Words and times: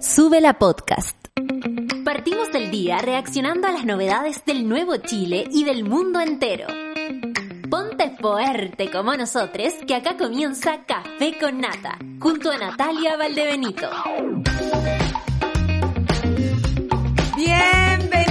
Sube 0.00 0.40
la 0.40 0.58
podcast. 0.58 1.14
Partimos 2.06 2.50
del 2.50 2.70
día 2.70 2.96
reaccionando 2.98 3.68
a 3.68 3.72
las 3.72 3.84
novedades 3.84 4.42
del 4.46 4.66
nuevo 4.66 4.96
Chile 4.96 5.44
y 5.52 5.64
del 5.64 5.84
mundo 5.84 6.20
entero. 6.20 6.68
Ponte 7.68 8.16
fuerte 8.18 8.90
como 8.90 9.14
nosotros, 9.14 9.74
que 9.86 9.94
acá 9.94 10.16
comienza 10.16 10.86
Café 10.86 11.36
con 11.38 11.60
Nata, 11.60 11.98
junto 12.18 12.50
a 12.50 12.56
Natalia 12.56 13.18
Valdebenito. 13.18 13.90
Bienvenidos, 17.36 18.30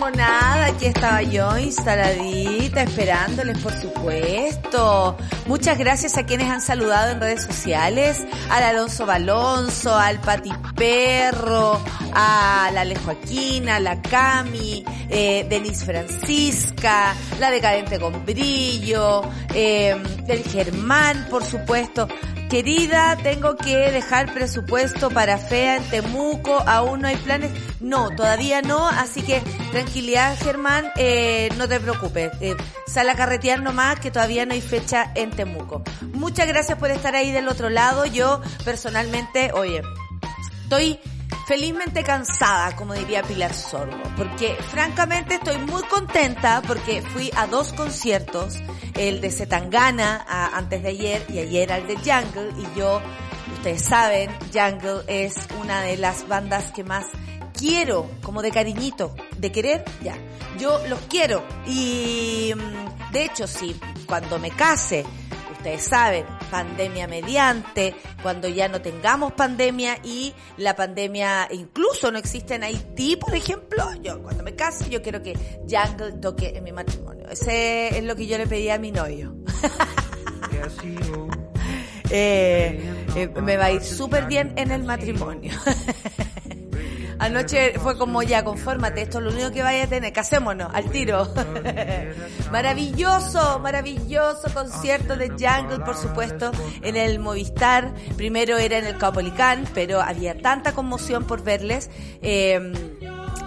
monada. 0.00 0.66
Aquí 0.66 0.86
estaba 0.86 1.22
yo 1.22 1.56
instaladita, 1.58 2.82
esperándoles, 2.82 3.56
por 3.58 3.72
supuesto. 3.74 5.16
Muchas 5.50 5.78
gracias 5.78 6.16
a 6.16 6.26
quienes 6.26 6.48
han 6.48 6.60
saludado 6.60 7.10
en 7.10 7.20
redes 7.20 7.42
sociales. 7.42 8.24
Al 8.50 8.62
Alonso 8.62 9.04
Balonso, 9.04 9.92
al 9.92 10.20
Pati 10.20 10.52
Perro, 10.76 11.82
a 12.14 12.70
la 12.72 12.82
Ale 12.82 12.94
Joaquina, 12.94 13.74
a 13.74 13.80
la 13.80 14.00
Cami, 14.00 14.84
eh, 15.08 15.44
Denise 15.50 15.84
Francisca, 15.84 17.16
la 17.40 17.50
Decadente 17.50 17.98
con 17.98 18.24
Brillo, 18.24 19.22
eh, 19.52 20.00
el 20.28 20.44
Germán, 20.44 21.26
por 21.28 21.42
supuesto. 21.44 22.06
Querida, 22.50 23.16
tengo 23.22 23.56
que 23.56 23.92
dejar 23.92 24.34
presupuesto 24.34 25.08
para 25.08 25.38
FEA 25.38 25.76
en 25.76 25.84
Temuco, 25.84 26.60
aún 26.66 27.02
no 27.02 27.06
hay 27.06 27.14
planes. 27.14 27.52
No, 27.78 28.10
todavía 28.10 28.60
no, 28.60 28.88
así 28.88 29.22
que 29.22 29.40
tranquilidad 29.70 30.36
Germán, 30.36 30.90
eh, 30.96 31.48
no 31.56 31.68
te 31.68 31.78
preocupes. 31.78 32.32
Eh, 32.40 32.56
sal 32.88 33.08
a 33.08 33.14
carretear 33.14 33.62
nomás 33.62 34.00
que 34.00 34.10
todavía 34.10 34.46
no 34.46 34.54
hay 34.54 34.60
fecha 34.60 35.12
en 35.14 35.30
Temuco. 35.30 35.39
Muchas 36.12 36.46
gracias 36.48 36.78
por 36.78 36.90
estar 36.90 37.14
ahí 37.14 37.30
del 37.32 37.48
otro 37.48 37.68
lado. 37.70 38.06
Yo 38.06 38.40
personalmente, 38.64 39.52
oye, 39.52 39.82
estoy 40.62 40.98
felizmente 41.46 42.02
cansada, 42.04 42.76
como 42.76 42.94
diría 42.94 43.22
Pilar 43.22 43.52
Sorbo, 43.52 43.96
porque 44.16 44.56
francamente 44.70 45.34
estoy 45.34 45.58
muy 45.58 45.82
contenta 45.84 46.62
porque 46.66 47.02
fui 47.02 47.30
a 47.36 47.46
dos 47.46 47.72
conciertos, 47.72 48.56
el 48.94 49.20
de 49.20 49.30
Zetangana 49.32 50.24
a- 50.28 50.56
antes 50.56 50.82
de 50.82 50.90
ayer 50.90 51.26
y 51.28 51.38
ayer 51.40 51.72
al 51.72 51.86
de 51.88 51.96
Jungle 51.96 52.52
y 52.56 52.78
yo, 52.78 53.00
ustedes 53.54 53.82
saben, 53.82 54.30
Jungle 54.52 55.02
es 55.08 55.34
una 55.60 55.80
de 55.82 55.96
las 55.96 56.28
bandas 56.28 56.70
que 56.72 56.84
más 56.84 57.06
quiero, 57.60 58.10
como 58.22 58.40
de 58.40 58.50
cariñito, 58.50 59.14
de 59.36 59.52
querer, 59.52 59.84
ya. 60.02 60.16
Yo 60.58 60.80
los 60.88 60.98
quiero 61.00 61.44
y 61.66 62.52
mm, 62.56 63.12
de 63.12 63.24
hecho 63.26 63.46
sí, 63.46 63.78
cuando 64.06 64.38
me 64.38 64.50
case, 64.50 65.04
ustedes 65.52 65.82
saben, 65.82 66.24
pandemia 66.50 67.06
mediante, 67.06 67.94
cuando 68.22 68.48
ya 68.48 68.66
no 68.68 68.80
tengamos 68.80 69.32
pandemia 69.32 69.98
y 70.02 70.32
la 70.56 70.74
pandemia 70.74 71.48
incluso 71.50 72.10
no 72.10 72.18
existe 72.18 72.54
en 72.54 72.64
Haití, 72.64 73.16
por 73.16 73.34
ejemplo, 73.34 73.84
yo 74.02 74.22
cuando 74.22 74.42
me 74.42 74.54
case 74.54 74.88
yo 74.88 75.02
quiero 75.02 75.22
que 75.22 75.34
Jungle 75.68 76.12
toque 76.12 76.54
en 76.56 76.64
mi 76.64 76.72
matrimonio. 76.72 77.28
Ese 77.28 77.96
es 77.98 78.02
lo 78.04 78.16
que 78.16 78.26
yo 78.26 78.38
le 78.38 78.46
pedí 78.46 78.70
a 78.70 78.78
mi 78.78 78.90
novio. 78.90 79.36
Eh, 82.12 83.06
eh, 83.14 83.28
me 83.40 83.56
va 83.56 83.66
a 83.66 83.70
ir 83.70 83.82
súper 83.82 84.26
bien 84.26 84.52
en 84.56 84.72
el 84.72 84.82
matrimonio. 84.82 85.52
Anoche 87.20 87.78
fue 87.78 87.96
como 87.98 88.22
ya, 88.22 88.42
confórmate, 88.42 89.02
esto 89.02 89.18
es 89.18 89.24
lo 89.24 89.30
único 89.30 89.50
que 89.52 89.62
vaya 89.62 89.84
a 89.84 89.86
tener, 89.86 90.12
casémonos, 90.12 90.70
al 90.72 90.90
tiro. 90.90 91.28
maravilloso, 92.50 93.58
maravilloso 93.60 94.52
concierto 94.52 95.16
de 95.16 95.28
Jungle, 95.30 95.84
por 95.84 95.96
supuesto, 95.96 96.50
en 96.82 96.96
el 96.96 97.18
Movistar. 97.18 97.92
Primero 98.16 98.58
era 98.58 98.78
en 98.78 98.86
el 98.86 98.96
Caupolicán, 98.98 99.66
pero 99.74 100.00
había 100.00 100.40
tanta 100.40 100.72
conmoción 100.72 101.24
por 101.26 101.42
verles. 101.42 101.90
Eh, 102.22 102.72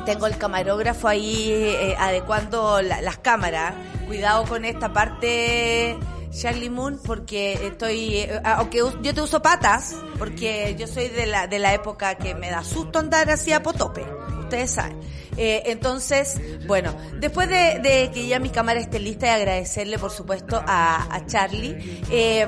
tengo 0.05 0.27
el 0.27 0.37
camarógrafo 0.37 1.07
ahí 1.07 1.49
eh, 1.51 1.95
adecuando 1.97 2.81
la- 2.81 3.01
las 3.01 3.17
cámaras. 3.19 3.73
Cuidado 4.07 4.43
con 4.45 4.65
esta 4.65 4.91
parte, 4.93 5.97
Charlie 6.39 6.69
Moon, 6.69 6.99
porque 7.05 7.53
estoy, 7.67 8.15
eh, 8.17 8.41
aunque 8.43 8.83
us- 8.83 8.95
yo 9.01 9.13
te 9.13 9.21
uso 9.21 9.41
patas, 9.41 9.95
porque 10.17 10.75
yo 10.77 10.87
soy 10.87 11.07
de 11.09 11.25
la, 11.27 11.47
de 11.47 11.59
la 11.59 11.73
época 11.73 12.15
que 12.15 12.33
me 12.35 12.49
da 12.49 12.63
susto 12.63 12.99
andar 12.99 13.29
así 13.29 13.51
a 13.53 13.61
potope. 13.61 14.03
Ustedes 14.39 14.71
saben. 14.71 14.99
Eh, 15.37 15.63
entonces, 15.67 16.39
bueno, 16.67 16.95
después 17.19 17.49
de, 17.49 17.79
de 17.79 18.11
que 18.13 18.27
ya 18.27 18.39
mi 18.39 18.49
cámara 18.49 18.79
esté 18.79 18.99
lista 18.99 19.27
y 19.27 19.29
agradecerle, 19.29 19.97
por 19.97 20.11
supuesto, 20.11 20.61
a, 20.65 21.13
a 21.15 21.25
Charlie, 21.25 22.01
eh, 22.11 22.47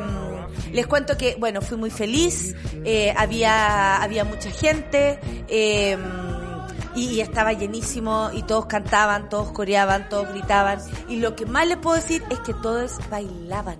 les 0.71 0.85
cuento 0.87 1.17
que, 1.17 1.35
bueno, 1.39 1.61
fui 1.61 1.77
muy 1.77 1.89
feliz, 1.89 2.55
eh, 2.85 3.13
había, 3.17 4.01
había 4.03 4.23
mucha 4.23 4.51
gente, 4.51 5.19
eh, 5.47 5.97
y, 6.95 7.21
estaba 7.21 7.53
llenísimo 7.53 8.29
y 8.33 8.43
todos 8.43 8.65
cantaban, 8.65 9.29
todos 9.29 9.51
coreaban, 9.51 10.09
todos 10.09 10.29
gritaban. 10.29 10.79
Y 11.09 11.17
lo 11.17 11.35
que 11.35 11.45
más 11.45 11.67
les 11.67 11.77
puedo 11.77 11.95
decir 11.95 12.23
es 12.29 12.39
que 12.39 12.53
todos 12.53 12.97
bailaban. 13.09 13.77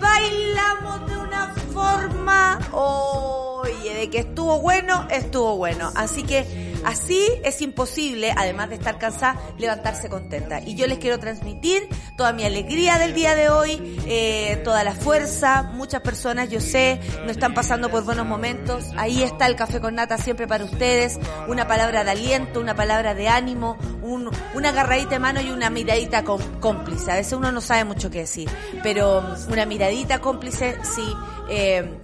Bailamos 0.00 1.06
de 1.08 1.16
una 1.16 1.54
forma, 1.72 2.58
oye, 2.72 3.94
de 3.94 4.10
que 4.10 4.18
estuvo 4.18 4.60
bueno, 4.60 5.06
estuvo 5.10 5.56
bueno. 5.56 5.92
Así 5.94 6.22
que 6.22 6.71
así 6.84 7.22
es 7.44 7.60
imposible, 7.62 8.32
además 8.36 8.68
de 8.68 8.76
estar 8.76 8.98
cansada, 8.98 9.40
levantarse 9.58 10.08
contenta. 10.08 10.60
Y 10.60 10.74
yo 10.74 10.86
les 10.86 10.98
quiero 10.98 11.18
transmitir 11.18 11.88
toda 12.16 12.32
mi 12.32 12.44
alegría 12.44 12.98
del 12.98 13.14
día 13.14 13.34
de 13.34 13.48
hoy, 13.48 13.98
eh, 14.06 14.60
toda 14.64 14.84
la 14.84 14.92
fuerza. 14.92 15.62
Muchas 15.74 16.00
personas, 16.02 16.50
yo 16.50 16.60
sé, 16.60 17.00
no 17.24 17.30
están 17.30 17.54
pasando 17.54 17.90
por 17.90 18.04
buenos 18.04 18.26
momentos. 18.26 18.86
Ahí 18.96 19.22
está 19.22 19.46
el 19.46 19.56
café 19.56 19.80
con 19.80 19.94
nata 19.94 20.18
siempre 20.18 20.46
para 20.46 20.64
ustedes. 20.64 21.18
Una 21.48 21.66
palabra 21.66 22.04
de 22.04 22.10
aliento, 22.10 22.60
una 22.60 22.74
palabra 22.74 23.14
de 23.14 23.28
ánimo, 23.28 23.76
un- 24.02 24.30
una 24.54 24.68
agarradita 24.70 25.10
de 25.10 25.18
mano 25.18 25.40
y 25.40 25.50
una 25.50 25.70
miradita 25.70 26.24
cómplice. 26.24 27.10
A 27.10 27.14
veces 27.16 27.32
uno 27.34 27.52
no 27.52 27.60
sabe 27.60 27.84
mucho 27.84 28.10
qué 28.10 28.20
decir, 28.20 28.48
pero 28.82 29.22
una 29.50 29.66
miradita 29.66 30.20
cómplice 30.20 30.76
sí. 30.82 31.04
Eh, 31.48 31.98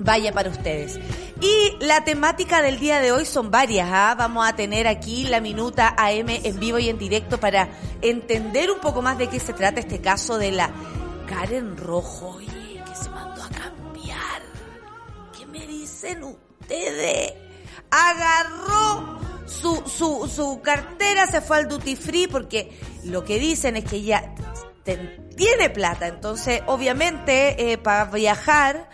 vaya 0.00 0.32
para 0.32 0.48
ustedes. 0.50 0.98
Y 1.40 1.76
la 1.80 2.02
temática 2.02 2.62
del 2.62 2.80
día 2.80 3.00
de 3.00 3.12
hoy 3.12 3.24
son 3.24 3.50
varias. 3.50 3.88
¿ah? 3.92 4.14
Vamos 4.18 4.46
a 4.46 4.56
tener 4.56 4.88
aquí 4.88 5.24
la 5.24 5.40
minuta 5.40 5.94
AM 5.96 6.28
en 6.28 6.58
vivo 6.58 6.78
y 6.78 6.88
en 6.88 6.98
directo 6.98 7.38
para 7.38 7.68
entender 8.02 8.70
un 8.70 8.80
poco 8.80 9.02
más 9.02 9.18
de 9.18 9.28
qué 9.28 9.38
se 9.38 9.52
trata 9.52 9.78
este 9.78 10.00
caso 10.00 10.36
de 10.36 10.50
la 10.50 10.70
Karen 11.28 11.76
Rojo, 11.76 12.36
oye, 12.36 12.82
que 12.84 12.96
se 12.96 13.08
mandó 13.10 13.42
a 13.42 13.48
cambiar. 13.50 14.42
¿Qué 15.36 15.46
me 15.46 15.64
dicen 15.66 16.24
ustedes? 16.24 17.34
Agarró 17.90 19.20
su, 19.46 19.82
su, 19.86 20.28
su 20.34 20.60
cartera, 20.60 21.26
se 21.26 21.40
fue 21.40 21.58
al 21.58 21.68
duty 21.68 21.94
free 21.94 22.26
porque 22.26 22.80
lo 23.04 23.24
que 23.24 23.38
dicen 23.38 23.76
es 23.76 23.84
que 23.84 23.96
ella 23.96 24.34
tiene 25.36 25.70
plata, 25.70 26.08
entonces 26.08 26.62
obviamente 26.66 27.72
eh, 27.72 27.78
para 27.78 28.06
viajar 28.06 28.88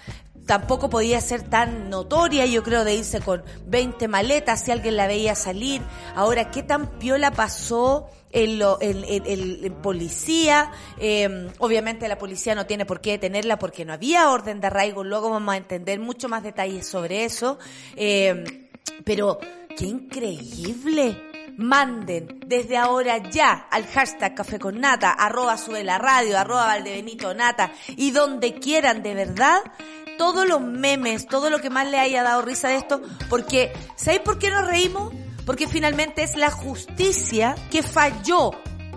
tampoco 0.47 0.91
podía 0.91 1.21
ser 1.21 1.43
tan 1.43 1.89
notoria, 1.91 2.47
yo 2.47 2.63
creo, 2.63 2.85
de 2.85 2.95
irse 2.95 3.21
con 3.21 3.43
20 3.67 4.09
maletas 4.09 4.63
si 4.65 4.71
alguien 4.71 4.97
la 4.97 5.07
veía 5.07 5.35
salir. 5.35 5.83
Ahora, 6.15 6.51
¿qué 6.51 6.63
tan 6.63 6.99
piola 6.99 7.31
pasó 7.31 8.09
en, 8.31 8.59
lo, 8.59 8.79
en, 8.81 9.05
en- 9.05 9.65
en- 9.65 9.75
policía? 9.83 10.71
Eh, 10.99 11.49
obviamente 11.59 12.09
la 12.09 12.19
policía 12.19 12.55
no 12.55 12.67
tiene 12.67 12.85
por 12.87 13.01
qué 13.01 13.13
detenerla 13.13 13.59
porque 13.59 13.85
no 13.85 13.93
había 13.93 14.31
orden 14.31 14.61
de 14.61 14.67
arraigo, 14.67 15.03
luego 15.05 15.31
vamos 15.31 15.55
a 15.55 15.57
entender 15.57 15.99
mucho 16.01 16.29
más 16.29 16.43
detalles 16.43 16.87
sobre 16.87 17.25
eso. 17.25 17.59
Eh, 17.97 18.69
pero, 19.05 19.39
qué 19.77 19.87
increíble. 19.87 21.31
Manden 21.57 22.41
desde 22.49 22.77
ahora 22.77 23.19
ya 23.31 23.69
al 23.71 23.87
hashtag 23.87 24.35
Café 24.35 24.59
con 24.59 24.81
Nata, 24.81 25.13
arroba 25.13 25.57
sube 25.57 25.85
la 25.85 25.99
radio, 25.99 26.37
arroba 26.37 26.67
Valdebenito 26.67 27.33
Nata 27.33 27.71
y 27.97 28.11
donde 28.11 28.55
quieran 28.55 29.05
de 29.05 29.15
verdad 29.15 29.59
todos 30.19 30.47
los 30.47 30.61
memes, 30.61 31.27
todo 31.27 31.51
lo 31.51 31.61
que 31.61 31.71
más 31.71 31.89
le 31.89 31.99
haya 31.99 32.23
dado 32.23 32.43
risa 32.43 32.69
de 32.69 32.77
esto, 32.77 33.01
porque 33.29 33.73
¿sabéis 33.97 34.23
por 34.23 34.39
qué 34.39 34.51
nos 34.51 34.67
reímos? 34.67 35.13
Porque 35.47 35.69
finalmente 35.69 36.23
es 36.23 36.37
la 36.37 36.51
justicia 36.51 37.55
que 37.71 37.83
falló. 37.83 38.53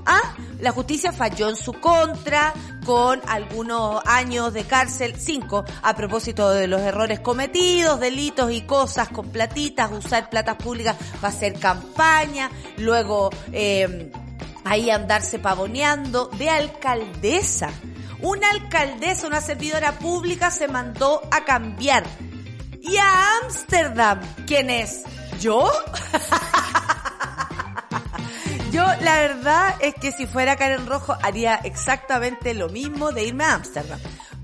¿Ah? 0.06 0.36
La 0.62 0.72
justicia 0.72 1.12
falló 1.12 1.50
en 1.50 1.58
su 1.58 1.74
contra 1.74 2.54
con 2.86 3.22
algunos 3.28 4.02
años 4.06 4.54
de 4.54 4.64
cárcel, 4.64 5.16
cinco, 5.18 5.66
a 5.84 5.94
propósito 5.94 6.50
de 6.52 6.68
los 6.68 6.80
errores 6.80 7.20
cometidos, 7.20 8.00
delitos 8.00 8.52
y 8.54 8.62
cosas 8.62 9.10
con 9.10 9.30
platitas, 9.30 9.92
usar 9.92 10.30
platas 10.30 10.56
públicas 10.56 10.96
para 11.20 11.34
hacer 11.34 11.60
campaña, 11.60 12.50
luego 12.78 13.30
eh, 13.52 14.10
ahí 14.64 14.90
andarse 14.90 15.40
pavoneando 15.40 16.28
de 16.38 16.50
alcaldesa. 16.50 17.70
Una 18.22 18.50
alcaldesa, 18.50 19.28
una 19.28 19.42
servidora 19.42 20.00
pública 20.00 20.52
se 20.52 20.68
mandó 20.68 21.22
a 21.32 21.46
cambiar. 21.46 22.04
Y 22.82 22.98
a 22.98 23.38
Ámsterdam, 23.44 24.20
¿quién 24.46 24.70
es? 24.70 25.04
¿Yo? 25.40 25.72
Yo 28.72 28.86
la 29.02 29.16
verdad 29.16 29.76
es 29.80 29.96
que 29.96 30.12
si 30.12 30.28
fuera 30.28 30.56
Karen 30.56 30.88
Rojo 30.88 31.18
haría 31.22 31.56
exactamente 31.56 32.54
lo 32.54 32.70
mismo 32.70 33.12
de 33.12 33.26
irme 33.26 33.44
a 33.44 33.54
Ámsterdam. 33.54 34.00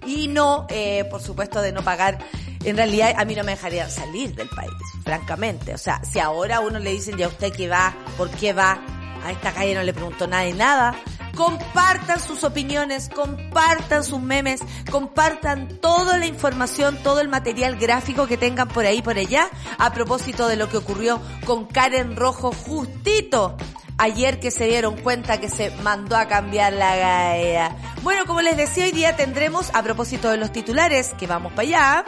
Y 0.05 0.27
no, 0.27 0.67
eh, 0.69 1.05
por 1.09 1.21
supuesto, 1.21 1.61
de 1.61 1.71
no 1.71 1.83
pagar 1.83 2.19
en 2.63 2.77
realidad 2.77 3.13
a 3.17 3.25
mí 3.25 3.35
no 3.35 3.43
me 3.43 3.51
dejarían 3.51 3.89
salir 3.89 4.35
del 4.35 4.49
país, 4.49 4.71
francamente. 5.03 5.73
O 5.73 5.77
sea, 5.77 6.03
si 6.03 6.19
ahora 6.19 6.57
a 6.57 6.59
uno 6.61 6.79
le 6.79 6.91
dicen, 6.91 7.17
ya 7.17 7.27
usted 7.27 7.51
que 7.51 7.67
va, 7.67 7.93
¿por 8.17 8.29
qué 8.31 8.53
va? 8.53 8.79
A 9.23 9.31
esta 9.31 9.53
calle 9.53 9.75
no 9.75 9.83
le 9.83 9.93
preguntó 9.93 10.27
nadie 10.27 10.53
nada. 10.53 10.95
Compartan 11.35 12.19
sus 12.19 12.43
opiniones, 12.43 13.09
compartan 13.09 14.03
sus 14.03 14.21
memes, 14.21 14.61
compartan 14.91 15.67
toda 15.79 16.17
la 16.17 16.27
información, 16.27 16.97
todo 17.03 17.21
el 17.21 17.27
material 17.27 17.75
gráfico 17.77 18.27
que 18.27 18.37
tengan 18.37 18.67
por 18.67 18.85
ahí, 18.85 19.01
por 19.01 19.17
allá, 19.17 19.49
a 19.77 19.91
propósito 19.93 20.47
de 20.47 20.57
lo 20.57 20.69
que 20.69 20.77
ocurrió 20.77 21.19
con 21.45 21.65
Karen 21.65 22.15
Rojo 22.15 22.51
justito 22.51 23.57
ayer 23.97 24.39
que 24.39 24.51
se 24.51 24.65
dieron 24.65 24.97
cuenta 24.97 25.39
que 25.39 25.49
se 25.49 25.71
mandó 25.81 26.17
a 26.17 26.27
cambiar 26.27 26.73
la 26.73 26.95
gaea. 26.95 27.75
Bueno, 28.01 28.25
como 28.25 28.41
les 28.41 28.57
decía, 28.57 28.85
hoy 28.85 28.91
día 28.91 29.15
tendremos, 29.15 29.69
a 29.73 29.81
propósito 29.83 30.29
de 30.29 30.37
los 30.37 30.51
titulares, 30.51 31.13
que 31.17 31.27
vamos 31.27 31.53
para 31.53 31.67
allá, 31.67 32.05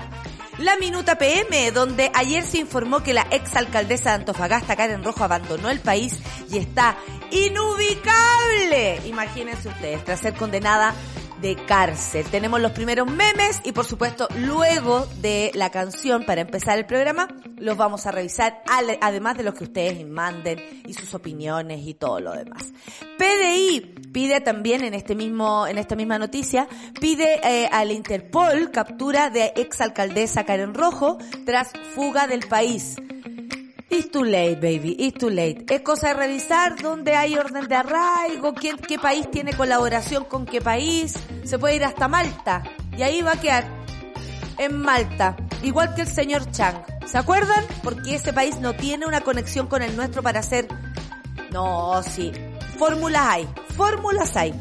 la 0.60 0.78
Minuta 0.78 1.18
PM, 1.18 1.72
donde 1.72 2.12
ayer 2.14 2.44
se 2.44 2.60
informó 2.60 3.04
que 3.04 3.14
la 3.14 3.28
exalcaldesa 3.32 4.10
de 4.10 4.16
Antofagasta, 4.16 4.76
Karen 4.76 5.04
Rojo, 5.04 5.24
abandonó 5.24 5.70
el 5.70 5.80
país 5.80 6.18
y 6.50 6.58
está 6.58 6.98
inubicable. 7.32 9.02
Imagínense 9.06 9.68
ustedes, 9.68 10.04
tras 10.06 10.20
ser 10.20 10.36
condenada 10.36 10.94
de 11.42 11.56
cárcel. 11.66 12.26
Tenemos 12.30 12.62
los 12.62 12.72
primeros 12.72 13.08
memes 13.08 13.62
y 13.64 13.72
por 13.72 13.86
supuesto 13.86 14.28
luego 14.40 15.06
de 15.22 15.52
la 15.54 15.70
canción 15.70 16.26
para 16.26 16.42
empezar 16.42 16.78
el 16.78 16.86
programa 16.86 17.28
los 17.58 17.78
vamos 17.78 18.06
a 18.06 18.12
revisar 18.12 18.62
además 19.02 19.38
de 19.38 19.44
los 19.44 19.54
que 19.54 19.66
ustedes 19.66 20.06
manden 20.08 20.60
y 20.86 20.94
sus 20.94 21.14
opiniones 21.14 21.86
y 21.86 21.94
todo 21.94 22.20
lo 22.20 22.34
demás. 22.34 22.74
PDI 23.18 24.10
pide 24.12 24.42
también 24.42 24.84
en 24.84 24.94
este 24.94 25.16
mismo 25.16 25.68
en 25.68 25.78
esta 25.78 25.96
misma 25.96 26.18
noticia 26.18 26.68
pide 27.00 27.40
eh, 27.44 27.70
al 27.72 27.92
Interpol 27.92 28.72
captura 28.72 29.30
de 29.30 29.54
exalcaldesa 29.56 30.46
Karen 30.46 30.74
Rojo 30.74 31.18
tras 31.46 31.72
fuga 31.94 32.28
del 32.28 32.48
país. 32.48 32.96
It's 33.90 34.10
too 34.10 34.24
late, 34.24 34.56
baby. 34.56 34.96
It's 35.00 35.20
too 35.20 35.30
late. 35.30 35.66
Es 35.70 35.82
cosa 35.82 36.08
de 36.10 36.14
revisar 36.16 36.82
dónde 36.82 37.16
hay 37.16 37.38
orden 37.38 37.68
de 37.68 37.76
arraigo, 37.76 38.54
qué 38.56 38.98
país 39.00 39.30
tiene 39.30 39.54
colaboración 39.54 40.26
con 40.26 40.46
qué 40.46 40.60
país. 40.60 41.14
Se 41.44 41.60
puede 41.60 41.76
ir 41.76 41.84
hasta 41.84 42.08
Malta. 42.08 42.64
Y 42.98 43.04
ahí 43.04 43.22
va 43.22 43.34
a 43.34 43.40
quedar. 43.40 43.66
En 44.58 44.80
Malta. 44.80 45.36
Igual 45.64 45.94
que 45.96 46.02
el 46.02 46.08
señor 46.08 46.50
Chang. 46.52 46.78
¿Se 47.06 47.18
acuerdan? 47.18 47.64
Porque 47.84 48.16
ese 48.16 48.34
país 48.34 48.60
no 48.60 48.74
tiene 48.74 49.06
una 49.06 49.22
conexión 49.22 49.68
con 49.68 49.82
el 49.82 49.96
nuestro 49.96 50.24
para 50.24 50.40
hacer... 50.40 50.68
No, 51.52 52.02
sí. 52.04 52.32
Fórmulas 52.78 53.22
hay. 53.26 53.48
Fórmulas 53.76 54.36
hay. 54.36 54.54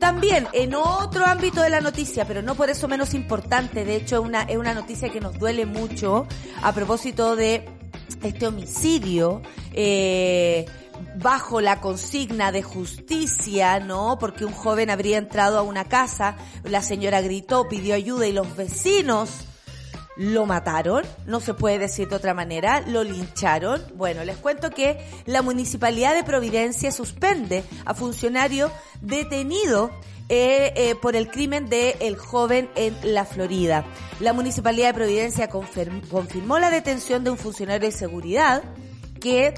También 0.00 0.48
en 0.52 0.74
otro 0.74 1.24
ámbito 1.24 1.62
de 1.62 1.70
la 1.70 1.80
noticia, 1.80 2.24
pero 2.26 2.42
no 2.42 2.56
por 2.56 2.70
eso 2.70 2.88
menos 2.88 3.14
importante, 3.14 3.84
de 3.84 3.94
hecho 3.94 4.20
una, 4.20 4.42
es 4.42 4.56
una 4.56 4.74
noticia 4.74 5.10
que 5.10 5.20
nos 5.20 5.38
duele 5.38 5.64
mucho 5.64 6.26
a 6.60 6.72
propósito 6.72 7.36
de 7.36 7.68
este 8.28 8.46
homicidio 8.46 9.42
eh, 9.72 10.66
bajo 11.16 11.60
la 11.60 11.80
consigna 11.80 12.52
de 12.52 12.62
justicia, 12.62 13.80
¿no? 13.80 14.18
Porque 14.18 14.44
un 14.44 14.52
joven 14.52 14.90
habría 14.90 15.18
entrado 15.18 15.58
a 15.58 15.62
una 15.62 15.84
casa, 15.84 16.36
la 16.64 16.82
señora 16.82 17.20
gritó, 17.20 17.68
pidió 17.68 17.94
ayuda 17.94 18.26
y 18.26 18.32
los 18.32 18.56
vecinos 18.56 19.46
lo 20.16 20.46
mataron, 20.46 21.04
no 21.26 21.40
se 21.40 21.54
puede 21.54 21.78
decir 21.78 22.08
de 22.08 22.16
otra 22.16 22.34
manera, 22.34 22.82
lo 22.86 23.02
lincharon. 23.04 23.82
Bueno, 23.94 24.24
les 24.24 24.36
cuento 24.36 24.70
que 24.70 24.98
la 25.26 25.42
Municipalidad 25.42 26.14
de 26.14 26.24
Providencia 26.24 26.92
suspende 26.92 27.64
a 27.84 27.94
funcionario 27.94 28.70
detenido 29.00 29.90
eh, 30.28 30.72
eh, 30.76 30.94
por 30.94 31.16
el 31.16 31.30
crimen 31.30 31.68
del 31.68 31.94
el 32.00 32.16
joven 32.16 32.70
en 32.74 32.96
la 33.02 33.24
Florida. 33.24 33.84
La 34.20 34.32
Municipalidad 34.32 34.88
de 34.88 34.94
Providencia 34.94 35.48
confirmó 35.48 36.58
la 36.58 36.70
detención 36.70 37.24
de 37.24 37.30
un 37.30 37.38
funcionario 37.38 37.88
de 37.88 37.92
seguridad 37.92 38.62
que 39.20 39.54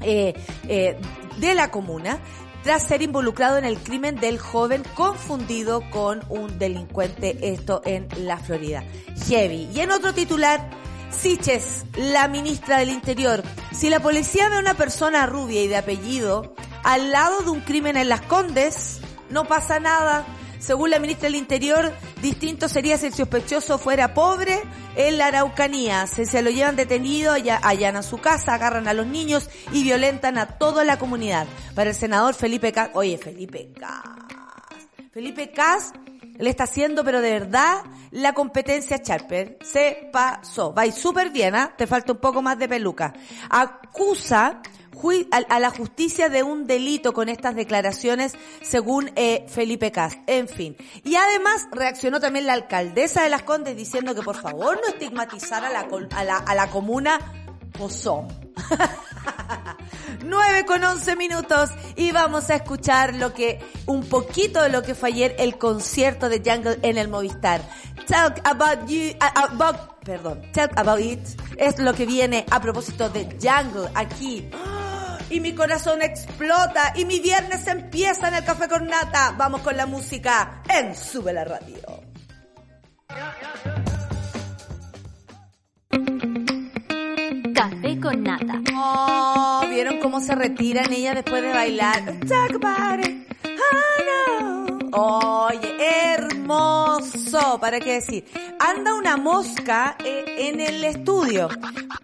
eh, 0.00 0.34
de 1.38 1.54
la 1.54 1.70
comuna 1.70 2.20
tras 2.64 2.82
ser 2.82 3.02
involucrado 3.02 3.58
en 3.58 3.66
el 3.66 3.78
crimen 3.78 4.16
del 4.16 4.38
joven 4.38 4.82
confundido 4.94 5.82
con 5.90 6.24
un 6.30 6.58
delincuente, 6.58 7.36
esto 7.42 7.82
en 7.84 8.08
la 8.26 8.38
Florida. 8.38 8.82
Heavy. 9.28 9.68
Y 9.72 9.80
en 9.80 9.90
otro 9.90 10.14
titular, 10.14 10.70
Siches, 11.10 11.84
la 11.94 12.26
ministra 12.26 12.78
del 12.78 12.88
Interior. 12.88 13.42
Si 13.70 13.90
la 13.90 14.00
policía 14.00 14.48
ve 14.48 14.56
a 14.56 14.60
una 14.60 14.74
persona 14.74 15.26
rubia 15.26 15.62
y 15.62 15.68
de 15.68 15.76
apellido 15.76 16.54
al 16.82 17.12
lado 17.12 17.42
de 17.42 17.50
un 17.50 17.60
crimen 17.60 17.98
en 17.98 18.08
Las 18.08 18.22
Condes, 18.22 18.98
no 19.28 19.44
pasa 19.44 19.78
nada. 19.78 20.24
Según 20.64 20.88
la 20.88 20.98
ministra 20.98 21.28
del 21.28 21.34
Interior, 21.34 21.92
distinto 22.22 22.70
sería 22.70 22.96
si 22.96 23.04
el 23.06 23.12
sospechoso 23.12 23.76
fuera 23.76 24.14
pobre 24.14 24.62
en 24.96 25.18
la 25.18 25.26
Araucanía. 25.26 26.06
Si 26.06 26.24
se 26.24 26.40
lo 26.40 26.48
llevan 26.48 26.74
detenido, 26.74 27.34
a 27.34 28.02
su 28.02 28.16
casa, 28.16 28.54
agarran 28.54 28.88
a 28.88 28.94
los 28.94 29.06
niños 29.06 29.50
y 29.72 29.82
violentan 29.82 30.38
a 30.38 30.56
toda 30.56 30.82
la 30.84 30.98
comunidad. 30.98 31.46
Para 31.74 31.90
el 31.90 31.96
senador 31.96 32.34
Felipe 32.34 32.72
Cas, 32.72 32.88
oye, 32.94 33.18
Felipe 33.18 33.72
Cas, 33.78 34.04
Felipe 35.12 35.50
Cas 35.50 35.92
le 36.38 36.48
está 36.48 36.64
haciendo, 36.64 37.04
pero 37.04 37.20
de 37.20 37.32
verdad, 37.32 37.82
la 38.10 38.32
competencia 38.32 39.02
Charper 39.02 39.58
se 39.62 40.08
pasó. 40.10 40.72
Va 40.72 40.90
súper 40.90 41.28
bien, 41.28 41.54
¿ah? 41.54 41.74
Te 41.76 41.86
falta 41.86 42.12
un 42.12 42.18
poco 42.18 42.40
más 42.40 42.58
de 42.58 42.68
peluca. 42.68 43.12
Acusa 43.50 44.62
a, 45.30 45.58
la 45.58 45.70
justicia 45.70 46.28
de 46.28 46.42
un 46.42 46.66
delito 46.66 47.12
con 47.12 47.28
estas 47.28 47.54
declaraciones 47.54 48.34
según 48.62 49.10
eh, 49.16 49.44
Felipe 49.48 49.92
Cast. 49.92 50.18
En 50.26 50.48
fin. 50.48 50.76
Y 51.04 51.16
además 51.16 51.68
reaccionó 51.72 52.20
también 52.20 52.46
la 52.46 52.54
alcaldesa 52.54 53.22
de 53.22 53.30
Las 53.30 53.42
Condes 53.42 53.76
diciendo 53.76 54.14
que 54.14 54.22
por 54.22 54.36
favor 54.36 54.80
no 54.80 54.88
estigmatizar 54.88 55.64
a 55.64 55.70
la, 55.70 55.88
a 56.16 56.24
la, 56.24 56.36
a 56.38 56.54
la 56.54 56.70
comuna 56.70 57.18
Pozón. 57.76 58.28
9 60.24 60.64
con 60.64 60.82
11 60.82 61.16
minutos 61.16 61.70
y 61.96 62.12
vamos 62.12 62.48
a 62.50 62.56
escuchar 62.56 63.14
lo 63.14 63.34
que, 63.34 63.60
un 63.86 64.04
poquito 64.04 64.62
de 64.62 64.68
lo 64.68 64.82
que 64.82 64.94
fue 64.94 65.10
ayer 65.10 65.36
el 65.38 65.58
concierto 65.58 66.28
de 66.28 66.38
Jungle 66.44 66.78
en 66.82 66.98
el 66.98 67.08
Movistar. 67.08 67.60
Talk 68.06 68.40
about 68.44 68.88
you, 68.88 69.12
about, 69.20 69.76
perdón, 70.04 70.40
talk 70.52 70.72
about 70.76 71.00
it 71.00 71.20
es 71.56 71.78
lo 71.78 71.94
que 71.94 72.06
viene 72.06 72.44
a 72.50 72.60
propósito 72.60 73.08
de 73.08 73.24
Jungle 73.40 73.90
aquí 73.94 74.50
y 75.34 75.40
mi 75.40 75.52
corazón 75.52 76.00
explota 76.00 76.92
y 76.94 77.04
mi 77.04 77.18
viernes 77.18 77.66
empieza 77.66 78.28
en 78.28 78.34
el 78.34 78.44
café 78.44 78.68
con 78.68 78.86
nata. 78.86 79.34
Vamos 79.36 79.62
con 79.62 79.76
la 79.76 79.84
música 79.84 80.62
en 80.68 80.94
Sube 80.94 81.32
la 81.32 81.44
Radio. 81.44 81.80
Café 87.52 88.00
con 88.00 88.22
nata. 88.22 88.62
Oh, 88.76 89.64
¿vieron 89.68 89.98
cómo 89.98 90.20
se 90.20 90.36
retiran 90.36 90.92
ella 90.92 91.14
después 91.14 91.42
de 91.42 91.52
bailar? 91.52 92.04
Talk 92.28 92.64
about 92.64 93.04
it. 93.04 93.24
Oye, 94.96 96.14
hermoso, 96.14 97.58
¿para 97.60 97.80
qué 97.80 97.94
decir? 97.94 98.24
Anda 98.60 98.94
una 98.94 99.16
mosca 99.16 99.96
eh, 100.04 100.24
en 100.50 100.60
el 100.60 100.84
estudio, 100.84 101.48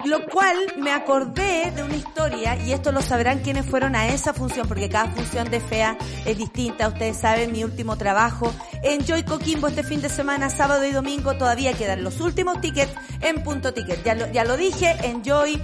lo 0.05 0.27
cual 0.27 0.57
me 0.77 0.91
acordé 0.91 1.71
de 1.71 1.85
una 1.85 1.95
historia, 1.95 2.57
y 2.57 2.73
esto 2.73 2.91
lo 2.91 3.01
sabrán 3.01 3.41
quienes 3.41 3.65
fueron 3.65 3.95
a 3.95 4.09
esa 4.09 4.35
función, 4.35 4.67
porque 4.67 4.89
cada 4.89 5.09
función 5.13 5.49
de 5.51 5.61
FEA 5.61 5.97
es 6.25 6.37
distinta, 6.37 6.89
ustedes 6.89 7.17
saben, 7.17 7.53
mi 7.53 7.63
último 7.63 7.97
trabajo 7.97 8.53
en 8.83 9.07
Joy 9.07 9.23
Coquimbo 9.23 9.69
este 9.69 9.85
fin 9.85 10.03
de 10.03 10.09
semana, 10.09 10.51
sábado 10.51 10.85
y 10.85 10.91
domingo, 10.91 11.37
todavía 11.37 11.73
quedan 11.75 12.03
los 12.03 12.21
últimos 12.21 12.61
tickets 12.61 12.93
en 13.21 13.45
punto 13.45 13.73
ticket. 13.73 14.03
Ya 14.03 14.15
lo, 14.17 14.33
ya 14.33 14.43
lo 14.43 14.57
dije, 14.57 14.97
Enjoy. 15.05 15.63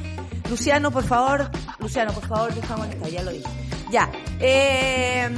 Luciano, 0.48 0.92
por 0.92 1.02
favor, 1.02 1.50
Luciano, 1.80 2.12
por 2.12 2.24
favor, 2.24 2.50
esta, 2.52 3.08
ya 3.08 3.24
lo 3.24 3.32
dije. 3.32 3.48
Ya, 3.90 4.08
eh, 4.38 5.28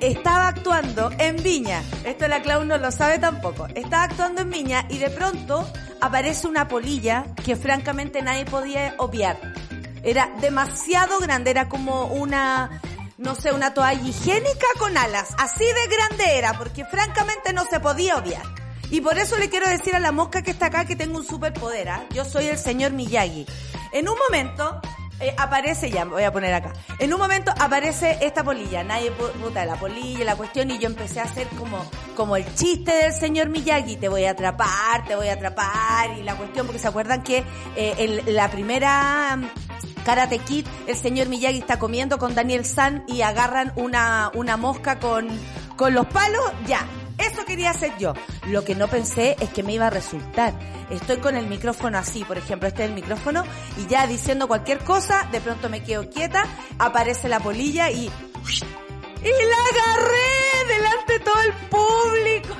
estaba 0.00 0.48
actuando 0.48 1.10
en 1.18 1.42
Viña. 1.42 1.82
Esto 2.04 2.28
la 2.28 2.42
Clau 2.42 2.64
no 2.64 2.78
lo 2.78 2.90
sabe 2.90 3.18
tampoco. 3.18 3.66
Estaba 3.74 4.04
actuando 4.04 4.42
en 4.42 4.50
Viña 4.50 4.86
y 4.88 4.98
de 4.98 5.10
pronto 5.10 5.70
aparece 6.00 6.46
una 6.46 6.68
polilla 6.68 7.26
que 7.44 7.56
francamente 7.56 8.22
nadie 8.22 8.44
podía 8.44 8.94
obviar. 8.98 9.38
Era 10.02 10.30
demasiado 10.40 11.18
grande, 11.20 11.50
era 11.50 11.68
como 11.68 12.06
una, 12.06 12.80
no 13.18 13.34
sé, 13.34 13.52
una 13.52 13.74
toalla 13.74 14.00
higiénica 14.00 14.66
con 14.78 14.96
alas. 14.96 15.34
Así 15.38 15.64
de 15.64 15.96
grande 15.96 16.38
era, 16.38 16.54
porque 16.56 16.84
francamente 16.84 17.52
no 17.52 17.64
se 17.66 17.80
podía 17.80 18.16
obviar. 18.16 18.42
Y 18.90 19.00
por 19.02 19.18
eso 19.18 19.36
le 19.36 19.50
quiero 19.50 19.68
decir 19.68 19.94
a 19.94 20.00
la 20.00 20.10
mosca 20.10 20.42
que 20.42 20.50
está 20.50 20.66
acá 20.66 20.84
que 20.84 20.96
tengo 20.96 21.18
un 21.18 21.26
superpoder. 21.26 21.90
¿ah? 21.90 22.04
Yo 22.10 22.24
soy 22.24 22.46
el 22.46 22.58
señor 22.58 22.92
Miyagi. 22.92 23.46
En 23.92 24.08
un 24.08 24.16
momento 24.18 24.80
eh, 25.20 25.34
aparece, 25.36 25.90
ya 25.90 26.04
voy 26.04 26.22
a 26.22 26.32
poner 26.32 26.54
acá. 26.54 26.72
En 26.98 27.12
un 27.12 27.20
momento 27.20 27.52
aparece 27.58 28.18
esta 28.20 28.42
polilla, 28.42 28.82
nadie 28.82 29.10
puta 29.10 29.64
la 29.64 29.76
polilla, 29.76 30.24
la 30.24 30.36
cuestión, 30.36 30.70
y 30.70 30.78
yo 30.78 30.86
empecé 30.86 31.20
a 31.20 31.24
hacer 31.24 31.46
como, 31.48 31.84
como 32.16 32.36
el 32.36 32.54
chiste 32.54 32.92
del 32.92 33.12
señor 33.12 33.48
Miyagi, 33.48 33.96
te 33.96 34.08
voy 34.08 34.24
a 34.24 34.30
atrapar, 34.30 35.04
te 35.06 35.16
voy 35.16 35.28
a 35.28 35.34
atrapar, 35.34 36.18
y 36.18 36.22
la 36.22 36.36
cuestión, 36.36 36.66
porque 36.66 36.78
se 36.78 36.88
acuerdan 36.88 37.22
que 37.22 37.44
eh, 37.76 38.22
la 38.26 38.50
primera 38.50 39.36
mm, 39.36 40.04
Karate 40.04 40.38
Kid, 40.38 40.66
el 40.86 40.96
señor 40.96 41.28
Miyagi 41.28 41.58
está 41.58 41.78
comiendo 41.78 42.18
con 42.18 42.34
Daniel 42.34 42.64
San 42.64 43.04
y 43.06 43.22
agarran 43.22 43.72
una, 43.76 44.30
una 44.34 44.56
mosca 44.56 44.98
con, 44.98 45.28
con 45.76 45.94
los 45.94 46.06
palos, 46.06 46.42
ya. 46.66 46.86
Eso 47.20 47.44
quería 47.44 47.70
hacer 47.70 47.92
yo. 47.98 48.14
Lo 48.46 48.64
que 48.64 48.74
no 48.74 48.88
pensé 48.88 49.36
es 49.40 49.50
que 49.50 49.62
me 49.62 49.74
iba 49.74 49.86
a 49.86 49.90
resultar. 49.90 50.54
Estoy 50.90 51.18
con 51.18 51.36
el 51.36 51.46
micrófono 51.46 51.98
así, 51.98 52.24
por 52.24 52.38
ejemplo, 52.38 52.66
este 52.66 52.84
es 52.84 52.88
el 52.88 52.94
micrófono, 52.94 53.44
y 53.76 53.86
ya 53.86 54.06
diciendo 54.06 54.48
cualquier 54.48 54.78
cosa, 54.78 55.28
de 55.30 55.40
pronto 55.40 55.68
me 55.68 55.82
quedo 55.82 56.08
quieta, 56.08 56.44
aparece 56.78 57.28
la 57.28 57.40
polilla 57.40 57.90
y... 57.90 58.10
Y 59.22 59.28
la 59.28 59.56
agarré 59.70 60.74
delante 60.74 61.12
de 61.12 61.20
todo 61.20 61.42
el 61.42 61.52
público. 61.68 62.56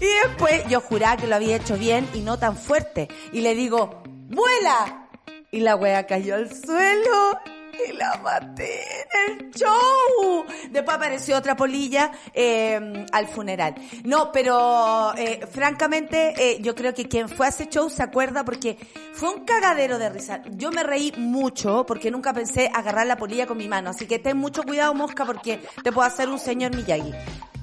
Y 0.00 0.28
después 0.28 0.68
yo 0.68 0.80
juraba 0.80 1.16
que 1.16 1.26
lo 1.26 1.34
había 1.34 1.56
hecho 1.56 1.76
bien 1.76 2.08
y 2.14 2.20
no 2.20 2.38
tan 2.38 2.56
fuerte. 2.56 3.08
Y 3.32 3.40
le 3.40 3.54
digo, 3.54 4.02
¡vuela! 4.06 5.08
Y 5.50 5.60
la 5.60 5.76
wea 5.76 6.06
cayó 6.06 6.36
al 6.36 6.54
suelo 6.54 7.40
y 7.88 7.92
la 7.92 8.18
maté 8.22 8.80
en 9.02 9.40
el 9.40 9.50
show. 9.52 10.44
Después 10.70 10.96
apareció 10.96 11.36
otra 11.36 11.56
polilla 11.56 12.12
eh, 12.32 13.06
al 13.12 13.28
funeral. 13.28 13.74
No, 14.04 14.30
pero 14.32 15.14
eh, 15.16 15.46
francamente 15.50 16.34
eh, 16.36 16.58
yo 16.60 16.74
creo 16.74 16.94
que 16.94 17.08
quien 17.08 17.28
fue 17.28 17.46
a 17.46 17.48
ese 17.50 17.68
show 17.68 17.88
se 17.90 18.02
acuerda 18.02 18.44
porque 18.44 18.76
fue 19.12 19.30
un 19.30 19.44
cagadero 19.44 19.98
de 19.98 20.10
risa. 20.10 20.42
Yo 20.50 20.70
me 20.70 20.82
reí 20.82 21.12
mucho 21.16 21.84
porque 21.86 22.10
nunca 22.10 22.32
pensé 22.32 22.70
agarrar 22.72 23.06
la 23.06 23.16
polilla 23.16 23.46
con 23.46 23.56
mi 23.56 23.68
mano. 23.68 23.90
Así 23.90 24.06
que 24.06 24.18
ten 24.18 24.36
mucho 24.36 24.62
cuidado, 24.62 24.94
mosca, 24.94 25.24
porque 25.24 25.60
te 25.82 25.92
puedo 25.92 26.06
hacer 26.06 26.28
un 26.28 26.38
señor 26.38 26.74
Miyagi. 26.74 27.12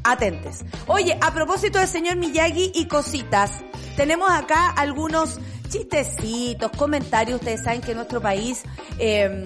Atentes. 0.04 0.66
Oye, 0.88 1.16
a 1.22 1.32
propósito 1.32 1.78
del 1.78 1.88
señor 1.88 2.16
Miyagi 2.16 2.72
y 2.74 2.88
cositas, 2.88 3.52
tenemos 3.96 4.32
acá 4.32 4.72
algunos 4.72 5.40
chistecitos, 5.70 6.72
comentarios. 6.72 7.40
Ustedes 7.40 7.64
saben 7.64 7.82
que 7.82 7.94
nuestro 7.94 8.22
país 8.22 8.64
eh, 8.98 9.44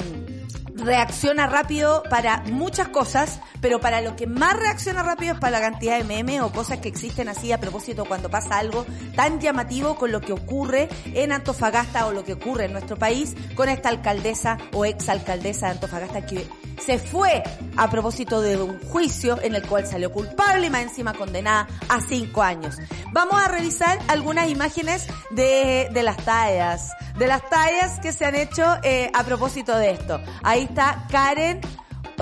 reacciona 0.76 1.48
rápido 1.48 2.04
para 2.10 2.44
muchas 2.52 2.90
cosas, 2.90 3.40
pero 3.62 3.80
para 3.80 4.02
lo 4.02 4.16
que 4.16 4.28
más 4.28 4.56
reacciona 4.58 5.04
rápido 5.04 5.34
es 5.34 5.40
para 5.40 5.60
la 5.60 5.62
cantidad 5.62 5.98
de 5.98 6.04
memes 6.04 6.42
o 6.42 6.52
cosas 6.52 6.80
que 6.80 6.90
existen 6.90 7.30
así 7.30 7.52
a 7.52 7.60
propósito 7.60 8.06
cuando 8.06 8.30
pasa 8.30 8.58
algo 8.58 8.86
tan 9.16 9.40
llamativo 9.40 9.96
con 9.96 10.12
lo 10.12 10.22
que 10.22 10.34
ocurre 10.34 10.90
en 11.14 11.32
Antofagasta 11.32 12.08
o 12.08 12.12
lo 12.12 12.24
que 12.24 12.34
ocurre 12.34 12.66
en 12.66 12.74
nuestro 12.74 12.98
país 12.98 13.36
con 13.56 13.70
esta 13.70 13.90
alcaldesa 13.90 14.58
o 14.74 14.86
ex 14.86 15.10
alcaldesa 15.10 15.68
de 15.68 15.72
Antofagasta 15.74 16.26
que 16.26 16.48
se 16.84 17.00
fue 17.00 17.42
a 17.78 17.90
propósito 17.90 18.42
de 18.42 18.62
un 18.62 18.80
juicio 18.82 19.42
en 19.42 19.56
el 19.56 19.66
cual 19.66 19.88
salió 19.88 20.12
culpable 20.12 20.68
y 20.68 20.70
más 20.70 20.82
encima 20.82 21.14
condenada 21.14 21.68
a 21.88 22.02
cinco 22.02 22.42
años. 22.42 22.78
Vamos 23.14 23.42
a 23.42 23.48
revisar 23.48 23.98
algunas 24.10 24.50
imágenes 24.50 25.08
de, 25.32 25.90
de 25.92 26.04
las 26.04 26.18
tallas, 26.18 26.92
de 27.18 27.28
las 27.28 27.50
tallas 27.50 28.00
que 28.02 28.12
se 28.12 28.26
han 28.26 28.36
hecho 28.36 28.64
eh, 28.84 29.10
a 29.14 29.24
propósito 29.24 29.78
de 29.78 29.92
esto. 29.92 30.22
Ahí 30.44 30.65
está 30.66 31.08
Karen 31.10 31.62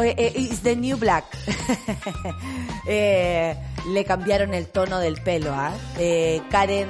eh, 0.01 0.15
eh, 0.17 0.33
is 0.35 0.61
the 0.61 0.75
new 0.75 0.97
black. 0.97 1.25
eh, 2.87 3.55
le 3.87 4.05
cambiaron 4.05 4.53
el 4.53 4.67
tono 4.67 4.99
del 4.99 5.21
pelo, 5.21 5.53
¿ah? 5.53 5.73
Eh, 5.97 6.41
Karen, 6.49 6.87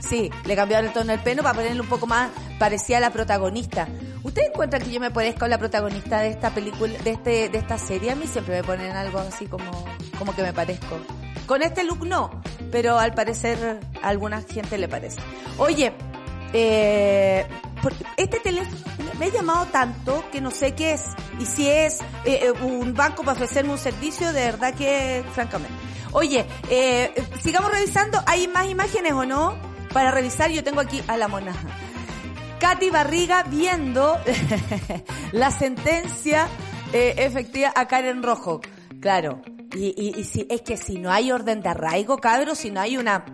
sí, 0.00 0.30
le 0.44 0.56
cambiaron 0.56 0.86
el 0.86 0.92
tono 0.92 1.12
del 1.12 1.20
pelo 1.20 1.42
para 1.42 1.54
ponerle 1.54 1.80
un 1.80 1.88
poco 1.88 2.06
más 2.06 2.30
parecía 2.58 2.98
a 2.98 3.00
la 3.00 3.10
protagonista. 3.10 3.88
¿Ustedes 4.22 4.48
encuentran 4.48 4.82
que 4.82 4.90
yo 4.90 5.00
me 5.00 5.10
parezco 5.10 5.44
a 5.44 5.48
la 5.48 5.58
protagonista 5.58 6.20
de 6.20 6.28
esta 6.28 6.50
película, 6.50 6.94
de 7.02 7.10
este, 7.10 7.48
de 7.50 7.58
esta 7.58 7.76
serie? 7.76 8.12
A 8.12 8.16
mí 8.16 8.26
siempre 8.26 8.56
me 8.56 8.64
ponen 8.64 8.92
algo 8.92 9.18
así 9.18 9.46
como, 9.46 9.84
como 10.18 10.34
que 10.34 10.42
me 10.42 10.52
parezco. 10.52 10.98
Con 11.46 11.62
este 11.62 11.84
look 11.84 12.06
no, 12.06 12.30
pero 12.72 12.98
al 12.98 13.12
parecer 13.12 13.80
a 14.02 14.08
alguna 14.08 14.40
gente 14.40 14.78
le 14.78 14.88
parece. 14.88 15.20
Oye, 15.58 15.92
eh, 16.54 17.46
por- 17.84 17.92
este 18.16 18.40
teléfono 18.40 18.76
me 19.18 19.26
ha 19.26 19.28
llamado 19.28 19.66
tanto 19.66 20.24
que 20.32 20.40
no 20.40 20.50
sé 20.50 20.74
qué 20.74 20.94
es. 20.94 21.04
Y 21.38 21.46
si 21.46 21.68
es 21.68 22.00
eh, 22.24 22.40
eh, 22.42 22.50
un 22.62 22.94
banco 22.94 23.22
para 23.22 23.34
ofrecerme 23.34 23.70
un 23.72 23.78
servicio, 23.78 24.32
de 24.32 24.44
verdad 24.46 24.74
que, 24.74 25.22
francamente. 25.32 25.74
Oye, 26.12 26.46
eh, 26.70 27.12
sigamos 27.42 27.70
revisando. 27.70 28.20
¿Hay 28.26 28.48
más 28.48 28.66
imágenes 28.68 29.12
o 29.12 29.24
no? 29.24 29.54
Para 29.92 30.10
revisar, 30.10 30.50
yo 30.50 30.64
tengo 30.64 30.80
aquí 30.80 31.02
a 31.06 31.16
la 31.16 31.28
mona. 31.28 31.54
Katy 32.58 32.90
Barriga 32.90 33.42
viendo 33.44 34.18
la 35.32 35.50
sentencia 35.50 36.48
efectiva 36.92 37.72
a 37.76 37.86
Karen 37.86 38.22
Rojo. 38.22 38.60
Claro. 39.00 39.42
Y, 39.74 39.92
y, 39.96 40.18
y 40.20 40.24
si, 40.24 40.46
es 40.48 40.62
que 40.62 40.76
si 40.76 40.98
no 40.98 41.10
hay 41.12 41.30
orden 41.32 41.60
de 41.60 41.68
arraigo, 41.68 42.18
cabros, 42.18 42.58
si 42.58 42.70
no 42.70 42.80
hay 42.80 42.96
una 42.96 43.24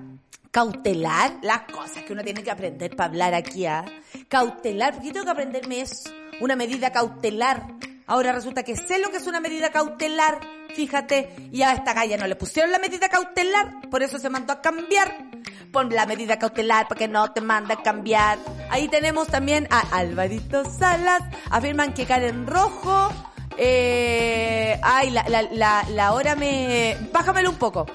cautelar, 0.50 1.38
las 1.42 1.62
cosas 1.62 2.02
que 2.04 2.12
uno 2.12 2.22
tiene 2.22 2.42
que 2.42 2.50
aprender 2.50 2.96
para 2.96 3.08
hablar 3.08 3.34
aquí, 3.34 3.66
¿ah? 3.66 3.84
Cautelar, 4.28 4.94
porque 4.94 5.08
yo 5.08 5.12
tengo 5.12 5.26
que 5.26 5.32
aprenderme 5.32 5.80
eso, 5.80 6.10
una 6.40 6.56
medida 6.56 6.90
cautelar. 6.90 7.66
Ahora 8.06 8.32
resulta 8.32 8.64
que 8.64 8.74
sé 8.74 8.98
lo 8.98 9.10
que 9.10 9.18
es 9.18 9.26
una 9.28 9.38
medida 9.38 9.70
cautelar, 9.70 10.40
fíjate, 10.74 11.32
y 11.52 11.62
a 11.62 11.74
esta 11.74 11.94
galla 11.94 12.16
no 12.16 12.26
le 12.26 12.34
pusieron 12.34 12.72
la 12.72 12.80
medida 12.80 13.08
cautelar, 13.08 13.88
por 13.88 14.02
eso 14.02 14.18
se 14.18 14.28
mandó 14.28 14.52
a 14.52 14.60
cambiar. 14.60 15.30
Pon 15.70 15.88
la 15.90 16.04
medida 16.04 16.36
cautelar 16.36 16.88
para 16.88 16.98
que 16.98 17.06
no 17.06 17.30
te 17.32 17.40
mande 17.40 17.74
a 17.74 17.82
cambiar. 17.82 18.38
Ahí 18.70 18.88
tenemos 18.88 19.28
también 19.28 19.68
a 19.70 19.78
Alvarito 19.96 20.64
Salas, 20.64 21.22
afirman 21.48 21.94
que 21.94 22.06
Karen 22.06 22.48
Rojo, 22.48 23.12
eh, 23.56 24.80
ay, 24.82 25.10
la, 25.10 25.28
la, 25.28 25.42
la, 25.42 25.84
la 25.90 26.12
hora 26.12 26.34
me, 26.34 26.96
bájamelo 27.12 27.50
un 27.50 27.58
poco, 27.58 27.86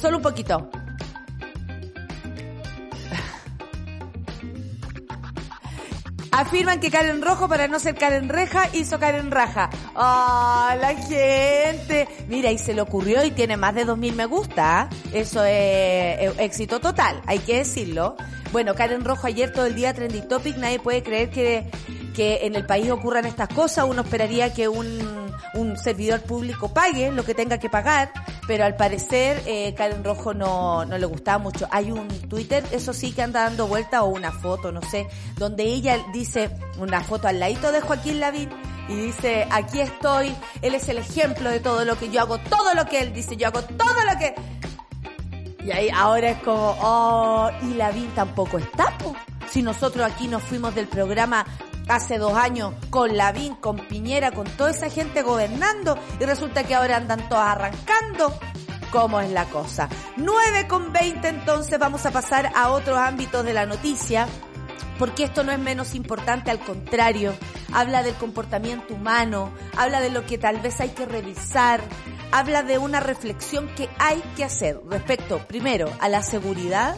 solo 0.00 0.16
un 0.16 0.22
poquito. 0.24 0.68
Afirman 6.36 6.80
que 6.80 6.90
Karen 6.90 7.22
Rojo, 7.22 7.48
para 7.48 7.66
no 7.66 7.78
ser 7.78 7.94
Karen 7.94 8.28
Reja, 8.28 8.68
hizo 8.74 8.98
Karen 8.98 9.30
Raja. 9.30 9.70
¡Ah, 9.94 10.76
la 10.78 10.94
gente! 10.94 12.06
Mira, 12.28 12.52
y 12.52 12.58
se 12.58 12.74
le 12.74 12.82
ocurrió 12.82 13.24
y 13.24 13.30
tiene 13.30 13.56
más 13.56 13.74
de 13.74 13.86
2.000 13.86 14.12
me 14.12 14.26
gusta. 14.26 14.82
¿ah? 14.82 14.88
Eso 15.14 15.42
es 15.42 15.50
eh, 15.50 16.32
éxito 16.38 16.78
total, 16.78 17.22
hay 17.26 17.38
que 17.38 17.56
decirlo. 17.56 18.16
Bueno, 18.52 18.74
Karen 18.74 19.02
Rojo 19.02 19.26
ayer 19.26 19.50
todo 19.50 19.64
el 19.64 19.74
día 19.74 19.94
trending 19.94 20.28
topic, 20.28 20.58
nadie 20.58 20.78
puede 20.78 21.02
creer 21.02 21.30
que, 21.30 21.70
que 22.16 22.46
en 22.46 22.54
el 22.56 22.64
país 22.64 22.90
ocurran 22.90 23.26
estas 23.26 23.48
cosas. 23.48 23.84
Uno 23.86 24.00
esperaría 24.00 24.54
que 24.54 24.68
un, 24.68 25.30
un 25.52 25.76
servidor 25.76 26.22
público 26.22 26.72
pague 26.72 27.12
lo 27.12 27.24
que 27.24 27.34
tenga 27.34 27.58
que 27.58 27.68
pagar, 27.68 28.10
pero 28.46 28.64
al 28.64 28.74
parecer 28.74 29.42
eh, 29.44 29.74
Karen 29.74 30.02
Rojo 30.02 30.32
no, 30.32 30.86
no 30.86 30.96
le 30.96 31.04
gustaba 31.04 31.38
mucho. 31.38 31.68
Hay 31.70 31.92
un 31.92 32.08
Twitter, 32.08 32.64
eso 32.72 32.94
sí 32.94 33.12
que 33.12 33.20
anda 33.20 33.42
dando 33.42 33.66
vuelta, 33.66 34.02
o 34.02 34.06
una 34.06 34.32
foto, 34.32 34.72
no 34.72 34.80
sé, 34.80 35.06
donde 35.36 35.64
ella 35.64 35.98
dice 36.14 36.48
una 36.78 37.02
foto 37.02 37.28
al 37.28 37.38
ladito 37.38 37.70
de 37.70 37.82
Joaquín 37.82 38.18
Lavín 38.18 38.48
y 38.88 38.94
dice, 38.94 39.46
aquí 39.50 39.80
estoy, 39.80 40.34
él 40.62 40.74
es 40.74 40.88
el 40.88 40.96
ejemplo 40.98 41.50
de 41.50 41.60
todo 41.60 41.84
lo 41.84 41.98
que 41.98 42.08
yo 42.08 42.22
hago, 42.22 42.38
todo 42.38 42.72
lo 42.74 42.86
que 42.86 43.00
él 43.00 43.12
dice, 43.12 43.36
yo 43.36 43.48
hago 43.48 43.62
todo 43.62 44.04
lo 44.10 44.18
que... 44.18 44.34
Y 45.66 45.70
ahí 45.72 45.90
ahora 45.90 46.30
es 46.30 46.38
como, 46.42 46.76
oh, 46.80 47.50
y 47.62 47.74
Lavín 47.74 48.08
tampoco 48.14 48.56
está, 48.56 48.96
po. 48.98 49.14
Si 49.50 49.62
nosotros 49.62 50.10
aquí 50.10 50.28
nos 50.28 50.42
fuimos 50.42 50.74
del 50.74 50.86
programa 50.86 51.44
hace 51.88 52.18
dos 52.18 52.34
años 52.34 52.74
con 52.90 53.16
Lavín, 53.16 53.54
con 53.56 53.76
Piñera, 53.76 54.32
con 54.32 54.46
toda 54.46 54.70
esa 54.70 54.90
gente 54.90 55.22
gobernando 55.22 55.98
y 56.20 56.24
resulta 56.24 56.64
que 56.64 56.74
ahora 56.74 56.96
andan 56.96 57.28
todas 57.28 57.48
arrancando. 57.48 58.38
¿Cómo 58.90 59.20
es 59.20 59.30
la 59.30 59.44
cosa? 59.46 59.88
9 60.16 60.68
con 60.68 60.92
20 60.92 61.28
entonces 61.28 61.78
vamos 61.78 62.06
a 62.06 62.12
pasar 62.12 62.52
a 62.54 62.70
otros 62.70 62.98
ámbitos 62.98 63.44
de 63.44 63.52
la 63.52 63.66
noticia 63.66 64.26
porque 64.98 65.24
esto 65.24 65.44
no 65.44 65.52
es 65.52 65.58
menos 65.58 65.94
importante, 65.94 66.50
al 66.50 66.60
contrario, 66.60 67.34
habla 67.72 68.02
del 68.02 68.14
comportamiento 68.14 68.94
humano, 68.94 69.52
habla 69.76 70.00
de 70.00 70.10
lo 70.10 70.24
que 70.24 70.38
tal 70.38 70.58
vez 70.60 70.80
hay 70.80 70.90
que 70.90 71.04
revisar, 71.04 71.82
habla 72.32 72.62
de 72.62 72.78
una 72.78 73.00
reflexión 73.00 73.68
que 73.74 73.90
hay 73.98 74.22
que 74.36 74.44
hacer 74.44 74.80
respecto, 74.88 75.38
primero, 75.46 75.90
a 76.00 76.08
la 76.08 76.22
seguridad 76.22 76.96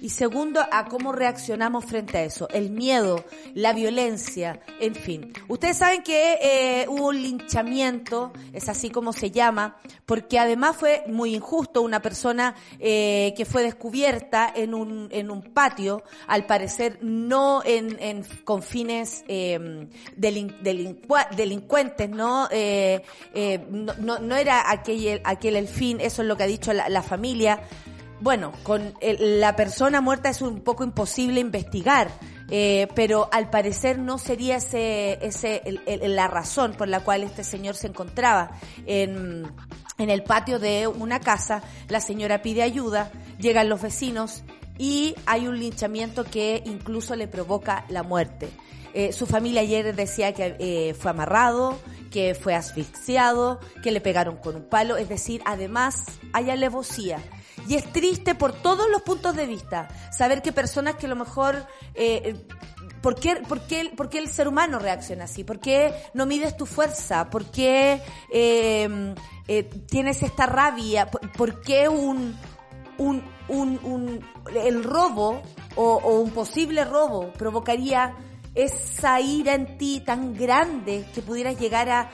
y 0.00 0.10
segundo, 0.10 0.60
a 0.70 0.86
cómo 0.86 1.12
reaccionamos 1.12 1.84
frente 1.84 2.18
a 2.18 2.24
eso, 2.24 2.48
el 2.50 2.70
miedo, 2.70 3.24
la 3.54 3.72
violencia, 3.72 4.60
en 4.80 4.94
fin. 4.94 5.32
Ustedes 5.48 5.76
saben 5.78 6.02
que 6.02 6.38
eh, 6.42 6.86
hubo 6.88 7.08
un 7.08 7.22
linchamiento, 7.22 8.32
es 8.52 8.68
así 8.68 8.90
como 8.90 9.12
se 9.12 9.30
llama, 9.30 9.76
porque 10.06 10.38
además 10.38 10.76
fue 10.76 11.04
muy 11.06 11.34
injusto 11.34 11.82
una 11.82 12.00
persona 12.02 12.54
eh, 12.78 13.34
que 13.36 13.44
fue 13.44 13.62
descubierta 13.62 14.52
en 14.54 14.74
un, 14.74 15.08
en 15.10 15.30
un 15.30 15.42
patio, 15.42 16.02
al 16.26 16.46
parecer 16.46 16.98
no 17.02 17.62
en, 17.64 17.96
en 18.00 18.24
con 18.44 18.62
fines 18.62 19.24
eh, 19.28 19.86
delin- 20.16 20.56
delincuentes, 21.36 22.08
¿no? 22.10 22.48
Eh, 22.50 23.02
eh, 23.34 23.64
no, 23.70 23.94
no, 23.98 24.18
no 24.18 24.36
era 24.36 24.70
aquel, 24.70 25.20
aquel 25.24 25.56
el 25.56 25.68
fin, 25.68 26.00
eso 26.00 26.22
es 26.22 26.28
lo 26.28 26.36
que 26.36 26.44
ha 26.44 26.46
dicho 26.46 26.72
la 26.72 27.02
familia. 27.02 27.60
Bueno, 28.20 28.52
con 28.64 28.94
el- 29.00 29.40
la 29.40 29.56
persona 29.56 30.00
muerta 30.00 30.28
es 30.28 30.42
un 30.42 30.60
poco 30.60 30.84
imposible 30.84 31.40
investigar, 31.40 32.10
eh, 32.50 32.86
pero 32.94 33.28
al 33.32 33.48
parecer 33.48 33.98
no 33.98 34.18
sería 34.18 34.56
ese, 34.56 35.18
ese 35.26 35.62
el- 35.64 35.80
el- 35.86 36.16
la 36.16 36.28
razón 36.28 36.74
por 36.74 36.88
la 36.88 37.00
cual 37.00 37.22
este 37.22 37.44
señor 37.44 37.76
se 37.76 37.86
encontraba 37.86 38.50
en, 38.86 39.50
en 39.98 40.10
el 40.10 40.22
patio 40.22 40.58
de 40.58 40.86
una 40.86 41.20
casa. 41.20 41.62
La 41.88 42.00
señora 42.00 42.42
pide 42.42 42.62
ayuda, 42.62 43.10
llegan 43.38 43.68
los 43.70 43.80
vecinos 43.80 44.42
y 44.76 45.14
hay 45.24 45.46
un 45.46 45.58
linchamiento 45.58 46.24
que 46.24 46.62
incluso 46.66 47.16
le 47.16 47.26
provoca 47.26 47.84
la 47.88 48.02
muerte. 48.02 48.50
Eh, 48.92 49.12
su 49.12 49.24
familia 49.26 49.60
ayer 49.62 49.94
decía 49.94 50.34
que 50.34 50.56
eh, 50.58 50.94
fue 50.94 51.12
amarrado, 51.12 51.78
que 52.10 52.34
fue 52.34 52.54
asfixiado, 52.54 53.60
que 53.82 53.92
le 53.92 54.00
pegaron 54.00 54.36
con 54.36 54.56
un 54.56 54.64
palo, 54.68 54.96
es 54.96 55.08
decir, 55.08 55.40
además 55.46 56.04
hay 56.32 56.50
alevosía. 56.50 57.18
Y 57.68 57.76
es 57.76 57.92
triste 57.92 58.34
por 58.34 58.52
todos 58.52 58.90
los 58.90 59.02
puntos 59.02 59.36
de 59.36 59.46
vista 59.46 59.88
saber 60.12 60.42
que 60.42 60.52
personas 60.52 60.96
que 60.96 61.06
a 61.06 61.08
lo 61.10 61.16
mejor 61.16 61.66
eh, 61.94 62.36
¿Por 63.00 63.14
qué, 63.14 63.36
por, 63.36 63.62
qué, 63.62 63.90
¿Por 63.96 64.10
qué, 64.10 64.18
el 64.18 64.28
ser 64.28 64.46
humano 64.46 64.78
reacciona 64.78 65.24
así? 65.24 65.42
¿Por 65.42 65.58
qué 65.58 65.94
no 66.12 66.26
mides 66.26 66.56
tu 66.56 66.66
fuerza? 66.66 67.30
¿Por 67.30 67.46
qué 67.46 68.02
eh, 68.30 69.14
eh, 69.48 69.62
tienes 69.88 70.22
esta 70.22 70.46
rabia? 70.46 71.10
¿Por, 71.10 71.62
qué 71.62 71.88
un, 71.88 72.36
un, 72.98 73.22
un, 73.48 73.80
un, 73.82 74.26
el 74.54 74.84
robo 74.84 75.42
o, 75.76 75.94
o 75.94 76.20
un 76.20 76.30
posible 76.30 76.84
robo 76.84 77.32
provocaría 77.32 78.14
esa 78.54 79.20
ira 79.20 79.54
en 79.54 79.78
ti 79.78 80.02
tan 80.04 80.34
grande 80.34 81.06
que 81.14 81.22
pudieras 81.22 81.58
llegar 81.58 81.88
a, 81.88 82.10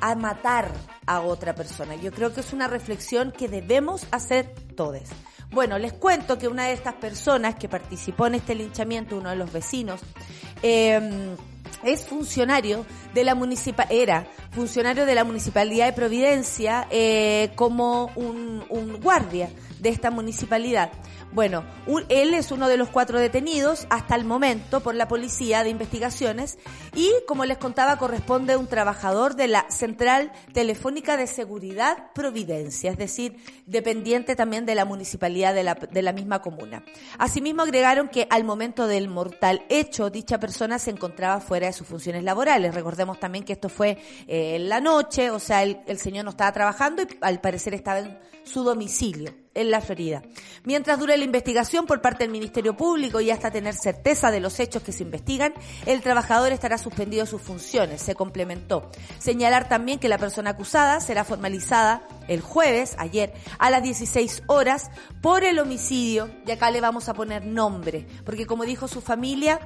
a 0.00 0.14
matar 0.14 0.70
a 1.06 1.20
otra 1.20 1.54
persona. 1.54 1.94
Yo 1.96 2.12
creo 2.12 2.32
que 2.32 2.40
es 2.40 2.52
una 2.52 2.68
reflexión 2.68 3.32
que 3.32 3.48
debemos 3.48 4.06
hacer 4.10 4.54
todos. 4.76 5.02
Bueno, 5.50 5.78
les 5.78 5.92
cuento 5.92 6.38
que 6.38 6.48
una 6.48 6.66
de 6.66 6.74
estas 6.74 6.94
personas 6.94 7.56
que 7.56 7.68
participó 7.68 8.26
en 8.26 8.36
este 8.36 8.54
linchamiento, 8.54 9.16
uno 9.16 9.30
de 9.30 9.36
los 9.36 9.52
vecinos, 9.52 10.00
eh, 10.62 11.34
es 11.82 12.06
funcionario 12.06 12.84
de 13.14 13.24
la 13.24 13.34
municipal 13.34 13.86
era 13.90 14.26
funcionario 14.50 15.06
de 15.06 15.14
la 15.14 15.24
municipalidad 15.24 15.86
de 15.86 15.92
Providencia 15.92 16.86
eh, 16.90 17.52
como 17.54 18.10
un, 18.16 18.64
un 18.68 19.00
guardia 19.00 19.48
de 19.80 19.88
esta 19.88 20.10
municipalidad. 20.10 20.90
Bueno, 21.32 21.64
él 22.08 22.34
es 22.34 22.50
uno 22.50 22.68
de 22.68 22.76
los 22.76 22.88
cuatro 22.88 23.18
detenidos 23.20 23.86
hasta 23.88 24.16
el 24.16 24.24
momento 24.24 24.80
por 24.80 24.96
la 24.96 25.06
Policía 25.06 25.62
de 25.62 25.70
Investigaciones 25.70 26.58
y, 26.94 27.12
como 27.28 27.44
les 27.44 27.58
contaba, 27.58 27.98
corresponde 27.98 28.54
a 28.54 28.58
un 28.58 28.66
trabajador 28.66 29.36
de 29.36 29.46
la 29.46 29.66
Central 29.70 30.32
Telefónica 30.52 31.16
de 31.16 31.28
Seguridad 31.28 32.10
Providencia, 32.14 32.90
es 32.90 32.98
decir, 32.98 33.36
dependiente 33.66 34.34
también 34.34 34.66
de 34.66 34.74
la 34.74 34.84
municipalidad 34.84 35.54
de 35.54 35.62
la, 35.62 35.74
de 35.74 36.02
la 36.02 36.12
misma 36.12 36.42
comuna. 36.42 36.82
Asimismo, 37.18 37.62
agregaron 37.62 38.08
que 38.08 38.26
al 38.28 38.42
momento 38.42 38.88
del 38.88 39.08
mortal 39.08 39.62
hecho, 39.68 40.10
dicha 40.10 40.40
persona 40.40 40.80
se 40.80 40.90
encontraba 40.90 41.40
fuera 41.40 41.68
de 41.68 41.72
sus 41.72 41.86
funciones 41.86 42.24
laborales. 42.24 42.74
Recordemos 42.74 43.20
también 43.20 43.44
que 43.44 43.52
esto 43.52 43.68
fue 43.68 43.98
eh, 44.26 44.56
en 44.56 44.68
la 44.68 44.80
noche, 44.80 45.30
o 45.30 45.38
sea, 45.38 45.62
el, 45.62 45.78
el 45.86 45.98
señor 45.98 46.24
no 46.24 46.32
estaba 46.32 46.50
trabajando 46.52 47.02
y 47.02 47.06
al 47.20 47.40
parecer 47.40 47.74
estaba 47.74 48.00
en 48.00 48.18
su 48.44 48.64
domicilio 48.64 49.34
en 49.54 49.70
la 49.70 49.80
Florida. 49.80 50.22
Mientras 50.64 50.98
dure 50.98 51.18
la 51.18 51.24
investigación 51.24 51.86
por 51.86 52.00
parte 52.00 52.24
del 52.24 52.30
Ministerio 52.30 52.76
Público 52.76 53.20
y 53.20 53.30
hasta 53.30 53.50
tener 53.50 53.74
certeza 53.74 54.30
de 54.30 54.40
los 54.40 54.60
hechos 54.60 54.82
que 54.82 54.92
se 54.92 55.02
investigan, 55.02 55.52
el 55.86 56.00
trabajador 56.02 56.52
estará 56.52 56.78
suspendido 56.78 57.24
de 57.24 57.30
sus 57.30 57.42
funciones, 57.42 58.00
se 58.00 58.14
complementó. 58.14 58.90
Señalar 59.18 59.68
también 59.68 59.98
que 59.98 60.08
la 60.08 60.18
persona 60.18 60.50
acusada 60.50 61.00
será 61.00 61.24
formalizada 61.24 62.06
el 62.28 62.40
jueves, 62.40 62.94
ayer, 62.98 63.32
a 63.58 63.70
las 63.70 63.82
16 63.82 64.44
horas, 64.46 64.90
por 65.20 65.44
el 65.44 65.58
homicidio, 65.58 66.30
y 66.46 66.50
acá 66.52 66.70
le 66.70 66.80
vamos 66.80 67.08
a 67.08 67.14
poner 67.14 67.44
nombre, 67.44 68.06
porque 68.24 68.46
como 68.46 68.64
dijo 68.64 68.86
su 68.86 69.00
familia, 69.00 69.58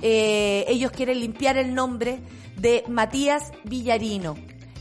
eh, 0.00 0.64
ellos 0.68 0.92
quieren 0.92 1.20
limpiar 1.20 1.56
el 1.56 1.74
nombre 1.74 2.20
de 2.56 2.84
Matías 2.88 3.52
Villarino. 3.64 4.36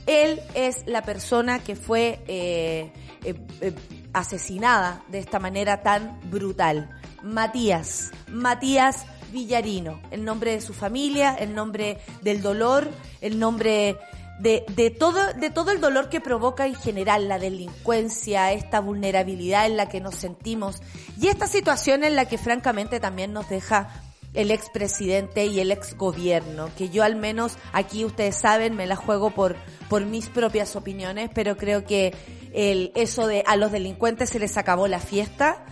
Él 0.05 0.41
es 0.53 0.83
la 0.85 1.01
persona 1.01 1.63
que 1.63 1.75
fue 1.75 2.19
eh, 2.27 2.91
eh, 3.23 3.35
eh, 3.61 3.73
asesinada 4.13 5.03
de 5.09 5.19
esta 5.19 5.39
manera 5.39 5.81
tan 5.81 6.19
brutal. 6.29 6.89
Matías, 7.23 8.11
Matías 8.27 9.05
Villarino, 9.31 9.99
el 10.11 10.23
nombre 10.25 10.51
de 10.51 10.61
su 10.61 10.73
familia, 10.73 11.35
el 11.35 11.55
nombre 11.55 11.99
del 12.21 12.41
dolor, 12.41 12.89
el 13.21 13.39
nombre 13.39 13.97
de, 14.39 14.65
de, 14.75 14.89
todo, 14.89 15.33
de 15.33 15.49
todo 15.49 15.71
el 15.71 15.79
dolor 15.79 16.09
que 16.09 16.21
provoca 16.21 16.67
en 16.67 16.75
general 16.75 17.27
la 17.27 17.39
delincuencia, 17.39 18.51
esta 18.51 18.79
vulnerabilidad 18.79 19.65
en 19.65 19.77
la 19.77 19.89
que 19.89 20.01
nos 20.01 20.15
sentimos 20.15 20.81
y 21.19 21.27
esta 21.27 21.47
situación 21.47 22.03
en 22.03 22.15
la 22.15 22.25
que 22.25 22.37
francamente 22.37 22.99
también 22.99 23.33
nos 23.33 23.49
deja 23.49 23.89
el 24.33 24.51
expresidente 24.51 25.45
y 25.45 25.59
el 25.59 25.71
ex 25.71 25.95
gobierno, 25.95 26.69
que 26.77 26.89
yo 26.89 27.03
al 27.03 27.15
menos 27.15 27.57
aquí 27.71 28.03
ustedes 28.03 28.36
saben 28.36 28.75
me 28.75 28.88
la 28.88 28.95
juego 28.95 29.31
por, 29.31 29.55
por 29.89 30.05
mis 30.05 30.29
propias 30.29 30.75
opiniones, 30.75 31.29
pero 31.33 31.55
creo 31.55 31.86
que 31.86 32.13
el, 32.53 32.91
eso 32.95 33.27
de 33.27 33.43
a 33.47 33.55
los 33.55 33.71
delincuentes 33.71 34.29
se 34.29 34.39
les 34.39 34.57
acabó 34.57 34.87
la 34.87 34.99
fiesta, 34.99 35.65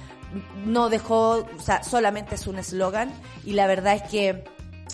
no 0.65 0.89
dejó, 0.89 1.45
o 1.57 1.61
sea, 1.61 1.83
solamente 1.83 2.35
es 2.35 2.47
un 2.47 2.57
eslogan 2.57 3.11
y 3.45 3.53
la 3.53 3.67
verdad 3.67 3.95
es 3.95 4.03
que 4.03 4.43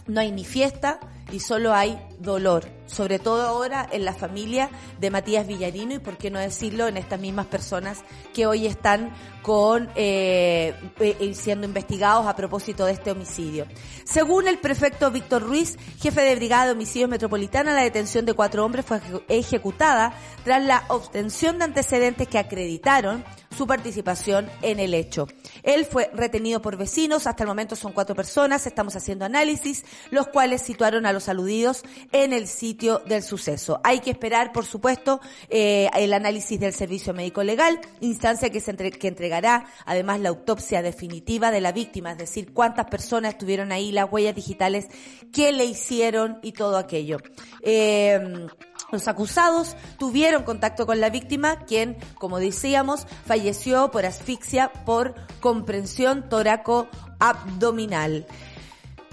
no 0.08 0.20
hay 0.20 0.32
ni 0.32 0.46
fiesta 0.46 1.00
y 1.32 1.40
solo 1.40 1.74
hay 1.74 2.00
dolor, 2.20 2.66
sobre 2.88 3.20
todo 3.20 3.44
ahora 3.44 3.88
en 3.92 4.06
la 4.06 4.14
familia 4.14 4.70
de 5.00 5.12
Matías 5.12 5.46
Villarino 5.46 5.94
y 5.94 6.00
por 6.00 6.18
qué 6.18 6.32
no 6.32 6.40
decirlo 6.40 6.88
en 6.88 6.98
estas 6.98 7.20
mismas 7.20 7.46
personas 7.46 8.04
que 8.34 8.48
hoy 8.48 8.66
están 8.66 9.14
con 9.44 9.90
eh, 9.96 10.74
eh, 11.00 11.34
siendo 11.34 11.68
investigados 11.68 12.28
a 12.28 12.36
propósito 12.36 12.86
de 12.86 12.94
este 12.94 13.12
homicidio. 13.12 13.66
Según 14.04 14.48
el 14.48 14.58
prefecto 14.58 15.12
Víctor 15.12 15.44
Ruiz, 15.44 15.78
jefe 16.00 16.22
de 16.22 16.36
brigada 16.36 16.66
de 16.66 16.72
homicidios 16.72 17.10
metropolitana, 17.10 17.74
la 17.74 17.84
detención 17.84 18.26
de 18.26 18.34
cuatro 18.34 18.66
hombres 18.66 18.86
fue 18.86 19.00
ejecutada 19.30 20.14
tras 20.44 20.64
la 20.64 20.84
obtención 20.90 21.60
de 21.60 21.66
antecedentes 21.66 22.28
que 22.28 22.40
acreditaron 22.40 23.24
su 23.58 23.66
participación 23.66 24.50
en 24.62 24.80
el 24.80 24.94
hecho. 24.94 25.28
Él 25.64 25.86
fue 25.86 26.12
retenido 26.14 26.62
por 26.62 26.78
vecinos, 26.78 27.26
hasta 27.26 27.44
el 27.44 27.48
momento 27.48 27.76
son 27.76 27.92
cuatro 27.92 28.16
personas, 28.16 28.68
estamos 28.68 28.96
haciendo 28.96 29.26
análisis, 29.26 29.84
los 30.12 30.28
cuales 30.28 30.62
situaron 30.62 31.06
a 31.06 31.14
los 31.14 31.28
aludidos 31.28 31.84
en 32.12 32.34
el 32.34 32.48
sitio 32.48 32.77
del 32.78 33.24
suceso. 33.24 33.80
Hay 33.84 34.00
que 34.00 34.12
esperar, 34.12 34.52
por 34.52 34.66
supuesto, 34.66 35.20
eh, 35.50 35.90
el 35.96 36.14
análisis 36.14 36.60
del 36.60 36.74
servicio 36.74 37.14
médico 37.14 37.44
legal, 37.44 37.80
instancia 38.02 38.50
que, 38.50 38.60
se 38.60 38.76
que 38.76 39.08
entregará 39.08 39.66
además 39.86 40.20
la 40.20 40.30
autopsia 40.30 40.82
definitiva 40.82 41.52
de 41.52 41.62
la 41.62 41.72
víctima, 41.72 42.12
es 42.12 42.18
decir, 42.18 42.54
cuántas 42.54 42.86
personas 42.86 43.34
estuvieron 43.34 43.72
ahí, 43.72 43.92
las 43.92 44.12
huellas 44.12 44.36
digitales, 44.36 44.88
qué 45.34 45.52
le 45.52 45.66
hicieron 45.66 46.40
y 46.44 46.52
todo 46.52 46.78
aquello. 46.78 47.18
Eh, 47.62 48.48
los 48.92 49.08
acusados 49.10 49.76
tuvieron 50.00 50.44
contacto 50.44 50.86
con 50.86 51.02
la 51.02 51.10
víctima, 51.10 51.66
quien, 51.66 51.98
como 52.16 52.40
decíamos, 52.40 53.06
falleció 53.26 53.92
por 53.92 54.06
asfixia 54.06 54.72
por 54.86 55.16
comprensión 55.42 56.30
toraco-abdominal. 56.30 58.28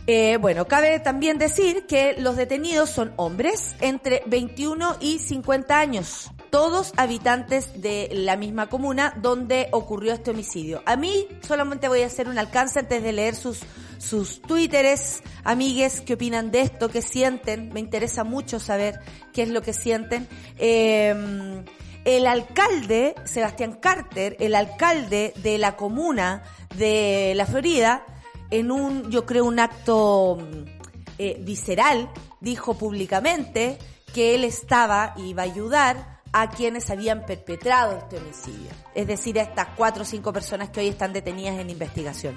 Eh, 0.07 0.37
bueno, 0.39 0.67
cabe 0.67 1.01
también 1.01 1.39
decir 1.39 1.87
que 1.87 2.15
los 2.19 2.37
detenidos 2.37 2.91
son 2.91 3.15
hombres 3.17 3.75
entre 3.81 4.23
21 4.27 4.97
y 5.01 5.19
50 5.19 5.79
años, 5.79 6.31
todos 6.51 6.93
habitantes 6.99 7.81
de 7.81 8.11
la 8.13 8.37
misma 8.37 8.69
comuna 8.69 9.15
donde 9.23 9.69
ocurrió 9.73 10.13
este 10.13 10.33
homicidio. 10.33 10.83
A 10.85 10.97
mí 10.97 11.27
solamente 11.41 11.89
voy 11.89 12.03
a 12.03 12.07
hacer 12.07 12.29
un 12.29 12.39
alcance 12.39 12.81
antes 12.81 13.03
de 13.03 13.13
leer 13.13 13.35
sus 13.35 13.61
sus 13.99 14.43
twitteres, 14.43 15.23
amigues, 15.45 16.03
qué 16.03 16.15
opinan 16.15 16.51
de 16.51 16.61
esto, 16.61 16.91
qué 16.91 17.01
sienten. 17.01 17.73
Me 17.73 17.81
interesa 17.81 18.23
mucho 18.23 18.61
saber 18.61 19.01
qué 19.33 19.43
es 19.43 19.49
lo 19.49 19.63
que 19.63 19.73
sienten. 19.73 20.29
Eh, 20.59 21.65
el 22.05 22.27
alcalde, 22.27 23.15
Sebastián 23.25 23.79
Carter, 23.81 24.37
el 24.41 24.55
alcalde 24.55 25.33
de 25.43 25.57
la 25.57 25.75
comuna 25.77 26.43
de 26.77 27.33
la 27.35 27.47
Florida, 27.47 28.05
en 28.55 28.71
un, 28.71 29.11
yo 29.11 29.27
creo, 29.27 29.45
un 29.45 29.59
acto 29.59 30.39
eh, 31.19 31.39
visceral, 31.41 32.09
dijo 32.41 32.75
públicamente 32.79 33.79
que 34.13 34.37
él 34.37 34.45
estaba 34.45 35.13
y 35.17 35.31
iba 35.31 35.43
a 35.43 35.47
ayudar 35.47 36.21
a 36.33 36.51
quienes 36.51 36.89
habían 36.91 37.27
perpetrado 37.27 37.99
este 37.99 38.19
homicidio. 38.19 38.71
Es 38.95 39.09
decir, 39.09 39.39
a 39.41 39.43
estas 39.43 39.69
cuatro 39.77 40.03
o 40.03 40.07
cinco 40.07 40.33
personas 40.33 40.71
que 40.71 40.81
hoy 40.81 40.89
están 40.89 41.13
detenidas 41.13 41.59
en 41.59 41.69
investigación. 41.69 42.37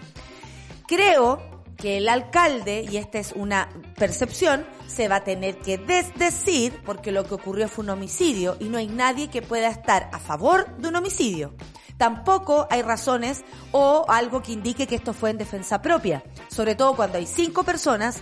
Creo 0.87 1.39
que 1.77 1.97
el 1.97 2.09
alcalde, 2.09 2.83
y 2.89 2.97
esta 2.97 3.19
es 3.19 3.33
una 3.33 3.69
percepción, 3.95 4.65
se 4.87 5.07
va 5.07 5.17
a 5.17 5.23
tener 5.23 5.59
que 5.59 5.77
desdecir 5.77 6.73
porque 6.83 7.11
lo 7.11 7.25
que 7.25 7.35
ocurrió 7.35 7.67
fue 7.67 7.83
un 7.83 7.91
homicidio 7.91 8.57
y 8.59 8.65
no 8.69 8.79
hay 8.79 8.87
nadie 8.87 9.29
que 9.29 9.43
pueda 9.43 9.69
estar 9.69 10.09
a 10.11 10.17
favor 10.17 10.75
de 10.77 10.87
un 10.87 10.95
homicidio. 10.95 11.53
Tampoco 11.97 12.67
hay 12.69 12.81
razones 12.81 13.43
o 13.71 14.05
algo 14.07 14.41
que 14.41 14.51
indique 14.51 14.87
que 14.87 14.95
esto 14.95 15.13
fue 15.13 15.31
en 15.31 15.37
defensa 15.37 15.81
propia, 15.81 16.23
sobre 16.47 16.75
todo 16.75 16.95
cuando 16.95 17.17
hay 17.17 17.25
cinco 17.25 17.63
personas 17.63 18.21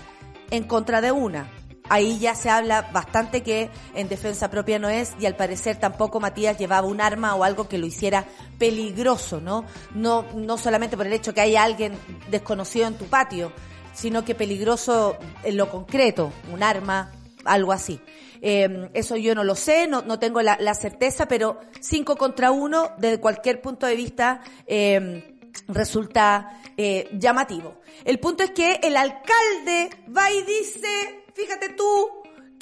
en 0.52 0.64
contra 0.64 1.02
de 1.02 1.12
una. 1.12 1.50
Ahí 1.88 2.18
ya 2.18 2.34
se 2.34 2.50
habla 2.50 2.90
bastante 2.94 3.44
que 3.44 3.70
en 3.94 4.10
defensa 4.10 4.50
propia 4.50 4.80
no 4.80 4.90
es 4.90 5.14
y 5.20 5.28
al 5.28 5.36
parecer 5.36 5.78
tampoco 5.78 6.20
Matías 6.20 6.58
llevaba 6.58 6.88
un 6.88 7.00
arma 7.00 7.36
o 7.36 7.44
algo 7.44 7.68
que 7.68 7.78
lo 7.78 7.86
hiciera 7.86 8.26
peligroso, 8.58 9.40
¿no? 9.40 9.66
No, 9.94 10.26
no 10.34 10.58
solamente 10.58 10.98
por 10.98 11.06
el 11.06 11.14
hecho 11.14 11.34
que 11.34 11.42
haya 11.42 11.64
alguien 11.64 11.94
desconocido 12.32 12.88
en 12.88 12.98
tu 12.98 13.06
patio, 13.06 13.52
sino 13.94 14.26
que 14.26 14.34
peligroso 14.34 15.16
en 15.44 15.58
lo 15.58 15.70
concreto, 15.70 16.32
un 16.52 16.64
arma, 16.64 17.12
algo 17.46 17.72
así. 17.72 18.02
Eh, 18.42 18.90
eso 18.94 19.16
yo 19.16 19.36
no 19.36 19.44
lo 19.44 19.56
sé, 19.56 19.88
no, 19.88 20.02
no 20.02 20.20
tengo 20.20 20.42
la, 20.42 20.58
la, 20.60 20.74
certeza, 20.74 21.28
pero 21.28 21.60
cinco 21.80 22.16
contra 22.16 22.52
uno, 22.52 22.92
desde 22.98 23.20
cualquier 23.20 23.62
punto 23.62 23.86
de 23.86 23.96
vista, 23.96 24.42
eh, 24.68 25.38
resulta 25.68 26.62
eh, 26.78 27.10
llamativo. 27.14 27.82
El 28.04 28.20
punto 28.20 28.44
es 28.44 28.52
que 28.52 28.80
el 28.84 28.98
alcalde 28.98 29.90
va 30.16 30.30
y 30.32 30.42
dice, 30.44 31.24
fíjate 31.34 31.70
tú, 31.70 32.10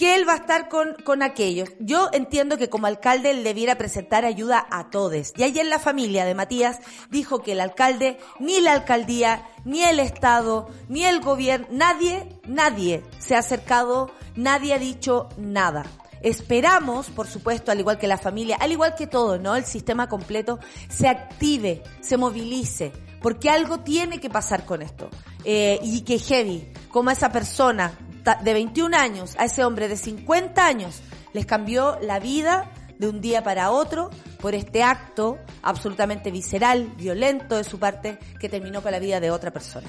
que 0.04 0.16
él 0.16 0.28
va 0.28 0.34
a 0.34 0.36
estar 0.36 0.68
con, 0.68 0.96
con 1.06 1.24
aquellos. 1.24 1.70
Yo 1.80 2.10
entiendo 2.12 2.58
que 2.58 2.70
como 2.70 2.88
alcalde 2.88 3.32
él 3.32 3.46
debiera 3.46 3.78
presentar 3.78 4.26
ayuda 4.26 4.68
a 4.70 4.90
todos. 4.90 5.32
Y 5.38 5.44
ayer 5.44 5.66
la 5.66 5.80
familia 5.80 6.26
de 6.26 6.36
Matías 6.36 6.80
dijo 7.10 7.42
que 7.42 7.54
el 7.54 7.62
alcalde, 7.62 8.20
ni 8.38 8.60
la 8.60 8.74
alcaldía, 8.74 9.46
ni 9.64 9.82
el 9.82 10.02
Estado, 10.02 10.68
ni 10.90 11.06
el 11.06 11.22
gobierno, 11.22 11.68
nadie, 11.72 12.28
nadie 12.46 13.02
se 13.18 13.36
ha 13.36 13.40
acercado, 13.40 14.12
nadie 14.36 14.74
ha 14.74 14.78
dicho 14.78 15.30
nada. 15.38 15.86
Esperamos, 16.22 17.10
por 17.10 17.28
supuesto, 17.28 17.72
al 17.72 17.80
igual 17.80 17.98
que 17.98 18.08
la 18.08 18.18
familia, 18.18 18.58
al 18.60 18.74
igual 18.74 18.96
que 18.96 19.08
todo, 19.08 19.40
¿no? 19.40 19.56
El 19.56 19.64
sistema 19.64 20.10
completo 20.10 20.60
se 20.90 21.08
active, 21.08 21.82
se 22.02 22.18
movilice, 22.18 22.92
porque 23.22 23.50
algo 23.50 23.80
tiene 23.80 24.20
que 24.20 24.30
pasar 24.30 24.66
con 24.66 24.82
esto. 24.82 25.10
Eh, 25.46 25.80
y 25.82 26.02
que 26.02 26.20
heavy, 26.20 26.74
como 26.90 27.10
esa 27.10 27.32
persona 27.32 27.98
de 28.24 28.54
21 28.54 28.96
años 28.96 29.36
a 29.38 29.46
ese 29.46 29.64
hombre 29.64 29.88
de 29.88 29.98
50 29.98 30.66
años 30.66 31.02
les 31.34 31.46
cambió 31.46 31.98
la 32.02 32.20
vida 32.20 32.72
de 32.98 33.08
un 33.08 33.22
día 33.22 33.44
para 33.44 33.72
otro 33.72 34.10
por 34.40 34.56
este 34.56 34.84
acto 34.84 35.38
absolutamente 35.62 36.32
visceral, 36.32 36.94
violento 36.98 37.58
de 37.58 37.64
su 37.64 37.80
parte, 37.80 38.18
que 38.40 38.50
terminó 38.50 38.82
con 38.82 38.92
la 38.92 39.00
vida 39.00 39.20
de 39.20 39.32
otra 39.32 39.52
persona. 39.52 39.88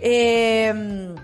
Eh, 0.00 1.14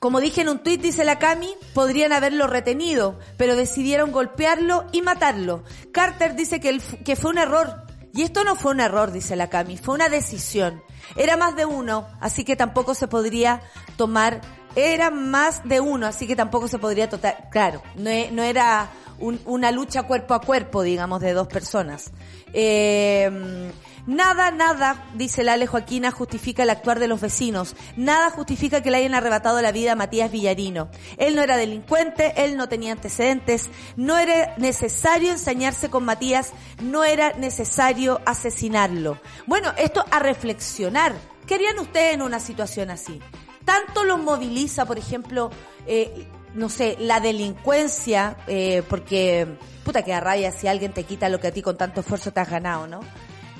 como 0.00 0.20
dije 0.20 0.40
en 0.40 0.48
un 0.48 0.60
tuit, 0.60 0.80
dice 0.80 1.04
la 1.04 1.18
Cami, 1.18 1.54
podrían 1.74 2.14
haberlo 2.14 2.46
retenido, 2.46 3.18
pero 3.36 3.54
decidieron 3.54 4.12
golpearlo 4.12 4.86
y 4.92 5.02
matarlo. 5.02 5.62
Carter 5.92 6.34
dice 6.34 6.58
que, 6.58 6.80
que 7.04 7.16
fue 7.16 7.30
un 7.30 7.36
error. 7.36 7.82
Y 8.14 8.22
esto 8.22 8.42
no 8.42 8.56
fue 8.56 8.72
un 8.72 8.80
error, 8.80 9.12
dice 9.12 9.36
la 9.36 9.50
Cami, 9.50 9.76
fue 9.76 9.94
una 9.94 10.08
decisión. 10.08 10.82
Era 11.16 11.36
más 11.36 11.54
de 11.54 11.66
uno, 11.66 12.08
así 12.18 12.44
que 12.44 12.56
tampoco 12.56 12.94
se 12.94 13.08
podría 13.08 13.60
tomar, 13.98 14.40
era 14.76 15.10
más 15.10 15.62
de 15.68 15.80
uno, 15.80 16.06
así 16.06 16.26
que 16.26 16.36
tampoco 16.36 16.68
se 16.68 16.78
podría 16.78 17.08
total, 17.08 17.48
claro, 17.50 17.82
no, 17.96 18.10
e, 18.10 18.30
no 18.30 18.42
era 18.42 18.88
una 19.18 19.70
lucha 19.70 20.04
cuerpo 20.04 20.32
a 20.32 20.40
cuerpo, 20.40 20.82
digamos, 20.82 21.20
de 21.20 21.32
dos 21.34 21.46
personas. 21.46 22.10
Eh, 22.54 23.70
Nada, 24.06 24.50
nada, 24.50 25.04
dice 25.14 25.44
Lale 25.44 25.66
Joaquina, 25.66 26.10
justifica 26.10 26.62
el 26.62 26.70
actuar 26.70 26.98
de 26.98 27.08
los 27.08 27.20
vecinos. 27.20 27.76
Nada 27.96 28.30
justifica 28.30 28.82
que 28.82 28.90
le 28.90 28.96
hayan 28.98 29.14
arrebatado 29.14 29.60
la 29.60 29.72
vida 29.72 29.92
a 29.92 29.96
Matías 29.96 30.32
Villarino. 30.32 30.88
Él 31.18 31.36
no 31.36 31.42
era 31.42 31.56
delincuente, 31.56 32.32
él 32.36 32.56
no 32.56 32.68
tenía 32.68 32.92
antecedentes, 32.92 33.68
no 33.96 34.18
era 34.18 34.54
necesario 34.56 35.30
ensañarse 35.30 35.90
con 35.90 36.04
Matías, 36.04 36.52
no 36.82 37.04
era 37.04 37.34
necesario 37.34 38.20
asesinarlo. 38.24 39.20
Bueno, 39.46 39.72
esto 39.76 40.04
a 40.10 40.18
reflexionar. 40.18 41.14
¿Qué 41.46 41.56
harían 41.56 41.78
ustedes 41.78 42.14
en 42.14 42.22
una 42.22 42.40
situación 42.40 42.90
así? 42.90 43.20
Tanto 43.64 44.04
los 44.04 44.18
moviliza, 44.18 44.86
por 44.86 44.98
ejemplo, 44.98 45.50
eh, 45.86 46.26
no 46.54 46.68
sé, 46.68 46.96
la 46.98 47.20
delincuencia, 47.20 48.36
eh, 48.46 48.82
porque 48.88 49.46
puta 49.84 50.02
que 50.02 50.12
a 50.12 50.20
raya 50.20 50.52
si 50.52 50.66
alguien 50.66 50.92
te 50.92 51.04
quita 51.04 51.28
lo 51.28 51.40
que 51.40 51.48
a 51.48 51.52
ti 51.52 51.62
con 51.62 51.76
tanto 51.76 52.00
esfuerzo 52.00 52.32
te 52.32 52.40
has 52.40 52.50
ganado, 52.50 52.86
¿no? 52.86 53.00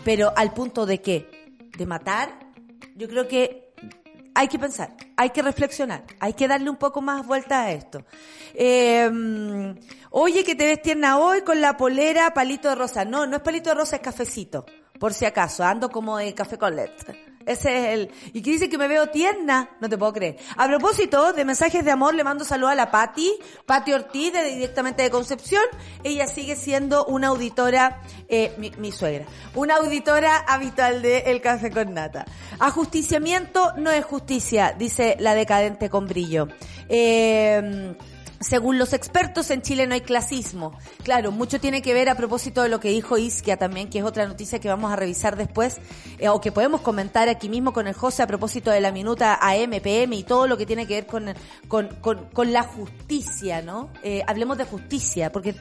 Pero 0.04 0.32
al 0.36 0.52
punto 0.52 0.86
de 0.86 1.00
qué? 1.00 1.56
De 1.76 1.86
matar, 1.86 2.38
yo 2.96 3.08
creo 3.08 3.28
que 3.28 3.72
hay 4.34 4.48
que 4.48 4.58
pensar, 4.58 4.96
hay 5.16 5.30
que 5.30 5.42
reflexionar, 5.42 6.04
hay 6.18 6.32
que 6.32 6.48
darle 6.48 6.70
un 6.70 6.76
poco 6.76 7.00
más 7.00 7.26
vuelta 7.26 7.62
a 7.62 7.72
esto. 7.72 8.04
Eh, 8.54 9.10
oye, 10.10 10.44
que 10.44 10.54
te 10.54 10.66
ves 10.66 10.82
tierna 10.82 11.18
hoy 11.18 11.42
con 11.42 11.60
la 11.60 11.76
polera 11.76 12.32
palito 12.32 12.68
de 12.68 12.74
rosa. 12.74 13.04
No, 13.04 13.26
no 13.26 13.36
es 13.36 13.42
palito 13.42 13.70
de 13.70 13.76
rosa, 13.76 13.96
es 13.96 14.02
cafecito. 14.02 14.64
Por 14.98 15.14
si 15.14 15.24
acaso, 15.24 15.64
ando 15.64 15.90
como 15.90 16.18
de 16.18 16.34
café 16.34 16.58
con 16.58 16.76
leche. 16.76 17.29
Ese 17.46 17.78
es 17.78 17.94
el... 17.94 18.10
Y 18.32 18.42
que 18.42 18.50
dice 18.50 18.68
que 18.68 18.76
me 18.76 18.86
veo 18.86 19.08
tierna. 19.08 19.70
No 19.80 19.88
te 19.88 19.96
puedo 19.96 20.12
creer. 20.12 20.36
A 20.56 20.66
propósito 20.66 21.32
de 21.32 21.44
mensajes 21.44 21.84
de 21.84 21.90
amor, 21.90 22.14
le 22.14 22.22
mando 22.22 22.44
saludo 22.44 22.68
a 22.68 22.74
la 22.74 22.90
Patti, 22.90 23.32
Patti 23.64 23.92
Ortiz, 23.92 24.32
directamente 24.32 25.02
de 25.02 25.10
Concepción. 25.10 25.62
Ella 26.04 26.26
sigue 26.26 26.54
siendo 26.54 27.06
una 27.06 27.28
auditora, 27.28 28.02
eh, 28.28 28.54
mi, 28.58 28.70
mi, 28.78 28.92
suegra, 28.92 29.24
una 29.54 29.76
auditora 29.76 30.36
habitual 30.36 31.00
de 31.02 31.18
El 31.26 31.40
Café 31.40 31.70
con 31.70 31.94
Nata. 31.94 32.26
Ajusticiamiento 32.58 33.72
no 33.76 33.90
es 33.90 34.04
justicia, 34.04 34.74
dice 34.78 35.16
la 35.18 35.34
decadente 35.34 35.88
con 35.88 36.06
brillo. 36.06 36.48
Eh, 36.88 37.94
según 38.40 38.78
los 38.78 38.94
expertos, 38.94 39.50
en 39.50 39.60
Chile 39.60 39.86
no 39.86 39.92
hay 39.92 40.00
clasismo. 40.00 40.72
Claro, 41.04 41.30
mucho 41.30 41.60
tiene 41.60 41.82
que 41.82 41.92
ver 41.92 42.08
a 42.08 42.14
propósito 42.14 42.62
de 42.62 42.70
lo 42.70 42.80
que 42.80 42.88
dijo 42.88 43.18
Isquia 43.18 43.58
también, 43.58 43.90
que 43.90 43.98
es 43.98 44.04
otra 44.04 44.26
noticia 44.26 44.58
que 44.58 44.68
vamos 44.68 44.90
a 44.90 44.96
revisar 44.96 45.36
después, 45.36 45.78
eh, 46.18 46.30
o 46.30 46.40
que 46.40 46.50
podemos 46.50 46.80
comentar 46.80 47.28
aquí 47.28 47.50
mismo 47.50 47.74
con 47.74 47.86
el 47.86 47.92
José 47.92 48.22
a 48.22 48.26
propósito 48.26 48.70
de 48.70 48.80
la 48.80 48.92
minuta 48.92 49.38
AM, 49.42 49.80
PM 49.82 50.16
y 50.16 50.22
todo 50.22 50.46
lo 50.46 50.56
que 50.56 50.64
tiene 50.64 50.86
que 50.86 50.94
ver 50.94 51.06
con, 51.06 51.34
con, 51.68 51.88
con, 52.00 52.30
con 52.30 52.50
la 52.50 52.62
justicia, 52.62 53.60
¿no? 53.60 53.90
Eh, 54.02 54.22
hablemos 54.26 54.56
de 54.56 54.64
justicia, 54.64 55.30
porque 55.30 55.54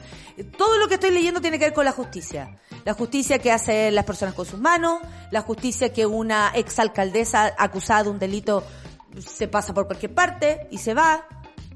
todo 0.56 0.78
lo 0.78 0.88
que 0.88 0.94
estoy 0.94 1.10
leyendo 1.10 1.42
tiene 1.42 1.58
que 1.58 1.66
ver 1.66 1.74
con 1.74 1.84
la 1.84 1.92
justicia. 1.92 2.56
La 2.86 2.94
justicia 2.94 3.38
que 3.40 3.52
hacen 3.52 3.94
las 3.94 4.06
personas 4.06 4.34
con 4.34 4.46
sus 4.46 4.58
manos, 4.58 5.00
la 5.30 5.42
justicia 5.42 5.92
que 5.92 6.06
una 6.06 6.50
exalcaldesa 6.54 7.54
acusada 7.58 8.04
de 8.04 8.08
un 8.08 8.18
delito 8.18 8.64
se 9.18 9.48
pasa 9.48 9.74
por 9.74 9.86
cualquier 9.86 10.14
parte 10.14 10.66
y 10.70 10.78
se 10.78 10.94
va, 10.94 11.26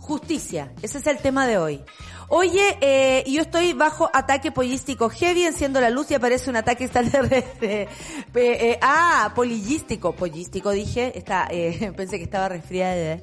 Justicia, 0.05 0.71
ese 0.83 0.99
es 0.99 1.07
el 1.07 1.17
tema 1.17 1.47
de 1.47 1.57
hoy. 1.57 1.83
Oye, 2.29 2.77
eh, 2.83 3.25
yo 3.27 3.41
estoy 3.41 3.73
bajo 3.73 4.11
ataque 4.13 4.53
pollístico 4.53 5.09
heavy, 5.09 5.45
enciendo 5.45 5.81
la 5.81 5.89
luz 5.89 6.11
y 6.11 6.15
aparece 6.15 6.51
un 6.51 6.57
ataque 6.57 6.85
extraterrestre. 6.85 7.89
Eh, 8.37 8.79
ah, 8.83 9.33
polillístico, 9.35 10.15
pollístico 10.15 10.73
dije, 10.73 11.17
está, 11.17 11.47
eh, 11.51 11.93
pensé 11.97 12.19
que 12.19 12.25
estaba 12.25 12.51
resfriada. 12.51 13.21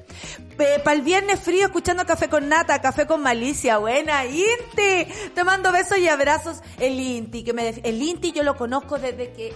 Para 0.56 0.96
el 0.96 1.02
viernes 1.02 1.38
frío, 1.38 1.66
escuchando 1.66 2.04
café 2.04 2.28
con 2.28 2.48
nata, 2.48 2.80
café 2.80 3.06
con 3.06 3.22
malicia, 3.22 3.78
buena, 3.78 4.24
Inti. 4.24 5.06
Te 5.34 5.44
mando 5.44 5.70
besos 5.70 5.98
y 5.98 6.08
abrazos. 6.08 6.62
El 6.80 6.98
Inti, 6.98 7.44
que 7.44 7.52
me, 7.52 7.68
el 7.68 8.02
Inti 8.02 8.32
yo 8.32 8.42
lo 8.42 8.56
conozco 8.56 8.98
desde 8.98 9.32
que 9.32 9.52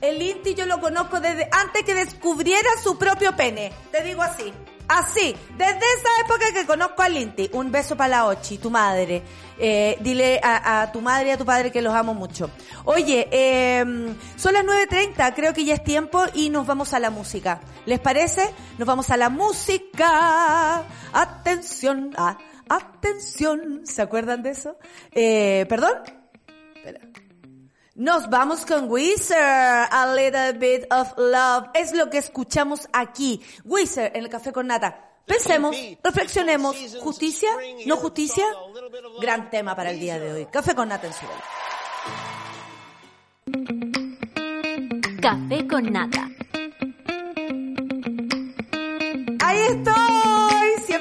el 0.00 0.20
Inti 0.20 0.54
yo 0.54 0.66
lo 0.66 0.80
conozco 0.80 1.20
desde 1.20 1.48
antes 1.52 1.84
que 1.84 1.94
descubriera 1.94 2.70
su 2.82 2.98
propio 2.98 3.36
pene. 3.36 3.72
Te 3.92 4.02
digo 4.02 4.22
así. 4.22 4.52
Así, 4.88 5.34
desde 5.56 5.78
esa 5.78 6.20
época 6.24 6.52
que 6.52 6.64
conozco 6.64 7.02
a 7.02 7.08
Linti. 7.08 7.50
Un 7.52 7.72
beso 7.72 7.96
para 7.96 8.08
la 8.08 8.26
Ochi, 8.26 8.58
tu 8.58 8.70
madre. 8.70 9.22
Eh, 9.58 9.96
dile 10.00 10.40
a, 10.42 10.90
tu 10.92 11.00
madre 11.00 11.28
y 11.28 11.30
a 11.32 11.38
tu 11.38 11.44
padre 11.44 11.72
que 11.72 11.82
los 11.82 11.94
amo 11.94 12.14
mucho. 12.14 12.50
Oye, 12.84 13.26
eh, 13.30 13.84
son 14.36 14.54
las 14.54 14.64
9.30, 14.64 15.34
creo 15.34 15.52
que 15.52 15.64
ya 15.64 15.74
es 15.74 15.82
tiempo 15.82 16.24
y 16.34 16.50
nos 16.50 16.66
vamos 16.66 16.94
a 16.94 17.00
la 17.00 17.10
música. 17.10 17.60
¿Les 17.84 17.98
parece? 17.98 18.48
Nos 18.78 18.86
vamos 18.86 19.10
a 19.10 19.16
la 19.16 19.28
música. 19.28 20.84
Atención, 21.12 22.12
atención. 22.68 23.82
¿Se 23.84 24.02
acuerdan 24.02 24.42
de 24.42 24.50
eso? 24.50 24.76
Eh, 25.10 25.66
¿Perdón? 25.68 25.94
Nos 27.96 28.28
vamos 28.28 28.66
con 28.66 28.90
Wizard, 28.90 29.88
A 29.90 30.14
Little 30.14 30.52
Bit 30.52 30.92
of 30.92 31.14
Love. 31.16 31.68
Es 31.72 31.94
lo 31.94 32.10
que 32.10 32.18
escuchamos 32.18 32.86
aquí. 32.92 33.40
Wizard 33.64 34.14
en 34.14 34.24
el 34.24 34.28
café 34.28 34.52
con 34.52 34.66
nata. 34.66 35.14
Pensemos, 35.24 35.74
reflexionemos. 36.04 36.76
¿Justicia? 37.00 37.48
¿No 37.86 37.96
justicia? 37.96 38.44
Gran 39.18 39.48
tema 39.48 39.74
para 39.74 39.92
el 39.92 39.98
día 39.98 40.18
de 40.18 40.30
hoy. 40.30 40.46
Café 40.52 40.74
con 40.74 40.90
nata 40.90 41.06
en 41.06 41.12
su 41.14 41.24
Café 45.22 45.66
con 45.66 45.90
nata. 45.90 46.28
Ahí 49.40 49.58
estoy, 49.70 50.25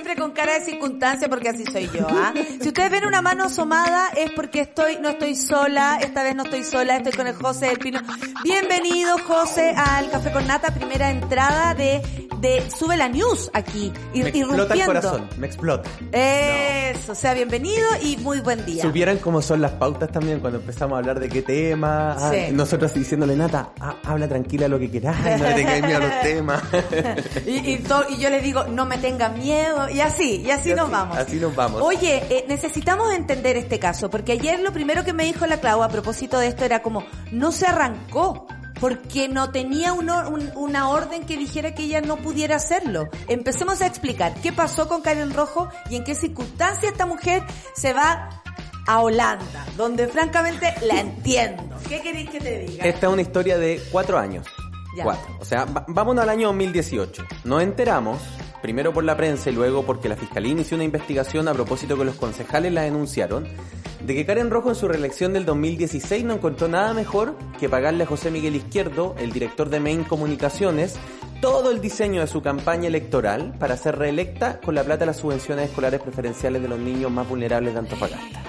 siempre 0.05 0.21
con 0.21 0.33
cara 0.33 0.53
de 0.53 0.61
circunstancia 0.61 1.27
porque 1.27 1.49
así 1.49 1.65
soy 1.65 1.89
yo. 1.91 2.07
¿ah? 2.11 2.31
Si 2.61 2.67
ustedes 2.67 2.91
ven 2.91 3.05
una 3.07 3.23
mano 3.23 3.45
asomada 3.45 4.09
es 4.15 4.29
porque 4.31 4.61
estoy, 4.61 4.99
no 5.01 5.09
estoy 5.09 5.35
sola, 5.35 5.97
esta 5.99 6.21
vez 6.21 6.35
no 6.35 6.43
estoy 6.43 6.63
sola, 6.63 6.97
estoy 6.97 7.13
con 7.13 7.25
el 7.25 7.33
José 7.33 7.67
del 7.67 7.79
Pino. 7.79 8.01
Bienvenido 8.43 9.17
José 9.17 9.73
al 9.75 10.11
Café 10.11 10.31
con 10.31 10.45
Nata, 10.45 10.73
primera 10.75 11.09
entrada 11.09 11.73
de, 11.73 12.03
de 12.39 12.69
Sube 12.69 12.97
la 12.97 13.09
News 13.09 13.49
aquí, 13.53 13.91
me 14.13 14.29
explota 14.29 14.73
el 14.75 14.85
corazón, 14.85 15.29
me 15.39 15.47
explota. 15.47 15.89
Eso, 16.11 17.15
sea, 17.15 17.33
bienvenido 17.33 17.87
y 18.03 18.17
muy 18.17 18.41
buen 18.41 18.63
día. 18.63 18.83
Supieran 18.83 19.17
cómo 19.17 19.41
son 19.41 19.61
las 19.61 19.71
pautas 19.71 20.11
también 20.11 20.39
cuando 20.39 20.59
empezamos 20.59 20.97
a 20.97 20.99
hablar 20.99 21.19
de 21.19 21.29
qué 21.29 21.41
tema, 21.41 22.15
ah, 22.19 22.31
nosotros 22.51 22.93
diciéndole 22.93 23.35
Nata, 23.35 23.71
ah, 23.79 23.95
habla 24.03 24.27
tranquila 24.27 24.67
lo 24.67 24.77
que 24.77 24.89
quieras, 24.89 25.17
no 25.39 25.45
te 25.45 25.53
tengas 25.55 25.81
miedo 25.81 25.97
a 25.97 26.01
los 26.01 26.21
temas. 26.21 26.63
y, 27.45 27.51
y, 27.51 27.83
y 28.09 28.17
yo 28.19 28.29
le 28.29 28.41
digo, 28.41 28.65
no 28.65 28.85
me 28.85 28.99
tenga 28.99 29.29
miedo, 29.29 29.89
y 29.95 30.01
así, 30.05 30.43
y 30.45 30.51
así, 30.51 30.73
nos 30.73 30.89
vamos. 30.89 31.17
Así 31.17 31.37
nos 31.37 31.55
vamos. 31.55 31.81
Oye, 31.81 32.23
eh, 32.29 32.45
necesitamos 32.47 33.13
entender 33.13 33.57
este 33.57 33.79
caso, 33.79 34.09
porque 34.09 34.33
ayer 34.33 34.59
lo 34.59 34.71
primero 34.71 35.03
que 35.03 35.13
me 35.13 35.25
dijo 35.25 35.45
la 35.45 35.59
Clau 35.59 35.83
a 35.83 35.89
propósito 35.89 36.39
de 36.39 36.47
esto 36.47 36.65
era 36.65 36.81
como, 36.81 37.03
no 37.31 37.51
se 37.51 37.67
arrancó 37.67 38.47
porque 38.79 39.29
no 39.29 39.51
tenía 39.51 39.93
una 39.93 40.89
orden 40.89 41.25
que 41.25 41.37
dijera 41.37 41.73
que 41.73 41.83
ella 41.83 42.01
no 42.01 42.17
pudiera 42.17 42.57
hacerlo. 42.57 43.07
Empecemos 43.27 43.81
a 43.81 43.87
explicar 43.87 44.33
qué 44.43 44.51
pasó 44.51 44.87
con 44.87 45.01
Karen 45.01 45.33
Rojo 45.33 45.69
y 45.89 45.95
en 45.95 46.03
qué 46.03 46.13
circunstancia 46.13 46.89
esta 46.89 47.05
mujer 47.05 47.43
se 47.73 47.93
va 47.93 48.29
a 48.87 49.01
Holanda, 49.01 49.65
donde 49.77 50.07
francamente 50.07 50.73
la 50.81 50.99
entiendo. 50.99 51.63
¿Qué 51.87 52.01
queréis 52.01 52.29
que 52.29 52.39
te 52.39 52.59
diga? 52.59 52.85
Esta 52.85 53.07
es 53.07 53.13
una 53.13 53.21
historia 53.21 53.57
de 53.57 53.81
cuatro 53.91 54.17
años. 54.17 54.45
Cuatro. 55.03 55.37
O 55.41 55.45
sea, 55.45 55.65
vámonos 55.87 56.23
al 56.23 56.29
año 56.29 56.47
2018. 56.47 57.25
Nos 57.43 57.61
enteramos, 57.61 58.21
primero 58.65 58.91
por 58.91 59.03
la 59.03 59.15
prensa 59.15 59.51
y 59.51 59.53
luego 59.53 59.85
porque 59.85 60.09
la 60.09 60.15
Fiscalía 60.15 60.51
inició 60.51 60.73
una 60.73 60.85
investigación 60.85 61.47
a 61.47 61.53
propósito 61.53 61.95
que 61.95 62.03
los 62.03 62.15
concejales 62.15 62.73
la 62.73 62.81
denunciaron, 62.81 63.45
de 64.03 64.15
que 64.15 64.25
Karen 64.25 64.49
Rojo 64.49 64.69
en 64.69 64.75
su 64.75 64.87
reelección 64.87 65.33
del 65.33 65.45
2016 65.45 66.23
no 66.23 66.33
encontró 66.33 66.67
nada 66.67 66.95
mejor 66.95 67.35
que 67.59 67.69
pagarle 67.69 68.05
a 68.05 68.07
José 68.07 68.31
Miguel 68.31 68.55
Izquierdo, 68.55 69.13
el 69.19 69.31
director 69.31 69.69
de 69.69 69.79
Main 69.79 70.03
Comunicaciones, 70.03 70.95
todo 71.41 71.69
el 71.69 71.79
diseño 71.79 72.21
de 72.21 72.27
su 72.27 72.41
campaña 72.41 72.87
electoral 72.87 73.53
para 73.59 73.77
ser 73.77 73.99
reelecta 73.99 74.59
con 74.59 74.73
la 74.73 74.83
plata 74.83 75.01
de 75.01 75.05
las 75.05 75.17
subvenciones 75.17 75.69
escolares 75.69 76.01
preferenciales 76.01 76.59
de 76.59 76.67
los 76.67 76.79
niños 76.79 77.11
más 77.11 77.29
vulnerables 77.29 77.73
de 77.73 77.79
Antofagasta. 77.81 78.41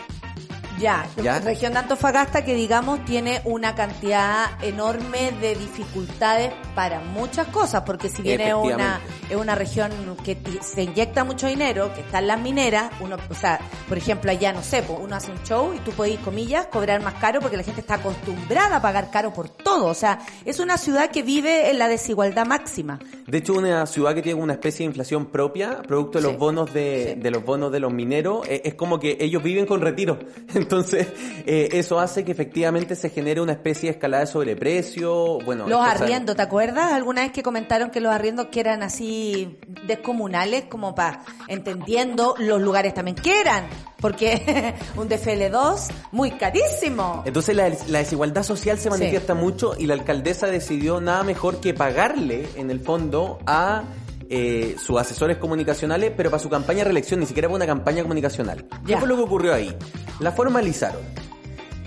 Ya, 0.79 1.09
la 1.23 1.41
región 1.41 1.73
de 1.73 1.79
Antofagasta 1.79 2.45
que 2.45 2.55
digamos 2.55 3.03
tiene 3.07 3.41
una 3.45 3.75
cantidad 3.75 4.63
enorme 4.63 5.33
de 5.41 5.55
dificultades 5.55 6.53
para 6.75 7.01
muchas 7.01 7.47
cosas, 7.49 7.83
porque 7.87 8.11
si 8.11 8.21
bien 8.21 8.43
es 8.43 8.53
una, 8.53 9.01
es 9.31 9.37
una 9.37 9.55
región 9.55 9.91
que 10.23 10.37
se 10.61 10.83
inyecta 10.83 11.25
mucho 11.25 11.47
dinero, 11.47 11.95
que 11.95 12.03
están 12.03 12.27
las 12.27 12.39
mineras, 12.39 12.93
uno, 13.01 13.17
o 13.31 13.35
sea, 13.35 13.59
por 13.89 13.97
ejemplo 13.97 14.31
allá, 14.31 14.53
no 14.53 14.63
sé, 14.63 14.85
uno 15.01 15.17
hace 15.17 15.33
un 15.33 15.43
show 15.45 15.73
y 15.73 15.79
tú 15.79 15.93
puedes, 15.93 16.19
comillas, 16.19 16.67
cobrar 16.67 17.03
más 17.03 17.15
caro 17.15 17.41
porque 17.41 17.57
la 17.57 17.63
gente 17.63 17.81
está 17.81 17.95
acostumbrada 17.95 18.77
a 18.77 18.83
pagar 18.83 19.11
caro 19.11 19.33
por 19.33 19.49
todo, 19.49 19.87
o 19.87 19.95
sea, 19.95 20.19
es 20.45 20.61
una 20.61 20.77
ciudad 20.77 21.11
que 21.11 21.23
vive 21.23 21.71
en 21.71 21.79
la 21.79 21.89
desigualdad 21.89 22.45
máxima. 22.45 22.99
De 23.27 23.39
hecho, 23.39 23.55
una 23.55 23.87
ciudad 23.87 24.15
que 24.15 24.21
tiene 24.21 24.41
una 24.41 24.53
especie 24.53 24.85
de 24.85 24.89
inflación 24.89 25.27
propia, 25.27 25.81
producto 25.83 26.19
de 26.19 26.25
los 26.25 26.37
bonos 26.37 26.73
de, 26.75 27.17
de 27.17 27.31
los 27.31 27.43
bonos 27.43 27.73
de 27.73 27.81
los 27.81 27.93
mineros, 27.93 28.47
es, 28.47 28.61
es 28.65 28.75
como 28.75 29.01
que 29.01 29.17
ellos 29.21 29.43
viven 29.43 29.65
con 29.65 29.81
retiro. 29.81 30.19
Entonces, 30.67 31.07
eh, 31.47 31.69
eso 31.73 32.01
hace 32.01 32.25
que 32.25 32.33
efectivamente 32.33 32.97
se 32.97 33.09
genere 33.09 33.41
una 33.41 33.53
especie 33.53 33.89
de 33.89 33.93
escalada 33.93 34.25
de 34.25 34.31
sobreprecio. 34.33 35.39
Bueno, 35.45 35.69
los 35.69 35.81
arriendos, 35.81 36.35
¿te 36.35 36.43
acuerdas? 36.43 36.93
Alguna 36.93 37.23
vez 37.23 37.31
que 37.31 37.45
comentaron 37.45 37.91
que 37.91 38.01
los 38.01 38.13
arriendos 38.13 38.47
que 38.47 38.59
eran 38.59 38.83
así 38.83 39.57
descomunales, 39.87 40.65
como 40.65 40.97
para 40.97 41.23
entendiendo 41.47 42.35
los 42.39 42.61
lugares 42.61 42.95
también 42.95 43.15
que 43.15 43.41
eran. 43.41 43.69
Porque 44.01 44.75
un 44.97 45.09
DFL2 45.09 45.89
muy 46.11 46.33
carísimo. 46.33 47.23
Entonces 47.25 47.55
la, 47.55 47.71
desigualdad 47.71 48.43
social 48.43 48.77
se 48.81 48.91
manifiesta 48.91 49.35
mucho 49.35 49.75
y 49.79 49.87
la 49.87 49.95
alcaldesa 49.95 50.49
decidió 50.49 51.01
nada 51.01 51.23
mejor 51.23 51.61
que 51.61 51.75
pagarle 51.75 52.49
en 52.57 52.73
el 52.73 52.81
fondo 52.81 53.39
a 53.47 53.85
eh, 54.29 54.77
sus 54.79 54.99
asesores 54.99 55.37
comunicacionales, 55.37 56.13
pero 56.17 56.31
para 56.31 56.43
su 56.43 56.49
campaña 56.49 56.79
de 56.79 56.85
reelección, 56.85 57.21
ni 57.21 57.27
siquiera 57.27 57.49
fue 57.49 57.57
una 57.57 57.67
campaña 57.67 58.03
comunicacional. 58.03 58.67
¿Qué 58.87 58.97
fue 58.97 59.09
lo 59.09 59.17
que 59.17 59.23
ocurrió 59.23 59.55
ahí? 59.55 59.75
La 60.21 60.33
formalizaron. 60.33 61.03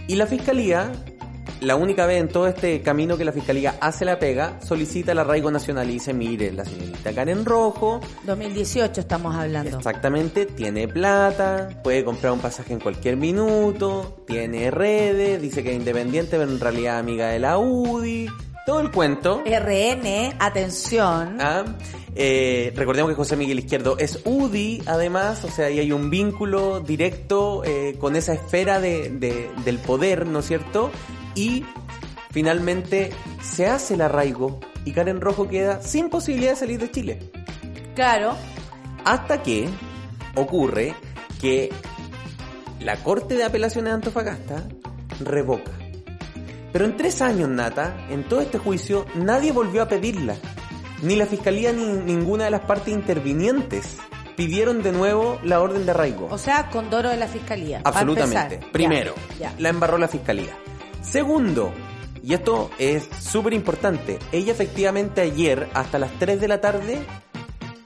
Y 0.08 0.16
la 0.16 0.26
fiscalía, 0.26 0.92
la 1.62 1.76
única 1.76 2.06
vez 2.06 2.22
en 2.22 2.30
todo 2.30 2.48
este 2.48 2.82
camino 2.82 3.18
que 3.18 3.26
la 3.26 3.32
fiscalía 3.32 3.76
hace 3.82 4.06
la 4.06 4.18
pega, 4.18 4.60
solicita 4.62 5.12
el 5.12 5.20
arraigo 5.20 5.52
nacional 5.52 5.90
y 5.90 5.94
dice, 5.94 6.14
mire, 6.14 6.52
la 6.52 6.66
señorita 6.66 7.14
Karen 7.14 7.46
Rojo. 7.46 8.00
2018 8.24 9.02
estamos 9.02 9.36
hablando. 9.36 9.78
Exactamente, 9.78 10.46
tiene 10.46 10.88
plata, 10.88 11.70
puede 11.84 12.04
comprar 12.04 12.34
un 12.34 12.40
pasaje 12.40 12.74
en 12.74 12.80
cualquier 12.80 13.18
minuto, 13.18 14.24
tiene 14.26 14.72
redes, 14.72 15.42
dice 15.42 15.62
que 15.62 15.72
es 15.72 15.76
independiente, 15.76 16.38
pero 16.38 16.50
en 16.50 16.60
realidad 16.60 16.98
amiga 16.98 17.28
de 17.28 17.40
la 17.40 17.58
UDI 17.58 18.30
todo 18.70 18.82
el 18.82 18.92
cuento. 18.92 19.42
RN, 19.46 20.36
atención. 20.38 21.38
Ah, 21.40 21.66
eh, 22.16 22.74
recordemos 22.76 23.12
que 23.12 23.16
José 23.16 23.36
Miguel 23.36 23.60
Izquierdo 23.60 23.98
es 23.98 24.20
UDI, 24.26 24.84
además, 24.86 25.44
o 25.44 25.50
sea, 25.50 25.68
ahí 25.68 25.80
hay 25.80 25.92
un 25.92 26.10
vínculo 26.10 26.80
directo 26.80 27.64
eh, 27.64 27.96
con 28.00 28.16
esa 28.16 28.34
esfera 28.34 28.80
de, 28.80 29.10
del 29.64 29.78
poder, 29.80 30.28
¿no 30.28 30.40
es 30.40 30.48
cierto? 30.48 30.92
Y 31.36 31.66
finalmente 32.32 33.12
se 33.42 33.68
hace 33.68 33.94
el 33.96 34.02
arraigo 34.02 34.60
y 34.86 34.92
Karen 34.92 35.22
Rojo 35.22 35.48
queda 35.48 35.82
sin 35.82 36.10
posibilidad 36.10 36.52
de 36.52 36.58
salir 36.58 36.80
de 36.80 36.92
Chile. 36.92 37.20
Claro. 37.96 38.36
Hasta 39.06 39.42
que 39.44 39.70
ocurre 40.36 40.94
que 41.42 41.70
la 42.80 42.98
Corte 43.04 43.36
de 43.36 43.44
Apelaciones 43.44 43.92
de 43.92 43.96
Antofagasta 43.96 44.68
revoca 45.22 45.80
pero 46.72 46.86
en 46.86 46.96
tres 46.98 47.22
años, 47.22 47.50
Nata, 47.50 48.06
en 48.10 48.24
todo 48.24 48.42
este 48.42 48.58
juicio, 48.58 49.06
nadie 49.16 49.52
volvió 49.52 49.82
a 49.82 49.88
pedirla. 49.88 50.36
Ni 51.02 51.16
la 51.16 51.26
fiscalía 51.26 51.72
ni 51.72 51.86
ninguna 51.86 52.46
de 52.46 52.52
las 52.52 52.62
partes 52.62 52.94
intervinientes 52.94 53.98
pidieron 54.36 54.82
de 54.84 54.92
nuevo 54.92 55.40
la 55.44 55.62
orden 55.62 55.86
de 55.86 55.92
arraigo. 55.92 56.28
O 56.32 56.38
sea, 56.38 56.70
con 56.70 56.90
doro 56.90 57.10
de 57.10 57.18
la 57.18 57.28
fiscalía. 57.28 57.82
Absolutamente. 57.84 58.60
Primero, 58.72 59.14
la 59.58 59.70
embarró 59.70 59.98
la 59.98 60.08
fiscalía. 60.08 60.56
Segundo, 61.02 61.72
y 62.24 62.34
esto 62.34 62.70
es 62.78 63.08
súper 63.20 63.54
importante, 63.54 64.20
ella 64.32 64.52
efectivamente 64.52 65.22
ayer, 65.22 65.70
hasta 65.74 66.00
las 66.00 66.12
3 66.20 66.42
de 66.42 66.48
la 66.48 66.62
tarde, 66.62 67.00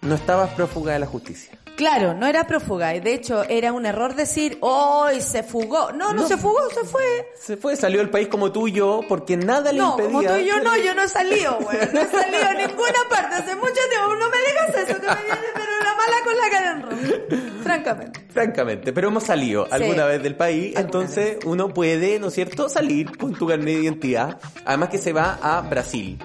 no 0.02 0.16
estaba 0.16 0.48
prófuga 0.48 0.94
de 0.94 1.00
la 1.00 1.06
justicia. 1.06 1.58
Claro, 1.76 2.14
no 2.14 2.28
era 2.28 2.46
prófuga. 2.46 2.90
De 2.94 3.14
hecho, 3.14 3.44
era 3.50 3.74
un 3.74 3.86
error 3.86 4.16
decir, 4.16 4.58
¡hoy 4.62 5.22
se 5.22 5.42
fugó! 5.42 5.92
No, 5.92 6.14
no, 6.14 6.28
se 6.28 6.38
fugó, 6.38 6.60
se 6.70 6.84
fue. 6.86 7.04
Se 7.36 7.58
fue, 7.58 7.76
salió 7.76 8.00
del 8.00 8.10
país 8.10 8.28
como 8.28 8.52
tú 8.52 8.68
y 8.68 8.74
yo, 8.74 9.02
porque 9.10 9.38
nada 9.38 9.72
le 9.72 9.80
impedía. 9.80 10.12
No, 10.12 10.20
como 10.20 10.22
tú 10.22 10.36
y 10.36 10.46
yo 10.46 10.60
no, 10.60 10.78
yo 10.78 10.94
no 10.94 11.02
he 11.02 11.08
salido, 11.08 11.58
güey. 11.62 11.78
No 11.94 12.02
he 12.02 12.08
salido 12.08 12.46
a 12.48 12.54
ninguna 12.54 13.00
parte 13.10 13.36
hace 13.36 13.56
mucho 13.56 13.74
tiempo. 13.90 14.16
No 14.20 14.30
me 14.30 14.38
digas 14.38 14.90
eso, 14.90 15.02
que 15.02 15.08
me 15.08 15.24
viene, 15.24 15.48
pero 15.54 15.72
la 15.80 15.96
mala 15.96 16.24
con 16.24 16.38
la 16.38 16.50
cara 16.52 16.72
en 16.72 16.82
rojo. 16.84 17.64
Francamente. 17.64 18.26
Francamente, 18.30 18.94
pero 18.94 19.08
hemos 19.08 19.24
salido 19.24 19.68
alguna 19.72 20.06
vez 20.06 20.22
del 20.22 20.36
país, 20.36 20.76
entonces 20.76 21.38
uno 21.46 21.70
puede, 21.70 22.20
¿no 22.20 22.28
es 22.28 22.34
cierto?, 22.34 22.70
salir 22.70 23.18
con 23.18 23.34
tu 23.34 23.48
carnet 23.48 23.76
de 23.78 23.84
identidad. 23.84 24.40
Además 24.66 24.90
que 24.90 24.98
se 24.98 25.14
va 25.14 25.40
a 25.42 25.62
Brasil. 25.62 26.20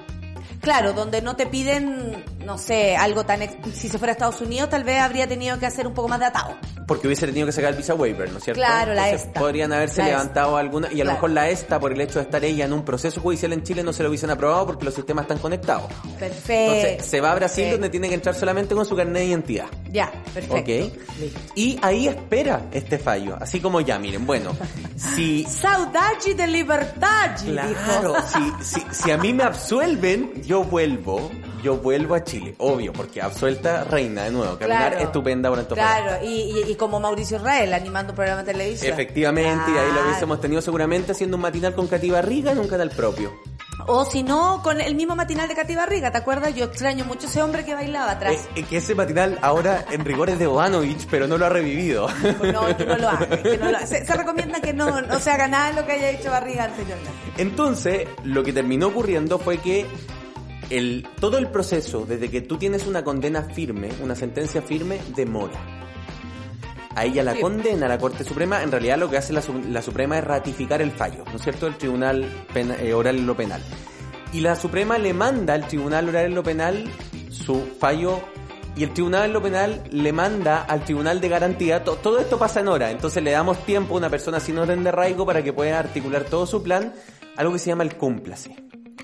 Claro, 0.61 0.93
donde 0.93 1.23
no 1.23 1.37
te 1.37 1.47
piden, 1.47 2.25
no 2.49 2.57
sé, 2.57 2.97
algo 2.97 3.27
tan... 3.27 3.41
Si 3.75 3.91
se 3.91 3.99
fuera 3.99 4.13
a 4.13 4.15
Estados 4.15 4.41
Unidos, 4.41 4.71
tal 4.71 4.83
vez 4.83 4.99
habría 5.03 5.29
tenido 5.29 5.59
que 5.59 5.67
hacer 5.67 5.87
un 5.87 5.93
poco 5.93 6.09
más 6.09 6.19
de 6.19 6.25
atado. 6.25 6.57
Porque 6.87 7.07
hubiese 7.07 7.27
tenido 7.27 7.45
que 7.45 7.53
sacar 7.53 7.73
el 7.73 7.77
visa 7.77 7.93
waiver, 7.93 8.33
¿no 8.33 8.39
es 8.39 8.45
cierto? 8.45 8.59
Claro, 8.59 8.95
la 8.95 9.11
ESTA. 9.11 9.39
Podrían 9.39 9.71
haberse 9.71 10.03
levantado 10.03 10.57
alguna... 10.57 10.91
Y 10.91 11.03
a 11.03 11.05
lo 11.05 11.13
mejor 11.13 11.29
la 11.29 11.51
ESTA, 11.51 11.79
por 11.79 11.93
el 11.93 12.01
hecho 12.01 12.21
de 12.21 12.25
estar 12.25 12.43
ella 12.43 12.65
en 12.65 12.73
un 12.73 12.87
proceso 12.87 13.21
judicial 13.21 13.53
en 13.53 13.63
Chile, 13.65 13.83
no 13.83 13.93
se 13.93 14.03
lo 14.03 14.09
hubiesen 14.09 14.31
aprobado 14.31 14.65
porque 14.65 14.87
los 14.87 14.95
sistemas 14.95 15.25
están 15.25 15.37
conectados. 15.37 15.93
Perfecto. 16.19 16.75
Entonces, 16.75 17.05
se 17.05 17.21
va 17.21 17.33
a 17.33 17.35
Brasil 17.35 17.71
donde 17.73 17.91
tiene 17.91 18.09
que 18.09 18.15
entrar 18.15 18.35
solamente 18.35 18.75
con 18.75 18.87
su 18.87 18.97
carnet 18.97 19.25
de 19.25 19.27
identidad. 19.27 19.67
Ya, 19.93 20.11
perfecto. 20.33 20.55
Ok. 20.87 21.29
Y 21.55 21.79
ahí 21.83 22.09
espera 22.09 22.63
este 22.73 22.97
fallo. 22.97 23.37
Así 23.39 23.61
como 23.61 23.83
ya, 23.83 23.99
miren, 23.99 24.25
bueno, 24.25 24.57
si... 24.97 25.45
Saudade 25.45 26.35
de 26.35 26.47
libertad, 26.47 27.37
Claro, 27.45 28.15
si, 28.27 28.65
si, 28.65 28.87
si 28.91 29.11
a 29.11 29.19
mí 29.19 29.35
me 29.35 29.43
absuelven, 29.43 30.43
yo 30.45 30.65
vuelvo 30.65 31.31
yo 31.63 31.77
vuelvo 31.77 32.15
a 32.15 32.25
Chile, 32.25 32.55
obvio, 32.59 32.93
porque 32.93 33.21
absuelta 33.21 33.85
reina 33.85 34.25
de 34.25 34.31
nuevo, 34.31 34.59
caminar 34.59 34.95
estupenda 34.95 35.49
por 35.51 35.67
Claro, 35.69 36.25
y, 36.25 36.65
y, 36.67 36.75
como 36.77 37.01
Mauricio 37.01 37.37
Israel 37.39 37.75
animando 37.75 38.13
un 38.13 38.17
programa 38.17 38.43
de 38.43 38.53
televisión. 38.53 38.93
Efectivamente, 38.93 39.71
y 39.71 39.77
ahí 39.77 39.93
lo 39.93 40.03
hubiésemos 40.05 40.41
tenido 40.41 40.63
seguramente 40.63 41.13
haciendo 41.13 41.37
un 41.37 41.43
matinal 41.43 41.75
con 41.75 41.87
Katy 41.87 42.11
Barriga 42.11 42.53
en 42.53 42.59
un 42.59 42.69
canal 42.69 42.91
propio. 42.91 43.33
O 43.87 44.05
si 44.05 44.23
no, 44.23 44.61
con 44.63 44.81
el 44.81 44.95
mismo 44.95 45.15
matinal 45.15 45.49
de 45.49 45.55
Katy 45.55 45.75
Barriga, 45.75 46.11
¿te 46.11 46.19
acuerdas? 46.19 46.55
Yo 46.55 46.67
extraño 46.67 47.05
mucho 47.05 47.27
ese 47.27 47.43
hombre 47.43 47.65
que 47.65 47.75
bailaba 47.75 48.13
atrás. 48.13 48.49
Es, 48.55 48.67
que 48.67 48.79
ese 48.79 48.95
matinal 48.95 49.39
ahora 49.41 49.85
en 49.91 50.05
rigor 50.05 50.31
es 50.31 50.39
de 50.39 50.47
Obanovich, 50.47 51.07
pero 51.09 51.27
no 51.27 51.39
lo 51.39 51.47
ha 51.47 51.49
revivido. 51.49 52.09
No, 52.53 52.77
que 52.77 52.85
no 52.85 52.97
lo 52.97 53.09
haga. 53.09 53.87
se, 53.87 54.05
recomienda 54.15 54.61
que 54.61 54.73
no, 54.73 55.01
no 55.01 55.19
se 55.19 55.31
haga 55.31 55.49
nada 55.49 55.69
de 55.71 55.81
lo 55.81 55.87
que 55.87 55.93
haya 55.93 56.11
hecho 56.11 56.31
Barriga 56.31 56.65
anteriormente. 56.65 57.11
Entonces, 57.37 58.09
lo 58.25 58.43
que 58.43 58.53
terminó 58.53 58.89
ocurriendo 58.89 59.39
fue 59.39 59.59
que 59.59 59.87
el, 60.71 61.07
todo 61.21 61.39
el 61.39 61.49
proceso, 61.49 62.05
desde 62.07 62.31
que 62.31 62.41
tú 62.41 62.57
tienes 62.57 62.87
una 62.87 63.03
condena 63.05 63.43
firme, 63.43 63.91
una 64.03 64.15
sentencia 64.15 64.63
firme, 64.63 65.01
demora. 65.17 65.59
A 66.95 67.05
ella 67.05 67.23
la 67.23 67.37
condena 67.37 67.87
la 67.87 67.99
Corte 67.99 68.25
Suprema, 68.25 68.63
en 68.63 68.73
realidad 68.73 68.99
lo 68.99 69.09
que 69.09 69.19
hace 69.19 69.33
la, 69.33 69.83
Suprema 69.83 70.19
es 70.19 70.25
ratificar 70.25 70.83
el 70.83 70.91
fallo, 70.91 71.25
¿no 71.27 71.37
es 71.37 71.43
cierto?, 71.43 71.67
el 71.67 71.77
Tribunal 71.77 72.29
eh, 72.55 72.93
Oral 72.93 73.19
en 73.19 73.27
lo 73.27 73.37
Penal. 73.37 73.63
Y 74.33 74.41
la 74.41 74.57
Suprema 74.57 74.99
le 74.99 75.15
manda 75.15 75.55
al 75.55 75.69
Tribunal 75.69 76.09
Oral 76.09 76.27
en 76.27 76.35
lo 76.35 76.43
Penal 76.43 76.85
su 77.31 77.61
fallo 77.79 78.21
y 78.77 78.83
el 78.83 78.93
Tribunal 78.93 79.27
en 79.27 79.33
lo 79.33 79.41
Penal 79.41 79.85
le 79.91 80.13
manda 80.13 80.63
al 80.63 80.85
Tribunal 80.85 81.21
de 81.21 81.29
Garantía, 81.29 81.85
todo 81.85 82.19
esto 82.19 82.37
pasa 82.37 82.61
en 82.61 82.69
hora, 82.69 82.91
entonces 82.91 83.23
le 83.23 83.31
damos 83.31 83.65
tiempo 83.65 83.95
a 83.95 83.99
una 83.99 84.11
persona 84.11 84.41
sin 84.41 84.59
orden 84.59 84.83
de 84.83 84.89
arraigo 84.89 85.25
para 85.25 85.43
que 85.43 85.53
pueda 85.53 85.79
articular 85.79 86.25
todo 86.25 86.47
su 86.47 86.63
plan, 86.63 86.93
algo 87.37 87.53
que 87.53 87.59
se 87.61 87.71
llama 87.71 87.85
el 87.85 87.97
cúmplase. 87.97 88.57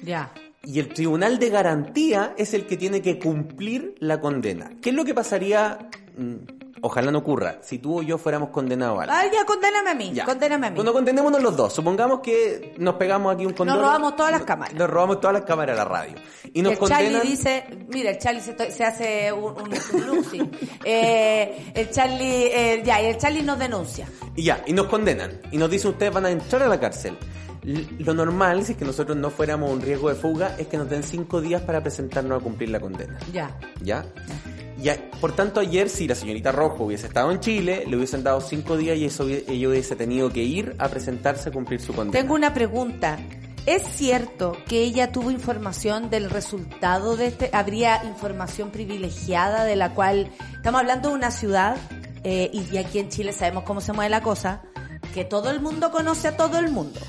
Ya 0.03 0.33
y 0.67 0.79
el 0.79 0.89
tribunal 0.89 1.39
de 1.39 1.51
garantía 1.51 2.35
es 2.37 2.55
el 2.55 2.67
que 2.67 2.77
tiene 2.77 3.03
que 3.03 3.19
cumplir 3.19 3.95
la 3.99 4.21
condena. 4.21 4.71
¿Qué 4.81 4.91
es 4.91 4.97
lo 4.97 5.05
que 5.05 5.15
pasaría? 5.15 5.91
Mm, 6.17 6.37
ojalá 6.81 7.11
no 7.11 7.19
ocurra. 7.19 7.59
Si 7.63 7.79
tú 7.79 7.99
o 8.01 8.03
yo 8.03 8.19
fuéramos 8.19 8.51
condenados 8.51 8.99
a 8.99 9.03
algo. 9.03 9.15
Ah, 9.15 9.25
ya, 9.33 9.45
condéname 9.45 9.91
a 9.91 9.95
mí. 9.95 10.13
Ya. 10.15 10.25
Condéname 10.25 10.67
a 10.67 10.71
mí. 10.71 10.77
Bueno, 10.77 10.93
condenémonos 10.93 11.43
los 11.43 11.57
dos. 11.57 11.73
Supongamos 11.73 12.21
que 12.21 12.75
nos 12.79 12.95
pegamos 12.95 13.35
aquí 13.35 13.45
un 13.45 13.53
condón. 13.53 13.77
Nos 13.77 13.85
robamos 13.85 14.17
todas 14.17 14.33
las 14.33 14.43
cámaras. 14.43 14.75
Nos 14.75 14.89
robamos 14.89 15.21
todas 15.21 15.35
las 15.35 15.45
cámaras 15.45 15.77
de 15.77 15.85
la 15.85 15.89
radio. 15.89 16.15
Y 16.53 16.63
nos 16.63 16.73
el 16.73 16.79
Charlie 16.89 17.21
dice, 17.21 17.65
mira, 17.89 18.11
el 18.11 18.19
Charlie 18.19 18.41
se, 18.41 18.85
hace 18.85 19.33
un, 19.33 19.55
un, 19.61 20.51
eh, 20.85 21.73
el 21.75 21.91
Charlie, 21.91 22.47
eh, 22.47 22.83
ya, 22.85 23.03
y 23.03 23.07
el 23.07 23.19
Charlie 23.19 23.43
nos 23.43 23.59
denuncia. 23.59 24.07
Y 24.37 24.45
ya, 24.45 24.63
y 24.67 24.73
nos 24.73 24.87
condenan. 24.87 25.41
Y 25.51 25.59
nos 25.59 25.71
dice, 25.71 25.89
ustedes 25.89 26.13
van 26.13 26.27
a 26.27 26.31
entrar 26.31 26.63
a 26.63 26.69
la 26.69 26.81
cárcel. 26.81 27.19
Lo 27.99 28.13
normal, 28.15 28.65
si 28.65 28.73
es 28.73 28.79
que 28.79 28.85
nosotros 28.85 29.17
no 29.17 29.31
fuéramos 29.31 29.71
un 29.71 29.81
riesgo 29.81 30.09
de 30.11 30.15
fuga, 30.15 30.55
es 30.59 30.67
que 30.69 30.77
nos 30.77 30.89
den 30.91 31.03
cinco 31.03 31.41
días 31.41 31.63
para 31.63 31.83
presentarnos 31.83 32.41
a 32.41 32.45
cumplir 32.45 32.69
la 32.69 32.79
condena. 32.81 33.19
Ya. 33.33 33.57
¿Ya? 33.83 34.05
Y 34.83 34.89
a- 34.91 35.11
por 35.21 35.33
tanto, 35.35 35.61
ayer, 35.61 35.89
si 35.89 36.07
la 36.07 36.15
señorita 36.15 36.53
Rojo 36.53 36.85
hubiese 36.85 37.07
estado 37.07 37.33
en 37.33 37.41
Chile, 37.41 37.85
le 37.89 37.97
hubiesen 37.97 38.23
dado 38.23 38.41
cinco 38.43 38.77
días 38.77 38.99
y 38.99 39.07
eso, 39.07 39.27
ella 39.27 39.69
hubiese 39.69 39.97
tenido 39.97 40.31
que 40.31 40.43
ir 40.43 40.75
a 40.79 40.89
presentarse 40.89 41.49
a 41.49 41.53
cumplir 41.53 41.81
su 41.81 41.95
condena. 41.95 42.21
Tengo 42.21 42.35
una 42.35 42.53
pregunta. 42.53 43.19
¿Es 43.67 43.83
cierto 43.83 44.59
que 44.69 44.83
ella 44.83 45.11
tuvo 45.11 45.31
información 45.31 46.11
del 46.11 46.29
resultado 46.29 47.17
de 47.17 47.29
este? 47.29 47.49
¿Habría 47.55 48.05
información 48.05 48.71
privilegiada 48.71 49.65
de 49.65 49.77
la 49.77 49.95
cual... 49.95 50.31
Estamos 50.57 50.81
hablando 50.83 51.09
de 51.11 51.15
una 51.15 51.31
ciudad, 51.31 51.77
eh, 52.25 52.51
y 52.53 52.77
aquí 52.77 52.99
en 52.99 53.09
Chile 53.09 53.33
sabemos 53.33 53.65
cómo 53.65 53.81
se 53.81 53.93
mueve 53.95 54.11
la 54.11 54.23
cosa, 54.23 54.63
que 55.15 55.25
todo 55.25 55.51
el 55.51 55.61
mundo 55.61 55.91
conoce 55.91 56.29
a 56.29 56.37
todo 56.37 56.59
el 56.59 56.71
mundo. 56.71 57.01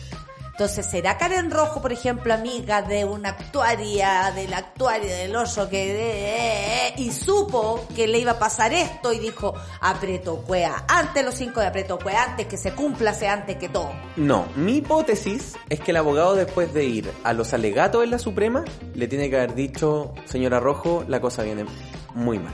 Entonces, 0.55 0.85
¿será 0.85 1.17
Karen 1.17 1.51
Rojo, 1.51 1.81
por 1.81 1.91
ejemplo, 1.91 2.33
amiga 2.33 2.81
de 2.81 3.03
una 3.03 3.31
actuaria, 3.31 4.31
de 4.33 4.47
la 4.47 4.59
actuaria 4.59 5.13
del 5.13 5.35
oso 5.35 5.67
que... 5.67 5.91
eh, 5.91 6.87
eh, 6.87 6.93
y 6.95 7.11
supo 7.11 7.85
que 7.93 8.07
le 8.07 8.19
iba 8.19 8.31
a 8.31 8.39
pasar 8.39 8.71
esto 8.71 9.11
y 9.11 9.19
dijo, 9.19 9.53
aprieto 9.81 10.37
cuea, 10.37 10.85
antes 10.87 11.25
los 11.25 11.35
cinco 11.35 11.59
de 11.59 11.67
aprieto 11.67 11.99
cuea, 11.99 12.23
antes 12.23 12.47
que 12.47 12.55
se 12.55 12.71
cumpla, 12.73 13.13
sea 13.13 13.33
antes 13.33 13.57
que 13.57 13.67
todo. 13.67 13.91
No, 14.15 14.45
mi 14.55 14.77
hipótesis 14.77 15.57
es 15.67 15.81
que 15.81 15.91
el 15.91 15.97
abogado 15.97 16.35
después 16.35 16.73
de 16.73 16.85
ir 16.85 17.11
a 17.25 17.33
los 17.33 17.53
alegatos 17.53 18.05
en 18.05 18.11
la 18.11 18.19
Suprema, 18.19 18.63
le 18.93 19.09
tiene 19.09 19.29
que 19.29 19.35
haber 19.35 19.55
dicho, 19.55 20.13
señora 20.23 20.61
Rojo, 20.61 21.03
la 21.09 21.19
cosa 21.19 21.43
viene 21.43 21.65
muy 22.13 22.39
mal. 22.39 22.53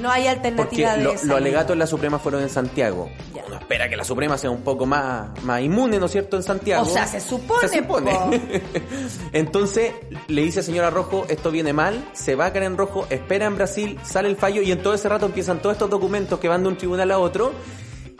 No 0.00 0.10
hay 0.10 0.24
Porque 0.24 0.30
alternativa 0.48 0.96
de 0.96 1.04
lo- 1.04 1.12
los 1.12 1.30
alegatos 1.30 1.72
en 1.74 1.78
la 1.78 1.86
Suprema 1.86 2.18
fueron 2.18 2.42
en 2.42 2.48
Santiago. 2.48 3.10
Ya. 3.34 3.44
Uno 3.46 3.56
espera 3.56 3.88
que 3.88 3.96
la 3.96 4.04
Suprema 4.04 4.36
sea 4.38 4.50
un 4.50 4.62
poco 4.62 4.86
más, 4.86 5.42
más 5.44 5.60
inmune, 5.62 5.98
¿no 5.98 6.06
es 6.06 6.12
cierto?, 6.12 6.36
en 6.36 6.42
Santiago. 6.42 6.82
O 6.82 6.88
sea, 6.88 7.06
se 7.06 7.20
supone, 7.20 7.68
Se 7.68 7.78
supone. 7.78 8.12
po. 8.12 8.30
Entonces, 9.32 9.92
le 10.28 10.42
dice 10.42 10.60
a 10.60 10.62
señora 10.62 10.90
Rojo, 10.90 11.26
esto 11.28 11.50
viene 11.50 11.72
mal, 11.72 12.04
se 12.12 12.34
va 12.34 12.46
a 12.46 12.52
caer 12.52 12.64
en 12.64 12.76
rojo, 12.76 13.06
espera 13.10 13.46
en 13.46 13.56
Brasil, 13.56 13.98
sale 14.04 14.28
el 14.28 14.36
fallo 14.36 14.62
y 14.62 14.72
en 14.72 14.82
todo 14.82 14.94
ese 14.94 15.08
rato 15.08 15.26
empiezan 15.26 15.60
todos 15.60 15.74
estos 15.74 15.90
documentos 15.90 16.38
que 16.40 16.48
van 16.48 16.62
de 16.62 16.68
un 16.68 16.76
tribunal 16.76 17.10
a 17.10 17.18
otro 17.18 17.52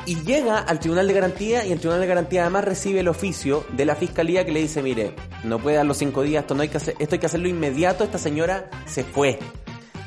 y 0.07 0.17
llega 0.23 0.59
al 0.59 0.79
tribunal 0.81 1.09
de 1.09 1.15
garantía 1.15 1.65
y 1.65 1.73
el 1.73 1.79
tribunal 1.79 2.01
de 2.03 2.07
garantía 2.07 2.43
además 2.43 2.65
recibe 2.65 3.01
el 3.01 3.09
oficio 3.09 3.65
de 3.73 3.85
la 3.87 3.95
fiscalía 3.97 4.45
que 4.45 4.53
le 4.53 4.61
dice, 4.61 4.83
mire, 4.83 5.15
no 5.45 5.59
puede 5.59 5.77
dar 5.77 5.87
los 5.87 5.97
cinco 5.97 6.23
días, 6.23 6.43
esto 6.43 6.55
no 6.55 6.63
hay 6.63 6.69
que 6.69 6.77
hacer, 6.77 6.95
esto 6.99 7.15
hay 7.15 7.19
que 7.19 7.27
hacerlo 7.27 7.49
inmediato, 7.49 8.05
esta 8.05 8.19
señora 8.19 8.69
se 8.87 9.03
fue. 9.05 9.39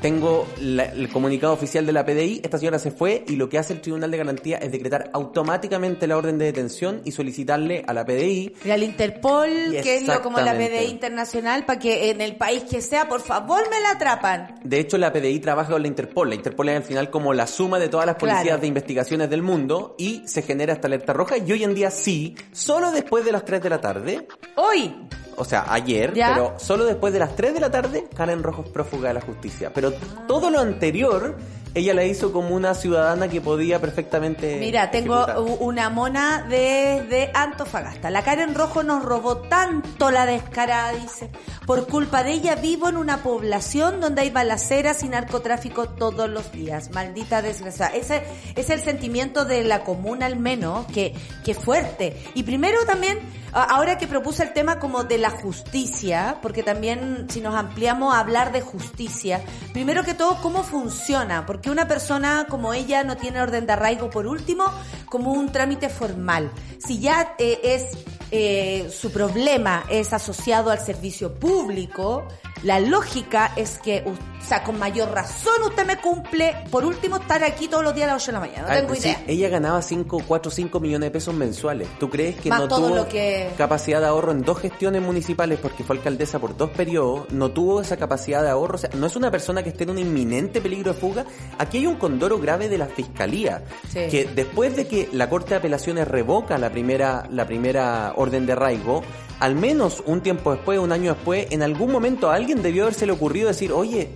Tengo 0.01 0.47
la- 0.61 0.85
el 0.85 1.09
comunicado 1.09 1.53
oficial 1.53 1.85
de 1.85 1.91
la 1.91 2.05
PDI, 2.05 2.41
esta 2.43 2.59
señora 2.59 2.77
se 2.77 2.91
fue 2.91 3.23
y 3.27 3.35
lo 3.35 3.49
que 3.49 3.57
hace 3.57 3.73
el 3.73 3.81
Tribunal 3.81 4.11
de 4.11 4.17
Garantía 4.17 4.57
es 4.57 4.71
decretar 4.71 5.09
automáticamente 5.11 6.05
la 6.05 6.17
orden 6.17 6.37
de 6.37 6.45
detención 6.45 7.01
y 7.03 7.11
solicitarle 7.11 7.83
a 7.87 7.93
la 7.93 8.05
PDI 8.05 8.53
Y 8.63 8.69
al 8.69 8.83
Interpol, 8.83 9.49
que 9.81 9.95
es 9.97 10.07
lo 10.07 10.21
como 10.21 10.39
la. 10.39 10.53
PDI 10.53 10.85
internacional, 10.91 11.65
para 11.65 11.79
que 11.79 12.11
en 12.11 12.21
el 12.21 12.35
país 12.35 12.63
que 12.69 12.81
sea, 12.81 13.09
por 13.09 13.21
favor, 13.21 13.61
me 13.71 13.79
la 13.81 13.91
atrapan. 13.91 14.55
De 14.63 14.79
hecho, 14.79 14.97
la 14.99 15.11
PDI 15.11 15.39
trabaja 15.39 15.71
con 15.71 15.81
la 15.81 15.87
Interpol. 15.87 16.29
La 16.29 16.35
Interpol 16.35 16.69
es 16.69 16.77
al 16.77 16.83
final 16.83 17.09
como 17.09 17.33
la 17.33 17.47
suma 17.47 17.79
de 17.79 17.89
todas 17.89 18.05
las 18.05 18.15
policías 18.15 18.43
Claro. 18.43 18.61
de 18.61 18.67
investigaciones 18.67 19.29
del 19.31 19.41
mundo 19.41 19.95
y 19.97 20.21
se 20.27 20.43
genera 20.43 20.73
esta 20.73 20.87
alerta 20.87 21.13
roja. 21.13 21.37
Y 21.37 21.51
hoy 21.51 21.63
en 21.63 21.73
día 21.73 21.89
sí, 21.89 22.35
solo 22.51 22.91
después 22.91 23.25
de 23.25 23.31
las 23.31 23.43
3 23.45 23.63
de 23.63 23.69
la 23.69 23.81
tarde, 23.81 24.27
Hoy, 24.55 24.93
o 25.35 25.45
sea, 25.45 25.65
ayer, 25.71 26.13
¿Ya? 26.15 26.33
pero 26.33 26.53
solo 26.57 26.85
después 26.85 27.13
de 27.13 27.19
las 27.19 27.35
3 27.35 27.53
de 27.53 27.59
la 27.59 27.69
tarde, 27.69 28.05
Karen 28.15 28.41
Rojo 28.41 28.63
es 28.65 28.69
prófuga 28.71 29.09
de 29.09 29.13
la 29.15 29.21
justicia. 29.21 29.71
Pero 29.73 29.86
todo 30.27 30.49
lo 30.49 30.59
anterior, 30.59 31.35
ella 31.77 31.93
la 31.93 32.03
hizo 32.03 32.31
como 32.31 32.55
una 32.55 32.73
ciudadana 32.73 33.27
que 33.27 33.41
podía 33.41 33.79
perfectamente. 33.79 34.57
mira, 34.59 34.91
tengo 34.91 35.27
ejecutar. 35.27 35.57
una 35.59 35.89
mona 35.89 36.45
desde 36.47 37.31
Antofagasta. 37.33 38.09
La 38.09 38.23
Karen 38.23 38.55
Rojo 38.55 38.83
nos 38.83 39.03
robó 39.03 39.37
tanto 39.37 40.11
la 40.11 40.25
descarada, 40.25 40.93
dice. 40.93 41.29
Por 41.65 41.87
culpa 41.87 42.23
de 42.23 42.31
ella 42.31 42.55
vivo 42.55 42.89
en 42.89 42.97
una 42.97 43.23
población 43.23 43.99
donde 43.99 44.21
hay 44.21 44.29
balaceras 44.29 45.03
y 45.03 45.09
narcotráfico 45.09 45.89
todos 45.89 46.29
los 46.29 46.51
días. 46.51 46.91
Maldita 46.91 47.41
desgracia. 47.41 47.87
Ese 47.87 48.23
es 48.55 48.69
el 48.69 48.79
sentimiento 48.81 49.45
de 49.45 49.63
la 49.63 49.83
comuna 49.83 50.25
al 50.25 50.37
menos, 50.37 50.85
que, 50.87 51.13
que 51.43 51.53
fuerte. 51.53 52.17
Y 52.35 52.43
primero 52.43 52.85
también, 52.85 53.19
ahora 53.51 53.97
que 53.97 54.07
propuse 54.07 54.43
el 54.43 54.53
tema 54.53 54.79
como 54.79 55.03
de 55.03 55.17
la 55.17 55.29
justicia, 55.29 56.37
porque 56.41 56.63
también 56.63 57.27
si 57.29 57.41
nos 57.41 57.55
ampliamos 57.55 58.13
a 58.13 58.19
hablar 58.19 58.51
de 58.51 58.61
justicia, 58.61 59.41
primero 59.73 60.03
que 60.03 60.13
todo, 60.13 60.39
¿cómo 60.41 60.63
funciona? 60.63 61.45
Porque 61.45 61.66
una 61.69 61.87
persona 61.87 62.45
como 62.49 62.73
ella 62.73 63.03
no 63.03 63.17
tiene 63.17 63.41
orden 63.41 63.65
de 63.65 63.73
arraigo, 63.73 64.09
por 64.09 64.27
último, 64.27 64.65
como 65.05 65.31
un 65.31 65.51
trámite 65.51 65.89
formal. 65.89 66.51
Si 66.79 66.99
ya 66.99 67.35
eh, 67.37 67.59
es 67.63 67.97
eh, 68.31 68.89
su 68.91 69.11
problema 69.11 69.85
es 69.89 70.11
asociado 70.11 70.69
al 70.69 70.79
servicio 70.79 71.33
público, 71.35 72.27
la 72.63 72.79
lógica 72.79 73.51
es 73.55 73.77
que, 73.79 74.03
o 74.05 74.13
sea, 74.45 74.63
con 74.63 74.79
mayor 74.79 75.11
razón 75.11 75.53
usted 75.65 75.85
me 75.85 75.97
cumple, 75.97 76.55
por 76.71 76.85
último, 76.85 77.17
estar 77.17 77.43
aquí 77.43 77.67
todos 77.67 77.83
los 77.83 77.93
días 77.93 78.09
a 78.09 78.13
las 78.13 78.23
8 78.23 78.27
de 78.27 78.33
la 78.33 78.39
mañana. 78.39 78.61
No 78.61 78.67
Ah, 78.73 78.75
tengo 78.77 78.95
sí, 78.95 79.01
idea. 79.01 79.23
ella 79.27 79.49
ganaba 79.49 79.81
5, 79.81 80.23
4, 80.27 80.51
5 80.51 80.79
millones 80.79 81.07
de 81.07 81.11
pesos 81.11 81.33
mensuales. 81.35 81.87
¿Tú 81.99 82.09
crees 82.09 82.35
que 82.37 82.49
Más 82.49 82.61
no 82.61 82.67
tuvo 82.67 82.89
lo 82.89 83.07
que- 83.07 83.51
capacidad 83.57 83.99
de 83.99 84.07
ahorro 84.07 84.31
en 84.31 84.41
dos 84.43 84.59
gestiones 84.59 85.01
municipales 85.01 85.59
porque 85.61 85.83
fue 85.83 85.97
alcaldesa 85.97 86.39
por 86.39 86.55
dos 86.55 86.69
periodos? 86.71 87.29
No 87.31 87.51
tuvo 87.51 87.81
esa 87.81 87.97
capacidad 87.97 88.41
de 88.41 88.49
ahorro. 88.49 88.75
O 88.75 88.77
sea, 88.77 88.89
no 88.93 89.05
es 89.07 89.15
una 89.15 89.29
persona 89.31 89.63
que 89.63 89.69
esté 89.69 89.83
en 89.83 89.91
un 89.91 89.99
inminente 89.99 90.61
peligro 90.61 90.93
de 90.93 90.99
fuga. 90.99 91.25
Aquí 91.57 91.79
hay 91.79 91.87
un 91.87 91.95
condoro 91.95 92.39
grave 92.39 92.69
de 92.69 92.77
la 92.77 92.87
fiscalía. 92.87 93.63
Sí. 93.89 94.07
Que 94.09 94.25
después 94.33 94.75
de 94.75 94.87
que 94.87 95.09
la 95.11 95.29
Corte 95.29 95.49
de 95.51 95.55
Apelaciones 95.57 96.07
revoca 96.07 96.57
la 96.57 96.69
primera, 96.69 97.27
la 97.31 97.45
primera 97.45 98.13
orden 98.15 98.45
de 98.45 98.53
arraigo, 98.53 99.03
al 99.39 99.55
menos 99.55 100.03
un 100.05 100.21
tiempo 100.21 100.51
después, 100.53 100.79
un 100.79 100.91
año 100.91 101.13
después, 101.13 101.47
en 101.51 101.63
algún 101.63 101.91
momento 101.91 102.29
a 102.29 102.35
alguien 102.35 102.61
debió 102.61 102.83
habérsele 102.83 103.11
ocurrido 103.11 103.47
decir, 103.47 103.71
oye, 103.71 104.11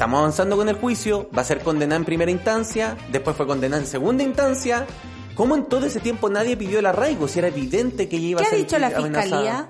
Estamos 0.00 0.18
avanzando 0.20 0.56
con 0.56 0.66
el 0.70 0.76
juicio, 0.76 1.28
va 1.36 1.42
a 1.42 1.44
ser 1.44 1.58
condenada 1.60 1.96
en 1.96 2.06
primera 2.06 2.30
instancia, 2.30 2.96
después 3.12 3.36
fue 3.36 3.46
condenada 3.46 3.82
en 3.82 3.86
segunda 3.86 4.22
instancia. 4.22 4.86
¿Cómo 5.34 5.54
en 5.56 5.66
todo 5.66 5.84
ese 5.84 6.00
tiempo 6.00 6.30
nadie 6.30 6.56
pidió 6.56 6.78
el 6.78 6.86
arraigo? 6.86 7.28
Si 7.28 7.38
era 7.38 7.48
evidente 7.48 8.08
que 8.08 8.16
ella 8.16 8.28
iba 8.28 8.40
¿Qué 8.40 8.44
a 8.46 8.46
ha 8.46 8.50
ser 8.50 8.58
dicho 8.60 8.78
la 8.78 8.86
amenazada. 8.86 9.22
fiscalía? 9.22 9.68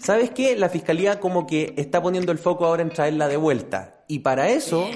¿Sabes 0.00 0.30
qué? 0.30 0.56
La 0.56 0.70
fiscalía 0.70 1.20
como 1.20 1.46
que 1.46 1.74
está 1.76 2.02
poniendo 2.02 2.32
el 2.32 2.38
foco 2.38 2.66
ahora 2.66 2.82
en 2.82 2.90
traerla 2.90 3.28
de 3.28 3.36
vuelta. 3.36 4.02
Y 4.08 4.18
para 4.18 4.48
eso... 4.48 4.80
¿A 4.82 4.90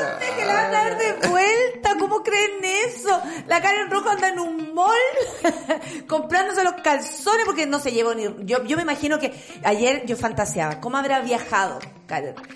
dónde 0.00 0.26
que 0.38 0.46
la 0.46 0.54
van 0.54 0.64
a 0.64 0.70
dar 0.70 0.96
de 0.96 1.28
vuelta? 1.28 1.96
¿Cómo 1.98 2.22
creen 2.22 2.52
eso? 2.88 3.20
La 3.50 3.60
Karen 3.60 3.90
Rojo 3.90 4.08
anda 4.08 4.28
en 4.28 4.38
un 4.38 4.74
mall 4.74 4.94
comprándose 6.06 6.62
los 6.62 6.74
calzones 6.74 7.44
porque 7.44 7.66
no 7.66 7.80
se 7.80 7.90
llevó 7.90 8.14
ni... 8.14 8.22
Yo, 8.46 8.62
yo 8.62 8.76
me 8.76 8.84
imagino 8.84 9.18
que 9.18 9.34
ayer 9.64 10.06
yo 10.06 10.16
fantaseaba, 10.16 10.78
¿cómo 10.80 10.98
habrá 10.98 11.18
viajado? 11.18 11.80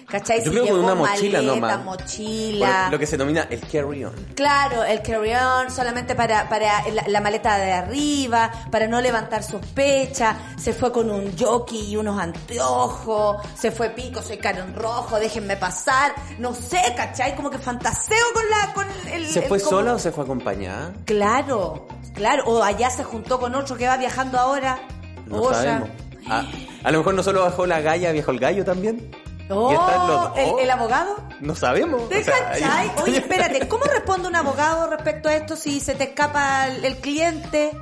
¿Cachai? 0.09 0.39
Yo 0.39 0.45
Si 0.45 0.51
creo 0.51 0.67
con 0.67 0.85
una 0.85 0.95
mochila 0.95 1.39
maleta, 1.43 1.55
nomás. 1.77 1.85
mochila... 1.85 2.89
Lo 2.91 2.99
que 2.99 3.07
se 3.07 3.17
denomina 3.17 3.47
el 3.51 3.61
carry-on. 3.61 4.13
Claro, 4.35 4.83
el 4.85 5.01
carry-on 5.03 5.71
solamente 5.71 6.15
para, 6.15 6.49
para 6.49 6.89
la, 6.91 7.05
la 7.07 7.21
maleta 7.21 7.57
de 7.59 7.73
arriba, 7.73 8.51
para 8.71 8.87
no 8.89 9.01
levantar 9.01 9.43
sospecha, 9.43 10.37
se 10.59 10.73
fue 10.73 10.91
con 10.93 11.11
un 11.11 11.37
jockey 11.39 11.93
y 11.93 11.97
unos 11.97 12.19
anteojos, 12.21 13.37
se 13.59 13.71
fue 13.71 13.91
pico, 13.91 14.23
soy 14.23 14.39
Karen 14.39 14.75
Rojo, 14.75 15.19
déjenme 15.19 15.57
pasar, 15.57 16.15
no 16.39 16.55
sé, 16.55 16.81
¿cachai? 16.97 17.35
Como 17.37 17.51
que 17.51 17.59
fantaseo 17.59 18.27
con 18.35 18.43
la, 18.51 18.73
con 18.75 18.87
el... 19.13 19.27
¿Se 19.27 19.41
el- 19.41 19.45
fue 19.47 19.59
como- 19.59 19.71
sola 19.71 19.95
o 19.95 19.99
se 19.99 20.13
fue 20.13 20.25
acompañada? 20.25 20.93
Claro, 21.05 21.87
claro, 22.15 22.45
o 22.47 22.63
allá 22.63 22.91
se 22.91 23.05
juntó 23.05 23.39
con 23.39 23.55
otro 23.55 23.77
que 23.77 23.87
va 23.87 23.97
viajando 23.97 24.39
ahora. 24.39 24.79
No 25.27 25.53
sabemos. 25.53 25.89
Ah, 26.29 26.45
a 26.83 26.91
lo 26.91 26.99
mejor 26.99 27.15
no 27.15 27.23
solo 27.23 27.43
bajó 27.43 27.67
la 27.67 27.81
galla, 27.81 28.11
viajó 28.13 28.31
el 28.31 28.39
gallo 28.41 28.65
también. 28.65 29.11
Oh, 29.51 29.71
Y 29.71 29.75
están 29.75 30.09
los 30.09 30.21
dos. 30.23 30.33
¿el, 30.39 30.65
el 30.65 30.71
abogado? 30.71 31.17
No 31.41 31.55
sabemos. 31.55 32.09
¿Te 32.09 32.21
O 32.21 32.25
sea, 32.25 32.35
cachai? 32.49 32.63
ahí- 32.65 32.93
Oye, 33.03 33.19
espérate, 33.19 33.69
¿cómo 33.69 33.85
responde 33.85 34.27
un 34.29 34.37
abogado 34.37 34.89
respecto 34.89 35.29
a 35.29 35.35
esto 35.35 35.55
si 35.57 35.81
se 35.81 35.95
te 35.95 36.05
escapa 36.05 36.69
el, 36.69 36.85
el 36.85 36.97
cliente? 36.97 37.73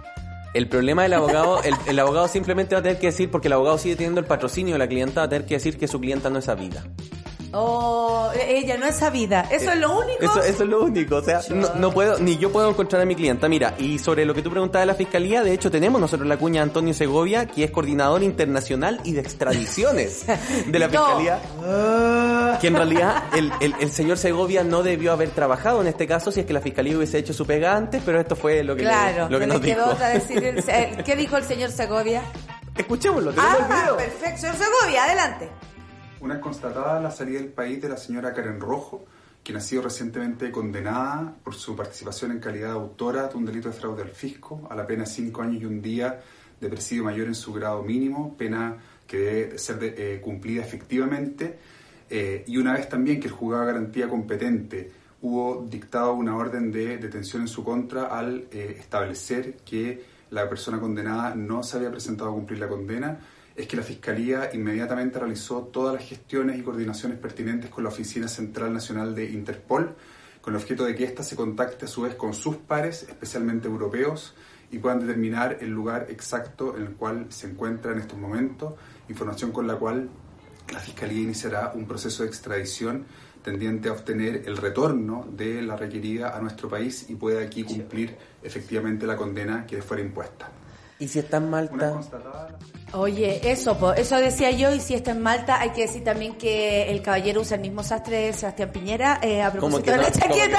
El 0.54 0.68
problema 0.68 1.04
del 1.04 1.14
abogado, 1.14 1.62
el, 1.62 1.74
el 1.86 1.98
abogado 1.98 2.28
simplemente 2.28 2.74
va 2.74 2.80
a 2.80 2.82
tener 2.82 2.98
que 2.98 3.06
decir, 3.06 3.30
porque 3.30 3.46
el 3.48 3.54
abogado 3.54 3.78
sigue 3.78 3.96
teniendo 3.96 4.20
el 4.20 4.26
patrocinio 4.26 4.74
de 4.74 4.78
la 4.80 4.86
clienta, 4.88 5.20
va 5.20 5.26
a 5.26 5.28
tener 5.28 5.46
que 5.46 5.54
decir 5.54 5.78
que 5.78 5.88
su 5.88 5.98
clienta 6.00 6.28
no 6.30 6.40
es 6.40 6.44
sabida. 6.46 6.82
Oh, 7.54 8.30
ella 8.48 8.78
no 8.78 8.86
es 8.86 8.96
sabida. 8.96 9.46
¿Eso 9.50 9.72
es 9.72 9.78
lo 9.78 9.98
único? 9.98 10.24
Eso, 10.24 10.40
eso 10.42 10.62
es 10.62 10.68
lo 10.68 10.82
único, 10.84 11.16
o 11.16 11.22
sea, 11.22 11.40
no, 11.50 11.74
no 11.74 11.90
puedo, 11.92 12.18
ni 12.18 12.38
yo 12.38 12.50
puedo 12.50 12.70
encontrar 12.70 13.02
a 13.02 13.04
mi 13.04 13.14
clienta. 13.14 13.48
Mira, 13.48 13.74
y 13.78 13.98
sobre 13.98 14.24
lo 14.24 14.32
que 14.34 14.40
tú 14.42 14.50
preguntabas 14.50 14.82
de 14.82 14.92
la 14.92 14.94
fiscalía, 14.94 15.42
de 15.42 15.52
hecho 15.52 15.70
tenemos 15.70 16.00
nosotros 16.00 16.26
la 16.26 16.38
cuña 16.38 16.62
Antonio 16.62 16.94
Segovia, 16.94 17.46
que 17.46 17.64
es 17.64 17.70
coordinador 17.70 18.22
internacional 18.22 19.00
y 19.04 19.12
de 19.12 19.20
extradiciones 19.20 20.24
de 20.66 20.78
la 20.78 20.88
No. 20.92 21.04
fiscalía. 21.06 22.58
Que 22.60 22.66
en 22.68 22.74
realidad 22.74 23.22
el, 23.36 23.52
el- 23.60 23.74
el 23.80 23.90
señor 23.90 24.16
Segovia 24.18 24.64
no 24.64 24.82
debió 24.82 25.12
haber 25.12 25.30
trabajado 25.30 25.80
en 25.82 25.88
este 25.88 26.06
caso 26.06 26.32
si 26.32 26.40
es 26.40 26.46
que 26.46 26.52
la 26.52 26.60
fiscalía 26.60 26.96
hubiese 26.96 27.18
hecho 27.18 27.32
su 27.34 27.44
pega 27.46 27.76
antes, 27.76 28.02
pero 28.04 28.18
esto 28.20 28.34
fue 28.36 28.62
lo 28.64 28.74
que, 28.74 28.82
le- 28.82 28.88
Claro, 28.88 29.28
lo 29.28 29.38
que 29.38 29.46
no 29.46 29.54
nos 29.54 29.62
le 29.62 29.74
quedó 29.74 29.90
dijo. 29.92 30.04
decir. 30.04 30.44
el- 30.44 30.64
el- 30.68 31.04
¿Qué 31.04 31.16
dijo 31.16 31.36
el 31.36 31.44
señor 31.44 31.70
Segovia? 31.70 32.22
Escuchémoslo, 32.76 33.32
tenemos 33.32 33.56
el 33.58 33.64
Ah, 33.64 33.80
video. 33.82 33.96
perfecto. 33.98 34.40
Señor 34.40 34.56
Segovia, 34.56 35.04
adelante. 35.04 35.50
Una 36.22 36.34
vez 36.34 36.42
constatada 36.44 37.00
la 37.00 37.10
salida 37.10 37.40
del 37.40 37.48
país 37.48 37.82
de 37.82 37.88
la 37.88 37.96
señora 37.96 38.32
Karen 38.32 38.60
Rojo 38.60 39.04
quien 39.42 39.58
ha 39.58 39.60
sido 39.60 39.82
recientemente 39.82 40.52
condenada 40.52 41.34
por 41.42 41.56
su 41.56 41.74
participación 41.74 42.30
en 42.30 42.38
calidad 42.38 42.68
de 42.68 42.74
autora 42.74 43.26
de 43.26 43.36
un 43.36 43.44
delito 43.44 43.68
de 43.70 43.74
fraude 43.74 44.02
al 44.02 44.10
fisco 44.10 44.68
a 44.70 44.76
la 44.76 44.86
pena 44.86 45.02
de 45.02 45.10
cinco 45.10 45.42
años 45.42 45.60
y 45.60 45.64
un 45.66 45.82
día 45.82 46.20
de 46.60 46.68
presidio 46.68 47.02
mayor 47.02 47.26
en 47.26 47.34
su 47.34 47.52
grado 47.52 47.82
mínimo, 47.82 48.36
pena 48.36 48.76
que 49.04 49.18
debe 49.18 49.58
ser 49.58 49.80
de- 49.80 49.94
eh, 50.14 50.20
cumplida 50.20 50.62
efectivamente. 50.62 51.58
Eh, 52.08 52.44
y 52.46 52.56
una 52.56 52.74
vez 52.74 52.88
también 52.88 53.18
que 53.18 53.26
el 53.26 53.32
juzgado 53.32 53.66
de 53.66 53.72
garantía 53.72 54.08
competente 54.08 54.92
hubo 55.22 55.66
dictado 55.68 56.12
una 56.14 56.36
orden 56.36 56.70
de 56.70 56.98
detención 56.98 57.42
en 57.42 57.48
su 57.48 57.64
contra 57.64 58.04
al 58.16 58.46
eh, 58.52 58.76
establecer 58.78 59.56
que 59.64 60.04
la 60.30 60.48
persona 60.48 60.78
condenada 60.78 61.34
no 61.34 61.64
se 61.64 61.78
había 61.78 61.90
presentado 61.90 62.30
a 62.30 62.34
cumplir 62.34 62.60
la 62.60 62.68
condena, 62.68 63.18
es 63.54 63.66
que 63.66 63.76
la 63.76 63.82
Fiscalía 63.82 64.50
inmediatamente 64.52 65.18
realizó 65.18 65.62
todas 65.62 65.94
las 65.94 66.04
gestiones 66.04 66.58
y 66.58 66.62
coordinaciones 66.62 67.18
pertinentes 67.18 67.70
con 67.70 67.84
la 67.84 67.90
Oficina 67.90 68.28
Central 68.28 68.72
Nacional 68.72 69.14
de 69.14 69.30
Interpol, 69.30 69.94
con 70.40 70.54
el 70.54 70.60
objeto 70.60 70.84
de 70.84 70.94
que 70.94 71.04
ésta 71.04 71.22
se 71.22 71.36
contacte 71.36 71.84
a 71.84 71.88
su 71.88 72.02
vez 72.02 72.14
con 72.14 72.34
sus 72.34 72.56
pares, 72.56 73.04
especialmente 73.08 73.68
europeos, 73.68 74.34
y 74.70 74.78
puedan 74.78 75.00
determinar 75.00 75.58
el 75.60 75.70
lugar 75.70 76.06
exacto 76.08 76.76
en 76.76 76.82
el 76.82 76.92
cual 76.94 77.26
se 77.28 77.46
encuentra 77.46 77.92
en 77.92 77.98
estos 77.98 78.18
momentos, 78.18 78.74
información 79.08 79.52
con 79.52 79.66
la 79.66 79.76
cual 79.76 80.08
la 80.72 80.80
Fiscalía 80.80 81.20
iniciará 81.20 81.72
un 81.74 81.86
proceso 81.86 82.22
de 82.22 82.30
extradición 82.30 83.04
tendiente 83.42 83.88
a 83.88 83.92
obtener 83.92 84.44
el 84.46 84.56
retorno 84.56 85.26
de 85.30 85.60
la 85.62 85.76
requerida 85.76 86.36
a 86.36 86.40
nuestro 86.40 86.68
país 86.68 87.06
y 87.10 87.16
pueda 87.16 87.42
aquí 87.42 87.64
cumplir 87.64 88.16
efectivamente 88.42 89.06
la 89.06 89.16
condena 89.16 89.66
que 89.66 89.76
le 89.76 89.82
fuera 89.82 90.02
impuesta. 90.02 90.50
¿Y 91.02 91.08
si 91.08 91.18
está 91.18 91.38
en 91.38 91.50
Malta? 91.50 92.00
Oye, 92.92 93.40
eso, 93.50 93.76
po, 93.78 93.92
eso 93.92 94.16
decía 94.18 94.50
yo, 94.52 94.70
y 94.72 94.78
si 94.78 94.94
está 94.94 95.10
en 95.10 95.20
Malta, 95.22 95.60
hay 95.60 95.70
que 95.70 95.80
decir 95.82 96.04
también 96.04 96.34
que 96.36 96.90
el 96.92 97.02
caballero 97.02 97.40
usa 97.40 97.56
el 97.56 97.62
mismo 97.62 97.82
sastre 97.82 98.26
de 98.26 98.32
Sebastián 98.34 98.70
Piñera, 98.70 99.18
eh, 99.22 99.42
a 99.42 99.50
Como 99.50 99.80
propósito 99.80 99.84
que 99.84 99.90
de 99.90 99.96
no, 99.96 100.02
la 100.02 100.10
como 100.12 100.34
que 100.34 100.46
le, 100.46 100.52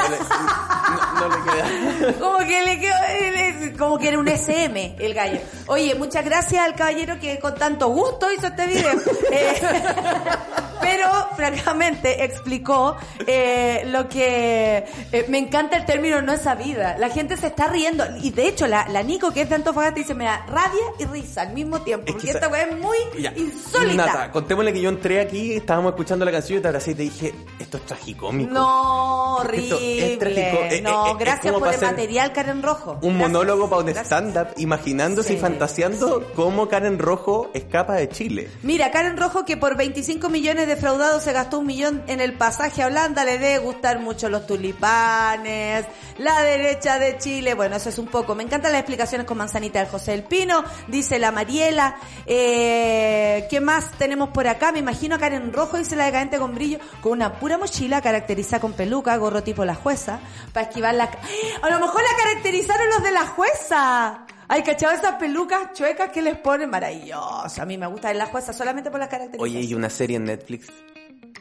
no- 0.90 1.20
no 1.20 1.30
le 1.30 1.44
queda. 1.44 2.14
Como 2.20 2.38
que 2.40 2.62
le 2.64 2.80
quedó, 2.80 3.78
como 3.78 3.98
que 4.00 4.08
era 4.10 4.20
un 4.20 4.28
SM 4.28 4.96
el 5.00 5.14
gallo. 5.14 5.40
Oye, 5.68 5.96
muchas 5.96 6.26
gracias 6.26 6.62
al 6.66 6.76
caballero 6.76 7.18
que 7.22 7.40
con 7.40 7.56
tanto 7.56 7.88
gusto 7.90 8.30
hizo 8.34 8.48
este 8.48 8.68
video. 8.68 8.92
Eh, 9.32 9.62
pero, 10.84 11.10
francamente, 11.36 12.24
explicó 12.24 12.96
eh, 13.26 13.84
lo 13.88 14.08
que... 14.10 14.86
eh, 15.12 15.26
me 15.30 15.38
encanta 15.38 15.78
el 15.78 15.86
término 15.86 16.22
no 16.22 16.34
es 16.34 16.42
sabida. 16.42 16.98
La 16.98 17.10
gente 17.10 17.38
se 17.38 17.48
está 17.48 17.68
riendo. 17.68 18.04
Y 18.22 18.32
de 18.32 18.48
hecho, 18.48 18.68
la, 18.68 18.88
la 18.90 19.04
Nico, 19.04 19.32
que 19.32 19.42
es 19.42 19.50
de 19.50 19.56
Antofagasta, 19.56 19.96
dice, 19.96 20.14
me 20.14 20.26
da 20.26 20.46
rabia 20.48 20.82
y 21.00 21.06
risa 21.06 21.42
al 21.42 21.54
mismo 21.54 21.82
tiempo. 21.82 22.06
Es 22.08 22.14
que 22.14 22.20
Porque 22.20 22.32
esta 22.32 22.48
weá 22.48 22.64
es 22.64 22.78
muy 22.80 22.98
Ya. 23.20 23.34
insólita. 23.36 24.06
Nata, 24.06 24.32
contémosle 24.32 24.74
que 24.74 24.82
yo 24.82 24.90
entré 24.90 25.22
aquí, 25.22 25.54
estábamos 25.54 25.92
escuchando 25.92 26.26
la 26.26 26.32
canción 26.32 26.60
y 26.60 26.62
te 26.62 26.68
abracé 26.68 26.92
y 26.92 26.96
te 26.96 27.04
dije, 27.04 27.34
esto 27.60 27.78
es 27.78 27.86
tragicómico. 27.86 28.54
No, 28.54 29.38
es 29.40 29.46
horrible. 29.46 30.18
trágico. 30.18 30.42
Eh, 30.42 30.68
eh, 30.78 30.82
no, 30.82 31.08
es 31.12 31.18
gracias 31.18 31.54
por 31.54 31.74
el 31.74 31.82
material, 31.82 32.34
Karen 32.34 32.62
Rojo. 32.64 32.92
Un 33.02 33.18
Gracias. 33.18 33.18
monólogo 33.32 33.70
para 33.70 33.82
un 33.84 33.90
stand-up, 33.90 34.48
imaginándose 34.58 35.34
y 35.34 35.36
Sí, 35.36 35.42
fantaseando 35.42 36.32
cómo 36.36 36.68
Karen 36.68 37.00
Rojo 37.00 37.50
escapa 37.54 37.96
de 37.96 38.10
Chile. 38.10 38.50
Mira, 38.62 38.92
Karen 38.92 39.18
Rojo 39.18 39.46
que 39.46 39.58
por 39.58 39.76
25 39.78 40.30
millones 40.30 40.68
defraudados 40.76 41.24
se 41.24 41.34
gastó 41.34 41.60
un 41.60 41.68
millón 41.68 42.04
en 42.08 42.20
el 42.20 42.34
pasaje 42.34 42.82
a 42.82 42.88
Holanda, 42.88 43.24
le 43.24 43.38
debe 43.38 43.60
gustar 43.60 44.00
mucho 44.00 44.30
los 44.30 44.48
tulipanes, 44.48 45.86
la 46.18 46.42
derecha 46.42 47.00
de 47.00 47.18
Chile, 47.18 47.54
bueno, 47.54 47.76
eso 47.76 47.90
es 47.90 47.98
un 47.98 48.08
poco. 48.08 48.36
Me 48.36 48.44
encantan 48.44 48.72
las 48.72 48.82
explicaciones 48.82 49.28
con 49.28 49.38
Manzanita 49.38 49.80
del 49.80 49.88
José 49.88 50.12
del 50.12 50.24
Pino, 50.24 50.64
dice 50.88 51.20
la 51.20 51.32
Mariela. 51.32 51.96
Eh, 52.26 53.48
¿Qué 53.50 53.62
más 53.62 53.92
tenemos 53.98 54.30
por 54.30 54.48
acá? 54.48 54.72
Me 54.72 54.80
imagino 54.80 55.16
a 55.16 55.20
Karen 55.20 55.54
Rojo, 55.54 55.78
dice 55.78 55.96
la 55.96 56.06
decadente 56.06 56.38
con 56.40 56.56
brillo, 56.56 56.80
con 57.02 57.12
una 57.14 57.34
pura 57.34 57.58
mochila 57.58 58.02
caracterizada 58.02 58.60
con 58.60 58.74
peluca, 58.74 59.16
gorro 59.18 59.44
tipo 59.44 59.66
la 59.66 59.76
jueza, 59.76 60.20
para 60.54 60.68
esquivar 60.68 60.96
la... 60.96 61.06
¡Ah! 61.06 61.68
A 61.68 61.70
lo 61.70 61.80
mejor 61.80 62.02
la 62.02 62.24
caracterizaron 62.24 62.90
los 62.90 63.04
de 63.04 63.12
la 63.12 63.28
jueza. 63.28 64.26
Ay, 64.48 64.64
¿cachado 64.64 64.94
esas 64.94 65.16
pelucas 65.16 65.74
chuecas 65.74 66.10
que 66.12 66.22
les 66.22 66.38
ponen? 66.38 66.70
Maravilloso. 66.70 67.62
A 67.62 67.66
mí 67.66 67.78
me 67.78 67.88
gusta 67.88 68.10
ver 68.10 68.18
la 68.18 68.26
jueza 68.28 68.54
solamente 68.54 68.92
por 68.92 69.00
las 69.00 69.10
características. 69.10 69.44
Oye, 69.44 69.62
y 69.62 69.74
una 69.74 69.90
serie 69.90 70.18
en 70.18 70.26
Netflix. 70.26 70.68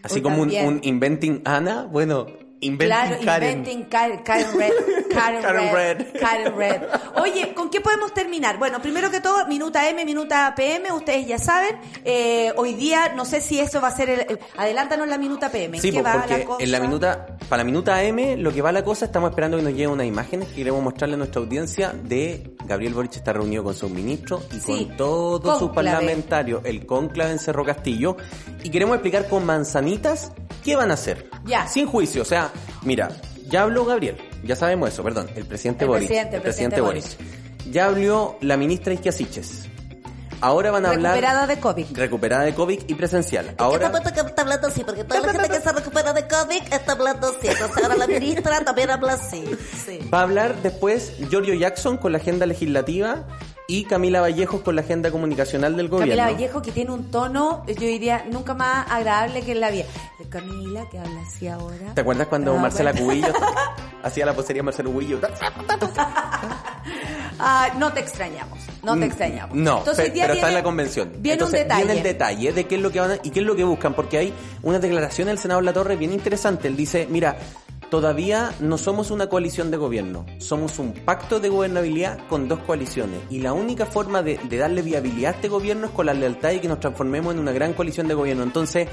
Así 0.03 0.17
Uy, 0.17 0.23
como 0.23 0.43
un, 0.43 0.51
un 0.51 0.81
Inventing 0.83 1.43
Anna, 1.45 1.85
bueno, 1.85 2.27
Inventing 2.61 2.87
Claro, 2.89 3.17
Karen. 3.25 3.49
Inventing 3.59 3.85
Karen, 3.89 4.19
Karen 4.23 4.47
Red. 4.59 4.73
Karen, 5.13 5.43
Karen 5.43 5.73
Red, 5.75 5.99
Red. 5.99 6.21
Karen 6.21 6.57
Red. 6.57 6.83
Oye, 7.17 7.53
¿con 7.55 7.69
qué 7.71 7.81
podemos 7.81 8.15
terminar? 8.15 8.57
Bueno, 8.59 8.81
primero 8.81 9.11
que 9.11 9.21
todo, 9.21 9.47
minuta 9.47 9.89
M, 9.91 10.05
minuta 10.05 10.53
PM, 10.57 10.91
ustedes 10.93 11.27
ya 11.27 11.39
saben. 11.39 11.77
Eh, 12.05 12.53
hoy 12.57 12.75
día, 12.75 13.13
no 13.15 13.25
sé 13.25 13.41
si 13.41 13.59
eso 13.61 13.81
va 13.81 13.89
a 13.89 13.97
ser 13.97 14.09
el... 14.11 14.21
el- 14.21 14.39
adelántanos 14.57 15.07
la 15.09 15.19
minuta 15.19 15.51
PM. 15.51 15.77
¿En 15.77 15.83
Sí, 15.83 15.91
qué 15.93 16.03
va 16.03 16.15
porque 16.15 16.39
la 16.39 16.45
cosa? 16.45 16.65
en 16.65 16.73
la 16.73 16.81
minuta, 16.81 17.27
para 17.53 17.65
la 17.65 17.67
minuta 17.67 18.03
M, 18.03 18.39
lo 18.39 18.51
que 18.51 18.63
va 18.63 18.73
la 18.73 18.83
cosa, 18.83 19.05
estamos 19.05 19.29
esperando 19.29 19.59
que 19.59 19.63
nos 19.63 19.75
lleguen 19.75 19.91
unas 19.91 20.07
imágenes 20.07 20.49
que 20.49 20.55
queremos 20.55 20.83
mostrarle 20.83 21.17
a 21.17 21.19
nuestra 21.19 21.43
audiencia 21.43 21.93
de 21.93 22.55
Gabriel 22.65 22.95
Boric 22.95 23.15
está 23.17 23.35
reunido 23.35 23.63
con 23.63 23.75
sus 23.75 23.91
ministros 23.91 24.47
y 24.55 24.59
Sí, 24.59 24.87
con 24.87 24.97
todos 24.97 25.59
sus 25.59 25.71
parlamentarios, 25.71 26.63
el 26.65 26.87
cónclave 26.87 27.33
en 27.33 27.39
Cerro 27.39 27.63
Castillo, 27.63 28.17
y 28.65 28.71
queremos 28.71 28.95
explicar 28.95 29.29
con 29.29 29.45
manzanitas 29.45 30.33
qué 30.65 30.77
van 30.77 30.91
a 30.93 30.95
hacer. 30.95 31.29
Ya. 31.45 31.69
Sin 31.69 31.87
juicio, 31.87 32.23
o 32.23 32.25
sea, 32.25 32.51
mira, 32.85 33.11
ya 33.51 33.65
habló 33.65 33.85
Gabriel, 33.85 34.17
ya 34.43 34.57
sabemos 34.57 34.89
eso, 34.89 35.03
perdón, 35.03 35.29
el 35.37 35.45
presidente 35.45 35.85
El 35.85 35.91
Boric. 35.91 36.07
presidente, 36.07 36.37
el 36.37 36.43
presidente 36.43 36.81
Boric. 36.81 37.05
Ya 37.71 37.85
habló 37.85 38.39
la 38.41 38.57
ministra 38.57 38.95
Isquia 38.95 39.13
Siches. 39.13 39.69
Ahora 40.43 40.73
van 40.73 40.85
a 40.85 40.91
hablar... 40.91 41.15
Recuperada 41.15 41.47
de 41.47 41.61
COVID. 41.61 41.97
Recuperada 41.97 42.43
de 42.43 42.55
COVID 42.55 42.83
y 42.89 42.95
presencial. 42.95 43.55
Ahora... 43.59 43.87
Está 43.87 44.43
hablando 44.43 44.67
así, 44.67 44.83
porque 44.85 45.05
toda 45.05 45.21
la 45.21 45.33
gente 45.33 45.49
que 45.49 45.61
se 45.61 45.73
recupera 45.73 46.13
de 46.13 46.27
COVID 46.27 46.73
está 46.73 46.93
hablando 46.93 47.29
así. 47.29 47.49
Entonces 47.49 47.83
ahora 47.83 47.97
la 47.97 48.07
ministra 48.07 48.61
también 48.65 48.91
habla 48.91 49.13
así. 49.15 49.45
Sí. 49.87 50.01
Va 50.13 50.19
a 50.19 50.23
hablar 50.23 50.61
después 50.63 51.13
Giorgio 51.31 51.55
Jackson 51.55 51.97
con 51.97 52.13
la 52.13 52.19
agenda 52.19 52.45
legislativa 52.45 53.25
y 53.73 53.85
Camila 53.85 54.21
Vallejos 54.21 54.61
con 54.61 54.77
la 54.77 54.83
agenda 54.83 55.11
comunicacional 55.11 55.77
del 55.77 55.89
gobierno. 55.89 56.15
Camila 56.15 56.33
Vallejo 56.33 56.61
que 56.63 56.73
tiene 56.73 56.91
un 56.91 57.11
tono, 57.11 57.65
yo 57.67 57.75
diría, 57.75 58.25
nunca 58.31 58.53
más 58.55 58.87
agradable 58.91 59.43
que 59.43 59.53
en 59.53 59.61
la 59.61 59.71
vida. 59.71 59.85
Camila, 60.29 60.89
que 60.91 60.99
habla 60.99 61.21
así 61.27 61.49
ahora. 61.49 61.95
¿Te 61.95 62.01
acuerdas 62.03 62.27
cuando 62.29 62.55
Ah, 62.57 62.61
Marcela 62.61 62.93
bueno. 62.93 63.07
Cubillo 63.07 63.33
hacía 64.03 64.27
la 64.27 64.35
posería 64.35 64.63
Marcelo 64.63 64.91
Cubillo? 64.93 65.19
Ah, 67.45 67.71
no 67.77 67.93
te 67.93 68.01
extrañamos, 68.01 68.59
no 68.83 68.93
te 68.93 69.01
Mm, 69.01 69.03
extrañamos. 69.03 69.57
No, 69.57 69.79
Entonces, 69.79 70.13
pero 70.15 70.35
está 70.35 70.49
en 70.49 70.55
la 70.55 70.63
convención. 70.63 71.11
Viene 71.19 71.35
Entonces, 71.35 71.61
un 71.63 71.69
detalle. 71.69 71.85
Viene 71.85 71.99
el 71.99 72.05
detalle 72.05 72.53
de 72.53 72.65
qué 72.67 72.75
es 72.77 72.81
lo 72.81 72.91
que 72.93 73.01
van 73.01 73.11
a- 73.13 73.17
y 73.23 73.31
qué 73.31 73.41
es 73.41 73.47
lo 73.47 73.57
que 73.57 73.65
buscan, 73.65 73.95
porque 73.95 74.19
hay 74.19 74.33
unas 74.63 74.81
declaraciones 74.81 75.33
del 75.33 75.39
senador 75.39 75.65
La 75.65 75.73
Torre 75.73 75.97
bien 75.97 76.13
interesante. 76.13 76.69
Él 76.69 76.77
dice, 76.77 77.07
mira, 77.11 77.37
todavía 77.93 78.55
no 78.59 78.79
somos 78.79 79.11
una 79.11 79.27
coalición 79.27 79.71
de 79.71 79.77
gobierno, 79.77 80.25
somos 80.39 80.79
un 80.79 80.95
pacto 80.95 81.41
de 81.41 81.51
gobernabilidad 81.51 82.21
con 82.27 82.49
dos 82.49 82.61
coaliciones. 82.61 83.21
Y 83.29 83.41
la 83.41 83.53
única 83.53 83.85
forma 83.85 84.23
de, 84.23 84.41
de 84.49 84.57
darle 84.57 84.81
viabilidad 84.81 85.33
a 85.33 85.35
este 85.35 85.49
gobierno 85.49 85.89
es 85.89 85.93
con 85.93 86.07
la 86.07 86.15
lealtad 86.15 86.53
y 86.53 86.61
que 86.61 86.69
nos 86.69 86.81
transformemos 86.81 87.35
en 87.35 87.41
una 87.41 87.53
gran 87.53 87.75
coalición 87.75 88.09
de 88.09 88.15
gobierno. 88.15 88.45
Entonces, 88.45 88.89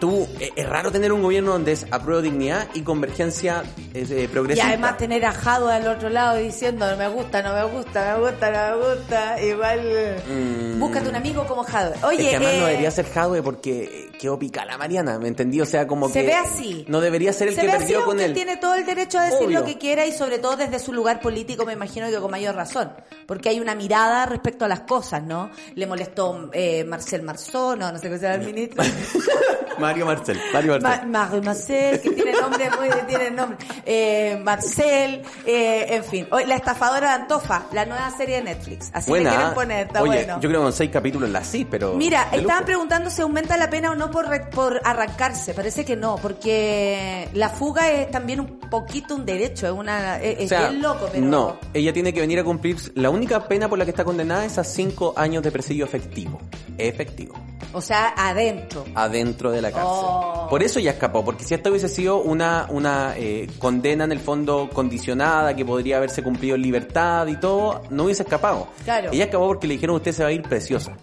tú, 0.00 0.26
eh, 0.40 0.50
es 0.56 0.68
raro 0.68 0.90
tener 0.90 1.12
un 1.12 1.22
gobierno 1.22 1.52
donde 1.52 1.70
es 1.70 1.86
apruebo 1.92 2.20
dignidad 2.20 2.66
y 2.74 2.80
convergencia 2.82 3.62
eh, 3.94 4.04
eh, 4.10 4.22
Y 4.24 4.26
progresista. 4.26 4.68
además 4.68 4.96
tener 4.96 5.24
a 5.24 5.30
Jado 5.32 5.68
al 5.68 5.86
otro 5.86 6.08
lado 6.08 6.36
diciendo 6.36 6.90
no 6.90 6.96
me 6.96 7.08
gusta, 7.08 7.42
no 7.42 7.52
me 7.54 7.64
gusta, 7.72 8.16
me 8.16 8.28
gusta, 8.28 8.50
no 8.50 8.76
me 8.76 8.94
gusta. 8.94 9.40
Igual 9.42 10.16
Mm. 10.28 10.80
búscate 10.80 11.08
un 11.08 11.14
amigo 11.14 11.46
como 11.46 11.62
Jado. 11.62 11.94
Es 11.94 12.02
Oye, 12.04 12.18
que 12.30 12.36
además 12.36 12.54
no 12.54 12.66
eh, 12.66 12.70
debería 12.70 12.90
ser 12.90 13.06
Jadwe 13.06 13.42
porque 13.42 14.07
quedó 14.18 14.38
pica 14.38 14.64
la 14.64 14.76
Mariana, 14.76 15.18
¿me 15.18 15.28
entendí? 15.28 15.60
O 15.60 15.66
sea, 15.66 15.86
como 15.86 16.08
se 16.08 16.20
que... 16.20 16.26
ve 16.26 16.34
así. 16.34 16.84
No 16.88 17.00
debería 17.00 17.32
ser 17.32 17.48
el 17.48 17.54
se 17.54 17.60
que 17.62 17.66
ve 17.68 17.72
así, 17.72 17.80
perdió 17.84 17.98
con 18.00 18.08
aunque 18.10 18.24
él. 18.26 18.34
tiene 18.34 18.56
todo 18.56 18.74
el 18.74 18.84
derecho 18.84 19.18
a 19.18 19.24
decir 19.24 19.46
Obvio. 19.46 19.60
lo 19.60 19.64
que 19.64 19.78
quiera 19.78 20.04
y 20.06 20.12
sobre 20.12 20.38
todo 20.38 20.56
desde 20.56 20.78
su 20.78 20.92
lugar 20.92 21.20
político 21.20 21.64
me 21.64 21.72
imagino 21.72 22.08
que 22.08 22.16
con 22.18 22.30
mayor 22.30 22.54
razón. 22.54 22.92
Porque 23.26 23.48
hay 23.50 23.60
una 23.60 23.74
mirada 23.74 24.26
respecto 24.26 24.64
a 24.64 24.68
las 24.68 24.80
cosas, 24.80 25.22
¿no? 25.22 25.50
Le 25.74 25.86
molestó 25.86 26.50
eh, 26.52 26.84
Marcel 26.84 27.22
Marceau, 27.22 27.76
no, 27.76 27.90
no 27.92 27.98
sé 27.98 28.10
qué 28.10 28.18
sea 28.18 28.34
el 28.34 28.44
ministro. 28.44 28.82
Mario 29.78 30.06
Marcel, 30.06 30.40
Mario 30.52 30.72
Ma- 30.80 30.88
Marcel. 30.88 31.08
Mario 31.08 31.42
Marcel, 31.42 32.00
que 32.00 32.10
tiene 32.10 32.32
nombre 32.32 32.68
muy, 32.70 32.88
tiene 33.06 33.30
nombre. 33.30 33.56
Eh, 33.86 34.40
Marcel, 34.42 35.22
eh, 35.46 35.86
en 35.90 36.04
fin. 36.04 36.26
La 36.46 36.56
estafadora 36.56 37.08
de 37.10 37.22
Antofa, 37.22 37.66
la 37.72 37.86
nueva 37.86 38.10
serie 38.16 38.36
de 38.36 38.42
Netflix. 38.42 38.90
Así 38.92 39.10
le 39.12 39.20
Buena. 39.20 39.30
quieren 39.36 39.54
poner, 39.54 39.86
está 39.86 40.02
Oye, 40.02 40.24
bueno. 40.24 40.40
yo 40.40 40.48
creo 40.48 40.60
que 40.60 40.64
con 40.64 40.72
seis 40.72 40.90
capítulos 40.90 41.30
la 41.30 41.44
sí, 41.44 41.64
pero... 41.64 41.94
Mira, 41.94 42.28
estaban 42.32 42.64
preguntando 42.64 43.08
si 43.08 43.22
aumenta 43.22 43.56
la 43.56 43.70
pena 43.70 43.92
o 43.92 43.94
no 43.94 44.07
por, 44.10 44.28
re- 44.28 44.46
por 44.50 44.80
arrancarse. 44.84 45.54
Parece 45.54 45.84
que 45.84 45.96
no, 45.96 46.16
porque 46.16 47.28
la 47.34 47.48
fuga 47.48 47.90
es 47.90 48.10
también 48.10 48.40
un 48.40 48.58
poquito 48.58 49.14
un 49.14 49.24
derecho, 49.24 49.66
es 49.66 49.72
una 49.72 50.18
es, 50.18 50.38
O 50.38 50.42
es 50.42 50.48
sea, 50.48 50.68
bien 50.68 50.82
loco, 50.82 51.08
pero 51.12 51.24
no, 51.24 51.56
ella 51.74 51.92
tiene 51.92 52.12
que 52.12 52.20
venir 52.20 52.38
a 52.38 52.44
cumplir, 52.44 52.76
la 52.94 53.10
única 53.10 53.46
pena 53.48 53.68
por 53.68 53.78
la 53.78 53.84
que 53.84 53.90
está 53.90 54.04
condenada 54.04 54.44
es 54.44 54.58
a 54.58 54.64
cinco 54.64 55.14
años 55.16 55.42
de 55.42 55.50
presidio 55.50 55.84
efectivo. 55.84 56.38
Efectivo. 56.76 57.34
o 57.72 57.80
sea, 57.80 58.14
adentro. 58.16 58.84
adentro 58.94 59.50
de 59.50 59.60
la 59.62 59.70
cárcel. 59.72 59.90
Oh. 59.92 60.46
Por 60.48 60.62
eso 60.62 60.78
ya 60.80 60.92
escapó, 60.92 61.24
porque 61.24 61.44
si 61.44 61.54
esto 61.54 61.70
hubiese 61.70 61.88
sido 61.88 62.18
una, 62.22 62.66
una 62.70 63.14
eh, 63.16 63.48
condena 63.58 64.04
en 64.04 64.12
el 64.12 64.20
fondo 64.20 64.70
condicionada, 64.72 65.54
que 65.56 65.64
podría 65.64 65.96
haberse 65.98 66.22
cumplido 66.22 66.54
en 66.54 66.62
libertad 66.62 67.26
y 67.26 67.36
todo, 67.36 67.82
no 67.90 68.04
hubiese 68.04 68.22
escapado. 68.22 68.68
Claro. 68.84 69.10
Ella 69.12 69.24
escapó 69.24 69.46
porque 69.48 69.66
le 69.66 69.74
dijeron 69.74 69.96
usted 69.96 70.12
se 70.12 70.22
va 70.22 70.28
a 70.28 70.32
ir 70.32 70.42
preciosa. 70.42 70.96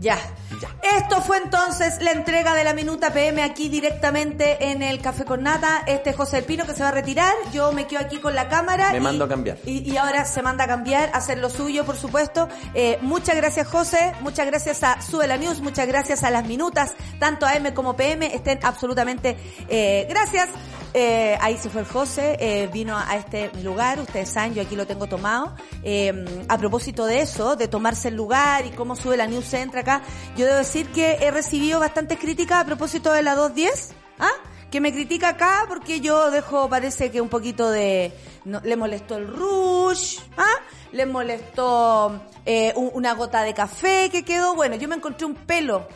Ya. 0.00 0.16
Ya. 0.60 0.96
Esto 0.98 1.20
fue 1.22 1.38
entonces 1.38 2.00
la 2.00 2.12
entrega 2.12 2.54
de 2.54 2.62
la 2.64 2.72
Minuta 2.72 3.12
PM 3.12 3.42
aquí 3.42 3.68
directamente 3.68 4.70
en 4.70 4.82
el 4.82 5.00
Café 5.00 5.24
con 5.24 5.42
Nata. 5.42 5.82
Este 5.86 6.10
es 6.10 6.16
José 6.16 6.38
El 6.38 6.44
Pino 6.44 6.64
que 6.66 6.74
se 6.74 6.82
va 6.82 6.88
a 6.88 6.92
retirar. 6.92 7.34
Yo 7.52 7.72
me 7.72 7.86
quedo 7.86 8.00
aquí 8.00 8.18
con 8.18 8.34
la 8.34 8.48
cámara. 8.48 8.90
Me 8.92 8.98
y- 8.98 9.00
mando 9.00 9.24
a 9.24 9.28
cambiar. 9.28 9.58
Y, 9.66 9.90
y 9.90 9.96
ahora 9.96 10.24
se 10.24 10.40
manda 10.42 10.64
a 10.64 10.66
cambiar, 10.68 11.10
a 11.12 11.18
hacer 11.18 11.38
lo 11.38 11.50
suyo, 11.50 11.84
por 11.84 11.96
supuesto. 11.96 12.48
Eh, 12.74 12.98
muchas 13.02 13.36
gracias, 13.36 13.66
José. 13.66 14.12
Muchas 14.20 14.46
gracias 14.46 14.82
a 14.84 15.02
Sube 15.02 15.26
la 15.26 15.36
News. 15.36 15.60
Muchas 15.60 15.86
gracias 15.88 16.22
a 16.22 16.30
las 16.30 16.44
minutas, 16.46 16.94
tanto 17.18 17.46
AM 17.46 17.72
como 17.74 17.94
PM. 17.96 18.34
Estén 18.34 18.60
absolutamente 18.62 19.36
eh, 19.68 20.06
gracias. 20.08 20.48
Eh, 20.94 21.36
ahí 21.40 21.56
se 21.58 21.68
fue 21.70 21.82
el 21.82 21.86
José, 21.86 22.36
eh, 22.40 22.68
vino 22.72 22.96
a 22.96 23.16
este 23.16 23.50
lugar, 23.62 24.00
ustedes 24.00 24.30
saben, 24.30 24.54
yo 24.54 24.62
aquí 24.62 24.74
lo 24.74 24.86
tengo 24.86 25.06
tomado. 25.06 25.54
Eh, 25.82 26.44
a 26.48 26.56
propósito 26.58 27.04
de 27.06 27.20
eso, 27.20 27.56
de 27.56 27.68
tomarse 27.68 28.08
el 28.08 28.14
lugar 28.16 28.64
y 28.66 28.70
cómo 28.70 28.96
sube 28.96 29.16
la 29.16 29.26
news 29.26 29.44
se 29.44 29.60
entra 29.60 29.82
acá, 29.82 30.02
yo 30.36 30.46
debo 30.46 30.58
decir 30.58 30.88
que 30.92 31.18
he 31.20 31.30
recibido 31.30 31.78
bastantes 31.80 32.18
críticas 32.18 32.62
a 32.62 32.64
propósito 32.64 33.12
de 33.12 33.22
la 33.22 33.34
210, 33.34 33.92
¿ah? 34.18 34.30
que 34.70 34.80
me 34.80 34.92
critica 34.92 35.28
acá 35.30 35.64
porque 35.68 36.00
yo 36.00 36.30
dejo, 36.30 36.68
parece 36.68 37.10
que 37.10 37.20
un 37.20 37.28
poquito 37.28 37.70
de... 37.70 38.12
le 38.44 38.76
molestó 38.76 39.16
el 39.16 39.26
rush, 39.28 40.18
¿ah? 40.36 40.44
le 40.92 41.06
molestó 41.06 42.20
eh, 42.46 42.72
un- 42.76 42.90
una 42.94 43.12
gota 43.14 43.42
de 43.42 43.54
café 43.54 44.08
que 44.10 44.24
quedó, 44.24 44.54
bueno, 44.54 44.76
yo 44.76 44.88
me 44.88 44.96
encontré 44.96 45.26
un 45.26 45.34
pelo 45.34 45.86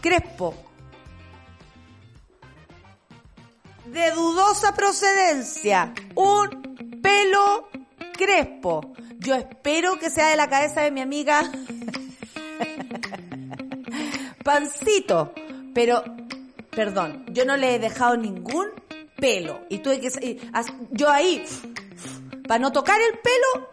crespo, 0.00 0.54
de 3.92 4.10
dudosa 4.12 4.74
procedencia, 4.74 5.92
un 6.14 7.00
pelo 7.02 7.68
crespo. 8.16 8.92
Yo 9.18 9.34
espero 9.34 9.98
que 9.98 10.10
sea 10.10 10.28
de 10.28 10.36
la 10.36 10.48
cabeza 10.48 10.82
de 10.82 10.90
mi 10.90 11.00
amiga 11.00 11.42
Pancito, 14.44 15.32
pero 15.74 16.02
perdón, 16.70 17.26
yo 17.28 17.44
no 17.44 17.56
le 17.56 17.74
he 17.74 17.78
dejado 17.78 18.16
ningún 18.16 18.68
pelo 19.16 19.60
y 19.68 19.78
tuve 19.78 20.00
que 20.00 20.40
yo 20.90 21.10
ahí 21.10 21.44
para 22.48 22.58
no 22.58 22.72
tocar 22.72 22.98
el 23.00 23.18
pelo 23.18 23.68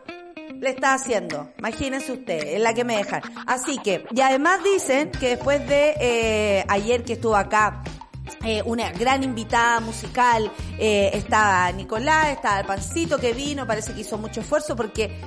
le 0.59 0.69
está 0.71 0.93
haciendo. 0.93 1.51
Imagínense 1.57 2.11
usted, 2.11 2.55
es 2.55 2.61
la 2.61 2.73
que 2.73 2.83
me 2.83 2.97
dejan. 2.97 3.21
Así 3.45 3.77
que, 3.79 4.05
y 4.11 4.21
además 4.21 4.63
dicen 4.63 5.11
que 5.11 5.29
después 5.29 5.67
de 5.67 5.95
eh, 5.99 6.65
ayer 6.67 7.03
que 7.03 7.13
estuvo 7.13 7.35
acá 7.35 7.83
eh, 8.43 8.61
una 8.65 8.91
gran 8.91 9.23
invitada 9.23 9.79
musical, 9.79 10.51
eh, 10.77 11.11
estaba 11.13 11.71
Nicolás, 11.71 12.29
estaba 12.29 12.59
el 12.61 12.65
Pancito 12.65 13.17
que 13.19 13.33
vino, 13.33 13.65
parece 13.67 13.93
que 13.93 14.01
hizo 14.01 14.17
mucho 14.17 14.41
esfuerzo 14.41 14.75
porque 14.75 15.19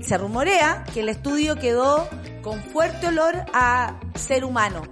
se 0.00 0.16
rumorea 0.18 0.84
que 0.92 1.00
el 1.00 1.08
estudio 1.08 1.56
quedó 1.56 2.08
con 2.42 2.62
fuerte 2.64 3.08
olor 3.08 3.34
a 3.52 3.98
ser 4.14 4.44
humano, 4.44 4.82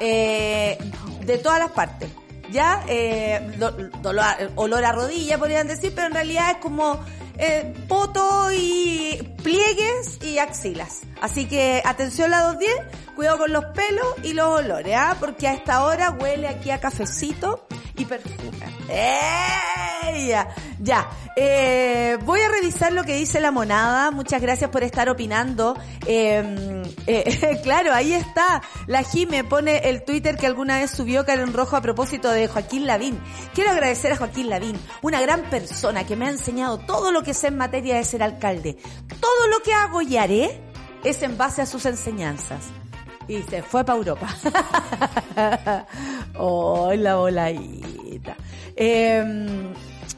eh, 0.00 0.78
de 1.24 1.38
todas 1.38 1.58
las 1.58 1.70
partes. 1.72 2.10
Ya, 2.50 2.84
do- 3.58 3.76
olor 4.54 4.84
a 4.84 4.92
rodilla 4.92 5.36
podrían 5.38 5.66
decir, 5.66 5.92
pero 5.94 6.06
en 6.06 6.12
realidad 6.14 6.52
es 6.52 6.56
como 6.58 7.00
eh, 7.38 7.74
poto 7.88 8.50
y 8.52 9.34
pliegues 9.42 10.18
y 10.22 10.38
axilas. 10.38 11.00
Así 11.20 11.46
que 11.46 11.82
atención 11.84 12.30
la 12.30 12.42
210, 12.42 12.76
cuidado 13.16 13.38
con 13.38 13.52
los 13.52 13.64
pelos 13.66 14.06
y 14.22 14.34
los 14.34 14.46
olores, 14.46 14.94
¿ah? 14.94 15.16
Porque 15.18 15.48
a 15.48 15.54
esta 15.54 15.84
hora 15.84 16.10
huele 16.10 16.46
aquí 16.46 16.70
a 16.70 16.78
cafecito 16.78 17.66
y 17.96 18.04
perfume. 18.04 18.36
¡Ey! 18.88 20.28
Ya, 20.28 20.48
ya. 20.78 21.08
Eh, 21.34 22.18
voy 22.24 22.40
a 22.40 22.48
revisar 22.48 22.92
lo 22.92 23.04
que 23.04 23.16
dice 23.16 23.40
la 23.40 23.50
monada. 23.50 24.10
Muchas 24.10 24.40
gracias 24.40 24.70
por 24.70 24.82
estar 24.82 25.08
opinando. 25.08 25.76
Eh, 26.06 26.82
eh, 27.06 27.60
claro, 27.62 27.92
ahí 27.92 28.12
está. 28.12 28.62
La 28.86 29.02
Jime 29.02 29.44
pone 29.44 29.88
el 29.88 30.04
Twitter 30.04 30.36
que 30.36 30.46
alguna 30.46 30.78
vez 30.78 30.90
subió 30.90 31.24
Karen 31.24 31.52
Rojo 31.52 31.76
a 31.76 31.80
propósito 31.80 32.30
de 32.30 32.48
Joaquín 32.48 32.86
Lavín. 32.86 33.18
Quiero 33.54 33.70
agradecer 33.70 34.12
a 34.12 34.16
Joaquín 34.16 34.50
Lavín, 34.50 34.78
una 35.02 35.20
gran 35.20 35.42
persona 35.50 36.06
que 36.06 36.16
me 36.16 36.26
ha 36.26 36.30
enseñado 36.30 36.78
todo 36.78 37.12
lo 37.12 37.22
que 37.22 37.34
sé 37.34 37.48
en 37.48 37.56
materia 37.56 37.96
de 37.96 38.04
ser 38.04 38.22
alcalde. 38.22 38.76
Todo 39.20 39.48
lo 39.48 39.60
que 39.62 39.72
hago 39.72 40.02
y 40.02 40.16
haré 40.16 40.60
es 41.04 41.22
en 41.22 41.36
base 41.36 41.62
a 41.62 41.66
sus 41.66 41.86
enseñanzas. 41.86 42.64
Y 43.28 43.42
se 43.42 43.62
fue 43.62 43.84
para 43.84 43.98
Europa. 43.98 44.28
oh, 46.38 46.92
la. 46.94 47.52
Eh, 48.76 49.72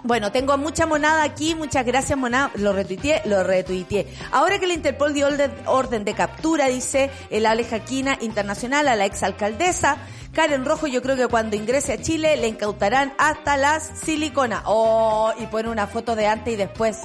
bueno, 0.05 0.31
tengo 0.31 0.57
mucha 0.57 0.87
monada 0.87 1.25
aquí, 1.25 1.57
muchas 1.57 1.85
gracias 1.85 2.17
monada, 2.17 2.53
lo 2.55 2.73
retuiteé, 2.73 3.21
lo 3.25 3.43
retuiteé. 3.43 4.07
Ahora 4.31 4.61
que 4.61 4.69
la 4.69 4.75
Interpol 4.75 5.13
dio 5.13 5.27
orden, 5.67 6.05
de 6.05 6.15
captura, 6.15 6.69
dice 6.69 7.11
el 7.31 7.47
Ale 7.47 7.65
Jaquina 7.65 8.17
Internacional 8.21 8.87
a 8.87 8.95
la 8.95 9.07
exalcaldesa, 9.07 9.97
Karen 10.33 10.65
Rojo, 10.65 10.87
yo 10.87 11.03
creo 11.03 11.17
que 11.17 11.27
cuando 11.27 11.57
ingrese 11.57 11.95
a 11.95 12.01
Chile 12.01 12.37
le 12.37 12.47
incautarán 12.47 13.13
hasta 13.19 13.57
las 13.57 13.91
siliconas. 14.05 14.63
Oh, 14.67 15.33
y 15.37 15.47
pone 15.47 15.69
una 15.69 15.89
foto 15.89 16.15
de 16.15 16.29
antes 16.29 16.55
y 16.55 16.57
después. 16.57 17.01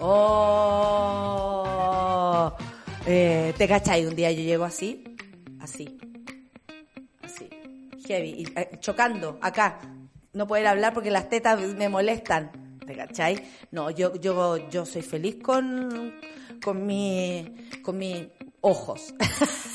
Oh, 0.00 0.82
eh, 3.06 3.54
¿te 3.56 3.68
cachai? 3.68 4.04
Un 4.04 4.16
día 4.16 4.32
yo 4.32 4.42
llego 4.42 4.64
así, 4.64 5.04
así, 5.62 5.98
así, 7.22 7.48
heavy, 8.06 8.52
eh, 8.56 8.70
chocando 8.80 9.38
acá. 9.40 9.78
No 10.32 10.46
poder 10.46 10.66
hablar 10.66 10.94
porque 10.94 11.10
las 11.10 11.28
tetas 11.28 11.60
me 11.60 11.88
molestan. 11.88 12.78
¿Te 12.86 12.96
cachai? 12.96 13.42
No, 13.70 13.90
yo, 13.90 14.14
yo, 14.16 14.68
yo 14.70 14.84
soy 14.86 15.02
feliz 15.02 15.36
con, 15.42 16.14
con 16.62 16.86
mi, 16.86 17.68
con 17.82 17.98
mis 17.98 18.26
ojos. 18.60 19.14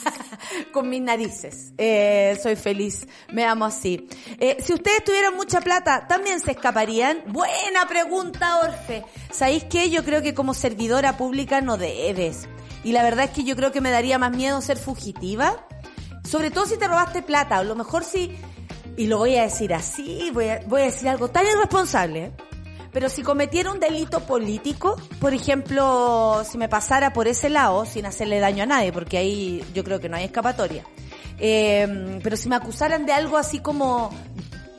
con 0.74 0.90
mis 0.90 1.02
narices. 1.02 1.74
Eh, 1.78 2.38
soy 2.42 2.56
feliz. 2.56 3.08
Me 3.32 3.46
amo 3.46 3.66
así. 3.66 4.08
Eh, 4.40 4.58
si 4.60 4.74
ustedes 4.74 5.04
tuvieran 5.04 5.36
mucha 5.36 5.62
plata, 5.62 6.08
¿también 6.08 6.40
se 6.40 6.52
escaparían? 6.52 7.24
Buena 7.28 7.88
pregunta, 7.88 8.60
Orfe. 8.62 9.04
¿Sabéis 9.32 9.66
qué? 9.66 9.90
Yo 9.90 10.04
creo 10.04 10.22
que 10.22 10.34
como 10.34 10.54
servidora 10.54 11.18
pública 11.18 11.62
no 11.62 11.78
debes. 11.78 12.50
Y 12.84 12.94
la 12.94 13.04
verdad 13.04 13.26
es 13.26 13.32
que 13.32 13.44
yo 13.44 13.56
creo 13.56 13.72
que 13.72 13.82
me 13.82 13.92
daría 13.92 14.18
más 14.18 14.32
miedo 14.32 14.62
ser 14.62 14.78
fugitiva. 14.78 15.68
Sobre 16.28 16.52
todo 16.52 16.66
si 16.66 16.78
te 16.78 16.88
robaste 16.88 17.22
plata. 17.22 17.60
O 17.60 17.64
lo 17.64 17.76
mejor 17.76 18.04
si 18.04 18.38
y 18.98 19.06
lo 19.06 19.20
voy 19.20 19.36
a 19.36 19.44
decir 19.44 19.74
así, 19.74 20.32
voy 20.34 20.50
a, 20.50 20.60
voy 20.66 20.82
a 20.82 20.86
decir 20.86 21.08
algo 21.08 21.30
tan 21.30 21.46
irresponsable, 21.46 22.32
pero 22.92 23.10
si 23.10 23.22
cometiera 23.22 23.72
un 23.72 23.80
delito 23.80 24.22
político, 24.22 24.96
por 25.22 25.36
ejemplo, 25.36 26.44
si 26.50 26.58
me 26.58 26.68
pasara 26.68 27.14
por 27.14 27.28
ese 27.28 27.50
lado, 27.50 27.86
sin 27.86 28.08
hacerle 28.08 28.40
daño 28.40 28.64
a 28.64 28.66
nadie, 28.66 28.92
porque 28.92 29.20
ahí 29.20 29.64
yo 29.76 29.84
creo 29.84 30.00
que 30.00 30.10
no 30.10 30.18
hay 30.18 30.26
escapatoria, 30.26 30.84
eh, 31.38 32.20
pero 32.24 32.36
si 32.36 32.50
me 32.50 32.56
acusaran 32.56 33.06
de 33.06 33.14
algo 33.14 33.38
así 33.38 33.60
como 33.60 34.10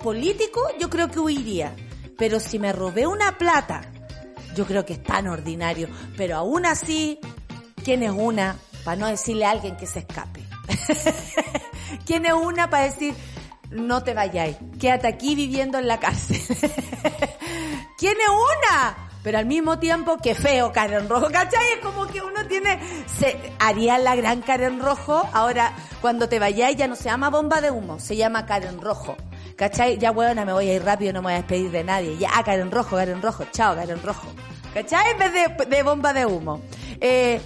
político, 0.03 0.61
yo 0.81 0.91
creo 0.91 1.09
que 1.11 1.21
huiría. 1.21 1.75
Pero 2.19 2.41
si 2.41 2.59
me 2.59 2.73
robé 2.73 3.07
una 3.07 3.39
plata, 3.39 3.83
yo 4.57 4.67
creo 4.67 4.85
que 4.85 4.95
es 4.95 5.03
tan 5.05 5.29
ordinario, 5.29 5.89
pero 6.17 6.39
aún 6.39 6.67
así, 6.67 7.21
¿quién 7.85 8.03
es 8.03 8.11
una 8.11 8.57
para 8.85 8.97
no 8.97 9.07
decirle 9.07 9.45
a 9.45 9.53
alguien 9.53 9.77
que 9.77 9.87
se 9.87 10.01
escape? 10.01 10.48
¿Quién 12.07 12.27
es 12.27 12.33
una 12.33 12.71
para 12.71 12.85
decir, 12.85 13.15
no 13.71 14.03
te 14.03 14.15
vayáis, 14.15 14.57
quédate 14.81 15.07
aquí 15.09 15.35
viviendo 15.35 15.79
en 15.79 15.89
la 15.89 15.99
cárcel? 15.99 16.41
¿Quién 17.99 18.17
una? 18.29 19.09
Pero 19.23 19.39
al 19.39 19.47
mismo 19.47 19.79
tiempo, 19.79 20.17
qué 20.23 20.35
feo 20.35 20.73
Karen 20.73 21.09
Rojo, 21.09 21.27
¿cachai? 21.31 21.73
Es 21.75 21.81
como 21.85 22.07
que 22.07 22.23
uno 22.23 22.47
tiene, 22.47 22.79
haría 23.59 23.99
la 23.99 24.15
gran 24.15 24.41
Karen 24.43 24.81
Rojo, 24.81 25.29
ahora 25.33 25.75
cuando 26.01 26.29
te 26.29 26.39
vayáis 26.39 26.77
ya 26.77 26.87
no 26.87 26.97
se 26.97 27.05
llama 27.05 27.29
bomba 27.29 27.61
de 27.61 27.71
humo, 27.71 27.99
se 27.99 28.17
llama 28.17 28.47
Karen 28.47 28.81
Rojo. 28.81 29.17
¿Cachai? 29.57 29.99
Ya 29.99 30.13
huevona, 30.13 30.45
me 30.45 30.53
voy 30.53 30.69
a 30.69 30.75
ir 30.75 30.85
rápido, 30.85 31.13
no 31.13 31.21
me 31.21 31.27
voy 31.27 31.33
a 31.33 31.37
despedir 31.39 31.73
de 31.73 31.83
nadie. 31.83 32.17
Ya, 32.17 32.31
Karen 32.45 32.71
Rojo, 32.71 32.95
Karen 32.95 33.21
Rojo, 33.21 33.45
chao, 33.51 33.75
Karen 33.75 34.01
Rojo. 34.05 34.29
¿Cachai? 34.73 35.11
En 35.11 35.19
vez 35.19 35.33
de, 35.33 35.67
de 35.67 35.83
bomba 35.83 36.13
de 36.13 36.25
humo. 36.25 36.63
Eh, 37.01 37.41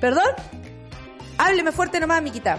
¿Perdón? 0.00 0.28
Hábleme 1.42 1.72
fuerte 1.72 1.98
nomás, 1.98 2.22
Miquita. 2.22 2.58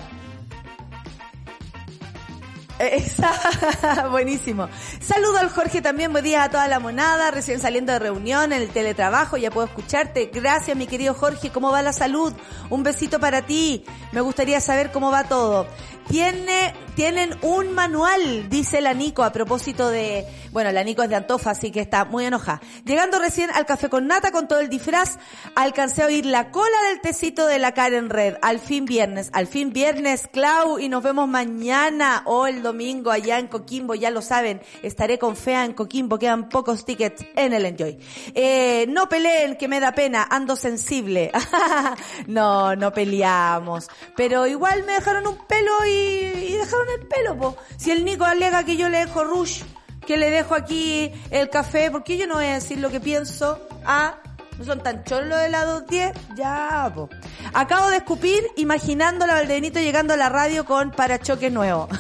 Esa- 2.82 4.08
Buenísimo. 4.12 4.68
Saludo 5.00 5.38
al 5.38 5.50
Jorge 5.50 5.82
también, 5.82 6.12
buen 6.12 6.24
día 6.24 6.44
a 6.44 6.50
toda 6.50 6.68
la 6.68 6.80
monada, 6.80 7.32
recién 7.32 7.60
saliendo 7.60 7.94
de 7.94 8.00
reunión 8.00 8.52
en 8.54 8.62
el 8.62 8.70
teletrabajo, 8.70 9.38
ya 9.38 9.52
puedo 9.52 9.68
escucharte. 9.68 10.32
Gracias, 10.34 10.76
mi 10.76 10.88
querido 10.88 11.14
Jorge, 11.14 11.52
¿cómo 11.52 11.72
va 11.72 11.82
la 11.82 11.94
salud? 11.94 12.34
Un 12.70 12.84
besito 12.84 13.20
para 13.20 13.44
ti. 13.44 13.86
Me 14.12 14.22
gustaría 14.22 14.60
saber 14.62 14.92
cómo 14.92 15.12
va 15.12 15.26
todo. 15.26 15.68
Tiene, 16.10 16.74
tienen 16.96 17.38
un 17.42 17.74
manual, 17.74 18.50
dice 18.50 18.82
la 18.82 18.94
Nico, 18.94 19.24
a 19.24 19.32
propósito 19.32 19.88
de, 19.90 20.26
bueno, 20.52 20.72
la 20.72 20.84
Nico 20.84 21.04
es 21.04 21.10
de 21.10 21.16
Antofa, 21.16 21.52
así 21.52 21.72
que 21.72 21.80
está 21.80 22.04
muy 22.04 22.26
enojada. 22.26 22.60
Llegando 22.84 23.18
recién 23.20 23.50
al 23.52 23.66
café 23.66 23.88
con 23.88 24.08
nata 24.08 24.32
con 24.32 24.48
todo 24.48 24.60
el 24.60 24.68
disfraz, 24.68 25.20
alcancé 25.56 26.02
a 26.04 26.08
oír 26.08 26.26
la 26.26 26.52
cola 26.52 26.76
del 26.90 27.00
tecito 27.00 27.46
de 27.46 27.60
la 27.60 27.74
Karen 27.74 28.10
Red. 28.10 28.38
Al 28.42 28.60
fin 28.60 28.84
viernes, 28.86 29.30
al 29.32 29.48
fin 29.48 29.72
viernes, 29.72 30.28
Clau, 30.34 30.80
y 30.80 30.90
nos 30.90 31.02
vemos 31.04 31.30
mañana 31.30 32.24
o 32.26 32.46
el 32.48 32.62
domingo 32.62 32.71
allá 33.12 33.40
en 33.40 33.48
Coquimbo, 33.48 33.96
ya 33.96 34.12
lo 34.12 34.22
saben, 34.22 34.62
estaré 34.84 35.18
con 35.18 35.36
Fea 35.36 35.66
en 35.66 35.74
Coquimbo, 35.74 36.18
quedan 36.18 36.50
pocos 36.50 36.86
tickets 36.86 37.26
en 37.36 37.54
el 37.54 37.66
Enjoy. 37.66 37.98
Eh, 38.34 38.86
no 38.90 39.08
peleen, 39.10 39.58
que 39.58 39.68
me 39.68 39.80
da 39.80 39.94
pena, 39.94 40.28
ando 40.30 40.56
sensible. 40.56 41.32
no, 42.28 42.76
no 42.76 42.92
peleamos. 42.92 43.90
Pero 44.16 44.48
igual 44.48 44.84
me 44.84 44.94
dejaron 44.94 45.28
un 45.28 45.38
pelo 45.48 45.72
y, 45.86 45.90
y 45.90 46.58
dejaron 46.58 46.88
el 47.00 47.08
pelo, 47.08 47.38
po. 47.38 47.58
Si 47.78 47.92
el 47.92 48.06
Nico 48.06 48.26
alega 48.26 48.64
que 48.64 48.78
yo 48.78 48.90
le 48.90 49.00
dejo 49.00 49.24
rush, 49.24 49.64
que 50.06 50.18
le 50.18 50.30
dejo 50.30 50.56
aquí 50.56 51.12
el 51.30 51.50
café, 51.50 51.92
porque 51.92 52.18
yo 52.18 52.28
no 52.28 52.36
voy 52.36 52.46
a 52.46 52.54
decir 52.56 52.80
lo 52.80 52.90
que 52.90 53.00
pienso, 53.00 53.60
ah, 53.86 54.18
no 54.62 54.66
son 54.68 54.84
tan 54.84 55.04
cholos 55.04 55.40
de 55.40 55.50
la 55.50 55.66
210, 55.66 56.14
ya, 56.36 56.92
po. 56.94 57.10
Acabo 57.54 57.90
de 57.90 57.98
escupir 57.98 58.44
imaginando 58.58 59.26
a 59.26 59.30
Valdenito 59.30 59.80
llegando 59.80 60.14
a 60.14 60.18
la 60.18 60.30
radio 60.30 60.66
con 60.66 60.92
parachoques 60.92 61.52
nuevo. 61.52 61.90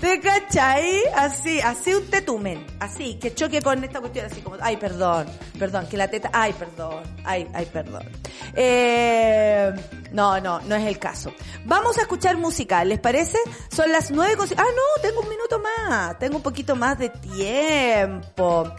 ¿Te 0.00 0.20
cachai? 0.20 1.02
Así, 1.14 1.60
así 1.60 1.92
un 1.92 2.06
tetumen. 2.06 2.64
Así, 2.80 3.16
que 3.16 3.34
choque 3.34 3.60
con 3.60 3.84
esta 3.84 4.00
cuestión 4.00 4.24
así 4.24 4.40
como, 4.40 4.56
ay, 4.60 4.78
perdón, 4.78 5.26
perdón, 5.58 5.86
que 5.86 5.98
la 5.98 6.08
teta, 6.08 6.30
ay, 6.32 6.54
perdón, 6.54 7.02
ay, 7.24 7.46
ay, 7.52 7.66
perdón. 7.66 8.08
Eh, 8.54 9.70
no, 10.12 10.40
no, 10.40 10.60
no 10.60 10.76
es 10.76 10.86
el 10.86 10.98
caso. 10.98 11.32
Vamos 11.66 11.98
a 11.98 12.02
escuchar 12.02 12.38
música, 12.38 12.82
¿les 12.84 13.00
parece? 13.00 13.36
Son 13.70 13.92
las 13.92 14.10
nueve 14.10 14.36
con... 14.36 14.48
Ah, 14.56 14.64
no, 14.64 15.02
tengo 15.02 15.20
un 15.20 15.28
minuto 15.28 15.58
más, 15.58 16.18
tengo 16.18 16.36
un 16.36 16.42
poquito 16.42 16.74
más 16.74 16.98
de 16.98 17.10
tiempo. 17.10 18.72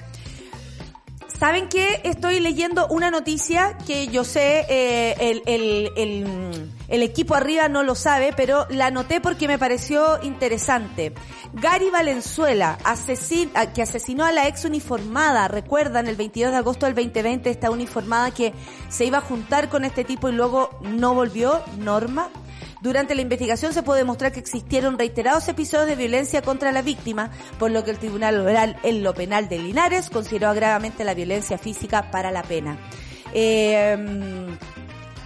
¿Saben 1.38 1.70
qué? 1.70 2.02
Estoy 2.04 2.40
leyendo 2.42 2.88
una 2.88 3.12
noticia 3.12 3.78
que 3.88 4.08
yo 4.08 4.26
sé, 4.26 4.66
eh, 4.68 5.16
el, 5.20 5.42
el, 5.46 5.92
el, 5.96 6.72
el 6.90 7.04
equipo 7.04 7.34
arriba 7.36 7.70
no 7.70 7.82
lo 7.84 7.96
sabe, 7.96 8.34
pero 8.36 8.66
la 8.70 8.88
anoté 8.88 9.22
porque 9.22 9.48
me 9.48 9.58
pareció 9.58 10.22
interesante. 10.24 11.14
Gary 11.54 11.90
Valenzuela, 11.92 12.78
asesin, 12.84 13.50
a- 13.54 13.72
que 13.72 13.82
asesinó 13.82 14.26
a 14.26 14.34
la 14.34 14.48
ex 14.50 14.66
uniformada, 14.66 15.48
recuerdan, 15.48 16.08
el 16.08 16.18
22 16.18 16.52
de 16.52 16.58
agosto 16.58 16.86
del 16.88 16.96
2020, 16.96 17.50
esta 17.50 17.70
uniformada 17.72 18.32
que 18.32 18.54
se 18.90 19.06
iba 19.06 19.20
a 19.20 19.22
juntar 19.22 19.70
con 19.70 19.86
este 19.86 20.04
tipo 20.04 20.28
y 20.28 20.34
luego 20.34 20.72
no 20.82 21.14
volvió, 21.14 21.62
Norma. 21.78 22.28
Durante 22.82 23.16
la 23.16 23.22
investigación 23.22 23.74
se 23.74 23.84
puede 23.84 24.00
demostrar 24.00 24.32
que 24.32 24.40
existieron 24.40 24.98
reiterados 24.98 25.48
episodios 25.48 25.88
de 25.88 25.96
violencia 25.96 26.42
contra 26.42 26.72
la 26.72 26.82
víctima, 26.82 27.30
por 27.58 27.72
lo 27.72 27.84
que 27.84 27.92
el 27.92 28.00
Tribunal 28.00 28.40
Oral 28.40 28.78
en 28.84 29.04
lo 29.04 29.14
Penal 29.14 29.50
de 29.50 29.60
Linares 29.60 30.10
consideró 30.10 30.54
gravemente 30.54 31.04
la 31.04 31.14
violencia 31.14 31.58
física 31.58 32.10
para 32.10 32.32
la 32.32 32.44
pena. 32.44 32.78
Eh, 33.34 34.48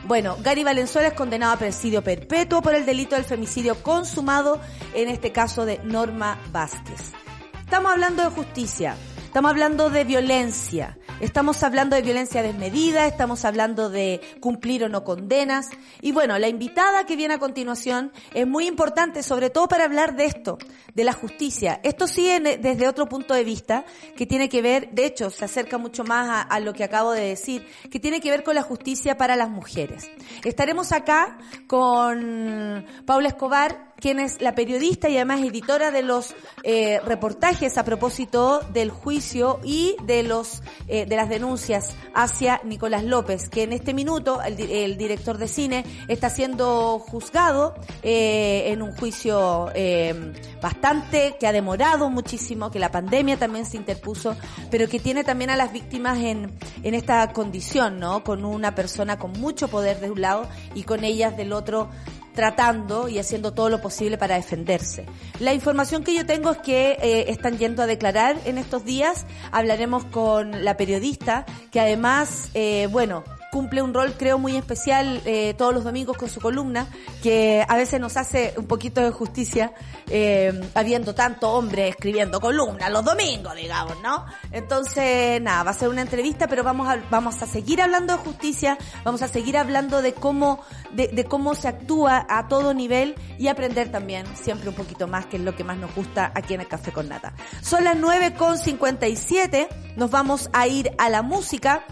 bueno, 0.06 0.36
Gary 0.42 0.64
Valenzuela 0.64 1.10
es 1.10 1.14
condenado 1.14 1.54
a 1.54 1.58
presidio 1.58 2.04
perpetuo 2.04 2.62
por 2.62 2.76
el 2.76 2.86
delito 2.86 3.16
del 3.16 3.24
femicidio 3.24 3.82
consumado, 3.82 4.60
en 4.94 5.08
este 5.08 5.32
caso 5.32 5.66
de 5.66 5.80
Norma 5.84 6.40
Vázquez. 6.52 7.14
Estamos 7.60 7.92
hablando 7.92 8.24
de 8.24 8.30
justicia, 8.30 8.98
estamos 9.34 9.50
hablando 9.50 9.90
de 9.90 10.04
violencia, 10.04 11.00
estamos 11.20 11.64
hablando 11.64 11.96
de 11.96 12.04
violencia 12.04 12.44
desmedida, 12.44 13.08
estamos 13.08 13.46
hablando 13.46 13.90
de 13.90 14.22
cumplir 14.40 14.84
o 14.84 14.90
no 14.90 15.04
condenas. 15.04 15.72
Y 16.02 16.12
bueno, 16.12 16.38
la 16.38 16.50
invitada 16.50 17.08
que 17.08 17.16
viene 17.16 17.34
a 17.34 17.40
continuación 17.40 18.12
es 18.36 18.46
muy 18.46 18.68
importante, 18.68 19.24
sobre 19.24 19.50
todo 19.50 19.68
para 19.68 19.86
hablar 19.86 20.16
de 20.16 20.26
esto, 20.26 20.60
de 20.94 21.04
la 21.04 21.14
justicia. 21.14 21.80
Esto 21.82 22.06
sí 22.06 22.30
desde 22.40 22.88
otro 22.88 23.10
punto 23.10 23.34
de 23.34 23.44
vista, 23.44 23.86
que 24.16 24.28
tiene 24.28 24.50
que 24.50 24.62
ver, 24.62 24.92
de 24.92 25.08
hecho, 25.08 25.32
se 25.32 25.46
acerca 25.46 25.80
mucho 25.80 26.04
más 26.04 26.30
a, 26.30 26.42
a 26.44 26.60
lo 26.60 26.74
que 26.74 26.84
acabo 26.84 27.12
de 27.12 27.30
decir, 27.30 27.66
que 27.90 28.00
tiene 28.00 28.22
que 28.22 28.30
ver 28.30 28.44
con 28.44 28.54
la 28.54 28.62
justicia 28.62 29.18
para 29.18 29.36
las 29.36 29.50
mujeres. 29.50 30.12
Estaremos 30.44 30.92
acá 30.92 31.40
con 31.66 32.86
Paula 33.08 33.30
Escobar, 33.30 33.93
quien 34.04 34.20
es 34.20 34.42
la 34.42 34.54
periodista 34.54 35.08
y 35.08 35.16
además 35.16 35.40
editora 35.40 35.90
de 35.90 36.04
los 36.04 36.36
eh, 36.64 37.00
reportajes 37.06 37.78
a 37.78 37.86
propósito 37.86 38.60
del 38.74 38.90
juicio 38.90 39.62
y 39.64 39.96
de 40.04 40.24
los 40.24 40.62
eh, 40.90 41.06
de 41.06 41.16
las 41.16 41.30
denuncias 41.30 41.96
hacia 42.14 42.60
Nicolás 42.66 43.06
López, 43.06 43.48
que 43.48 43.64
en 43.64 43.72
este 43.72 43.94
minuto 43.94 44.42
el, 44.42 44.60
el 44.60 44.98
director 44.98 45.38
de 45.38 45.48
cine 45.48 45.86
está 46.10 46.30
siendo 46.30 47.00
juzgado 47.00 47.76
eh, 48.02 48.74
en 48.74 48.82
un 48.82 48.92
juicio 48.92 49.72
eh, 49.74 50.34
bastante 50.62 51.38
que 51.40 51.48
ha 51.48 51.54
demorado 51.54 52.10
muchísimo, 52.10 52.72
que 52.72 52.80
la 52.80 52.92
pandemia 52.92 53.40
también 53.40 53.66
se 53.66 53.78
interpuso, 53.78 54.36
pero 54.70 54.90
que 54.90 55.00
tiene 55.00 55.24
también 55.24 55.50
a 55.50 55.56
las 55.56 55.72
víctimas 55.72 56.18
en 56.18 56.52
en 56.84 56.94
esta 56.94 57.32
condición, 57.32 58.02
¿no? 58.02 58.22
Con 58.26 58.44
una 58.44 58.76
persona 58.76 59.18
con 59.18 59.32
mucho 59.32 59.70
poder 59.70 60.02
de 60.02 60.12
un 60.12 60.20
lado 60.20 60.46
y 60.76 60.84
con 60.84 61.06
ellas 61.06 61.38
del 61.38 61.54
otro 61.54 61.90
tratando 62.34 63.08
y 63.08 63.20
haciendo 63.20 63.54
todo 63.54 63.70
lo 63.70 63.82
posible 63.82 64.18
para 64.18 64.36
defenderse. 64.36 65.06
La 65.40 65.54
información 65.54 66.04
que 66.04 66.16
yo 66.16 66.26
tengo 66.26 66.52
es 66.52 66.58
que 66.58 66.98
eh, 67.02 67.26
están 67.30 67.58
yendo 67.58 67.84
a 67.84 67.88
declarar 67.88 68.38
en 68.46 68.58
estos 68.58 68.86
días. 68.86 69.26
Hablaremos 69.52 70.06
con 70.06 70.64
la 70.64 70.78
periodista, 70.78 71.46
que 71.72 71.80
además, 71.80 72.50
eh, 72.54 72.88
bueno, 72.92 73.24
cumple 73.54 73.84
un 73.84 73.94
rol 73.94 74.16
creo 74.18 74.40
muy 74.40 74.58
especial 74.58 75.22
eh, 75.26 75.54
todos 75.56 75.76
los 75.76 75.84
domingos 75.84 76.18
con 76.18 76.28
su 76.28 76.42
columna, 76.42 76.88
que 77.22 77.64
a 77.70 77.78
veces 77.78 78.00
nos 78.00 78.18
hace 78.18 78.56
un 78.58 78.66
poquito 78.66 79.00
de 79.00 79.12
justicia, 79.12 79.74
eh, 80.10 80.60
habiendo 80.74 81.14
tanto 81.14 81.52
hombre 81.52 81.88
escribiendo 81.88 82.42
columna 82.42 82.90
los 82.90 83.06
domingos, 83.06 83.56
digamos, 83.56 84.02
¿no? 84.02 84.26
Entonces, 84.52 85.40
nada, 85.40 85.62
va 85.62 85.70
a 85.70 85.76
ser 85.76 85.90
una 85.90 86.02
entrevista, 86.02 86.48
pero 86.48 86.64
vamos 86.64 86.88
a, 86.88 87.04
vamos 87.12 87.44
a 87.44 87.46
seguir 87.46 87.80
hablando 87.80 88.18
de 88.18 88.24
justicia, 88.24 88.76
vamos 89.04 89.22
a 89.22 89.28
seguir 89.28 89.56
hablando 89.56 90.02
de 90.02 90.14
cómo, 90.14 90.60
de, 90.92 91.10
de 91.10 91.26
cómo 91.26 91.54
se 91.54 91.68
actúa 91.68 92.26
a 92.28 92.48
todo 92.48 92.74
nivel 92.74 93.14
y 93.38 93.50
aprender 93.50 93.92
también 93.92 94.26
siempre 94.36 94.70
un 94.70 94.76
poquito 94.76 95.08
más, 95.08 95.28
que 95.28 95.38
es 95.38 95.44
lo 95.44 95.56
que 95.56 95.64
más 95.64 95.78
nos 95.78 95.94
gusta 95.94 96.32
aquí 96.34 96.56
en 96.56 96.62
el 96.62 96.68
Café 96.68 96.92
con 96.92 97.08
Nata. 97.08 97.34
Son 97.62 97.84
las 97.84 97.98
9 97.98 98.34
con 98.34 98.58
57, 98.58 99.68
nos 99.96 100.10
vamos 100.10 100.50
a 100.54 100.66
ir 100.66 100.92
a 100.98 101.10
la 101.10 101.22
música. 101.22 101.86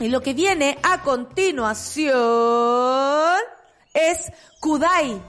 Y 0.00 0.08
lo 0.08 0.20
que 0.20 0.34
viene 0.34 0.76
a 0.82 1.00
continuación 1.02 2.14
es 3.92 4.32
Kudai. 4.60 5.20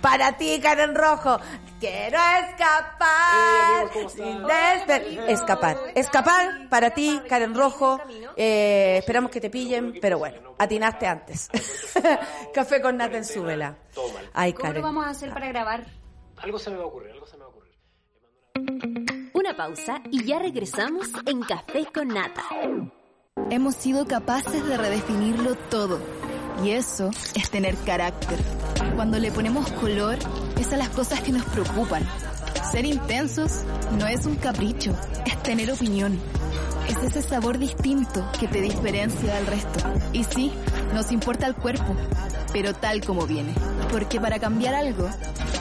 Para 0.00 0.36
ti, 0.36 0.58
Karen 0.60 0.94
Rojo. 0.96 1.38
Quiero 1.78 2.18
escapar. 2.48 3.88
sin 4.10 4.42
desper- 4.42 5.28
escapar. 5.28 5.76
Escapar 5.94 6.68
para 6.68 6.90
ti, 6.90 7.20
Karen 7.28 7.54
Rojo. 7.54 8.00
Eh, 8.36 8.96
esperamos 8.98 9.30
que 9.30 9.40
te 9.40 9.48
pillen, 9.48 9.98
pero 10.00 10.18
bueno, 10.18 10.54
atinaste 10.58 11.06
antes. 11.06 11.48
Café 12.54 12.82
con 12.82 12.96
nata 12.96 13.16
en 13.16 13.24
su 13.24 13.42
vela. 13.44 13.76
Ay, 14.34 14.52
¿Cómo 14.52 14.64
lo 14.66 14.70
Karen. 14.70 14.82
vamos 14.82 15.06
a 15.06 15.10
hacer 15.10 15.32
para 15.32 15.46
grabar? 15.48 15.84
Algo 16.38 16.58
se 16.58 16.70
me 16.70 16.76
va 16.78 16.82
a 16.82 16.86
ocurrir, 16.86 17.12
algo 17.12 17.26
se 17.26 17.36
me 17.36 17.44
va 17.44 17.46
a 17.46 17.50
ocurrir. 17.50 19.30
Una 19.34 19.56
pausa 19.56 20.00
y 20.10 20.24
ya 20.24 20.38
regresamos 20.40 21.08
en 21.26 21.42
Café 21.42 21.86
con 21.94 22.08
Nata. 22.08 22.42
Hemos 23.50 23.74
sido 23.74 24.06
capaces 24.06 24.66
de 24.66 24.76
redefinirlo 24.76 25.54
todo. 25.54 26.00
Y 26.64 26.70
eso 26.70 27.10
es 27.34 27.50
tener 27.50 27.76
carácter. 27.78 28.38
Cuando 28.94 29.18
le 29.18 29.32
ponemos 29.32 29.70
color, 29.72 30.18
es 30.58 30.72
a 30.72 30.76
las 30.76 30.88
cosas 30.90 31.20
que 31.20 31.32
nos 31.32 31.44
preocupan. 31.44 32.02
Ser 32.70 32.84
intensos 32.84 33.62
no 33.98 34.06
es 34.06 34.26
un 34.26 34.36
capricho, 34.36 34.94
es 35.26 35.42
tener 35.42 35.70
opinión. 35.70 36.18
Es 36.88 36.96
ese 37.02 37.22
sabor 37.22 37.58
distinto 37.58 38.24
que 38.38 38.48
te 38.48 38.60
diferencia 38.60 39.34
del 39.34 39.46
resto. 39.46 39.80
Y 40.12 40.24
sí, 40.24 40.52
nos 40.92 41.10
importa 41.10 41.46
el 41.46 41.54
cuerpo, 41.54 41.96
pero 42.52 42.74
tal 42.74 43.04
como 43.04 43.26
viene. 43.26 43.54
Porque 43.90 44.20
para 44.20 44.38
cambiar 44.38 44.74
algo, 44.74 45.08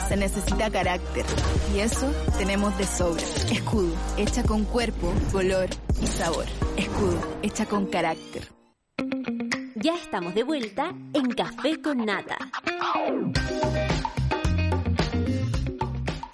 se 0.07 0.17
necesita 0.17 0.69
carácter. 0.69 1.25
Y 1.73 1.79
eso 1.79 2.11
tenemos 2.37 2.77
de 2.77 2.85
sobra. 2.85 3.23
Escudo, 3.51 3.93
hecha 4.17 4.43
con 4.43 4.65
cuerpo, 4.65 5.13
color 5.31 5.69
y 6.01 6.07
sabor. 6.07 6.45
Escudo, 6.77 7.19
hecha 7.41 7.65
con 7.65 7.85
carácter. 7.87 8.47
Ya 9.75 9.95
estamos 9.95 10.35
de 10.35 10.43
vuelta 10.43 10.93
en 11.13 11.31
Café 11.31 11.81
con 11.81 12.05
Nata. 12.05 12.37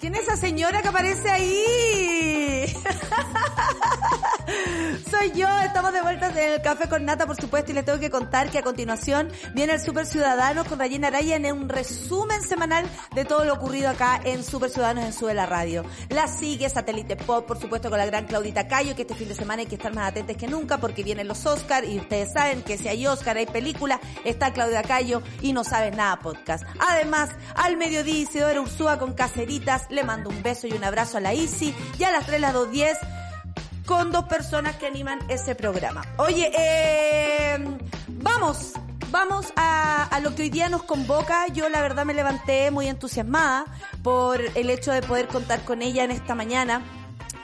¿Quién 0.00 0.14
es 0.14 0.22
esa 0.22 0.36
señora 0.36 0.82
que 0.82 0.88
aparece 0.88 1.30
ahí? 1.30 2.64
Soy 5.10 5.32
yo, 5.34 5.48
estamos 5.60 5.92
de 5.92 6.00
vuelta 6.00 6.28
en 6.30 6.52
el 6.52 6.62
Café 6.62 6.88
con 6.88 7.04
Nata, 7.04 7.26
por 7.26 7.36
supuesto, 7.36 7.70
y 7.70 7.74
les 7.74 7.84
tengo 7.84 7.98
que 7.98 8.10
contar 8.10 8.50
que 8.50 8.58
a 8.58 8.62
continuación 8.62 9.30
viene 9.54 9.74
el 9.74 9.80
Super 9.80 10.06
Ciudadanos 10.06 10.66
con 10.66 10.78
Rayena 10.78 11.08
Araya 11.08 11.36
en 11.36 11.52
un 11.52 11.68
resumen 11.68 12.42
semanal 12.42 12.86
de 13.14 13.24
todo 13.24 13.44
lo 13.44 13.54
ocurrido 13.54 13.90
acá 13.90 14.20
en 14.24 14.42
Super 14.42 14.70
Ciudadanos 14.70 15.04
en 15.04 15.12
Sube 15.12 15.34
la 15.34 15.46
Radio. 15.46 15.84
La 16.08 16.26
sigue 16.26 16.68
Satélite 16.68 17.16
Pop, 17.16 17.46
por 17.46 17.60
supuesto, 17.60 17.90
con 17.90 17.98
la 17.98 18.06
gran 18.06 18.26
Claudita 18.26 18.68
Cayo, 18.68 18.94
que 18.94 19.02
este 19.02 19.14
fin 19.14 19.28
de 19.28 19.34
semana 19.34 19.60
hay 19.60 19.66
que 19.66 19.76
estar 19.76 19.94
más 19.94 20.10
atentos 20.10 20.36
que 20.36 20.46
nunca 20.46 20.78
porque 20.78 21.02
vienen 21.02 21.28
los 21.28 21.44
Oscar 21.46 21.84
y 21.84 21.98
ustedes 21.98 22.32
saben 22.32 22.62
que 22.62 22.78
si 22.78 22.88
hay 22.88 23.06
Oscar, 23.06 23.36
hay 23.36 23.46
película, 23.46 24.00
está 24.24 24.52
Claudia 24.52 24.82
Cayo 24.82 25.22
y 25.42 25.52
no 25.52 25.64
sabes 25.64 25.94
nada 25.96 26.18
podcast. 26.20 26.64
Además, 26.78 27.30
al 27.54 27.76
mediodía 27.76 28.14
Isidora 28.14 28.60
Ursúa 28.60 28.98
con 28.98 29.14
Caceritas, 29.14 29.86
le 29.90 30.04
mando 30.04 30.30
un 30.30 30.42
beso 30.42 30.66
y 30.66 30.72
un 30.72 30.84
abrazo 30.84 31.18
a 31.18 31.20
la 31.20 31.34
Isi 31.34 31.74
y 31.98 32.04
a 32.04 32.10
las 32.10 32.26
3 32.26 32.40
las 32.40 32.54
2.10 32.54 33.17
con 33.88 34.12
dos 34.12 34.24
personas 34.26 34.76
que 34.76 34.86
animan 34.86 35.18
ese 35.28 35.54
programa. 35.54 36.02
Oye, 36.18 36.52
eh, 36.56 37.58
vamos 38.06 38.74
vamos 39.10 39.50
a, 39.56 40.04
a 40.04 40.20
lo 40.20 40.34
que 40.34 40.42
hoy 40.42 40.50
día 40.50 40.68
nos 40.68 40.82
convoca. 40.82 41.46
Yo 41.48 41.70
la 41.70 41.80
verdad 41.80 42.04
me 42.04 42.12
levanté 42.12 42.70
muy 42.70 42.86
entusiasmada 42.86 43.64
por 44.02 44.42
el 44.54 44.68
hecho 44.68 44.92
de 44.92 45.00
poder 45.00 45.28
contar 45.28 45.62
con 45.62 45.80
ella 45.80 46.04
en 46.04 46.10
esta 46.10 46.34
mañana. 46.34 46.82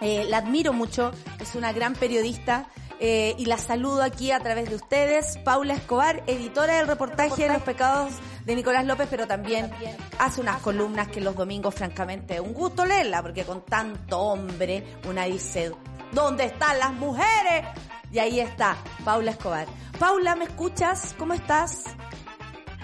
Eh, 0.03 0.27
la 0.29 0.37
admiro 0.39 0.75
mucho, 0.75 1.13
es 1.41 1.55
una 1.55 1.73
gran 1.73 1.95
periodista. 1.95 2.67
eh, 3.01 3.35
y 3.39 3.47
la 3.47 3.59
saludo 3.59 4.03
aquí 4.03 4.31
a 4.31 4.41
través 4.41 4.69
de 4.69 4.77
ustedes. 4.77 5.39
Paula 5.39 5.75
Escobar, 5.75 6.23
editora 6.27 6.77
del 6.77 6.87
reportaje 6.87 7.49
Los 7.49 7.63
pecados 7.63 8.13
de 8.45 8.55
Nicolás 8.55 8.85
López, 8.85 9.09
pero 9.11 9.27
también 9.27 9.71
hace 10.19 10.41
unas 10.41 10.61
columnas 10.61 11.09
que 11.09 11.21
los 11.21 11.35
domingos, 11.35 11.75
francamente, 11.75 12.35
es 12.35 12.41
un 12.41 12.53
gusto 12.53 12.85
leerla, 12.85 13.23
porque 13.23 13.45
con 13.45 13.63
tanto 13.65 14.21
hombre, 14.21 14.85
una 15.09 15.25
dice, 15.25 15.73
¿dónde 16.15 16.45
están 16.45 16.79
las 16.79 16.93
mujeres? 16.93 17.67
Y 18.11 18.19
ahí 18.19 18.41
está, 18.41 18.77
Paula 19.05 19.33
Escobar. 19.33 19.67
Paula, 19.99 20.37
¿me 20.37 20.45
escuchas? 20.45 21.15
¿Cómo 21.19 21.35
estás? 21.35 21.85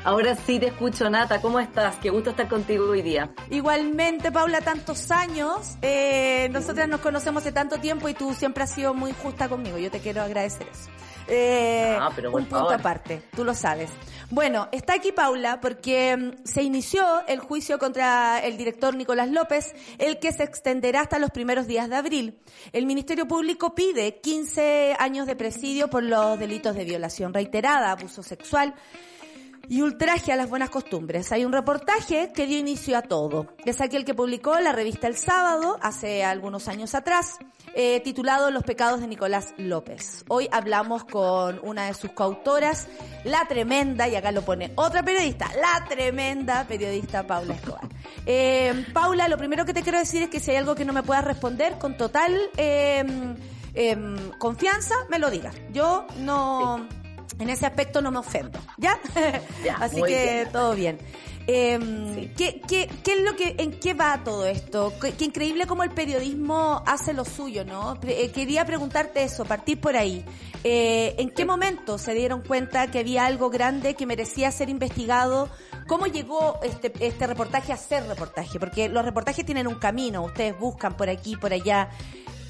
Ahora 0.02 0.34
sí 0.34 0.58
te 0.58 0.66
escucho, 0.68 1.10
Nata. 1.10 1.40
¿Cómo 1.40 1.60
estás? 1.60 1.96
Qué 1.96 2.10
gusto 2.10 2.30
estar 2.30 2.48
contigo 2.48 2.90
hoy 2.90 3.02
día. 3.02 3.30
Igualmente, 3.50 4.32
Paula, 4.32 4.60
tantos 4.62 5.10
años. 5.10 5.76
Eh, 5.82 6.48
nosotras 6.52 6.88
nos 6.88 7.00
conocemos 7.00 7.42
hace 7.42 7.52
tanto 7.52 7.78
tiempo 7.78 8.08
y 8.08 8.14
tú 8.14 8.32
siempre 8.32 8.64
has 8.64 8.70
sido 8.70 8.94
muy 8.94 9.12
justa 9.12 9.48
conmigo. 9.48 9.76
Yo 9.76 9.90
te 9.90 10.00
quiero 10.00 10.22
agradecer 10.22 10.66
eso. 10.68 10.90
Eh, 11.28 11.96
Ah, 12.00 12.10
pero 12.14 12.30
por 12.30 12.40
un 12.40 12.46
punto 12.46 12.60
favor. 12.64 12.74
aparte, 12.74 13.22
tú 13.34 13.44
lo 13.44 13.54
sabes. 13.54 13.90
Bueno, 14.30 14.68
está 14.72 14.94
aquí 14.94 15.12
Paula 15.12 15.60
porque 15.60 16.16
mm, 16.16 16.44
se 16.46 16.62
inició 16.62 17.02
el 17.26 17.40
juicio 17.40 17.78
contra 17.78 18.38
el 18.44 18.56
director 18.56 18.94
Nicolás 18.94 19.28
López, 19.30 19.74
el 19.98 20.18
que 20.18 20.32
se 20.32 20.44
extenderá 20.44 21.00
hasta 21.00 21.18
los 21.18 21.30
primeros 21.30 21.66
días 21.66 21.88
de 21.90 21.96
abril. 21.96 22.38
El 22.72 22.86
Ministerio 22.86 23.26
Público 23.26 23.74
pide 23.74 24.20
15 24.20 24.96
años 24.98 25.26
de 25.26 25.36
presidio 25.36 25.88
por 25.88 26.02
los 26.02 26.38
delitos 26.38 26.74
de 26.76 26.84
violación 26.84 27.34
reiterada, 27.34 27.90
abuso 27.92 28.22
sexual, 28.22 28.74
y 29.70 29.82
ultraje 29.82 30.32
a 30.32 30.36
las 30.36 30.50
buenas 30.50 30.68
costumbres. 30.68 31.30
Hay 31.30 31.44
un 31.44 31.52
reportaje 31.52 32.32
que 32.34 32.48
dio 32.48 32.58
inicio 32.58 32.98
a 32.98 33.02
todo. 33.02 33.54
Es 33.64 33.80
aquel 33.80 34.04
que 34.04 34.14
publicó 34.14 34.58
la 34.58 34.72
revista 34.72 35.06
El 35.06 35.16
Sábado 35.16 35.78
hace 35.80 36.24
algunos 36.24 36.66
años 36.66 36.96
atrás, 36.96 37.38
eh, 37.76 38.00
titulado 38.00 38.50
Los 38.50 38.64
pecados 38.64 39.00
de 39.00 39.06
Nicolás 39.06 39.54
López. 39.58 40.24
Hoy 40.26 40.48
hablamos 40.50 41.04
con 41.04 41.60
una 41.62 41.86
de 41.86 41.94
sus 41.94 42.10
coautoras, 42.10 42.88
la 43.22 43.46
tremenda, 43.46 44.08
y 44.08 44.16
acá 44.16 44.32
lo 44.32 44.42
pone 44.42 44.72
otra 44.74 45.04
periodista, 45.04 45.48
la 45.54 45.86
tremenda 45.88 46.66
periodista 46.66 47.24
Paula 47.24 47.54
Escobar. 47.54 47.88
Eh, 48.26 48.86
Paula, 48.92 49.28
lo 49.28 49.38
primero 49.38 49.64
que 49.64 49.72
te 49.72 49.82
quiero 49.82 50.00
decir 50.00 50.22
es 50.22 50.30
que 50.30 50.40
si 50.40 50.50
hay 50.50 50.56
algo 50.56 50.74
que 50.74 50.84
no 50.84 50.92
me 50.92 51.04
puedas 51.04 51.24
responder 51.24 51.78
con 51.78 51.96
total 51.96 52.36
eh, 52.56 53.04
em, 53.74 54.30
confianza, 54.32 54.96
me 55.08 55.20
lo 55.20 55.30
digas. 55.30 55.54
Yo 55.72 56.08
no... 56.18 56.99
En 57.40 57.50
ese 57.50 57.66
aspecto 57.66 58.00
no 58.00 58.10
me 58.10 58.18
ofendo, 58.18 58.58
¿ya? 58.76 58.98
Ya, 59.64 59.76
Así 59.76 60.00
que 60.02 60.22
bien. 60.34 60.52
todo 60.52 60.74
bien. 60.74 60.98
Eh, 61.46 61.78
Sí. 62.14 62.32
¿qué, 62.36 62.60
qué, 62.68 62.88
qué 63.02 63.14
es 63.14 63.22
lo 63.22 63.34
que, 63.34 63.56
en 63.58 63.72
qué 63.80 63.94
va 63.94 64.22
todo 64.22 64.46
esto? 64.46 64.92
Qué, 65.00 65.12
qué 65.12 65.24
increíble 65.24 65.66
cómo 65.66 65.82
el 65.82 65.90
periodismo 65.90 66.82
hace 66.86 67.12
lo 67.12 67.24
suyo, 67.24 67.64
¿no? 67.64 67.98
Eh, 68.02 68.30
quería 68.30 68.64
preguntarte 68.64 69.22
eso, 69.24 69.44
partir 69.44 69.80
por 69.80 69.96
ahí. 69.96 70.24
Eh, 70.62 71.14
¿En 71.18 71.30
qué 71.30 71.44
momento 71.46 71.98
se 71.98 72.14
dieron 72.14 72.42
cuenta 72.42 72.90
que 72.90 72.98
había 73.00 73.26
algo 73.26 73.50
grande 73.50 73.94
que 73.94 74.06
merecía 74.06 74.50
ser 74.52 74.68
investigado? 74.68 75.48
¿Cómo 75.88 76.06
llegó 76.06 76.60
este, 76.62 76.92
este 77.00 77.26
reportaje 77.26 77.72
a 77.72 77.76
ser 77.76 78.06
reportaje? 78.06 78.60
Porque 78.60 78.88
los 78.88 79.04
reportajes 79.04 79.44
tienen 79.44 79.66
un 79.66 79.76
camino, 79.76 80.22
ustedes 80.22 80.56
buscan 80.58 80.96
por 80.96 81.08
aquí, 81.08 81.36
por 81.36 81.52
allá 81.52 81.88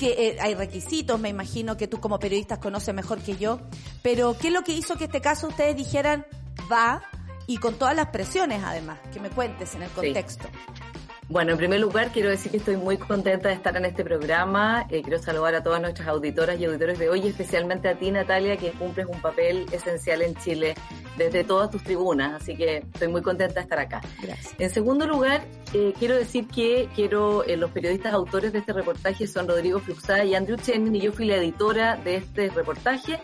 que 0.01 0.29
eh, 0.29 0.37
hay 0.41 0.55
requisitos, 0.55 1.21
me 1.21 1.29
imagino 1.29 1.77
que 1.77 1.87
tú 1.87 2.01
como 2.01 2.19
periodista 2.19 2.59
conoces 2.59 2.95
mejor 2.95 3.19
que 3.19 3.37
yo, 3.37 3.61
pero 4.01 4.35
¿qué 4.35 4.49
es 4.49 4.55
lo 4.55 4.63
que 4.63 4.73
hizo 4.73 4.97
que 4.97 5.05
este 5.05 5.21
caso 5.21 5.49
ustedes 5.49 5.77
dijeran 5.77 6.27
va 6.73 7.03
y 7.47 7.59
con 7.59 7.75
todas 7.75 7.95
las 7.95 8.07
presiones 8.07 8.63
además? 8.65 8.99
Que 9.13 9.21
me 9.21 9.29
cuentes 9.29 9.75
en 9.75 9.83
el 9.83 9.91
contexto. 9.91 10.49
Bueno, 11.31 11.53
en 11.53 11.59
primer 11.59 11.79
lugar 11.79 12.11
quiero 12.13 12.29
decir 12.29 12.51
que 12.51 12.57
estoy 12.57 12.77
muy 12.77 12.99
contenta 12.99 13.51
de 13.51 13.55
estar 13.55 13.77
en 13.77 13.85
este 13.85 14.03
programa. 14.03 14.89
Eh, 14.91 15.01
quiero 15.01 15.21
saludar 15.21 15.55
a 15.55 15.63
todas 15.63 15.81
nuestras 15.81 16.09
auditoras 16.09 16.59
y 16.59 16.65
auditores 16.65 16.99
de 16.99 17.09
hoy, 17.09 17.25
especialmente 17.25 17.89
a 17.89 17.97
ti, 17.97 18.11
Natalia, 18.11 18.57
que 18.57 18.73
cumples 18.73 19.07
un 19.07 19.21
papel 19.21 19.65
esencial 19.71 20.23
en 20.23 20.35
Chile 20.35 20.75
desde 21.17 21.45
todas 21.45 21.71
tus 21.71 21.85
tribunas. 21.85 22.43
Así 22.43 22.57
que 22.57 22.79
estoy 22.79 23.07
muy 23.07 23.23
contenta 23.23 23.55
de 23.55 23.61
estar 23.61 23.79
acá. 23.79 24.01
Gracias. 24.21 24.57
En 24.59 24.71
segundo 24.71 25.07
lugar, 25.07 25.45
eh, 25.73 25.95
quiero 25.97 26.17
decir 26.17 26.49
que 26.49 26.89
quiero 26.97 27.45
eh, 27.45 27.57
los 27.57 27.71
periodistas 27.71 28.13
autores 28.13 28.53
de 28.53 28.59
este 28.59 28.73
reportaje 28.73 29.29
son 29.29 29.47
Rodrigo 29.47 29.79
Fluxá 29.79 30.25
y 30.25 30.35
Andrew 30.35 30.57
Chen, 30.57 30.93
y 30.93 31.01
yo 31.01 31.13
fui 31.13 31.27
la 31.27 31.37
editora 31.37 31.95
de 31.95 32.17
este 32.17 32.51
reportaje. 32.51 33.21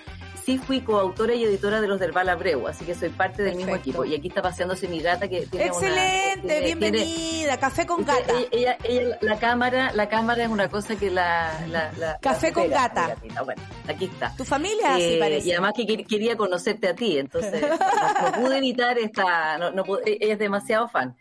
Sí 0.46 0.58
fui 0.58 0.80
coautora 0.80 1.34
y 1.34 1.42
editora 1.42 1.80
de 1.80 1.88
los 1.88 1.98
del 1.98 2.16
Abreu, 2.16 2.68
así 2.68 2.84
que 2.84 2.94
soy 2.94 3.08
parte 3.08 3.42
del 3.42 3.56
mismo 3.56 3.74
equipo. 3.74 4.04
Y 4.04 4.14
aquí 4.14 4.28
está 4.28 4.42
paseándose 4.42 4.86
mi 4.86 5.00
gata 5.00 5.26
que 5.26 5.40
tiene 5.46 5.72
una- 5.72 5.88
Excelente, 5.88 6.40
tiene- 6.40 6.60
tiene- 6.60 6.74
bienvenida, 7.00 7.58
café 7.58 7.84
con 7.84 8.04
gata. 8.04 8.32
Ella, 8.32 8.46
ella, 8.52 8.78
ella- 8.84 9.18
la 9.22 9.38
cámara, 9.40 9.90
la 9.92 10.08
cámara 10.08 10.44
es 10.44 10.48
una 10.48 10.68
cosa 10.70 10.94
que 10.94 11.10
la, 11.10 11.66
la, 11.68 11.90
la- 11.98 12.18
Café 12.20 12.48
la 12.48 12.52
con 12.54 12.62
supera, 12.62 12.82
gata. 12.88 13.16
Bueno, 13.44 13.60
aquí 13.88 14.04
está. 14.04 14.32
Tu 14.36 14.44
familia 14.44 14.94
así 14.94 15.02
Eh, 15.14 15.18
parece. 15.18 15.48
y 15.48 15.50
además 15.50 15.72
que 15.76 15.82
quer- 15.82 16.06
quería 16.06 16.36
conocerte 16.36 16.86
a 16.90 16.94
ti, 16.94 17.18
entonces 17.18 17.60
no, 18.22 18.30
no 18.30 18.42
pude 18.46 18.58
evitar 18.58 18.96
esta, 19.00 19.58
no, 19.58 19.72
no 19.72 19.82
pude- 19.82 20.02
ella 20.20 20.34
es 20.34 20.38
demasiado 20.38 20.86
fan. 20.86 21.16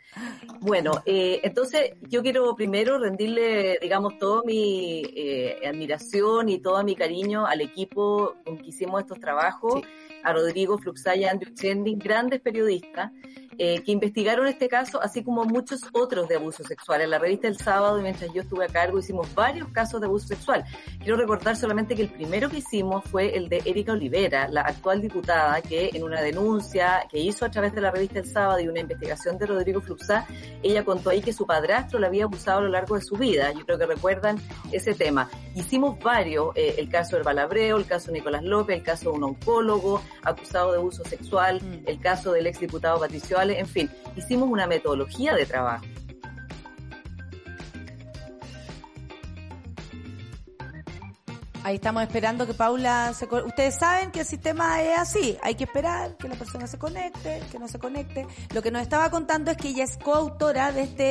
Bueno, 0.60 1.02
eh, 1.06 1.42
entonces 1.44 1.94
yo 2.10 2.22
quiero 2.22 2.56
primero 2.56 3.00
rendirle, 3.00 3.80
digamos, 3.82 4.20
toda 4.20 4.44
mi 4.46 5.02
eh, 5.16 5.58
admiración 5.68 6.48
y 6.50 6.60
todo 6.60 6.82
mi 6.84 6.96
cariño 6.96 7.46
al 7.48 7.62
equipo 7.62 8.36
con 8.46 8.58
que 8.60 8.70
hicimos 8.70 9.02
estos 9.02 9.15
trabajos, 9.20 9.82
a 10.24 10.34
Rodrigo 10.34 10.78
Fluxay 10.78 11.22
y 11.22 11.24
a 11.26 11.32
Andrew 11.32 11.54
Chending, 11.54 12.00
grandes 12.00 12.42
periodistas, 12.42 13.12
eh, 13.58 13.82
que 13.84 13.92
investigaron 13.92 14.48
este 14.48 14.68
caso, 14.68 15.02
así 15.02 15.24
como 15.24 15.46
muchos 15.46 15.82
otros 15.94 16.28
de 16.28 16.36
abuso 16.36 16.64
sexual. 16.64 17.02
En 17.02 17.10
la 17.10 17.20
revista 17.20 17.48
El 17.48 17.58
Sábado, 17.58 18.02
mientras 18.02 18.34
yo 18.34 18.42
estuve 18.42 18.66
a 18.66 18.68
cargo, 18.68 19.00
hicimos 19.00 19.34
varios 19.34 19.70
casos 19.70 20.02
de 20.02 20.08
abuso 20.08 20.28
sexual. 20.28 20.64
Quiero 21.00 21.18
recordar 21.18 21.56
solamente 21.56 21.96
que 21.96 22.04
el 22.04 22.10
primero 22.10 22.50
que 22.50 22.58
hicimos 22.58 23.04
fue 23.06 23.36
el 23.36 23.50
de 23.50 23.62
Erika 23.66 23.94
Olivera, 23.94 24.48
la 24.48 24.62
actual 24.62 25.02
diputada, 25.02 25.62
que 25.62 25.90
en 25.94 26.04
una 26.04 26.22
denuncia 26.22 27.06
que 27.10 27.20
hizo 27.20 27.46
a 27.46 27.52
través 27.52 27.74
de 27.74 27.82
la 27.82 27.92
revista 27.92 28.20
El 28.20 28.28
Sábado 28.28 28.60
y 28.60 28.68
una 28.68 28.80
investigación 28.80 29.38
de 29.38 29.46
Rodrigo 29.46 29.82
Fluxá, 29.82 30.28
ella 30.64 30.84
contó 30.84 31.10
ahí 31.10 31.22
que 31.22 31.34
su 31.34 31.46
padrastro 31.46 32.00
la 32.00 32.08
había 32.08 32.26
abusado 32.26 32.60
a 32.60 32.62
lo 32.62 32.70
largo 32.70 32.96
de 32.96 33.02
su 33.02 33.16
vida. 33.16 33.52
Yo 33.52 33.66
creo 33.66 33.78
que 33.78 33.86
recuerdan 33.86 34.38
ese 34.72 34.94
tema. 34.94 35.30
Hicimos 35.56 36.00
varios, 36.00 36.56
eh, 36.56 36.76
el 36.78 36.90
caso 36.90 37.16
del 37.16 37.24
Balabreo, 37.24 37.78
el 37.78 37.86
caso 37.86 38.08
de 38.08 38.20
Nicolás 38.20 38.44
López, 38.44 38.78
el 38.78 38.84
caso 38.84 39.12
de 39.12 39.18
un 39.18 39.24
oncólogo 39.24 40.02
acusado 40.24 40.72
de 40.72 40.78
abuso 40.78 41.04
sexual, 41.06 41.62
Mm. 41.62 41.84
el 41.86 42.00
caso 42.00 42.32
del 42.32 42.48
exdiputado 42.48 43.00
Patricio 43.00 43.38
En 43.52 43.68
fin, 43.68 43.90
hicimos 44.16 44.50
una 44.50 44.68
metodología 44.68 45.34
de 45.34 45.46
trabajo. 45.46 45.86
Ahí 51.64 51.76
estamos 51.78 52.04
esperando 52.04 52.46
que 52.46 52.54
Paula 52.54 53.12
se... 53.16 53.28
co- 53.28 53.44
Ustedes 53.44 53.74
saben 53.76 54.12
que 54.12 54.20
el 54.20 54.26
sistema 54.28 54.84
es 54.84 55.00
así. 55.00 55.36
Hay 55.42 55.56
que 55.56 55.64
esperar 55.64 56.16
que 56.16 56.28
la 56.28 56.36
persona 56.36 56.68
se 56.68 56.78
conecte, 56.78 57.42
que 57.52 57.58
no 57.58 57.68
se 57.68 57.80
conecte. 57.80 58.28
Lo 58.54 58.62
que 58.62 58.70
nos 58.70 58.84
estaba 58.84 59.10
contando 59.10 59.50
es 59.50 59.58
que 59.58 59.70
ella 59.70 59.84
es 59.84 59.98
coautora 59.98 60.72
de 60.72 60.84
este, 60.84 61.04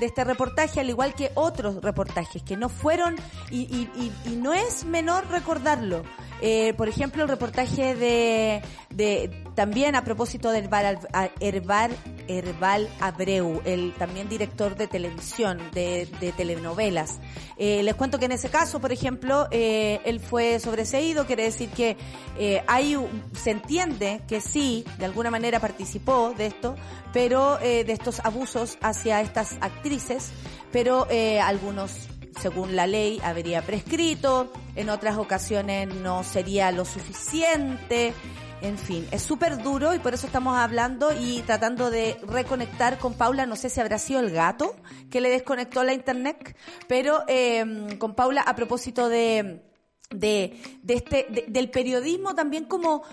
de 0.00 0.06
este 0.06 0.24
reportaje, 0.24 0.80
al 0.80 0.88
igual 0.90 1.14
que 1.14 1.30
otros 1.36 1.80
reportajes 1.80 2.42
que 2.42 2.56
no 2.56 2.68
fueron, 2.68 3.14
y 3.52 3.88
no 4.36 4.52
es 4.52 4.84
menor 4.84 5.28
recordarlo. 5.30 6.02
Eh, 6.40 6.72
por 6.74 6.88
ejemplo, 6.88 7.22
el 7.22 7.28
reportaje 7.28 7.94
de, 7.94 8.62
de 8.90 9.30
también 9.54 9.96
a 9.96 10.04
propósito 10.04 10.50
del 10.50 10.64
Herbal, 10.64 11.00
Herbal, 11.40 11.96
Herbal 12.28 12.88
Abreu, 13.00 13.60
el 13.64 13.92
también 13.94 14.28
director 14.28 14.76
de 14.76 14.86
televisión, 14.86 15.58
de, 15.72 16.08
de 16.20 16.32
telenovelas. 16.32 17.18
Eh, 17.56 17.82
les 17.82 17.94
cuento 17.96 18.18
que 18.18 18.26
en 18.26 18.32
ese 18.32 18.50
caso, 18.50 18.80
por 18.80 18.92
ejemplo, 18.92 19.48
eh, 19.50 20.00
él 20.04 20.20
fue 20.20 20.60
sobreseído, 20.60 21.26
quiere 21.26 21.42
decir 21.44 21.70
que 21.70 21.96
eh, 22.38 22.62
hay, 22.68 22.96
se 23.34 23.50
entiende 23.50 24.20
que 24.28 24.40
sí, 24.40 24.84
de 24.98 25.06
alguna 25.06 25.30
manera 25.30 25.58
participó 25.58 26.34
de 26.38 26.46
esto, 26.46 26.76
pero 27.12 27.58
eh, 27.60 27.82
de 27.84 27.92
estos 27.92 28.20
abusos 28.20 28.78
hacia 28.80 29.20
estas 29.20 29.56
actrices, 29.60 30.30
pero 30.70 31.08
eh, 31.10 31.40
algunos 31.40 32.08
según 32.40 32.76
la 32.76 32.86
ley 32.86 33.20
habría 33.22 33.62
prescrito, 33.62 34.52
en 34.76 34.90
otras 34.90 35.16
ocasiones 35.18 35.88
no 35.94 36.22
sería 36.24 36.70
lo 36.72 36.84
suficiente, 36.84 38.12
en 38.60 38.76
fin, 38.76 39.06
es 39.12 39.22
súper 39.22 39.62
duro 39.62 39.94
y 39.94 39.98
por 40.00 40.14
eso 40.14 40.26
estamos 40.26 40.56
hablando 40.56 41.10
y 41.18 41.42
tratando 41.42 41.90
de 41.90 42.16
reconectar 42.26 42.98
con 42.98 43.14
Paula, 43.14 43.46
no 43.46 43.54
sé 43.56 43.70
si 43.70 43.80
habrá 43.80 43.98
sido 43.98 44.20
el 44.20 44.30
gato 44.30 44.74
que 45.10 45.20
le 45.20 45.30
desconectó 45.30 45.84
la 45.84 45.94
internet, 45.94 46.56
pero 46.88 47.22
eh, 47.28 47.64
con 47.98 48.14
Paula 48.14 48.40
a 48.42 48.56
propósito 48.56 49.08
de, 49.08 49.62
de, 50.10 50.60
de 50.82 50.94
este, 50.94 51.26
de- 51.30 51.44
del 51.48 51.70
periodismo 51.70 52.34
también 52.34 52.64
como 52.64 53.04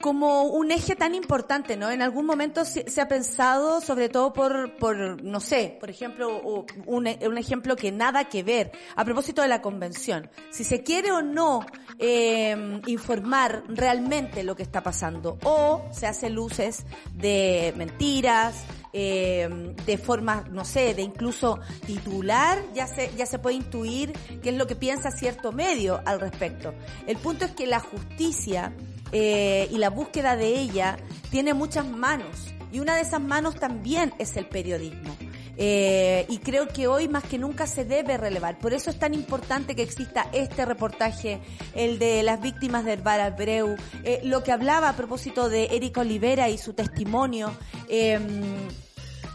como 0.00 0.44
un 0.44 0.70
eje 0.70 0.96
tan 0.96 1.14
importante, 1.14 1.76
¿no? 1.76 1.90
En 1.90 2.02
algún 2.02 2.26
momento 2.26 2.64
se, 2.64 2.90
se 2.90 3.00
ha 3.00 3.08
pensado, 3.08 3.80
sobre 3.80 4.08
todo 4.08 4.32
por, 4.32 4.76
por, 4.76 5.22
no 5.22 5.40
sé, 5.40 5.76
por 5.78 5.90
ejemplo, 5.90 6.40
un 6.86 7.06
ejemplo 7.06 7.76
que 7.76 7.92
nada 7.92 8.24
que 8.24 8.42
ver, 8.42 8.72
a 8.96 9.04
propósito 9.04 9.42
de 9.42 9.48
la 9.48 9.60
convención, 9.60 10.30
si 10.50 10.64
se 10.64 10.82
quiere 10.82 11.12
o 11.12 11.22
no 11.22 11.66
eh, 11.98 12.80
informar 12.86 13.62
realmente 13.68 14.42
lo 14.42 14.56
que 14.56 14.62
está 14.62 14.82
pasando, 14.82 15.38
o 15.44 15.84
se 15.92 16.06
hace 16.06 16.30
luces 16.30 16.86
de 17.14 17.74
mentiras, 17.76 18.64
eh, 18.92 19.74
de 19.86 19.98
forma, 19.98 20.44
no 20.50 20.64
sé, 20.64 20.94
de 20.94 21.02
incluso 21.02 21.60
titular, 21.86 22.60
ya 22.74 22.86
se, 22.86 23.10
ya 23.16 23.26
se 23.26 23.38
puede 23.38 23.56
intuir 23.56 24.12
qué 24.42 24.50
es 24.50 24.56
lo 24.56 24.66
que 24.66 24.74
piensa 24.74 25.10
cierto 25.10 25.52
medio 25.52 26.00
al 26.04 26.20
respecto. 26.20 26.74
El 27.06 27.16
punto 27.18 27.44
es 27.44 27.52
que 27.52 27.66
la 27.66 27.80
justicia 27.80 28.72
eh, 29.12 29.68
y 29.70 29.78
la 29.78 29.90
búsqueda 29.90 30.36
de 30.36 30.58
ella 30.58 30.96
tiene 31.30 31.54
muchas 31.54 31.86
manos, 31.86 32.54
y 32.72 32.80
una 32.80 32.94
de 32.94 33.02
esas 33.02 33.20
manos 33.20 33.56
también 33.56 34.12
es 34.18 34.36
el 34.36 34.46
periodismo. 34.46 35.16
Eh, 35.62 36.24
y 36.30 36.38
creo 36.38 36.68
que 36.68 36.86
hoy 36.86 37.06
más 37.08 37.22
que 37.24 37.36
nunca 37.36 37.66
se 37.66 37.84
debe 37.84 38.16
relevar. 38.16 38.58
Por 38.58 38.72
eso 38.72 38.88
es 38.88 38.98
tan 38.98 39.12
importante 39.12 39.74
que 39.76 39.82
exista 39.82 40.26
este 40.32 40.64
reportaje, 40.64 41.40
el 41.74 41.98
de 41.98 42.22
las 42.22 42.40
víctimas 42.40 42.86
del 42.86 43.02
Bar 43.02 43.20
Abreu, 43.20 43.76
eh, 44.04 44.20
lo 44.24 44.42
que 44.42 44.52
hablaba 44.52 44.88
a 44.88 44.96
propósito 44.96 45.50
de 45.50 45.64
Erika 45.66 46.00
Olivera 46.00 46.48
y 46.48 46.56
su 46.56 46.72
testimonio. 46.72 47.52
eh, 47.88 48.18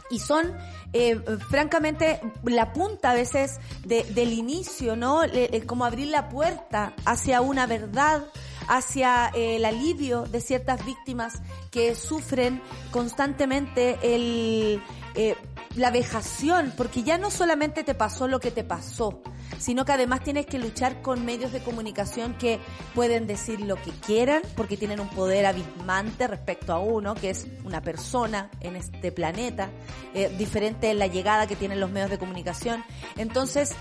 y 0.10 0.20
son 0.20 0.54
eh, 0.94 1.20
francamente 1.50 2.22
la 2.44 2.72
punta 2.72 3.12
a 3.12 3.14
veces 3.16 3.60
de- 3.84 4.04
del 4.06 4.32
inicio, 4.34 4.96
¿no? 4.96 5.26
Le- 5.26 5.66
como 5.66 5.84
abrir 5.84 6.08
la 6.08 6.30
puerta 6.30 6.94
hacia 7.06 7.42
una 7.42 7.66
verdad, 7.68 8.24
hacia 8.68 9.32
eh, 9.34 9.58
el 9.58 9.66
alivio 9.66 10.24
de 10.24 10.42
ciertas 10.42 10.86
víctimas 10.86 11.42
que 11.72 11.96
sufren 11.96 12.62
constantemente 12.92 13.98
el 14.02 14.82
eh, 15.16 15.36
la 15.76 15.92
vejación, 15.92 16.74
porque 16.78 17.04
ya 17.04 17.18
no 17.18 17.30
solamente 17.30 17.84
te 17.84 17.96
pasó 17.96 18.28
lo 18.28 18.40
que 18.40 18.52
te 18.52 18.64
pasó, 18.64 19.22
sino 19.60 19.84
que 19.84 19.92
además 19.92 20.24
tienes 20.24 20.46
que 20.46 20.58
luchar 20.58 21.02
con 21.02 21.26
medios 21.26 21.52
de 21.52 21.62
comunicación 21.62 22.36
que 22.38 22.60
pueden 22.94 23.28
decir 23.28 23.60
lo 23.60 23.76
que 23.76 23.92
quieran, 23.92 24.42
porque 24.56 24.78
tienen 24.78 25.00
un 25.00 25.10
poder 25.10 25.46
abismante 25.46 26.28
respecto 26.28 26.74
a 26.74 26.80
uno, 26.80 27.14
que 27.16 27.30
es 27.30 27.48
una 27.66 27.82
persona 27.82 28.50
en 28.62 28.78
este 28.78 29.12
planeta, 29.12 29.70
eh, 30.14 30.34
diferente 30.38 30.90
en 30.90 31.00
la 31.00 31.08
llegada 31.08 31.48
que 31.48 31.56
tienen 31.58 31.80
los 31.80 31.92
medios 31.92 32.10
de 32.10 32.18
comunicación. 32.18 32.84
Entonces, 33.18 33.76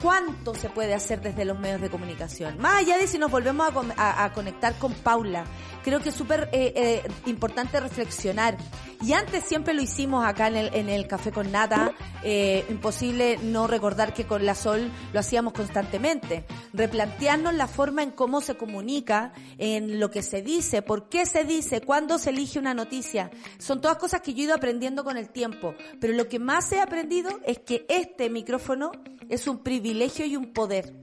¿cuánto 0.00 0.54
se 0.54 0.68
puede 0.70 0.94
hacer 0.94 1.20
desde 1.20 1.44
los 1.44 1.58
medios 1.58 1.80
de 1.80 1.90
comunicación? 1.90 2.58
Más 2.58 2.76
allá 2.80 2.96
de 2.98 3.06
si 3.06 3.18
nos 3.18 3.30
volvemos 3.30 3.68
a, 3.68 3.72
con- 3.72 3.92
a- 3.96 4.24
a 4.24 4.32
conectar 4.32 4.74
con 4.78 4.92
Paula, 4.94 5.44
creo 5.84 6.00
que 6.00 6.10
es 6.10 6.14
súper 6.14 6.48
eh, 6.52 6.72
eh, 6.76 7.02
importante 7.26 7.78
reflexionar. 7.80 8.56
Y 9.02 9.14
antes 9.14 9.44
siempre 9.44 9.72
lo 9.72 9.80
hicimos 9.80 10.24
acá 10.26 10.48
en 10.48 10.56
el, 10.56 10.74
en 10.74 10.88
el 10.90 11.06
Café 11.06 11.32
con 11.32 11.50
Nata, 11.50 11.92
eh, 12.22 12.66
imposible 12.68 13.38
no 13.42 13.66
recordar 13.66 14.12
que 14.12 14.26
con 14.26 14.44
la 14.44 14.54
Sol 14.54 14.90
lo 15.14 15.20
hacíamos 15.20 15.54
constantemente. 15.54 16.44
Replantearnos 16.74 17.54
la 17.54 17.66
forma 17.66 18.02
en 18.02 18.10
cómo 18.10 18.42
se 18.42 18.56
comunica, 18.56 19.32
en 19.56 19.98
lo 20.00 20.10
que 20.10 20.22
se 20.22 20.42
dice, 20.42 20.82
por 20.82 21.08
qué 21.08 21.24
se 21.24 21.44
dice, 21.44 21.80
cuándo 21.80 22.18
se 22.18 22.28
elige 22.30 22.58
una 22.58 22.74
noticia. 22.74 23.30
Son 23.58 23.80
todas 23.80 23.96
cosas 23.96 24.20
que 24.20 24.34
yo 24.34 24.42
he 24.42 24.44
ido 24.44 24.54
aprendiendo 24.54 25.02
con 25.02 25.16
el 25.16 25.30
tiempo. 25.30 25.74
Pero 25.98 26.12
lo 26.12 26.28
que 26.28 26.38
más 26.38 26.70
he 26.72 26.80
aprendido 26.80 27.30
es 27.46 27.58
que 27.60 27.86
este 27.88 28.28
micrófono 28.28 28.92
es 29.30 29.46
un 29.46 29.62
privilegio 29.62 29.89
y 29.90 30.36
un 30.36 30.52
poder. 30.52 30.94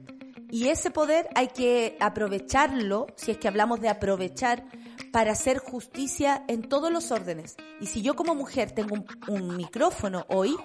Y 0.50 0.68
ese 0.70 0.92
poder 0.92 1.28
hay 1.36 1.50
que 1.50 1.98
aprovecharlo, 2.00 3.08
si 3.16 3.32
es 3.32 3.38
que 3.38 3.48
hablamos 3.48 3.82
de 3.82 3.90
aprovechar, 3.90 4.64
para 5.12 5.34
hacer 5.34 5.58
justicia 5.58 6.44
en 6.48 6.62
todos 6.62 6.92
los 6.92 7.12
órdenes. 7.12 7.56
Y 7.82 7.88
si 7.88 8.02
yo 8.02 8.16
como 8.16 8.34
mujer 8.34 8.72
tengo 8.72 8.96
un, 8.96 9.06
un 9.28 9.58
micrófono 9.58 10.26
hoy, 10.30 10.56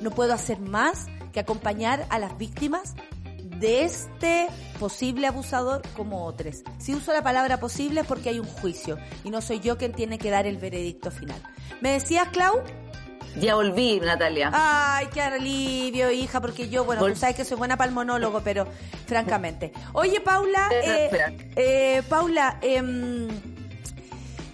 no 0.00 0.10
puedo 0.10 0.34
hacer 0.34 0.60
más 0.60 1.06
que 1.32 1.40
acompañar 1.40 2.06
a 2.10 2.18
las 2.18 2.36
víctimas 2.36 2.94
de 3.58 3.84
este 3.84 4.48
posible 4.78 5.26
abusador 5.26 5.82
como 5.96 6.26
otros. 6.26 6.62
Si 6.78 6.94
uso 6.94 7.12
la 7.12 7.22
palabra 7.22 7.58
posible 7.60 8.00
es 8.00 8.06
porque 8.06 8.30
hay 8.30 8.40
un 8.40 8.46
juicio 8.46 8.98
y 9.24 9.30
no 9.30 9.40
soy 9.40 9.60
yo 9.60 9.78
quien 9.78 9.92
tiene 9.92 10.18
que 10.18 10.30
dar 10.30 10.46
el 10.46 10.58
veredicto 10.58 11.10
final. 11.10 11.40
¿Me 11.80 11.92
decías, 11.92 12.28
Clau? 12.30 12.62
Ya 13.36 13.54
volví, 13.54 13.98
Natalia. 14.00 14.50
Ay, 14.52 15.06
qué 15.12 15.22
alivio, 15.22 16.10
hija, 16.10 16.40
porque 16.40 16.68
yo, 16.68 16.84
bueno, 16.84 17.02
Vol- 17.02 17.12
tú 17.14 17.18
sabes 17.20 17.36
que 17.36 17.44
soy 17.44 17.56
buena 17.56 17.76
para 17.76 17.88
el 17.88 17.94
monólogo, 17.94 18.40
pero 18.44 18.66
francamente. 19.06 19.72
Oye, 19.94 20.20
Paula, 20.20 20.68
Espera, 20.70 20.96
eh, 20.98 21.04
espera. 21.06 21.32
eh, 21.56 22.02
Paula, 22.08 22.58
em, 22.60 23.28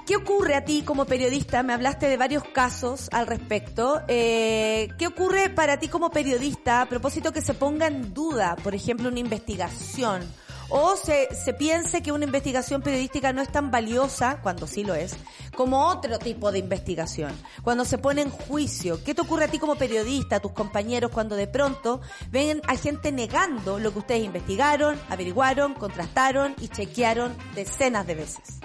¿qué 0.07 0.16
ocurre 0.16 0.55
a 0.55 0.64
ti 0.64 0.83
como 0.83 1.05
periodista? 1.07 1.62
Me 1.64 1.72
hablaste 1.72 2.09
de 2.09 2.16
varios 2.16 2.45
casos 2.45 3.09
al 3.12 3.26
respecto. 3.26 4.01
Eh, 4.09 4.89
¿Qué 4.97 5.07
ocurre 5.09 5.51
para 5.51 5.79
ti 5.79 5.89
como 5.89 6.11
periodista 6.11 6.81
a 6.83 6.87
propósito 6.87 7.33
que 7.33 7.41
se 7.41 7.55
ponga 7.55 7.89
en 7.89 8.14
duda, 8.14 8.55
por 8.62 8.74
ejemplo, 8.76 9.09
una 9.09 9.18
investigación? 9.20 10.22
O 10.71 10.97
se, 10.97 11.35
se 11.35 11.55
piense 11.55 12.03
que 12.03 12.12
una 12.12 12.27
investigación 12.27 12.83
periodística 12.83 13.33
no 13.33 13.41
es 13.41 13.51
tan 13.51 13.71
valiosa, 13.71 14.41
cuando 14.43 14.66
sí 14.66 14.85
lo 14.85 14.95
es, 14.95 15.16
como 15.57 15.89
otro 15.89 16.19
tipo 16.19 16.53
de 16.53 16.59
investigación. 16.59 17.33
Cuando 17.62 17.87
se 17.87 17.97
pone 17.97 18.21
en 18.23 18.31
juicio, 18.31 19.03
¿qué 19.03 19.14
te 19.14 19.23
ocurre 19.23 19.45
a 19.45 19.49
ti 19.49 19.59
como 19.59 19.77
periodista, 19.77 20.37
a 20.37 20.41
tus 20.41 20.53
compañeros, 20.53 21.11
cuando 21.11 21.37
de 21.37 21.47
pronto 21.47 22.03
ven 22.31 22.61
a 22.66 22.77
gente 22.77 23.12
negando 23.12 23.79
lo 23.79 23.93
que 23.93 24.01
ustedes 24.01 24.25
investigaron, 24.25 25.01
averiguaron, 25.09 25.73
contrastaron 25.73 26.55
y 26.61 26.69
chequearon 26.69 27.35
decenas 27.55 28.07
de 28.07 28.14
veces? 28.14 28.61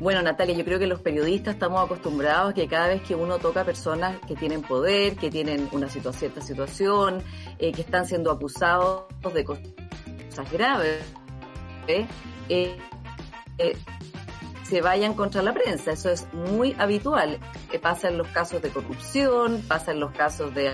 Bueno, 0.00 0.20
Natalia, 0.22 0.56
yo 0.56 0.64
creo 0.64 0.80
que 0.80 0.88
los 0.88 1.00
periodistas 1.00 1.54
estamos 1.54 1.84
acostumbrados 1.84 2.50
a 2.50 2.54
que 2.54 2.66
cada 2.66 2.88
vez 2.88 3.02
que 3.02 3.14
uno 3.14 3.38
toca 3.38 3.60
a 3.60 3.64
personas 3.64 4.18
que 4.26 4.34
tienen 4.34 4.62
poder, 4.62 5.14
que 5.14 5.30
tienen 5.30 5.68
una 5.70 5.86
situa- 5.86 6.12
cierta 6.12 6.40
situación, 6.40 7.22
eh, 7.60 7.70
que 7.70 7.82
están 7.82 8.04
siendo 8.06 8.32
acusados 8.32 9.04
de 9.32 9.44
graves, 10.50 11.04
¿eh? 11.86 12.06
Eh, 12.48 12.78
se 14.62 14.80
vayan 14.80 15.14
contra 15.14 15.42
la 15.42 15.52
prensa. 15.52 15.92
Eso 15.92 16.10
es 16.10 16.26
muy 16.32 16.74
habitual. 16.78 17.38
Eh, 17.72 17.78
pasa 17.78 18.08
en 18.08 18.18
los 18.18 18.28
casos 18.28 18.62
de 18.62 18.70
corrupción, 18.70 19.62
pasa 19.68 19.92
en 19.92 20.00
los 20.00 20.12
casos 20.12 20.54
de 20.54 20.72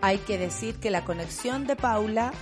Hay 0.00 0.18
que 0.18 0.38
decir 0.38 0.76
que 0.76 0.90
la 0.90 1.04
conexión 1.04 1.66
de 1.66 1.74
Paula, 1.74 2.32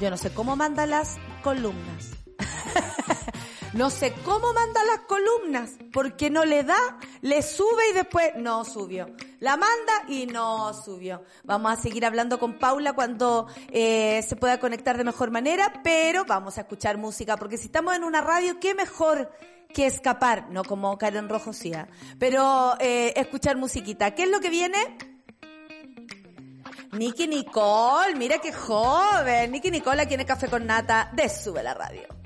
yo 0.00 0.10
no 0.10 0.16
sé 0.16 0.32
cómo 0.32 0.56
manda 0.56 0.86
las 0.86 1.18
columnas. 1.42 2.12
no 3.74 3.90
sé 3.90 4.12
cómo 4.24 4.52
manda 4.52 4.80
las 4.84 5.00
columnas, 5.00 5.72
porque 5.92 6.30
no 6.30 6.44
le 6.44 6.62
da, 6.62 6.78
le 7.22 7.42
sube 7.42 7.90
y 7.90 7.94
después 7.94 8.32
no 8.36 8.64
subió. 8.64 9.08
La 9.40 9.56
manda 9.56 9.92
y 10.08 10.26
no 10.26 10.72
subió. 10.74 11.24
Vamos 11.42 11.72
a 11.72 11.82
seguir 11.82 12.06
hablando 12.06 12.38
con 12.38 12.58
Paula 12.58 12.92
cuando 12.92 13.48
eh, 13.70 14.24
se 14.26 14.36
pueda 14.36 14.60
conectar 14.60 14.96
de 14.96 15.04
mejor 15.04 15.30
manera, 15.30 15.80
pero 15.82 16.24
vamos 16.24 16.56
a 16.56 16.62
escuchar 16.62 16.98
música, 16.98 17.36
porque 17.36 17.58
si 17.58 17.66
estamos 17.66 17.94
en 17.96 18.04
una 18.04 18.20
radio, 18.20 18.60
qué 18.60 18.74
mejor 18.74 19.30
que 19.72 19.86
escapar, 19.86 20.50
no 20.50 20.62
como 20.62 20.96
Karen 20.96 21.28
Rojo 21.28 21.52
sí, 21.52 21.74
¿ah? 21.74 21.88
pero 22.18 22.74
eh, 22.78 23.12
escuchar 23.16 23.56
musiquita. 23.56 24.14
¿Qué 24.14 24.22
es 24.22 24.30
lo 24.30 24.40
que 24.40 24.50
viene? 24.50 24.78
Nicky 26.92 27.26
Nicole, 27.26 28.14
mira 28.14 28.38
qué 28.38 28.52
joven. 28.52 29.50
Nicky 29.50 29.72
Nicole 29.72 30.02
aquí 30.02 30.14
en 30.14 30.24
Café 30.24 30.46
con 30.46 30.64
Nata 30.64 31.10
de 31.12 31.28
Sube 31.28 31.60
la 31.60 31.74
Radio. 31.74 32.23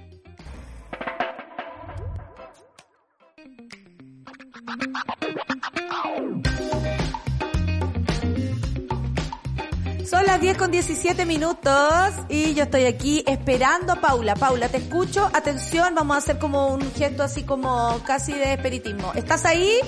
Son 10.05 10.27
las 10.27 10.41
10 10.41 10.57
con 10.57 10.71
17 10.71 11.27
minutos 11.27 12.15
y 12.29 12.55
yo 12.55 12.65
estoy 12.65 12.85
aquí 12.85 13.25
esperando 13.27 13.93
a 13.93 13.97
Paula. 14.01 14.35
Paula, 14.35 14.69
te 14.69 14.79
escucho. 14.79 15.31
Atención, 15.35 15.95
vamos 15.95 16.17
a 16.17 16.19
hacer 16.19 16.39
como 16.39 16.69
un 16.69 16.81
gesto 16.95 17.23
así 17.23 17.45
como 17.45 17.99
casi 18.07 18.33
de 18.33 18.55
espiritismo. 18.55 19.13
¿Estás 19.15 19.45
ahí? 19.45 19.79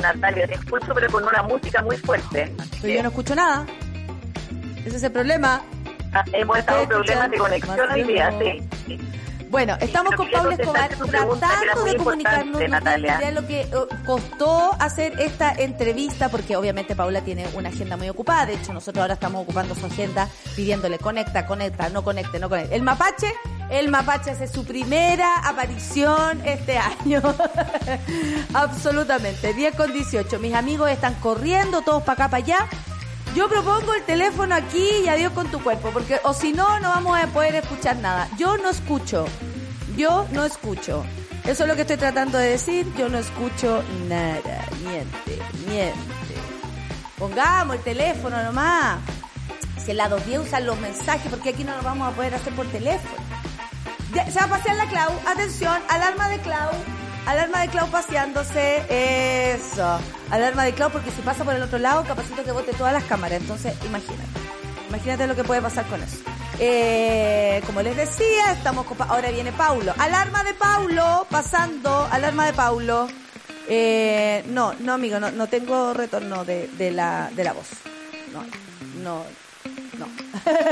Natalia, 0.00 0.46
te 0.46 0.54
escucho 0.54 0.92
pero 0.94 1.10
con 1.10 1.24
una 1.24 1.42
música 1.42 1.82
muy 1.82 1.96
fuerte. 1.96 2.54
Pero 2.80 2.94
yo 2.94 3.02
no 3.02 3.08
escucho 3.08 3.34
nada. 3.34 3.66
Ese 4.84 4.96
es 4.96 5.02
el 5.02 5.12
problema. 5.12 5.62
Ah, 6.12 6.24
hemos 6.32 6.58
estado 6.58 6.86
problemas 6.88 7.30
de 7.30 7.38
conexión 7.38 7.90
hoy 7.92 8.02
día, 8.04 8.32
sí. 8.38 8.98
Bueno, 9.50 9.76
estamos 9.80 10.10
pero 10.10 10.22
con 10.22 10.30
Paula 10.30 10.54
Escobar 10.54 10.88
tratando 10.90 11.84
de 11.84 11.96
comunicarnos. 11.96 12.62
idea 12.62 13.30
lo 13.32 13.46
que 13.48 13.62
eh, 13.62 13.68
costó 14.06 14.70
hacer 14.78 15.18
esta 15.18 15.52
entrevista, 15.52 16.28
porque 16.28 16.56
obviamente 16.56 16.94
Paula 16.94 17.20
tiene 17.22 17.46
una 17.54 17.70
agenda 17.70 17.96
muy 17.96 18.08
ocupada. 18.08 18.46
De 18.46 18.54
hecho, 18.54 18.72
nosotros 18.72 19.02
ahora 19.02 19.14
estamos 19.14 19.42
ocupando 19.42 19.74
su 19.74 19.86
agenda 19.86 20.28
pidiéndole 20.54 20.98
conecta, 20.98 21.46
conecta, 21.46 21.88
no 21.88 22.04
conecte, 22.04 22.38
no 22.38 22.48
conecte. 22.48 22.76
El 22.76 22.82
mapache, 22.82 23.34
el 23.70 23.88
mapache 23.88 24.30
hace 24.30 24.46
su 24.46 24.64
primera 24.64 25.38
aparición 25.38 26.40
este 26.46 26.78
año. 26.78 27.20
Absolutamente. 28.54 29.52
10 29.52 29.74
con 29.74 29.92
18. 29.92 30.38
Mis 30.38 30.54
amigos 30.54 30.90
están 30.90 31.14
corriendo 31.14 31.82
todos 31.82 32.04
para 32.04 32.24
acá, 32.24 32.30
para 32.30 32.44
allá. 32.44 32.68
Yo 33.34 33.48
propongo 33.48 33.94
el 33.94 34.02
teléfono 34.02 34.54
aquí 34.56 34.88
y 35.04 35.08
adiós 35.08 35.32
con 35.32 35.48
tu 35.50 35.62
cuerpo, 35.62 35.90
porque 35.92 36.20
o 36.24 36.34
si 36.34 36.52
no, 36.52 36.80
no 36.80 36.88
vamos 36.88 37.16
a 37.16 37.26
poder 37.28 37.54
escuchar 37.54 37.96
nada. 37.96 38.28
Yo 38.36 38.58
no 38.58 38.70
escucho. 38.70 39.24
Yo 39.96 40.26
no 40.32 40.44
escucho. 40.44 41.04
Eso 41.44 41.62
es 41.62 41.68
lo 41.68 41.76
que 41.76 41.82
estoy 41.82 41.96
tratando 41.96 42.38
de 42.38 42.50
decir. 42.50 42.92
Yo 42.96 43.08
no 43.08 43.18
escucho 43.18 43.84
nada. 44.08 44.64
Miente, 44.82 45.38
miente. 45.68 46.34
Pongamos 47.18 47.76
el 47.76 47.82
teléfono 47.82 48.42
nomás. 48.42 48.98
Si 49.84 49.92
en 49.92 49.98
la 49.98 50.08
210 50.08 50.48
usan 50.48 50.66
los 50.66 50.78
mensajes, 50.80 51.30
porque 51.30 51.50
aquí 51.50 51.62
no 51.62 51.76
lo 51.76 51.82
vamos 51.82 52.12
a 52.12 52.16
poder 52.16 52.34
hacer 52.34 52.52
por 52.54 52.66
teléfono. 52.66 53.14
Ya, 54.12 54.28
se 54.28 54.40
va 54.40 54.46
a 54.46 54.48
pasear 54.48 54.76
la 54.76 54.88
Clau. 54.88 55.12
Atención, 55.24 55.80
alarma 55.88 56.28
de 56.28 56.40
Clau. 56.40 56.70
Alarma 57.26 57.60
de 57.60 57.68
Clau 57.68 57.88
paseándose. 57.90 58.84
Eso. 58.88 60.00
Alarma 60.30 60.64
de 60.64 60.72
Clau, 60.74 60.90
porque 60.90 61.10
si 61.10 61.20
pasa 61.22 61.44
por 61.44 61.54
el 61.54 61.62
otro 61.62 61.78
lado, 61.78 62.04
capacito 62.04 62.44
que 62.44 62.52
bote 62.52 62.72
todas 62.72 62.92
las 62.92 63.04
cámaras. 63.04 63.40
Entonces, 63.40 63.74
imagínate. 63.84 64.24
Imagínate 64.88 65.26
lo 65.26 65.36
que 65.36 65.44
puede 65.44 65.62
pasar 65.62 65.86
con 65.86 66.02
eso. 66.02 66.18
Eh, 66.58 67.62
como 67.66 67.80
les 67.82 67.96
decía, 67.96 68.52
estamos 68.52 68.86
con 68.86 68.96
ahora 69.02 69.30
viene 69.30 69.52
Paulo. 69.52 69.94
Alarma 69.98 70.42
de 70.44 70.54
Paulo, 70.54 71.26
pasando. 71.30 72.08
Alarma 72.10 72.46
de 72.46 72.52
Paulo. 72.52 73.08
Eh, 73.68 74.42
no, 74.48 74.74
no, 74.80 74.94
amigo, 74.94 75.20
no, 75.20 75.30
no 75.30 75.46
tengo 75.46 75.94
retorno 75.94 76.44
de, 76.44 76.68
de 76.76 76.90
la, 76.90 77.30
de 77.34 77.44
la 77.44 77.52
voz. 77.52 77.68
No, 78.32 78.44
no, 79.02 79.24
no. 79.98 80.06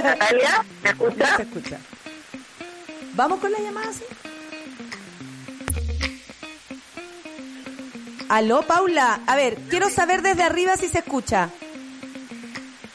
Natalia, 0.03 0.65
¿me 0.83 0.95
No 0.99 1.07
escucha? 1.07 1.37
se 1.37 1.43
escucha. 1.43 1.79
¿Vamos 3.15 3.39
con 3.41 3.53
la 3.53 3.59
llamada, 3.61 3.93
sí? 3.93 4.05
Aló, 8.29 8.63
Paula. 8.63 9.21
A 9.27 9.37
ver, 9.37 9.57
quiero 9.71 9.89
saber 9.89 10.23
desde 10.23 10.43
arriba 10.43 10.77
si 10.77 10.89
se 10.89 10.99
escucha. 10.99 11.49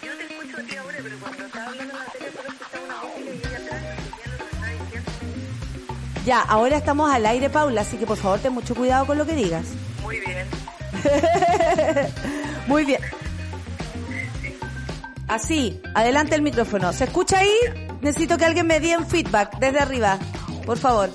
Yo 0.04 0.12
te 0.16 0.24
escucho 0.26 0.58
a 0.58 0.64
ti 0.64 0.76
ahora, 0.76 0.98
pero 1.02 1.18
cuando 1.20 1.46
estaba 1.46 1.66
hablando 1.68 1.94
en 1.94 2.00
la 2.00 2.06
tele 2.06 2.32
solo 2.32 2.50
escuchaba 2.50 2.86
una 2.86 3.02
voz 3.02 3.20
y 3.20 3.24
leía 3.24 3.58
atrás 3.58 3.82
y 3.84 4.30
lo 4.30 4.38
que 4.38 4.44
estaba 4.44 4.68
diciendo. 4.68 5.12
Ya, 6.26 6.42
ahora 6.42 6.78
estamos 6.78 7.12
al 7.12 7.26
aire, 7.26 7.50
Paula, 7.50 7.82
así 7.82 7.98
que 7.98 8.06
por 8.06 8.18
favor 8.18 8.40
ten 8.40 8.54
mucho 8.54 8.76
cuidado 8.76 9.08
con 9.08 9.18
lo 9.18 9.26
que 9.26 9.36
digas. 9.36 9.66
Muy 10.04 10.20
bien. 10.20 10.48
Muy 12.68 12.86
bien. 12.86 13.02
Así, 15.28 15.82
adelante 15.96 16.36
el 16.36 16.44
micrófono. 16.44 16.94
¿Se 16.94 17.06
escucha 17.06 17.40
ahí? 17.40 17.58
Necesito 18.02 18.38
que 18.38 18.46
alguien 18.46 18.68
me 18.68 18.80
dé 18.80 18.98
un 18.98 19.08
feedback 19.08 19.58
desde 19.58 19.80
arriba, 19.80 20.20
por 20.66 20.78
favor. 20.78 21.10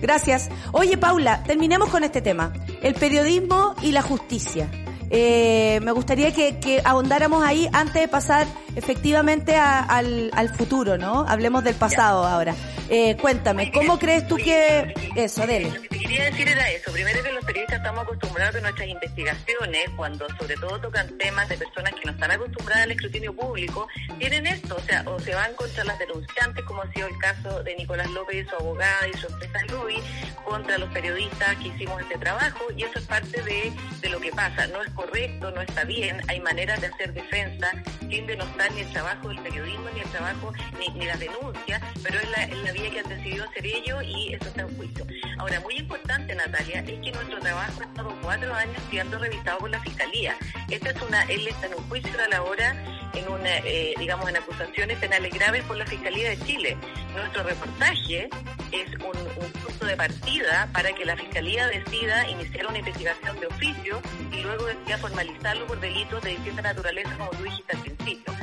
Gracias. 0.00 0.48
Oye, 0.70 0.96
Paula, 0.96 1.42
terminemos 1.42 1.88
con 1.88 2.04
este 2.04 2.20
tema. 2.20 2.52
El 2.82 2.94
periodismo 2.94 3.74
y 3.82 3.92
la 3.92 4.02
justicia. 4.02 4.70
Eh, 5.10 5.80
me 5.82 5.92
gustaría 5.92 6.32
que, 6.32 6.58
que 6.58 6.82
ahondáramos 6.84 7.42
ahí 7.42 7.68
antes 7.72 8.02
de 8.02 8.08
pasar 8.08 8.46
efectivamente 8.78 9.56
a- 9.56 9.80
al, 9.80 10.30
al 10.34 10.48
futuro, 10.54 10.96
¿no? 10.98 11.26
Hablemos 11.28 11.64
del 11.64 11.74
pasado 11.74 12.24
ahora. 12.26 12.54
Eh, 12.88 13.16
cuéntame, 13.20 13.70
¿cómo 13.70 13.98
crees 13.98 14.26
tú 14.26 14.36
que... 14.36 14.94
Eso, 15.14 15.46
dele. 15.46 15.70
Lo 15.70 15.82
que 15.82 15.88
te 15.88 15.98
quería 15.98 16.24
decir 16.24 16.48
era 16.48 16.70
eso. 16.70 16.90
Primero 16.92 17.22
que 17.22 17.32
los 17.32 17.44
periodistas 17.44 17.78
estamos 17.78 18.04
acostumbrados 18.04 18.56
a 18.56 18.60
nuestras 18.60 18.88
investigaciones, 18.88 19.90
cuando 19.96 20.26
sobre 20.38 20.54
todo 20.56 20.80
tocan 20.80 21.06
temas 21.18 21.48
de 21.48 21.58
personas 21.58 21.92
que 21.94 22.06
no 22.06 22.12
están 22.12 22.30
acostumbradas 22.30 22.84
al 22.84 22.90
escrutinio 22.92 23.34
público, 23.34 23.86
tienen 24.18 24.46
esto, 24.46 24.76
o 24.76 24.80
sea, 24.80 25.02
o 25.06 25.18
se 25.20 25.34
van 25.34 25.52
contra 25.54 25.84
las 25.84 25.98
denunciantes, 25.98 26.64
como 26.64 26.82
ha 26.82 26.92
sido 26.92 27.08
el 27.08 27.18
caso 27.18 27.62
de 27.62 27.74
Nicolás 27.76 28.08
López 28.10 28.46
y 28.46 28.48
su 28.48 28.54
abogada 28.56 29.08
y 29.12 29.16
su 29.18 29.26
empresa 29.26 29.58
Lobby, 29.68 29.96
contra 30.44 30.78
los 30.78 30.88
periodistas 30.90 31.56
que 31.56 31.68
hicimos 31.68 32.00
este 32.00 32.16
trabajo, 32.16 32.60
y 32.76 32.84
eso 32.84 32.98
es 32.98 33.04
parte 33.06 33.42
de, 33.42 33.72
de 34.00 34.08
lo 34.08 34.18
que 34.20 34.30
pasa. 34.30 34.66
No 34.68 34.82
es 34.82 34.90
correcto, 34.92 35.50
no 35.50 35.60
está 35.60 35.84
bien, 35.84 36.22
hay 36.28 36.40
maneras 36.40 36.80
de 36.80 36.86
hacer 36.86 37.12
defensa 37.12 37.70
sin 38.08 38.26
denostar 38.26 38.67
ni 38.70 38.80
el 38.80 38.92
trabajo 38.92 39.28
del 39.28 39.38
periodismo, 39.38 39.88
ni 39.94 40.00
el 40.00 40.08
trabajo, 40.10 40.52
ni, 40.78 40.88
ni 40.98 41.06
las 41.06 41.18
denuncias, 41.18 41.82
pero 42.02 42.18
es 42.18 42.30
la, 42.30 42.44
es 42.44 42.58
la 42.58 42.72
vía 42.72 42.90
que 42.90 43.00
han 43.00 43.08
decidido 43.08 43.44
hacer 43.44 43.66
ellos 43.66 44.02
y 44.04 44.34
eso 44.34 44.48
está 44.48 44.62
en 44.62 44.76
juicio. 44.76 45.06
Ahora, 45.38 45.60
muy 45.60 45.76
importante, 45.76 46.34
Natalia, 46.34 46.80
es 46.80 47.00
que 47.00 47.12
nuestro 47.12 47.38
trabajo 47.40 47.80
ha 47.80 47.84
estado 47.84 48.16
cuatro 48.22 48.54
años 48.54 48.82
siendo 48.90 49.18
revisado 49.18 49.58
por 49.58 49.70
la 49.70 49.80
Fiscalía. 49.80 50.36
Esta 50.68 50.90
es 50.90 51.02
una, 51.02 51.22
él 51.24 51.46
está 51.46 51.66
en 51.66 51.74
un 51.74 51.88
juicio 51.88 52.12
a 52.22 52.28
la 52.28 52.42
hora, 52.42 52.74
en 53.14 53.28
una, 53.28 53.58
eh, 53.58 53.94
digamos, 53.98 54.28
en 54.28 54.36
acusaciones 54.36 54.98
penales 54.98 55.32
graves 55.32 55.62
por 55.64 55.76
la 55.76 55.86
Fiscalía 55.86 56.30
de 56.30 56.38
Chile. 56.40 56.76
Nuestro 57.14 57.42
reportaje 57.42 58.28
es 58.72 58.88
un, 58.96 59.16
un 59.16 59.52
punto 59.52 59.86
de 59.86 59.96
partida 59.96 60.68
para 60.72 60.92
que 60.92 61.04
la 61.04 61.16
Fiscalía 61.16 61.66
decida 61.68 62.28
iniciar 62.28 62.66
una 62.66 62.78
investigación 62.78 63.40
de 63.40 63.46
oficio 63.46 64.00
y 64.32 64.42
luego 64.42 64.66
decida 64.66 64.98
formalizarlo 64.98 65.66
por 65.66 65.80
delitos 65.80 66.22
de 66.22 66.30
distinta 66.30 66.62
naturaleza, 66.62 67.10
como 67.16 67.30
tú 67.30 67.44
dijiste 67.44 67.76
al 67.76 67.82
principio. 67.82 68.34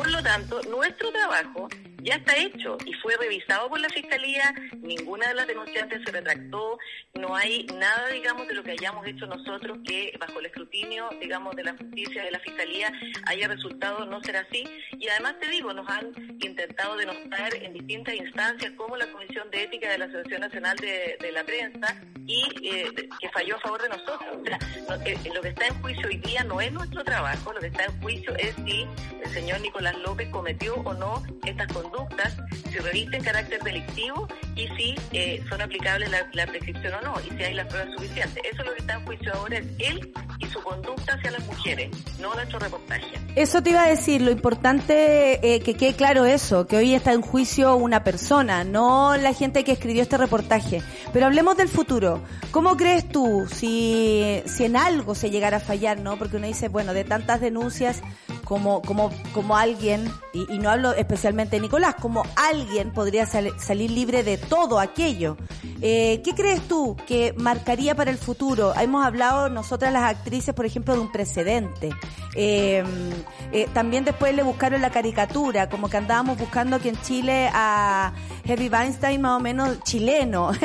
Por 0.00 0.10
lo 0.10 0.22
tanto, 0.22 0.62
nuestro 0.62 1.12
trabajo 1.12 1.68
ya 2.02 2.14
está 2.14 2.34
hecho 2.36 2.78
y 2.86 2.94
fue 2.94 3.16
revisado 3.18 3.68
por 3.68 3.80
la 3.80 3.88
Fiscalía, 3.90 4.54
ninguna 4.80 5.28
de 5.28 5.34
las 5.34 5.46
denunciantes 5.46 6.00
se 6.04 6.10
retractó, 6.10 6.78
no 7.14 7.36
hay 7.36 7.66
nada, 7.78 8.08
digamos, 8.08 8.48
de 8.48 8.54
lo 8.54 8.62
que 8.62 8.72
hayamos 8.72 9.06
hecho 9.06 9.26
nosotros 9.26 9.78
que 9.86 10.16
bajo 10.18 10.40
el 10.40 10.46
escrutinio, 10.46 11.08
digamos, 11.20 11.54
de 11.56 11.64
la 11.64 11.76
justicia, 11.76 12.24
de 12.24 12.30
la 12.30 12.38
Fiscalía, 12.40 12.92
haya 13.26 13.48
resultado 13.48 14.06
no 14.06 14.22
ser 14.22 14.38
así. 14.38 14.64
Y 14.98 15.08
además 15.08 15.38
te 15.40 15.48
digo, 15.48 15.72
nos 15.72 15.88
han 15.88 16.12
intentado 16.40 16.96
denostar 16.96 17.54
en 17.54 17.72
distintas 17.74 18.14
instancias 18.14 18.72
como 18.76 18.96
la 18.96 19.10
Comisión 19.12 19.50
de 19.50 19.64
Ética 19.64 19.90
de 19.90 19.98
la 19.98 20.04
Asociación 20.06 20.40
Nacional 20.40 20.76
de, 20.78 21.30
la 21.32 21.44
Prensa 21.44 22.02
y 22.26 22.42
eh, 22.62 22.90
que 23.20 23.28
falló 23.28 23.56
a 23.56 23.60
favor 23.60 23.82
de 23.82 23.88
nosotros. 23.88 24.36
O 24.38 24.44
sea, 24.44 24.58
eh, 25.04 25.16
lo 25.32 25.40
que 25.42 25.48
está 25.48 25.66
en 25.66 25.80
juicio 25.82 26.08
hoy 26.08 26.16
día 26.16 26.42
no 26.44 26.60
es 26.60 26.72
nuestro 26.72 27.04
trabajo, 27.04 27.52
lo 27.52 27.60
que 27.60 27.68
está 27.68 27.84
en 27.84 28.00
juicio 28.00 28.34
es 28.36 28.54
si 28.64 28.86
el 29.22 29.30
señor 29.32 29.60
Nicolás 29.60 29.89
López 29.98 30.28
cometió 30.30 30.74
o 30.76 30.94
no 30.94 31.22
estas 31.44 31.72
conductas, 31.72 32.36
si 32.70 32.78
revisten 32.78 33.22
carácter 33.22 33.62
delictivo 33.62 34.28
y 34.56 34.68
si 34.68 34.94
eh, 35.12 35.42
son 35.48 35.60
aplicables 35.60 36.10
la, 36.10 36.28
la 36.32 36.46
prescripción 36.46 36.94
o 36.94 37.00
no, 37.00 37.14
y 37.20 37.36
si 37.36 37.42
hay 37.42 37.54
las 37.54 37.66
pruebas 37.66 37.94
suficientes. 37.94 38.42
Eso 38.52 38.62
es 38.62 38.68
lo 38.68 38.74
que 38.74 38.80
está 38.80 38.94
en 38.94 39.06
juicio 39.06 39.34
ahora, 39.34 39.58
es 39.58 39.66
él 39.78 40.12
y 40.38 40.46
su 40.46 40.60
conducta 40.62 41.14
hacia 41.14 41.30
las 41.30 41.46
mujeres, 41.46 41.90
no 42.18 42.34
nuestro 42.34 42.58
reportaje. 42.58 43.20
Eso 43.36 43.62
te 43.62 43.70
iba 43.70 43.84
a 43.84 43.88
decir, 43.88 44.22
lo 44.22 44.30
importante 44.30 45.54
eh, 45.54 45.60
que 45.60 45.74
quede 45.74 45.94
claro 45.94 46.24
eso, 46.24 46.66
que 46.66 46.76
hoy 46.76 46.94
está 46.94 47.12
en 47.12 47.22
juicio 47.22 47.76
una 47.76 48.02
persona, 48.02 48.64
no 48.64 49.16
la 49.16 49.32
gente 49.32 49.64
que 49.64 49.72
escribió 49.72 50.02
este 50.02 50.16
reportaje. 50.16 50.82
Pero 51.12 51.26
hablemos 51.26 51.56
del 51.56 51.68
futuro. 51.68 52.22
¿Cómo 52.50 52.76
crees 52.76 53.08
tú 53.08 53.46
si, 53.52 54.42
si 54.46 54.64
en 54.64 54.76
algo 54.76 55.14
se 55.14 55.30
llegara 55.30 55.58
a 55.58 55.60
fallar, 55.60 56.00
no? 56.00 56.18
Porque 56.18 56.36
uno 56.36 56.46
dice, 56.46 56.68
bueno, 56.68 56.92
de 56.92 57.04
tantas 57.04 57.40
denuncias 57.40 58.02
como, 58.50 58.82
como, 58.82 59.12
como 59.32 59.56
alguien, 59.56 60.10
y, 60.32 60.58
no 60.58 60.70
hablo 60.70 60.92
especialmente 60.92 61.54
de 61.54 61.62
Nicolás, 61.62 61.94
como 61.94 62.24
alguien 62.34 62.90
podría 62.92 63.24
sal- 63.24 63.54
salir 63.60 63.92
libre 63.92 64.24
de 64.24 64.38
todo 64.38 64.80
aquello. 64.80 65.36
Eh, 65.80 66.20
¿Qué 66.24 66.34
crees 66.34 66.66
tú 66.66 66.96
que 67.06 67.32
marcaría 67.36 67.94
para 67.94 68.10
el 68.10 68.18
futuro? 68.18 68.74
Hemos 68.74 69.06
hablado 69.06 69.48
nosotras 69.50 69.92
las 69.92 70.02
actrices, 70.02 70.52
por 70.52 70.66
ejemplo, 70.66 70.94
de 70.94 71.00
un 71.00 71.12
precedente. 71.12 71.90
Eh, 72.34 72.82
eh, 73.52 73.68
también 73.72 74.04
después 74.04 74.34
le 74.34 74.42
buscaron 74.42 74.80
la 74.82 74.90
caricatura, 74.90 75.68
como 75.68 75.88
que 75.88 75.98
andábamos 75.98 76.36
buscando 76.36 76.74
aquí 76.74 76.88
en 76.88 77.00
Chile 77.02 77.50
a 77.54 78.12
Heavy 78.50 78.68
Weinstein 78.68 79.20
más 79.20 79.36
o 79.38 79.40
menos 79.40 79.80
chileno. 79.84 80.50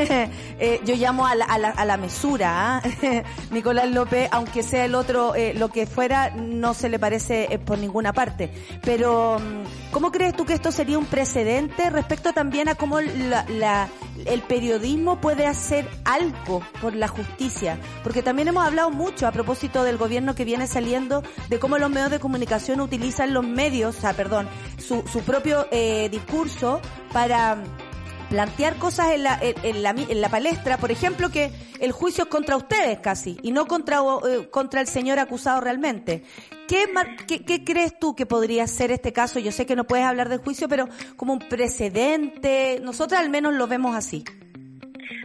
Eh, 0.58 0.80
yo 0.86 0.96
llamo 0.96 1.28
a 1.28 1.36
la, 1.36 1.44
a 1.46 1.58
la, 1.58 1.70
a 1.72 1.84
la 1.84 1.98
mesura, 1.98 2.78
¿ah? 2.78 2.82
Nicolás 3.52 3.90
López, 3.92 4.30
aunque 4.32 4.64
sea 4.64 4.86
el 4.86 4.96
otro, 4.96 5.36
eh, 5.36 5.54
lo 5.54 5.68
que 5.68 5.86
fuera, 5.86 6.30
no 6.30 6.74
se 6.74 6.88
le 6.88 6.98
parece 6.98 7.48
eh, 7.54 7.60
por 7.60 7.78
ninguna 7.78 8.14
parte. 8.14 8.50
Pero, 8.82 9.38
mm, 9.38 9.92
¿cómo 9.92 10.14
crees 10.14 10.34
tú 10.34 10.46
que 10.46 10.54
esto 10.54 10.72
sería 10.72 10.98
un 10.98 11.06
precedente 11.08 11.90
respecto 11.90 12.32
también 12.32 12.70
a 12.70 12.76
cómo 12.76 13.02
la- 13.02 13.90
el 14.26 14.42
periodismo 14.44 15.20
puede 15.20 15.46
hacer 15.46 15.86
algo 16.06 16.62
por 16.82 16.96
la 16.96 17.10
justicia? 17.10 17.78
Porque 18.02 18.24
también 18.24 18.48
hemos 18.48 18.66
hablado 18.66 18.90
mucho 18.92 19.28
a 19.28 19.34
propósito 19.34 19.84
del 19.84 19.98
gobierno 19.98 20.36
que 20.36 20.46
viene 20.46 20.68
saliendo 20.68 21.22
de 21.50 21.60
cómo 21.60 21.78
los 21.78 21.90
medios 21.90 22.12
de 22.12 22.20
comunicación 22.22 22.80
utilizan 22.80 23.34
los 23.34 23.46
medios, 23.46 23.98
o 23.98 24.02
sea, 24.02 24.14
perdón, 24.14 24.48
su, 24.78 25.04
su 25.12 25.20
propio 25.20 25.68
eh, 25.72 26.08
discurso 26.10 26.80
para 27.12 27.58
plantear 28.36 28.76
cosas 28.76 29.14
en 29.14 29.24
la, 29.24 29.40
en, 29.42 29.56
en 29.64 29.82
la, 29.82 29.92
en 29.92 30.20
la 30.20 30.28
palestra, 30.28 30.78
por 30.78 30.92
ejemplo, 30.92 31.30
que 31.30 31.52
el 31.80 31.94
juicio 31.94 32.26
es 32.26 32.30
contra 32.30 32.58
ustedes 32.58 33.00
casi, 33.00 33.38
y 33.42 33.54
no 33.54 33.66
contra, 33.66 34.00
eh, 34.28 34.50
contra 34.52 34.82
el 34.82 34.88
señor 34.88 35.20
acusado 35.20 35.62
realmente. 35.62 36.22
¿Qué, 36.68 37.64
crees 37.64 37.98
tú 37.98 38.14
que 38.14 38.26
podría 38.26 38.68
ser 38.68 38.92
este 38.92 39.14
caso? 39.14 39.40
Yo 39.40 39.54
sé 39.54 39.66
que 39.66 39.78
no 39.78 39.86
puedes 39.86 40.06
hablar 40.06 40.28
del 40.28 40.40
juicio, 40.40 40.68
pero 40.68 40.90
como 41.16 41.32
un 41.32 41.40
precedente, 41.40 42.82
nosotros 42.82 43.22
al 43.22 43.30
menos 43.30 43.54
lo 43.54 43.68
vemos 43.68 43.96
así. 43.96 44.26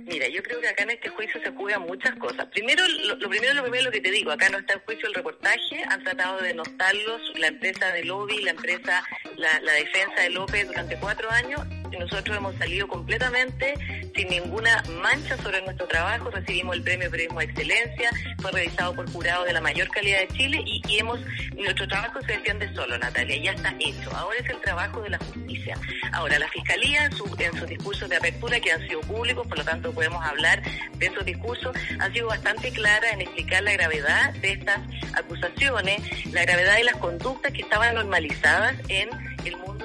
Mira, 0.04 0.28
yo 0.28 0.40
creo 0.44 0.60
que 0.60 0.68
acá 0.68 0.84
en 0.84 0.90
este 0.90 1.08
juicio 1.08 1.40
se 1.42 1.50
juegan 1.50 1.82
muchas 1.82 2.14
cosas. 2.16 2.46
Primero, 2.52 2.86
lo, 2.86 3.16
lo 3.16 3.28
primero, 3.28 3.54
lo 3.54 3.62
primero 3.62 3.86
lo 3.86 3.90
que 3.90 4.00
te 4.00 4.12
digo, 4.12 4.30
acá 4.30 4.48
no 4.50 4.58
está 4.58 4.74
en 4.74 4.80
juicio 4.80 5.08
el 5.08 5.14
reportaje, 5.14 5.82
han 5.88 6.04
tratado 6.04 6.40
de 6.40 6.48
denostarlos, 6.48 7.20
la 7.38 7.48
empresa 7.48 7.90
de 7.90 8.04
lobby, 8.04 8.40
la 8.42 8.52
empresa, 8.52 9.02
la, 9.36 9.72
defensa 9.72 10.22
de 10.22 10.30
López 10.30 10.68
durante 10.68 10.96
cuatro 11.00 11.28
años, 11.30 11.60
nosotros 11.98 12.36
hemos 12.36 12.54
salido 12.56 12.88
completamente 12.88 13.74
sin 14.14 14.28
ninguna 14.28 14.82
mancha 15.02 15.36
sobre 15.38 15.62
nuestro 15.62 15.86
trabajo. 15.86 16.30
Recibimos 16.30 16.76
el 16.76 16.82
premio 16.82 17.10
Periodismo 17.10 17.40
de 17.40 17.46
Excelencia, 17.46 18.10
fue 18.38 18.50
revisado 18.52 18.94
por 18.94 19.10
jurados 19.10 19.46
de 19.46 19.52
la 19.52 19.60
mayor 19.60 19.88
calidad 19.88 20.20
de 20.20 20.28
Chile 20.28 20.62
y, 20.64 20.82
y 20.88 20.98
hemos 20.98 21.20
nuestro 21.60 21.86
trabajo 21.88 22.20
se 22.22 22.32
defiende 22.32 22.72
solo, 22.74 22.98
Natalia, 22.98 23.36
ya 23.42 23.52
está 23.52 23.74
hecho. 23.78 24.10
Ahora 24.16 24.38
es 24.38 24.48
el 24.48 24.60
trabajo 24.60 25.02
de 25.02 25.10
la 25.10 25.18
justicia. 25.18 25.76
Ahora, 26.12 26.38
la 26.38 26.48
Fiscalía 26.48 27.04
en, 27.04 27.12
su, 27.12 27.24
en 27.38 27.56
sus 27.56 27.68
discursos 27.68 28.08
de 28.08 28.16
apertura, 28.16 28.60
que 28.60 28.72
han 28.72 28.86
sido 28.86 29.00
públicos, 29.02 29.46
por 29.46 29.58
lo 29.58 29.64
tanto 29.64 29.92
podemos 29.92 30.24
hablar 30.24 30.62
de 30.96 31.06
esos 31.06 31.24
discursos, 31.24 31.76
ha 31.98 32.10
sido 32.10 32.28
bastante 32.28 32.70
clara 32.72 33.10
en 33.12 33.20
explicar 33.22 33.62
la 33.62 33.72
gravedad 33.72 34.32
de 34.34 34.52
estas 34.52 34.80
acusaciones, 35.14 36.00
la 36.32 36.42
gravedad 36.42 36.76
de 36.76 36.84
las 36.84 36.96
conductas 36.96 37.52
que 37.52 37.62
estaban 37.62 37.94
normalizadas 37.94 38.74
en 38.88 39.08
el 39.44 39.56
mundo 39.58 39.79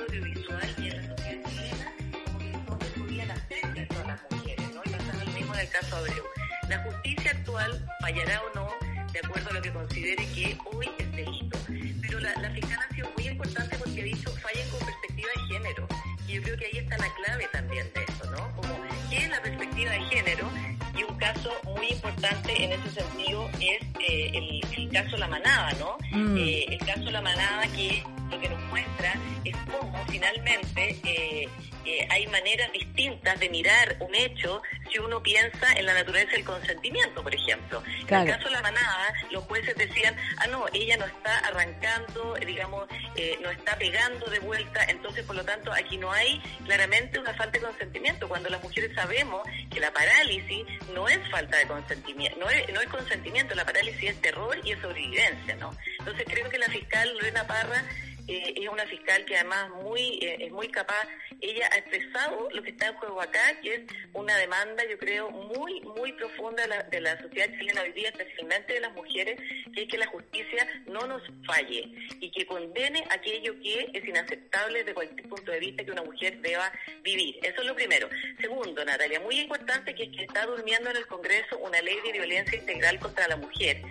pasaba 5.65 5.65
lo 5.65 5.65
mismo 5.65 5.65
en 5.65 5.65
el 5.65 5.69
caso 5.69 5.97
Abreu. 5.97 6.23
La 6.69 6.79
justicia 6.79 7.31
actual 7.31 7.85
fallará 8.01 8.41
o 8.41 8.55
no 8.55 8.69
de 9.11 9.19
acuerdo 9.19 9.49
a 9.49 9.53
lo 9.53 9.61
que 9.61 9.71
considere 9.71 10.25
que 10.33 10.57
hoy 10.73 10.89
es 10.97 11.11
delito. 11.11 11.57
Pero 12.01 12.19
la, 12.19 12.33
la 12.41 12.49
fiscal 12.51 12.79
ha 12.89 12.93
sido 12.93 13.09
muy 13.15 13.27
importante 13.27 13.77
porque 13.77 14.01
ha 14.01 14.03
dicho 14.03 14.29
fallen 14.41 14.69
con 14.69 14.79
perspectiva 14.79 15.29
de 15.35 15.53
género. 15.53 15.87
Y 16.27 16.33
yo 16.33 16.41
creo 16.41 16.57
que 16.57 16.65
ahí 16.65 16.77
está 16.79 16.97
la 16.97 17.13
clave 17.13 17.47
también 17.51 17.91
de 17.93 18.03
eso, 18.03 18.31
¿no? 18.31 18.55
Como, 18.55 18.77
¿qué 19.09 19.17
es 19.17 19.29
la 19.29 19.41
perspectiva 19.41 19.91
de 19.91 20.01
género? 20.01 20.51
Y 20.97 21.03
un 21.03 21.17
caso 21.17 21.51
muy 21.63 21.87
importante 21.87 22.63
en 22.63 22.71
ese 22.73 23.01
sentido 23.01 23.49
es 23.53 23.81
eh, 23.99 24.31
el, 24.33 24.61
el 24.77 24.89
caso 24.91 25.17
La 25.17 25.27
Manada, 25.27 25.71
¿no? 25.73 25.97
Mm. 26.11 26.37
Eh, 26.37 26.65
el 26.69 26.79
caso 26.79 27.11
La 27.11 27.21
Manada 27.21 27.67
que 27.67 28.03
lo 28.31 28.39
que 28.39 28.49
nos 28.49 28.61
muestra 28.63 29.13
es 29.43 29.55
cómo 29.71 30.03
finalmente 30.07 30.99
eh, 31.03 31.47
eh, 31.85 32.07
hay 32.09 32.25
maneras 32.27 32.71
distintas 32.71 33.39
de 33.39 33.49
mirar 33.49 33.97
un 33.99 34.13
hecho 34.15 34.61
si 34.95 34.99
uno 34.99 35.21
piensa 35.21 35.73
en 35.75 35.85
la 35.85 35.93
naturaleza 35.93 36.31
del 36.31 36.45
consentimiento, 36.45 37.21
por 37.21 37.35
ejemplo. 37.35 37.83
Claro. 38.05 38.23
En 38.23 38.29
el 38.29 38.35
caso 38.37 38.47
de 38.47 38.55
la 38.55 38.61
manada, 38.61 39.13
los 39.31 39.43
jueces 39.43 39.75
decían, 39.75 40.15
ah, 40.37 40.47
no, 40.47 40.65
ella 40.73 40.95
no 40.97 41.05
está 41.05 41.37
arrancando, 41.39 42.35
digamos, 42.45 42.87
eh, 43.15 43.37
no 43.41 43.49
está 43.49 43.77
pegando 43.77 44.25
de 44.27 44.39
vuelta, 44.39 44.85
entonces, 44.85 45.25
por 45.25 45.35
lo 45.35 45.43
tanto, 45.43 45.71
aquí 45.73 45.97
no 45.97 46.11
hay 46.11 46.41
claramente 46.63 47.19
una 47.19 47.33
falta 47.33 47.59
de 47.59 47.65
consentimiento, 47.65 48.29
cuando 48.29 48.49
las 48.49 48.63
mujeres 48.63 48.91
sabemos 48.95 49.41
que 49.69 49.79
la 49.79 49.91
parálisis 49.91 50.65
no 50.93 51.09
es 51.09 51.19
falta 51.29 51.57
de 51.57 51.67
consentimiento, 51.67 52.39
no 52.39 52.49
es, 52.49 52.73
no 52.73 52.79
es 52.79 52.87
consentimiento, 52.87 53.53
la 53.53 53.65
parálisis 53.65 54.11
es 54.11 54.21
terror 54.21 54.57
y 54.63 54.71
es 54.71 54.79
sobrevivencia, 54.79 55.55
¿no? 55.55 55.75
Entonces, 55.99 56.25
creo 56.25 56.49
que 56.49 56.57
la 56.57 56.67
fiscal 56.67 57.13
Lorena 57.13 57.45
Parra 57.45 57.83
eh, 58.27 58.53
es 58.57 58.69
una 58.69 58.85
fiscal 58.87 59.23
que 59.25 59.35
además 59.35 59.69
muy 59.83 60.19
eh, 60.21 60.37
es 60.39 60.51
muy 60.51 60.67
capaz. 60.69 61.07
Ella 61.41 61.69
ha 61.71 61.77
expresado 61.77 62.49
lo 62.51 62.63
que 62.63 62.71
está 62.71 62.87
en 62.87 62.95
juego 62.95 63.21
acá, 63.21 63.59
que 63.61 63.75
es 63.75 63.81
una 64.13 64.35
demanda, 64.37 64.83
yo 64.89 64.97
creo, 64.97 65.29
muy 65.29 65.81
muy 65.81 66.13
profunda 66.13 66.63
de 66.63 66.69
la, 66.69 66.83
de 66.83 67.01
la 67.01 67.21
sociedad 67.21 67.49
chilena 67.57 67.81
hoy 67.81 67.91
día, 67.91 68.09
especialmente 68.09 68.73
de 68.73 68.79
las 68.79 68.93
mujeres, 68.93 69.39
que 69.73 69.83
es 69.83 69.87
que 69.87 69.97
la 69.97 70.07
justicia 70.07 70.67
no 70.87 71.05
nos 71.07 71.21
falle 71.45 71.91
y 72.19 72.31
que 72.31 72.45
condene 72.45 73.03
aquello 73.09 73.59
que 73.61 73.91
es 73.93 74.05
inaceptable 74.05 74.79
desde 74.79 74.93
cualquier 74.93 75.27
punto 75.29 75.51
de 75.51 75.59
vista 75.59 75.83
que 75.83 75.91
una 75.91 76.03
mujer 76.03 76.39
deba 76.41 76.71
vivir. 77.03 77.37
Eso 77.43 77.61
es 77.61 77.67
lo 77.67 77.75
primero. 77.75 78.09
Segundo, 78.39 78.83
Natalia, 78.83 79.19
muy 79.19 79.39
importante 79.39 79.93
que, 79.93 80.03
es 80.03 80.09
que 80.09 80.23
está 80.23 80.45
durmiendo 80.45 80.89
en 80.89 80.97
el 80.97 81.07
Congreso 81.07 81.57
una 81.59 81.81
ley 81.81 81.97
de 82.03 82.11
violencia 82.11 82.57
integral 82.57 82.99
contra 82.99 83.27
la 83.27 83.37
mujer 83.37 83.81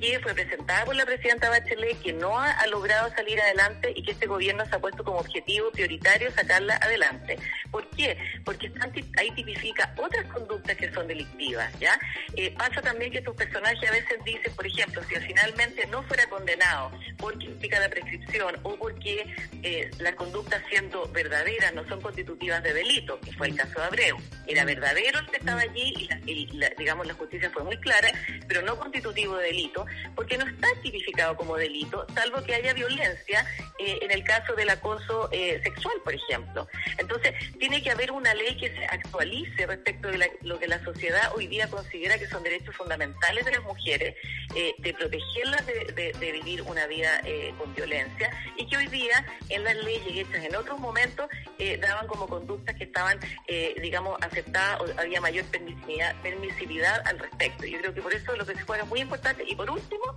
que 0.00 0.18
fue 0.18 0.34
presentada 0.34 0.84
por 0.84 0.96
la 0.96 1.06
presidenta 1.06 1.48
Bachelet, 1.48 2.02
que 2.02 2.12
no 2.12 2.36
ha, 2.36 2.50
ha 2.50 2.66
logrado 2.66 3.08
salir 3.14 3.40
adelante 3.40 3.81
y 3.94 4.02
que 4.02 4.12
este 4.12 4.26
gobierno 4.26 4.64
se 4.66 4.76
ha 4.76 4.78
puesto 4.78 5.02
como 5.04 5.18
objetivo 5.18 5.70
prioritario 5.72 6.30
sacarla 6.32 6.76
adelante. 6.76 7.36
¿Por 7.70 7.88
qué? 7.90 8.16
Porque 8.44 8.70
ahí 9.18 9.30
tipifica 9.32 9.94
otras 9.96 10.26
conductas 10.26 10.76
que 10.76 10.92
son 10.92 11.06
delictivas, 11.08 11.72
¿ya? 11.80 11.98
Eh, 12.36 12.54
pasa 12.56 12.80
también 12.82 13.10
que 13.12 13.18
estos 13.18 13.34
personajes 13.36 13.88
a 13.88 13.92
veces 13.92 14.18
dicen, 14.24 14.54
por 14.54 14.66
ejemplo, 14.66 15.02
si 15.08 15.14
finalmente 15.16 15.86
no 15.88 16.02
fuera 16.04 16.26
condenado 16.28 16.92
porque 17.18 17.46
implica 17.46 17.78
la 17.80 17.88
prescripción 17.88 18.58
o 18.62 18.76
porque 18.76 19.26
eh, 19.62 19.90
las 19.98 20.14
conductas 20.14 20.62
siendo 20.68 21.06
verdaderas 21.12 21.72
no 21.74 21.86
son 21.88 22.00
constitutivas 22.00 22.62
de 22.62 22.72
delito, 22.74 23.20
que 23.20 23.32
fue 23.32 23.48
el 23.48 23.56
caso 23.56 23.78
de 23.80 23.86
Abreu. 23.86 24.16
Era 24.46 24.64
verdadero 24.64 25.20
el 25.20 25.26
que 25.26 25.36
estaba 25.36 25.60
allí 25.60 25.94
y, 25.98 26.08
la- 26.08 26.20
y 26.26 26.46
la- 26.52 26.70
digamos 26.78 27.06
la 27.06 27.14
justicia 27.14 27.50
fue 27.50 27.62
muy 27.64 27.76
clara, 27.78 28.10
pero 28.48 28.62
no 28.62 28.78
constitutivo 28.78 29.36
de 29.36 29.46
delito, 29.46 29.86
porque 30.14 30.36
no 30.38 30.46
está 30.46 30.68
tipificado 30.82 31.36
como 31.36 31.56
delito, 31.56 32.06
salvo 32.14 32.42
que 32.42 32.54
haya 32.54 32.72
violencia 32.74 33.46
eh, 33.78 33.98
en 34.02 34.10
el 34.10 34.22
caso 34.24 34.54
del 34.54 34.70
acoso 34.70 35.28
eh, 35.32 35.60
sexual, 35.62 35.94
por 36.04 36.14
ejemplo. 36.14 36.68
Entonces, 36.98 37.34
tiene 37.58 37.82
que 37.82 37.90
haber 37.90 38.12
una 38.12 38.34
ley 38.34 38.56
que 38.56 38.68
se 38.74 38.84
actualice 38.86 39.66
respecto 39.66 40.08
de 40.08 40.18
la- 40.18 40.28
lo 40.42 40.58
que 40.58 40.68
la 40.68 40.82
sociedad 40.84 41.32
hoy 41.34 41.46
día 41.46 41.68
considera 41.68 42.18
que 42.18 42.26
son 42.28 42.42
derechos 42.42 42.74
fundamentales 42.76 43.44
de 43.44 43.50
las 43.52 43.62
mujeres, 43.62 44.14
eh, 44.54 44.74
de 44.78 44.94
protegerlas 44.94 45.66
de, 45.66 46.12
de- 46.18 46.32
vivir 46.32 46.62
una 46.62 46.86
vida 46.86 47.20
eh, 47.24 47.52
con 47.58 47.74
violencia, 47.74 48.30
y 48.56 48.66
que 48.68 48.76
hoy 48.76 48.86
día 48.88 49.24
en 49.48 49.64
las 49.64 49.76
leyes 49.76 50.26
hechas 50.26 50.44
en 50.44 50.56
otros 50.56 50.78
momentos 50.78 51.28
eh, 51.58 51.76
daban 51.78 52.06
como 52.06 52.26
conductas 52.26 52.74
que 52.76 52.84
estaban, 52.84 53.18
eh, 53.48 53.74
digamos, 53.80 54.18
aceptadas 54.22 54.80
o 54.80 55.00
había 55.00 55.20
mayor 55.20 55.44
permisividad, 55.46 56.14
permisividad 56.22 57.02
al 57.06 57.18
respecto. 57.18 57.66
Yo 57.66 57.78
creo 57.80 57.94
que 57.94 58.02
por 58.02 58.14
eso 58.14 58.34
lo 58.36 58.44
que 58.46 58.54
se 58.54 58.62
juega 58.62 58.82
es 58.84 58.88
muy 58.88 59.00
importante. 59.00 59.44
Y 59.46 59.54
por 59.54 59.70
último, 59.70 60.16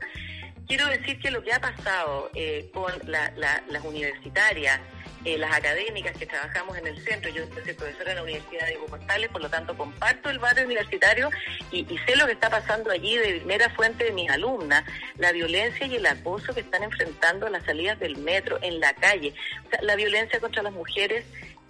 quiero 0.68 0.88
decir 0.88 1.20
que 1.20 1.32
lo 1.32 1.44
que 1.44 1.54
ha 1.54 1.60
pasado 1.60 2.30
con 2.74 2.92
la- 3.06 3.32
las 3.70 3.84
universitarias, 3.84 4.80
eh, 5.26 5.40
las 5.40 5.56
académicas 5.56 6.16
que 6.16 6.28
trabajamos 6.28 6.78
en 6.78 6.86
el 6.86 7.04
centro, 7.04 7.32
yo 7.32 7.46
soy 7.64 7.74
profesora 7.74 8.12
en 8.12 8.18
la 8.18 8.24
Universidad 8.24 8.68
de 8.68 8.78
Portales, 8.88 9.30
por 9.30 9.42
lo 9.42 9.50
tanto 9.50 9.76
comparto 9.76 10.30
el 10.30 10.38
barrio 10.38 10.66
universitario 10.66 11.32
y, 11.72 11.84
sé 12.06 12.16
lo 12.16 12.28
que 12.28 12.34
está 12.34 12.50
pasando 12.52 12.92
allí 12.92 13.18
de 13.18 13.40
primera 13.40 13.70
fuente 13.72 14.04
de 14.04 14.12
mis 14.12 14.30
alumnas, 14.30 14.84
la 15.18 15.32
violencia 15.32 15.88
y 15.88 15.96
el 15.96 16.06
acoso 16.06 16.54
que 16.54 16.60
están 16.60 16.84
enfrentando 16.84 17.48
a 17.48 17.50
las 17.50 17.64
salidas 17.64 18.00
del 18.00 18.18
metro, 18.18 18.60
en 18.62 18.80
la 18.80 18.94
calle, 18.94 19.34
la 19.82 19.96
violencia 19.96 20.40
contra 20.40 20.62
las 20.62 20.74
mujeres 20.74 21.26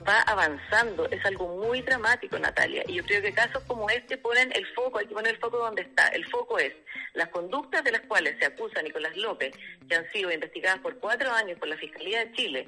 va 0.08 0.22
avanzando, 0.22 1.10
es 1.10 1.24
algo 1.26 1.48
muy 1.58 1.82
dramático, 1.82 2.38
Natalia, 2.38 2.84
y 2.88 2.96
yo 2.96 3.04
creo 3.04 3.22
que 3.22 3.34
casos 3.34 3.64
como 3.64 3.90
este 3.90 4.18
ponen 4.18 4.52
el 4.54 4.66
foco, 4.74 5.00
hay 5.00 5.08
que 5.08 5.14
poner 5.14 5.34
el 5.34 5.40
foco 5.40 5.58
donde 5.58 5.84
está, 5.84 6.08
el 6.10 6.26
foco 6.26 6.60
es 6.60 6.74
las 7.14 7.30
conductas 7.30 7.84
de 7.84 7.92
las 7.92 8.02
cuales 8.02 8.36
se 8.40 8.46
acusa 8.46 8.82
Nicolás 8.82 9.16
López, 9.16 9.56
que 9.88 9.96
han 9.96 10.10
sido 10.12 10.32
investigadas 10.32 10.80
por 10.80 10.98
cuatro 11.00 11.32
años 11.32 11.58
por 11.58 11.68
la 11.68 11.78
Fiscalía 11.78 12.26
de 12.26 12.32
Chile, 12.34 12.68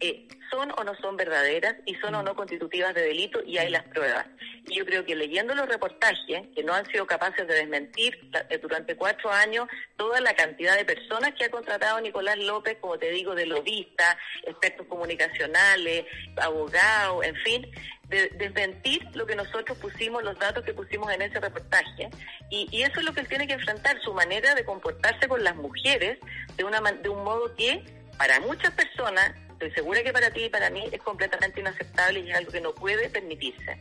eh, 0.00 0.28
son 0.50 0.72
o 0.78 0.84
no 0.84 0.94
son 0.96 1.16
verdaderas 1.16 1.74
y 1.84 1.94
son 1.96 2.14
o 2.14 2.22
no 2.22 2.34
constitutivas 2.34 2.94
de 2.94 3.02
delito 3.02 3.42
y 3.44 3.58
hay 3.58 3.70
las 3.70 3.84
pruebas. 3.84 4.26
Y 4.66 4.76
yo 4.76 4.86
creo 4.86 5.04
que 5.04 5.14
leyendo 5.14 5.54
los 5.54 5.68
reportajes, 5.68 6.46
que 6.54 6.62
no 6.62 6.72
han 6.72 6.86
sido 6.86 7.06
capaces 7.06 7.46
de 7.46 7.54
desmentir 7.54 8.18
eh, 8.48 8.58
durante 8.58 8.96
cuatro 8.96 9.30
años 9.30 9.68
toda 9.96 10.20
la 10.20 10.34
cantidad 10.34 10.76
de 10.76 10.84
personas 10.84 11.34
que 11.34 11.44
ha 11.44 11.50
contratado 11.50 12.00
Nicolás 12.00 12.38
López, 12.38 12.78
como 12.80 12.98
te 12.98 13.10
digo, 13.10 13.34
de 13.34 13.46
lobistas, 13.46 14.16
expertos 14.44 14.86
comunicacionales, 14.86 16.06
abogados, 16.40 17.24
en 17.24 17.36
fin, 17.36 17.66
de 18.08 18.28
desmentir 18.30 19.04
lo 19.14 19.26
que 19.26 19.36
nosotros 19.36 19.76
pusimos, 19.78 20.22
los 20.22 20.38
datos 20.38 20.64
que 20.64 20.72
pusimos 20.72 21.12
en 21.12 21.22
ese 21.22 21.40
reportaje. 21.40 22.08
Y, 22.50 22.68
y 22.70 22.82
eso 22.82 23.00
es 23.00 23.04
lo 23.04 23.12
que 23.12 23.20
él 23.20 23.28
tiene 23.28 23.46
que 23.46 23.54
enfrentar, 23.54 24.00
su 24.02 24.14
manera 24.14 24.54
de 24.54 24.64
comportarse 24.64 25.28
con 25.28 25.44
las 25.44 25.56
mujeres 25.56 26.18
de, 26.56 26.64
una, 26.64 26.80
de 26.80 27.08
un 27.08 27.22
modo 27.22 27.54
que 27.54 27.82
para 28.18 28.40
muchas 28.40 28.72
personas, 28.72 29.32
estoy 29.58 29.72
segura 29.72 30.04
que 30.04 30.12
para 30.12 30.30
ti 30.30 30.44
y 30.44 30.48
para 30.48 30.70
mí 30.70 30.84
es 30.92 31.02
completamente 31.02 31.60
inaceptable 31.60 32.20
y 32.20 32.30
es 32.30 32.36
algo 32.36 32.52
que 32.52 32.60
no 32.60 32.72
puede 32.72 33.10
permitirse. 33.10 33.76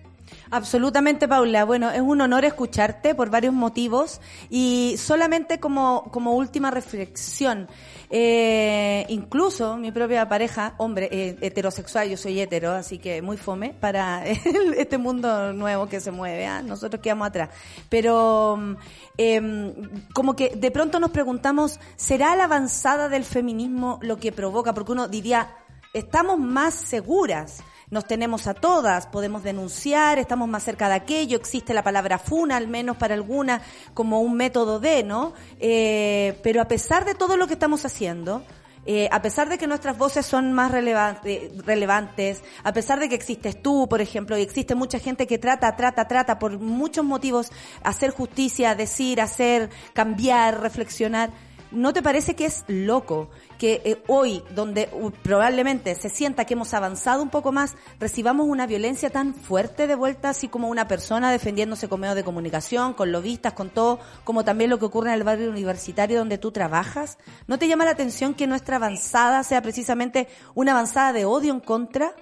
Absolutamente, 0.49 1.27
Paula. 1.27 1.65
Bueno, 1.65 1.91
es 1.91 2.01
un 2.01 2.19
honor 2.19 2.45
escucharte 2.45 3.13
por 3.15 3.29
varios 3.29 3.53
motivos 3.53 4.19
y 4.49 4.95
solamente 4.97 5.59
como, 5.59 6.09
como 6.11 6.33
última 6.33 6.71
reflexión. 6.71 7.67
Eh, 8.09 9.05
incluso 9.09 9.77
mi 9.77 9.91
propia 9.91 10.27
pareja, 10.27 10.73
hombre, 10.77 11.09
eh, 11.11 11.37
heterosexual, 11.41 12.09
yo 12.09 12.17
soy 12.17 12.39
hetero, 12.39 12.71
así 12.71 12.97
que 12.97 13.21
muy 13.21 13.37
fome 13.37 13.73
para 13.79 14.25
este 14.77 14.97
mundo 14.97 15.53
nuevo 15.53 15.87
que 15.87 15.99
se 15.99 16.11
mueve. 16.11 16.45
¿ah? 16.45 16.61
Nosotros 16.61 17.01
quedamos 17.01 17.27
atrás. 17.27 17.49
Pero 17.89 18.57
mm, 18.57 18.75
em, 19.17 19.73
como 20.13 20.35
que 20.35 20.55
de 20.55 20.71
pronto 20.71 20.99
nos 20.99 21.11
preguntamos, 21.11 21.79
¿será 21.95 22.35
la 22.35 22.45
avanzada 22.45 23.09
del 23.09 23.25
feminismo 23.25 23.99
lo 24.01 24.17
que 24.17 24.31
provoca? 24.31 24.73
Porque 24.73 24.93
uno 24.93 25.07
diría, 25.07 25.49
estamos 25.97 26.39
más 26.39 26.73
seguras 26.73 27.63
nos 27.89 28.05
tenemos 28.05 28.47
a 28.47 28.53
todas, 28.53 29.07
podemos 29.07 29.43
denunciar, 29.43 30.19
estamos 30.19 30.49
más 30.49 30.63
cerca 30.63 30.89
de 30.89 30.95
aquello, 30.95 31.37
existe 31.37 31.73
la 31.73 31.83
palabra 31.83 32.19
funa, 32.19 32.57
al 32.57 32.67
menos 32.67 32.97
para 32.97 33.13
alguna, 33.13 33.61
como 33.93 34.19
un 34.19 34.35
método 34.35 34.79
de, 34.79 35.03
¿no? 35.03 35.33
Eh, 35.59 36.37
pero 36.43 36.61
a 36.61 36.67
pesar 36.67 37.05
de 37.05 37.15
todo 37.15 37.37
lo 37.37 37.47
que 37.47 37.53
estamos 37.53 37.85
haciendo, 37.85 38.43
eh, 38.85 39.07
a 39.11 39.21
pesar 39.21 39.47
de 39.47 39.57
que 39.57 39.67
nuestras 39.67 39.97
voces 39.97 40.25
son 40.25 40.51
más 40.51 40.73
eh, 40.73 41.51
relevantes, 41.65 42.43
a 42.63 42.73
pesar 42.73 42.99
de 42.99 43.07
que 43.07 43.15
existes 43.15 43.61
tú, 43.61 43.87
por 43.89 44.01
ejemplo, 44.01 44.37
y 44.37 44.41
existe 44.41 44.75
mucha 44.75 44.99
gente 44.99 45.25
que 45.25 45.37
trata, 45.37 45.73
trata, 45.77 46.07
trata 46.09 46.39
por 46.39 46.59
muchos 46.59 47.05
motivos 47.05 47.51
hacer 47.83 48.11
justicia, 48.11 48.75
decir, 48.75 49.21
hacer, 49.21 49.69
cambiar, 49.93 50.59
reflexionar, 50.61 51.31
¿no 51.71 51.93
te 51.93 52.01
parece 52.01 52.35
que 52.35 52.45
es 52.45 52.63
loco 52.67 53.29
que 53.57 53.81
eh, 53.83 53.97
hoy, 54.07 54.43
donde 54.51 54.89
uh, 54.91 55.11
probablemente 55.11 55.95
se 55.95 56.09
sienta 56.09 56.45
que 56.45 56.53
hemos 56.53 56.73
avanzado 56.73 57.21
un 57.23 57.29
poco 57.29 57.51
más, 57.51 57.75
recibamos 57.99 58.47
una 58.47 58.67
violencia 58.67 59.09
tan 59.09 59.33
fuerte 59.33 59.87
de 59.87 59.95
vuelta, 59.95 60.29
así 60.29 60.47
como 60.47 60.69
una 60.69 60.87
persona 60.87 61.31
defendiéndose 61.31 61.89
con 61.89 61.99
medios 61.99 62.15
de 62.15 62.23
comunicación, 62.23 62.93
con 62.93 63.11
lobistas, 63.11 63.53
con 63.53 63.69
todo, 63.69 63.99
como 64.23 64.43
también 64.43 64.69
lo 64.69 64.79
que 64.79 64.85
ocurre 64.85 65.09
en 65.09 65.15
el 65.15 65.23
barrio 65.23 65.49
universitario 65.49 66.19
donde 66.19 66.37
tú 66.37 66.51
trabajas? 66.51 67.17
¿No 67.47 67.57
te 67.57 67.67
llama 67.67 67.85
la 67.85 67.91
atención 67.91 68.33
que 68.33 68.47
nuestra 68.47 68.77
avanzada 68.77 69.43
sea 69.43 69.61
precisamente 69.61 70.27
una 70.55 70.71
avanzada 70.71 71.13
de 71.13 71.25
odio 71.25 71.53
en 71.53 71.59
contra? 71.59 72.15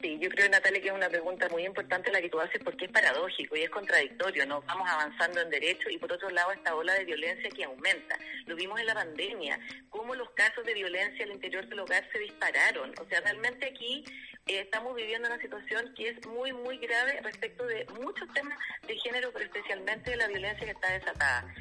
Sí, 0.00 0.16
yo 0.20 0.28
creo, 0.30 0.48
Natalia, 0.48 0.80
que 0.80 0.88
es 0.88 0.94
una 0.94 1.08
pregunta 1.08 1.48
muy 1.48 1.66
importante 1.66 2.12
la 2.12 2.20
que 2.20 2.28
tú 2.28 2.38
haces 2.38 2.62
porque 2.62 2.84
es 2.84 2.92
paradójico 2.92 3.56
y 3.56 3.62
es 3.62 3.70
contradictorio, 3.70 4.46
¿no? 4.46 4.62
Vamos 4.62 4.88
avanzando 4.88 5.40
en 5.40 5.50
derecho 5.50 5.90
y 5.90 5.98
por 5.98 6.12
otro 6.12 6.30
lado 6.30 6.52
esta 6.52 6.76
ola 6.76 6.94
de 6.94 7.04
violencia 7.04 7.50
que 7.50 7.64
aumenta. 7.64 8.16
Lo 8.46 8.54
vimos 8.54 8.78
en 8.78 8.86
la 8.86 8.94
pandemia, 8.94 9.58
cómo 10.08 10.14
los 10.14 10.30
casos 10.30 10.64
de 10.64 10.72
violencia 10.72 11.22
al 11.22 11.32
interior 11.32 11.68
del 11.68 11.80
hogar 11.80 12.02
se 12.10 12.18
dispararon. 12.18 12.94
O 12.98 13.04
sea, 13.10 13.20
realmente 13.20 13.66
aquí 13.66 14.02
eh, 14.48 14.60
estamos 14.60 14.94
viviendo 14.96 15.28
una 15.28 15.40
situación 15.40 15.92
que 15.94 16.08
es 16.08 16.26
muy, 16.26 16.52
muy 16.52 16.78
grave 16.78 17.20
respecto 17.22 17.64
de 17.66 17.86
muchos 18.00 18.28
temas 18.32 18.58
de 18.86 18.96
género, 18.96 19.30
pero 19.32 19.44
especialmente 19.44 20.10
de 20.10 20.16
la 20.16 20.26
violencia 20.26 20.64
que 20.64 20.72
está 20.72 20.92
desatada. 20.92 21.54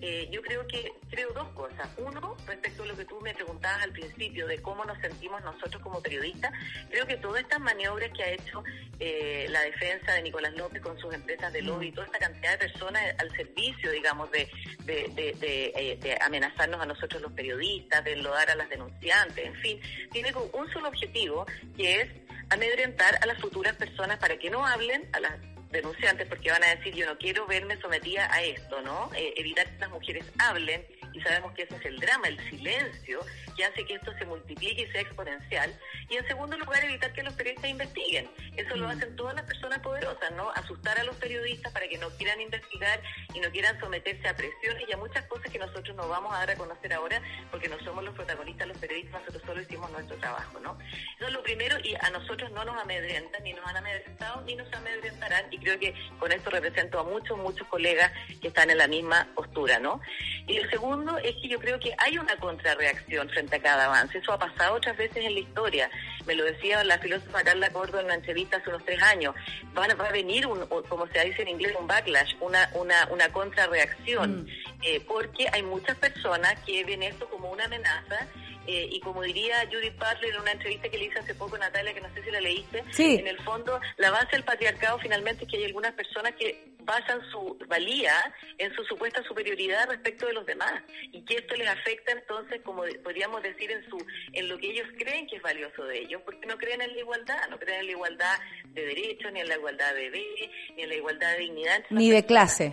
Eh, 0.00 0.28
yo 0.30 0.42
creo 0.42 0.66
que, 0.66 0.92
creo 1.10 1.32
dos 1.32 1.48
cosas. 1.50 1.88
Uno, 1.96 2.36
respecto 2.46 2.82
a 2.82 2.86
lo 2.86 2.96
que 2.96 3.06
tú 3.06 3.18
me 3.22 3.32
preguntabas 3.32 3.84
al 3.84 3.92
principio 3.92 4.46
de 4.46 4.60
cómo 4.60 4.84
nos 4.84 4.98
sentimos 4.98 5.42
nosotros 5.42 5.82
como 5.82 6.02
periodistas, 6.02 6.52
creo 6.90 7.06
que 7.06 7.16
todas 7.16 7.42
estas 7.42 7.60
maniobras 7.60 8.10
que 8.12 8.22
ha 8.22 8.30
hecho 8.30 8.62
eh, 9.00 9.46
la 9.48 9.62
defensa 9.62 10.12
de 10.12 10.22
Nicolás 10.22 10.52
López 10.54 10.82
con 10.82 10.98
sus 10.98 11.14
empresas 11.14 11.52
de 11.54 11.62
lobby, 11.62 11.90
toda 11.90 12.06
esta 12.06 12.18
cantidad 12.18 12.52
de 12.52 12.58
personas 12.58 13.02
al 13.18 13.34
servicio, 13.34 13.90
digamos, 13.90 14.30
de, 14.30 14.46
de, 14.84 15.08
de, 15.14 15.72
eh, 15.74 15.98
de 16.00 16.18
amenazarnos 16.20 16.80
a 16.82 16.86
nosotros 16.86 17.22
los 17.22 17.32
periodistas, 17.32 18.04
de 18.04 18.12
enlodar 18.12 18.50
a 18.50 18.56
las 18.56 18.68
denunciantes, 18.68 19.46
en 19.46 19.54
fin, 19.56 19.80
tiene 20.12 20.34
un 20.34 20.70
solo 20.70 20.88
objetivo, 20.88 21.46
que 21.76 22.02
es 22.02 22.08
amedrentar 22.50 23.18
a 23.22 23.26
las 23.26 23.38
futuras 23.38 23.74
personas 23.76 24.18
para 24.18 24.38
que 24.38 24.50
no 24.50 24.66
hablen, 24.66 25.08
a 25.12 25.20
las 25.20 25.32
denunciantes, 25.74 26.26
porque 26.26 26.50
van 26.50 26.64
a 26.64 26.74
decir 26.74 26.94
yo 26.94 27.06
no 27.06 27.18
quiero 27.18 27.46
verme 27.46 27.76
sometida 27.80 28.32
a 28.32 28.42
esto, 28.42 28.80
¿no? 28.80 29.10
Eh, 29.14 29.34
evitar 29.36 29.70
que 29.70 29.78
las 29.78 29.90
mujeres 29.90 30.24
hablen 30.38 30.86
y 31.12 31.20
sabemos 31.20 31.52
que 31.54 31.62
ese 31.62 31.76
es 31.76 31.84
el 31.84 32.00
drama, 32.00 32.28
el 32.28 32.38
silencio, 32.50 33.20
que 33.56 33.64
hace 33.64 33.84
que 33.84 33.94
esto 33.94 34.12
se 34.18 34.24
multiplique 34.24 34.82
y 34.82 34.90
sea 34.90 35.02
exponencial. 35.02 35.72
Y 36.08 36.16
en 36.16 36.26
segundo 36.26 36.58
lugar, 36.58 36.84
evitar 36.84 37.12
que 37.12 37.22
los 37.22 37.34
periodistas 37.34 37.70
investiguen. 37.70 38.28
Eso 38.56 38.74
lo 38.76 38.88
hacen 38.88 39.14
todas 39.14 39.34
las 39.34 39.44
personas 39.44 39.78
poderosas, 39.78 40.32
¿no? 40.32 40.50
Asustar 40.50 40.98
a 40.98 41.04
los 41.04 41.16
periodistas 41.16 41.72
para 41.72 41.88
que 41.88 41.98
no 41.98 42.10
quieran 42.10 42.40
investigar 42.40 43.00
y 43.32 43.40
no 43.40 43.50
quieran 43.50 43.78
someterse 43.80 44.26
a 44.28 44.34
presiones 44.34 44.88
y 44.88 44.92
a 44.92 44.96
muchas 44.96 45.24
cosas 45.26 45.50
que 45.50 45.58
nosotros 45.58 45.94
no 45.94 46.08
vamos 46.08 46.34
a 46.34 46.38
dar 46.38 46.50
a 46.50 46.56
conocer 46.56 46.92
ahora 46.92 47.22
porque 47.50 47.68
no 47.68 47.78
somos 47.80 48.02
los 48.04 48.14
protagonistas, 48.14 48.66
los 48.66 48.78
periodistas, 48.78 49.20
nosotros 49.20 49.42
solo 49.46 49.62
hicimos 49.62 49.90
nuestro 49.92 50.16
trabajo, 50.16 50.58
¿no? 50.60 50.76
Eso 51.16 51.26
es 51.26 51.32
lo 51.32 51.42
primero 51.42 51.76
y 51.82 51.94
a 51.94 52.10
nosotros 52.10 52.50
no 52.52 52.64
nos 52.64 52.76
amedrentan, 52.80 53.42
ni 53.44 53.52
nos 53.52 53.66
han 53.66 53.76
amedrentado, 53.76 54.42
ni 54.42 54.56
nos 54.56 54.72
amedrentarán 54.72 55.52
y 55.52 55.58
creo 55.64 55.78
que 55.78 55.94
con 56.18 56.30
esto 56.30 56.50
represento 56.50 57.00
a 57.00 57.04
muchos, 57.04 57.36
muchos 57.38 57.66
colegas 57.68 58.12
que 58.40 58.48
están 58.48 58.70
en 58.70 58.78
la 58.78 58.86
misma 58.86 59.28
postura, 59.34 59.78
¿no? 59.78 60.00
Y 60.46 60.58
lo 60.60 60.68
segundo 60.70 61.18
es 61.18 61.34
que 61.42 61.48
yo 61.48 61.58
creo 61.58 61.80
que 61.80 61.94
hay 61.98 62.18
una 62.18 62.36
contrarreacción 62.36 63.28
frente 63.30 63.56
a 63.56 63.62
cada 63.62 63.86
avance. 63.86 64.18
Eso 64.18 64.32
ha 64.32 64.38
pasado 64.38 64.74
otras 64.76 64.96
veces 64.96 65.24
en 65.24 65.34
la 65.34 65.40
historia. 65.40 65.90
Me 66.26 66.34
lo 66.34 66.44
decía 66.44 66.84
la 66.84 66.98
filósofa 66.98 67.42
Carla 67.42 67.70
Córdoba 67.70 68.00
en 68.00 68.06
una 68.06 68.14
entrevista 68.14 68.58
hace 68.58 68.68
unos 68.68 68.84
tres 68.84 69.02
años. 69.02 69.34
Va 69.76 69.84
a, 69.84 69.94
va 69.94 70.08
a 70.08 70.12
venir, 70.12 70.46
un, 70.46 70.66
como 70.66 71.06
se 71.08 71.24
dice 71.24 71.42
en 71.42 71.48
inglés, 71.48 71.74
un 71.78 71.86
backlash, 71.86 72.34
una, 72.40 72.70
una, 72.74 73.08
una 73.10 73.32
contrarreacción, 73.32 74.46
eh, 74.82 75.04
porque 75.06 75.48
hay 75.52 75.62
muchas 75.62 75.96
personas 75.96 76.54
que 76.66 76.84
ven 76.84 77.02
esto 77.02 77.28
como 77.28 77.50
una 77.50 77.64
amenaza 77.64 78.28
eh, 78.66 78.88
y 78.90 79.00
como 79.00 79.22
diría 79.22 79.66
Judith 79.70 79.94
Butler 79.98 80.34
en 80.34 80.40
una 80.40 80.52
entrevista 80.52 80.88
que 80.88 80.98
le 80.98 81.04
hice 81.06 81.18
hace 81.18 81.34
poco, 81.34 81.56
Natalia, 81.58 81.92
que 81.94 82.00
no 82.00 82.12
sé 82.14 82.22
si 82.22 82.30
la 82.30 82.40
leíste, 82.40 82.82
Sí. 82.90 83.16
en 83.20 83.26
el 83.26 83.38
fondo 83.40 83.80
la 83.96 84.10
base 84.10 84.28
del 84.32 84.44
patriarcado 84.44 84.98
finalmente 84.98 85.44
es 85.44 85.50
que 85.50 85.56
hay 85.58 85.64
algunas 85.64 85.92
personas 85.92 86.32
que 86.38 86.72
basan 86.84 87.20
su 87.30 87.56
valía 87.66 88.12
en 88.58 88.74
su 88.74 88.84
supuesta 88.84 89.22
superioridad 89.26 89.88
respecto 89.88 90.26
de 90.26 90.34
los 90.34 90.44
demás 90.44 90.82
y 91.12 91.24
que 91.24 91.36
esto 91.36 91.54
les 91.56 91.68
afecta 91.68 92.12
entonces, 92.12 92.60
como 92.62 92.82
podríamos 93.02 93.42
decir, 93.42 93.70
en 93.70 93.88
su 93.88 93.96
en 94.32 94.48
lo 94.48 94.58
que 94.58 94.70
ellos 94.70 94.86
creen 94.98 95.26
que 95.26 95.36
es 95.36 95.42
valioso 95.42 95.84
de 95.84 96.00
ellos, 96.00 96.20
porque 96.24 96.46
no 96.46 96.56
creen 96.58 96.82
en 96.82 96.92
la 96.92 96.98
igualdad, 96.98 97.48
no 97.48 97.58
creen 97.58 97.80
en 97.80 97.86
la 97.86 97.92
igualdad 97.92 98.36
de 98.66 98.84
derechos, 98.86 99.32
ni 99.32 99.40
en 99.40 99.48
la 99.48 99.54
igualdad 99.56 99.94
de 99.94 100.00
bebé, 100.10 100.50
ni 100.76 100.82
en 100.82 100.88
la 100.90 100.94
igualdad 100.94 101.32
de 101.32 101.38
dignidad. 101.38 101.84
Ni 101.90 102.10
de 102.10 102.26
clase. 102.26 102.72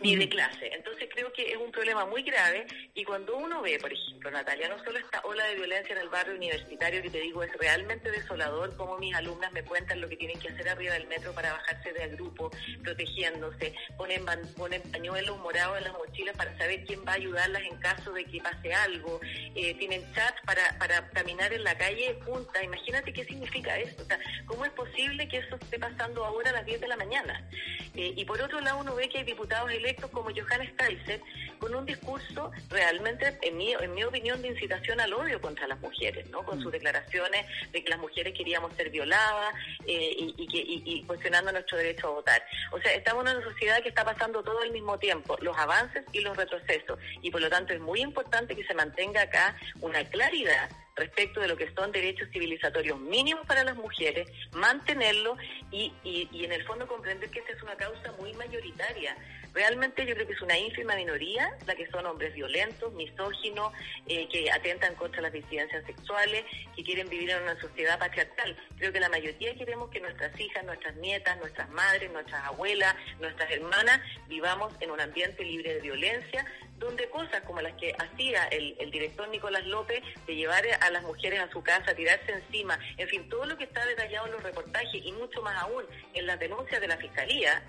Ni 0.00 0.16
de 0.16 0.28
clase. 0.28 0.70
Entonces 0.72 1.08
creo 1.12 1.32
que 1.32 1.52
es 1.52 1.56
un 1.56 1.70
problema 1.70 2.04
muy 2.06 2.22
grave 2.22 2.66
y 2.94 3.04
cuando 3.04 3.36
uno 3.36 3.62
ve, 3.62 3.78
por 3.78 3.92
ejemplo, 3.92 4.30
Natalia, 4.30 4.68
no 4.68 4.82
solo 4.84 4.98
esta 4.98 5.20
ola 5.24 5.44
de 5.46 5.54
violencia 5.56 5.94
en 5.94 6.00
el 6.00 6.08
barrio 6.08 6.34
universitario 6.34 7.02
que 7.02 7.10
te 7.10 7.20
digo 7.20 7.42
es 7.42 7.52
realmente 7.58 8.10
desolador, 8.10 8.76
como 8.76 8.98
mis 8.98 9.14
alumnas 9.14 9.52
me 9.52 9.62
cuentan 9.62 10.00
lo 10.00 10.08
que 10.08 10.16
tienen 10.16 10.38
que 10.38 10.48
hacer 10.48 10.68
arriba 10.68 10.94
del 10.94 11.06
metro 11.06 11.32
para 11.32 11.52
bajarse 11.52 11.92
del 11.92 12.16
grupo, 12.16 12.50
protegiéndose, 12.82 13.74
ponen, 13.96 14.24
ponen 14.56 14.82
pañuelos 14.90 15.38
morados 15.38 15.78
en 15.78 15.84
las 15.84 15.92
mochilas 15.92 16.36
para 16.36 16.56
saber 16.58 16.84
quién 16.84 17.04
va 17.06 17.12
a 17.12 17.16
ayudarlas 17.16 17.62
en 17.62 17.76
caso 17.78 18.12
de 18.12 18.24
que 18.24 18.40
pase 18.40 18.74
algo, 18.74 19.20
eh, 19.54 19.74
tienen 19.74 20.02
chat 20.14 20.34
para, 20.44 20.76
para 20.78 21.08
caminar 21.10 21.52
en 21.52 21.64
la 21.64 21.76
calle 21.76 22.18
juntas. 22.24 22.62
Imagínate 22.62 23.12
qué 23.12 23.24
significa 23.24 23.76
eso. 23.78 24.02
O 24.02 24.04
sea, 24.04 24.18
¿cómo 24.46 24.64
es 24.64 24.72
posible 24.72 25.28
que 25.28 25.38
eso 25.38 25.56
esté 25.56 25.78
pasando 25.78 26.24
ahora 26.24 26.50
a 26.50 26.54
las 26.54 26.66
10 26.66 26.80
de 26.80 26.88
la 26.88 26.96
mañana? 26.96 27.48
Eh, 27.94 28.12
y 28.16 28.24
por 28.24 28.40
otro 28.40 28.60
lado, 28.60 28.78
uno 28.78 28.94
ve 28.94 29.08
que 29.08 29.18
hay 29.18 29.24
diputados 29.24 29.70
electos 29.84 30.10
como 30.10 30.30
Johannes 30.30 30.72
Kaiser 30.76 31.20
con 31.58 31.74
un 31.74 31.86
discurso 31.86 32.50
realmente, 32.70 33.38
en 33.42 33.56
mi, 33.56 33.72
en 33.72 33.94
mi 33.94 34.04
opinión, 34.04 34.40
de 34.42 34.48
incitación 34.48 35.00
al 35.00 35.12
odio 35.12 35.40
contra 35.40 35.66
las 35.66 35.78
mujeres, 35.80 36.28
¿no? 36.30 36.42
Con 36.44 36.60
sus 36.60 36.72
declaraciones 36.72 37.46
de 37.70 37.84
que 37.84 37.90
las 37.90 37.98
mujeres 37.98 38.34
queríamos 38.36 38.74
ser 38.74 38.90
violadas 38.90 39.54
eh, 39.86 40.14
y, 40.18 40.34
y 40.36 40.46
que, 40.48 40.58
y, 40.58 40.82
y 40.84 41.02
cuestionando 41.04 41.52
nuestro 41.52 41.78
derecho 41.78 42.08
a 42.08 42.10
votar. 42.10 42.42
O 42.72 42.80
sea, 42.80 42.92
estamos 42.94 43.24
en 43.26 43.36
una 43.36 43.44
sociedad 43.44 43.82
que 43.82 43.90
está 43.90 44.04
pasando 44.04 44.42
todo 44.42 44.60
al 44.60 44.72
mismo 44.72 44.98
tiempo, 44.98 45.36
los 45.40 45.56
avances 45.56 46.04
y 46.12 46.20
los 46.20 46.36
retrocesos. 46.36 46.98
Y 47.22 47.30
por 47.30 47.40
lo 47.40 47.48
tanto 47.48 47.72
es 47.72 47.80
muy 47.80 48.00
importante 48.00 48.56
que 48.56 48.64
se 48.64 48.74
mantenga 48.74 49.22
acá 49.22 49.56
una 49.80 50.04
claridad 50.04 50.68
respecto 50.96 51.40
de 51.40 51.48
lo 51.48 51.56
que 51.56 51.72
son 51.74 51.90
derechos 51.92 52.28
civilizatorios 52.30 52.98
mínimos 53.00 53.46
para 53.46 53.64
las 53.64 53.76
mujeres, 53.76 54.28
mantenerlo 54.52 55.36
y, 55.70 55.92
y, 56.04 56.28
y 56.32 56.44
en 56.44 56.52
el 56.52 56.64
fondo 56.64 56.86
comprender 56.86 57.30
que 57.30 57.40
esta 57.40 57.52
es 57.52 57.62
una 57.62 57.76
causa 57.76 58.12
muy 58.18 58.32
mayoritaria. 58.34 59.16
Realmente 59.54 60.04
yo 60.04 60.14
creo 60.14 60.26
que 60.26 60.32
es 60.32 60.42
una 60.42 60.58
ínfima 60.58 60.96
minoría 60.96 61.56
la 61.64 61.76
que 61.76 61.88
son 61.88 62.04
hombres 62.06 62.34
violentos, 62.34 62.92
misóginos, 62.94 63.72
eh, 64.06 64.28
que 64.28 64.50
atentan 64.50 64.96
contra 64.96 65.22
las 65.22 65.32
disidencias 65.32 65.84
sexuales, 65.86 66.44
que 66.74 66.82
quieren 66.82 67.08
vivir 67.08 67.30
en 67.30 67.42
una 67.42 67.60
sociedad 67.60 67.96
patriarcal. 67.96 68.56
Creo 68.78 68.92
que 68.92 68.98
la 68.98 69.08
mayoría 69.08 69.54
queremos 69.54 69.90
que 69.90 70.00
nuestras 70.00 70.38
hijas, 70.40 70.64
nuestras 70.64 70.96
nietas, 70.96 71.38
nuestras 71.38 71.70
madres, 71.70 72.10
nuestras 72.10 72.44
abuelas, 72.44 72.96
nuestras 73.20 73.48
hermanas 73.52 74.00
vivamos 74.28 74.74
en 74.80 74.90
un 74.90 75.00
ambiente 75.00 75.44
libre 75.44 75.74
de 75.74 75.80
violencia, 75.80 76.44
donde 76.78 77.08
cosas 77.08 77.40
como 77.42 77.60
las 77.60 77.74
que 77.74 77.94
hacía 77.96 78.48
el, 78.48 78.74
el 78.80 78.90
director 78.90 79.28
Nicolás 79.28 79.64
López, 79.66 80.02
de 80.26 80.34
llevar 80.34 80.64
a 80.80 80.90
las 80.90 81.04
mujeres 81.04 81.38
a 81.38 81.48
su 81.50 81.62
casa, 81.62 81.94
tirarse 81.94 82.32
encima, 82.32 82.76
en 82.98 83.08
fin, 83.08 83.28
todo 83.28 83.46
lo 83.46 83.56
que 83.56 83.64
está 83.64 83.86
detallado 83.86 84.26
en 84.26 84.32
los 84.32 84.42
reportajes 84.42 85.00
y 85.04 85.12
mucho 85.12 85.40
más 85.42 85.56
aún 85.62 85.84
en 86.12 86.26
las 86.26 86.40
denuncias 86.40 86.80
de 86.80 86.88
la 86.88 86.96
Fiscalía, 86.96 87.62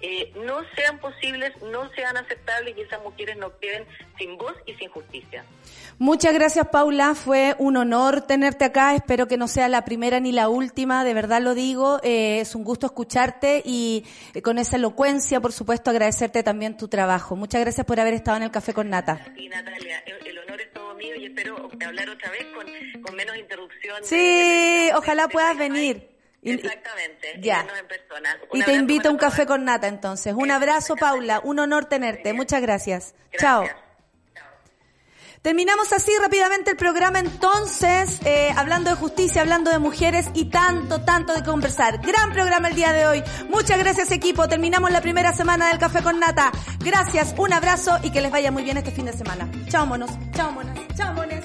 eh, 0.00 0.32
no 0.44 0.60
sean 0.76 0.98
posibles, 0.98 1.52
no 1.72 1.90
sean 1.94 2.16
aceptables 2.16 2.76
y 2.76 2.82
esas 2.82 3.02
mujeres 3.02 3.36
no 3.36 3.56
queden 3.58 3.84
sin 4.18 4.36
voz 4.38 4.54
y 4.66 4.74
sin 4.74 4.88
justicia. 4.90 5.44
Muchas 5.98 6.32
gracias, 6.34 6.68
Paula. 6.68 7.14
Fue 7.14 7.56
un 7.58 7.76
honor 7.76 8.22
tenerte 8.22 8.64
acá. 8.64 8.94
Espero 8.94 9.26
que 9.26 9.36
no 9.36 9.48
sea 9.48 9.68
la 9.68 9.84
primera 9.84 10.20
ni 10.20 10.30
la 10.32 10.48
última. 10.48 11.04
De 11.04 11.14
verdad 11.14 11.40
lo 11.42 11.54
digo. 11.54 11.98
Eh, 12.04 12.40
es 12.40 12.54
un 12.54 12.62
gusto 12.64 12.86
escucharte 12.86 13.62
y 13.64 14.04
eh, 14.34 14.42
con 14.42 14.58
esa 14.58 14.76
elocuencia, 14.76 15.40
por 15.40 15.52
supuesto, 15.52 15.90
agradecerte 15.90 16.42
también 16.42 16.76
tu 16.76 16.86
trabajo. 16.88 17.34
Muchas 17.36 17.60
gracias 17.60 17.84
por 17.86 17.98
haber 17.98 18.14
estado 18.14 18.36
en 18.36 18.44
el 18.44 18.50
Café 18.50 18.72
con 18.72 18.88
Nata. 18.90 19.20
Y 19.36 19.48
Natalia, 19.48 20.02
el, 20.06 20.26
el 20.26 20.38
honor 20.38 20.60
es 20.60 20.72
todo 20.72 20.94
mío 20.94 21.16
y 21.16 21.26
espero 21.26 21.68
hablar 21.84 22.08
otra 22.10 22.30
vez 22.30 22.44
con, 22.54 23.02
con 23.02 23.16
menos 23.16 23.36
interrupción. 23.36 24.00
de- 24.00 24.06
Sí, 24.06 24.16
de- 24.16 24.92
ojalá 24.96 25.26
puedas 25.28 25.56
venir. 25.58 26.08
Y- 26.40 26.52
Exactamente. 26.52 27.34
y 27.38 27.42
Ya. 27.42 27.58
vernos 27.64 27.78
en 27.80 27.88
persona. 27.88 28.38
Y 28.52 28.62
te 28.62 28.72
invito 28.74 29.08
a 29.08 29.12
un 29.12 29.18
café 29.18 29.44
con 29.46 29.64
Nata 29.64 29.88
entonces. 29.88 30.34
Un 30.36 30.50
abrazo. 30.50 30.94
Paula. 30.96 31.40
Un 31.42 31.58
honor 31.58 31.86
tenerte. 31.86 32.32
Muchas 32.32 32.62
gracias. 32.62 33.14
Gracias. 33.32 33.40
Chao. 33.40 33.64
Chao. 33.66 33.88
Terminamos 35.42 35.92
así 35.92 36.10
rápidamente 36.20 36.72
el 36.72 36.76
programa 36.76 37.20
entonces, 37.20 38.18
eh, 38.24 38.50
hablando 38.56 38.90
de 38.90 38.96
justicia, 38.96 39.40
hablando 39.42 39.70
de 39.70 39.78
mujeres 39.78 40.26
y 40.34 40.46
tanto, 40.50 41.02
tanto 41.02 41.32
de 41.32 41.44
conversar. 41.44 41.98
Gran 42.02 42.32
programa 42.32 42.68
el 42.68 42.74
día 42.74 42.92
de 42.92 43.06
hoy. 43.06 43.22
Muchas 43.48 43.78
gracias 43.78 44.10
equipo. 44.10 44.48
Terminamos 44.48 44.90
la 44.90 45.00
primera 45.00 45.32
semana 45.32 45.68
del 45.68 45.78
Café 45.78 46.02
con 46.02 46.18
Nata. 46.18 46.50
Gracias, 46.80 47.34
un 47.38 47.52
abrazo 47.52 47.98
y 48.02 48.10
que 48.10 48.20
les 48.20 48.32
vaya 48.32 48.50
muy 48.50 48.64
bien 48.64 48.78
este 48.78 48.90
fin 48.90 49.06
de 49.06 49.12
semana. 49.12 49.48
Chao 49.68 49.86
monos, 49.86 50.10
chao 50.34 50.50
monas, 50.50 50.76
chao 50.96 51.14
mones. 51.14 51.44